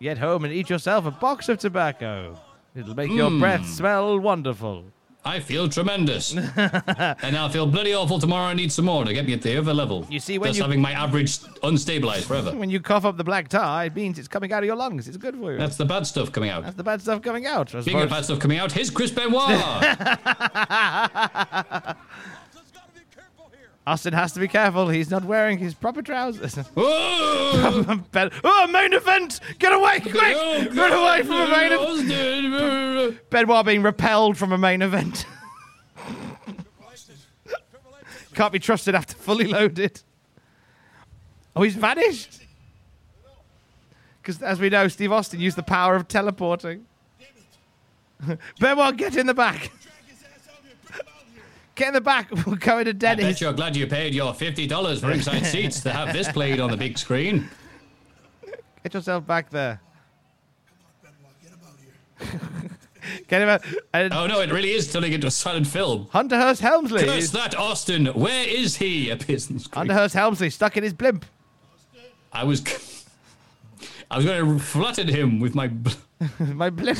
[0.00, 2.38] Get home and eat yourself a box of tobacco.
[2.76, 3.40] It'll make your Mm.
[3.40, 4.84] breath smell wonderful.
[5.24, 6.34] I feel tremendous.
[6.34, 8.46] and I'll feel bloody awful tomorrow.
[8.46, 10.06] I need some more to get me at the other level.
[10.08, 12.52] You see, when Thus you- having my average unstabilized forever.
[12.56, 15.08] When you cough up the black tar, it means it's coming out of your lungs.
[15.08, 15.58] It's good for you.
[15.58, 16.62] That's the bad stuff coming out.
[16.62, 17.68] That's the bad stuff coming out.
[17.68, 19.48] Speaking of bad stuff coming out, here's Chris Benoit.
[23.88, 24.90] Austin has to be careful.
[24.90, 26.58] He's not wearing his proper trousers.
[27.50, 29.40] Oh, main event!
[29.58, 30.36] Get away, quick!
[30.36, 32.10] Oh, Get away from a main event!
[32.10, 33.20] event.
[33.30, 35.24] Benoit being repelled from a main event.
[38.34, 40.02] Can't be trusted after fully loaded.
[41.56, 42.42] Oh, he's vanished.
[44.20, 46.84] Because as we know, Steve Austin used the power of teleporting.
[48.60, 49.72] Benoit, get in the back.
[51.78, 52.28] Get in the back.
[52.46, 53.12] We'll go into Denny.
[53.12, 53.40] I bet Denny's.
[53.40, 56.76] you're glad you paid your $50 for inside seats to have this played on the
[56.76, 57.48] big screen.
[58.82, 59.80] Get yourself back there.
[63.28, 63.64] Get him out.
[63.94, 66.08] And Oh no, it really is turning into a silent film.
[66.10, 67.04] Hunter Hearst Helmsley.
[67.04, 68.06] Curse is- that, Austin.
[68.06, 69.10] Where is he?
[69.10, 69.78] Appears on the screen.
[69.78, 71.24] Hunter Hearst Helmsley stuck in his blimp.
[72.32, 72.62] I was.
[74.10, 75.70] I was going to flatten him with my
[76.40, 76.98] My blimp.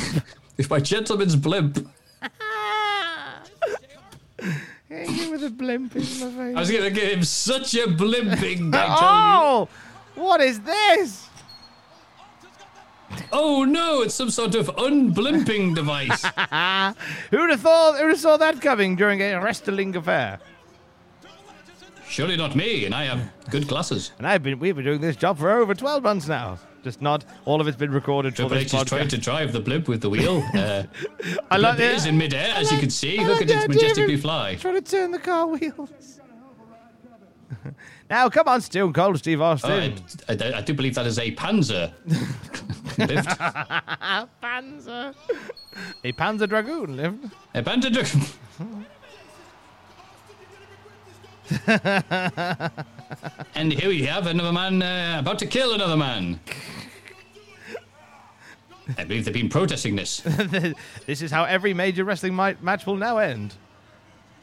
[0.56, 1.86] with my gentleman's blimp.
[4.88, 6.56] Hit you with a blimp in my face.
[6.56, 8.74] I was going to give him such a blimping.
[8.74, 9.68] I oh!
[10.14, 11.28] What is this?
[13.32, 14.02] Oh no!
[14.02, 16.22] It's some sort of unblimping device.
[17.30, 17.98] Who'd have thought?
[17.98, 20.38] Who'd have saw that coming during a wrestling affair?
[22.06, 24.12] Surely not me, and I have good glasses.
[24.18, 26.58] And I've been we've been doing this job for over twelve months now.
[26.84, 29.60] Just not all of it's been recorded for this H is trying to drive the
[29.60, 30.42] blimp with the wheel.
[30.54, 30.84] Uh,
[31.50, 33.24] I the like the- is in midair, as you can see.
[33.24, 34.54] Look at it majestically fly.
[34.56, 36.20] Trying to turn the car wheels.
[38.10, 39.94] now, come on, Stone Cold Steve Oh, Austin.
[40.28, 41.92] I, I, I do believe that is a Panzer.
[42.98, 43.28] lived.
[44.42, 45.14] Panzer.
[46.04, 47.30] A Panzer Dragoon lived.
[47.54, 48.84] A Panzer Dragoon.
[53.54, 56.38] and here we have another man uh, about to kill another man.
[58.96, 60.20] I believe they've been protesting this.
[61.06, 63.54] this is how every major wrestling mi- match will now end.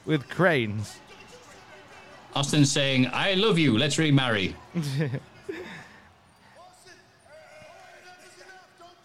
[0.05, 0.97] With cranes.
[2.35, 4.55] Austin saying, I love you, let's remarry.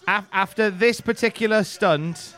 [0.08, 2.34] Af- after this particular stunt,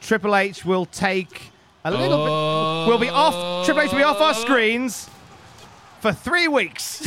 [0.00, 1.51] Triple H will take
[1.84, 2.88] a little bit.
[2.88, 3.64] We'll be off.
[3.64, 5.08] Triple H will be off our screens
[6.00, 7.06] for three weeks.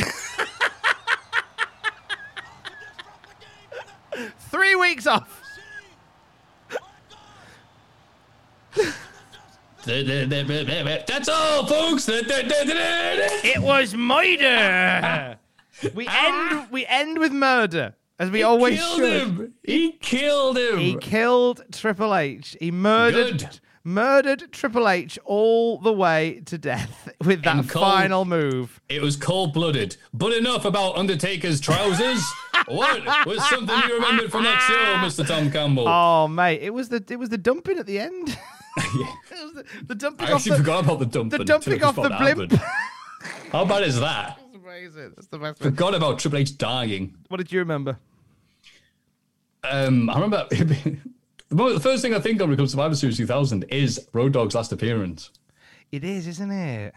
[4.50, 5.42] three weeks off.
[9.86, 12.08] That's all, folks.
[12.08, 15.38] It was murder.
[15.94, 16.58] we ah.
[16.60, 16.70] end.
[16.70, 19.22] We end with murder, as we He always killed should.
[19.22, 19.54] him.
[19.62, 20.78] He killed him.
[20.78, 22.56] He killed Triple H.
[22.58, 23.38] He murdered.
[23.38, 23.60] Good.
[23.86, 28.80] Murdered Triple H all the way to death with that cold- final move.
[28.88, 29.96] It was cold blooded.
[30.12, 32.20] But enough about Undertaker's trousers.
[32.66, 35.24] what was something you remembered from that show, Mr.
[35.24, 35.86] Tom Campbell?
[35.86, 38.26] Oh mate, it was the it was the dumping at the end.
[38.76, 41.38] the, the dumping I off actually the, forgot about the dumping.
[41.38, 42.54] the dumping off the blimp.
[43.52, 44.40] How bad is that?
[44.52, 45.12] That's amazing.
[45.14, 45.62] That's the best.
[45.62, 47.14] Forgot about Triple H dying.
[47.28, 48.00] What did you remember?
[49.62, 50.48] Um, I remember
[51.48, 53.64] the mo- the first thing I think of when it comes to Survivor Series 2000
[53.64, 55.30] is Road Dogg's last appearance.
[55.92, 56.94] It is, isn't it?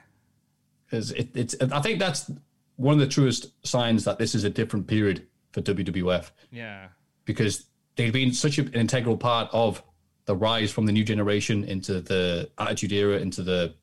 [0.92, 2.32] It, it's I think that's
[2.78, 6.88] one of the truest signs that this is a different period for WWF Yeah.
[7.26, 9.84] because they've been such an integral part of
[10.26, 13.76] the rise from the new generation into the Attitude Era into the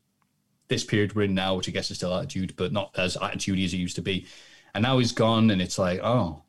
[0.69, 3.59] this period we're in now, which I guess is still Attitude, but not as Attitude
[3.59, 4.25] as it used to be.
[4.73, 6.43] And now he's gone, and it's like, oh,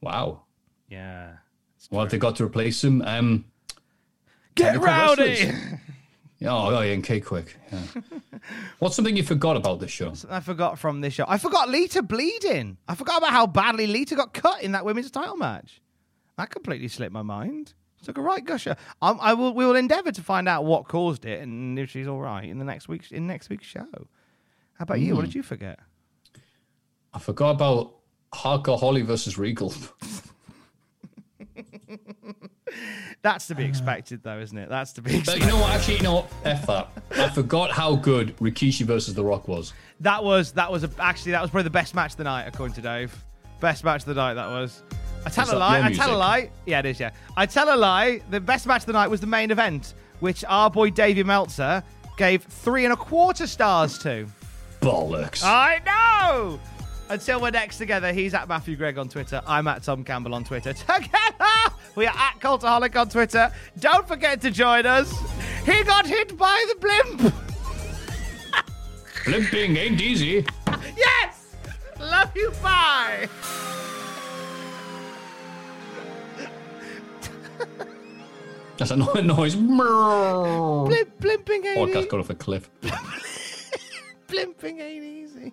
[0.00, 0.42] wow,
[0.88, 1.32] Yeah.
[1.88, 3.02] What have they got to replace him?
[3.02, 3.44] Um,
[4.54, 5.52] Get rowdy.
[6.40, 7.56] Oh, oh, yeah, and K-Kwik.
[7.72, 7.80] Yeah.
[8.78, 10.12] What's something you forgot about this show?
[10.30, 11.24] I forgot from this show.
[11.26, 12.76] I forgot Lita bleeding.
[12.86, 15.80] I forgot about how badly Lita got cut in that women's title match.
[16.36, 17.74] That completely slipped my mind.
[17.98, 18.76] She took a right gusher.
[19.02, 19.52] Um, I will.
[19.52, 22.60] We will endeavour to find out what caused it and if she's all right in
[22.60, 23.88] the next week's in next week's show.
[24.74, 25.16] How about you?
[25.16, 25.26] What Hmm.
[25.30, 25.80] did you forget?
[27.12, 27.96] I forgot about
[28.32, 29.74] Hardcore Holly versus Regal.
[33.22, 33.70] That's to be uh-huh.
[33.70, 34.68] expected, though, isn't it?
[34.68, 35.44] That's to be But expected.
[35.44, 35.72] you know what?
[35.72, 36.32] Actually, you know what?
[36.44, 36.88] F that.
[37.16, 39.72] I forgot how good Rikishi versus The Rock was.
[40.00, 42.46] That was that was a, actually that was probably the best match of the night,
[42.46, 43.24] according to Dave.
[43.60, 44.34] Best match of the night.
[44.34, 44.82] That was.
[45.26, 45.78] I tell Is a lie.
[45.78, 46.50] your I tell a lie.
[46.64, 47.00] Yeah, it is.
[47.00, 48.20] Yeah, I tell a lie.
[48.30, 51.82] The best match of the night was the main event, which our boy Davey Meltzer
[52.16, 54.28] gave three and a quarter stars to.
[54.80, 55.42] Bollocks.
[55.42, 56.60] I know.
[57.10, 59.40] Until we're next together, he's at Maffew Gregg on Twitter.
[59.46, 60.72] I'm at Tom Campbell on Twitter.
[60.74, 63.50] Together, we are at Cultaholic on Twitter.
[63.78, 65.10] Don't forget to join us.
[65.64, 67.34] He got hit by the blimp.
[69.24, 70.44] Blimping ain't easy.
[70.96, 71.54] Yes!
[71.98, 73.28] Love you, bye!
[78.76, 79.56] That's a noise.
[79.56, 82.08] Blimp, blimping ain't Podcast easy.
[82.08, 82.70] got off a cliff.
[84.28, 85.52] Blimping ain't easy.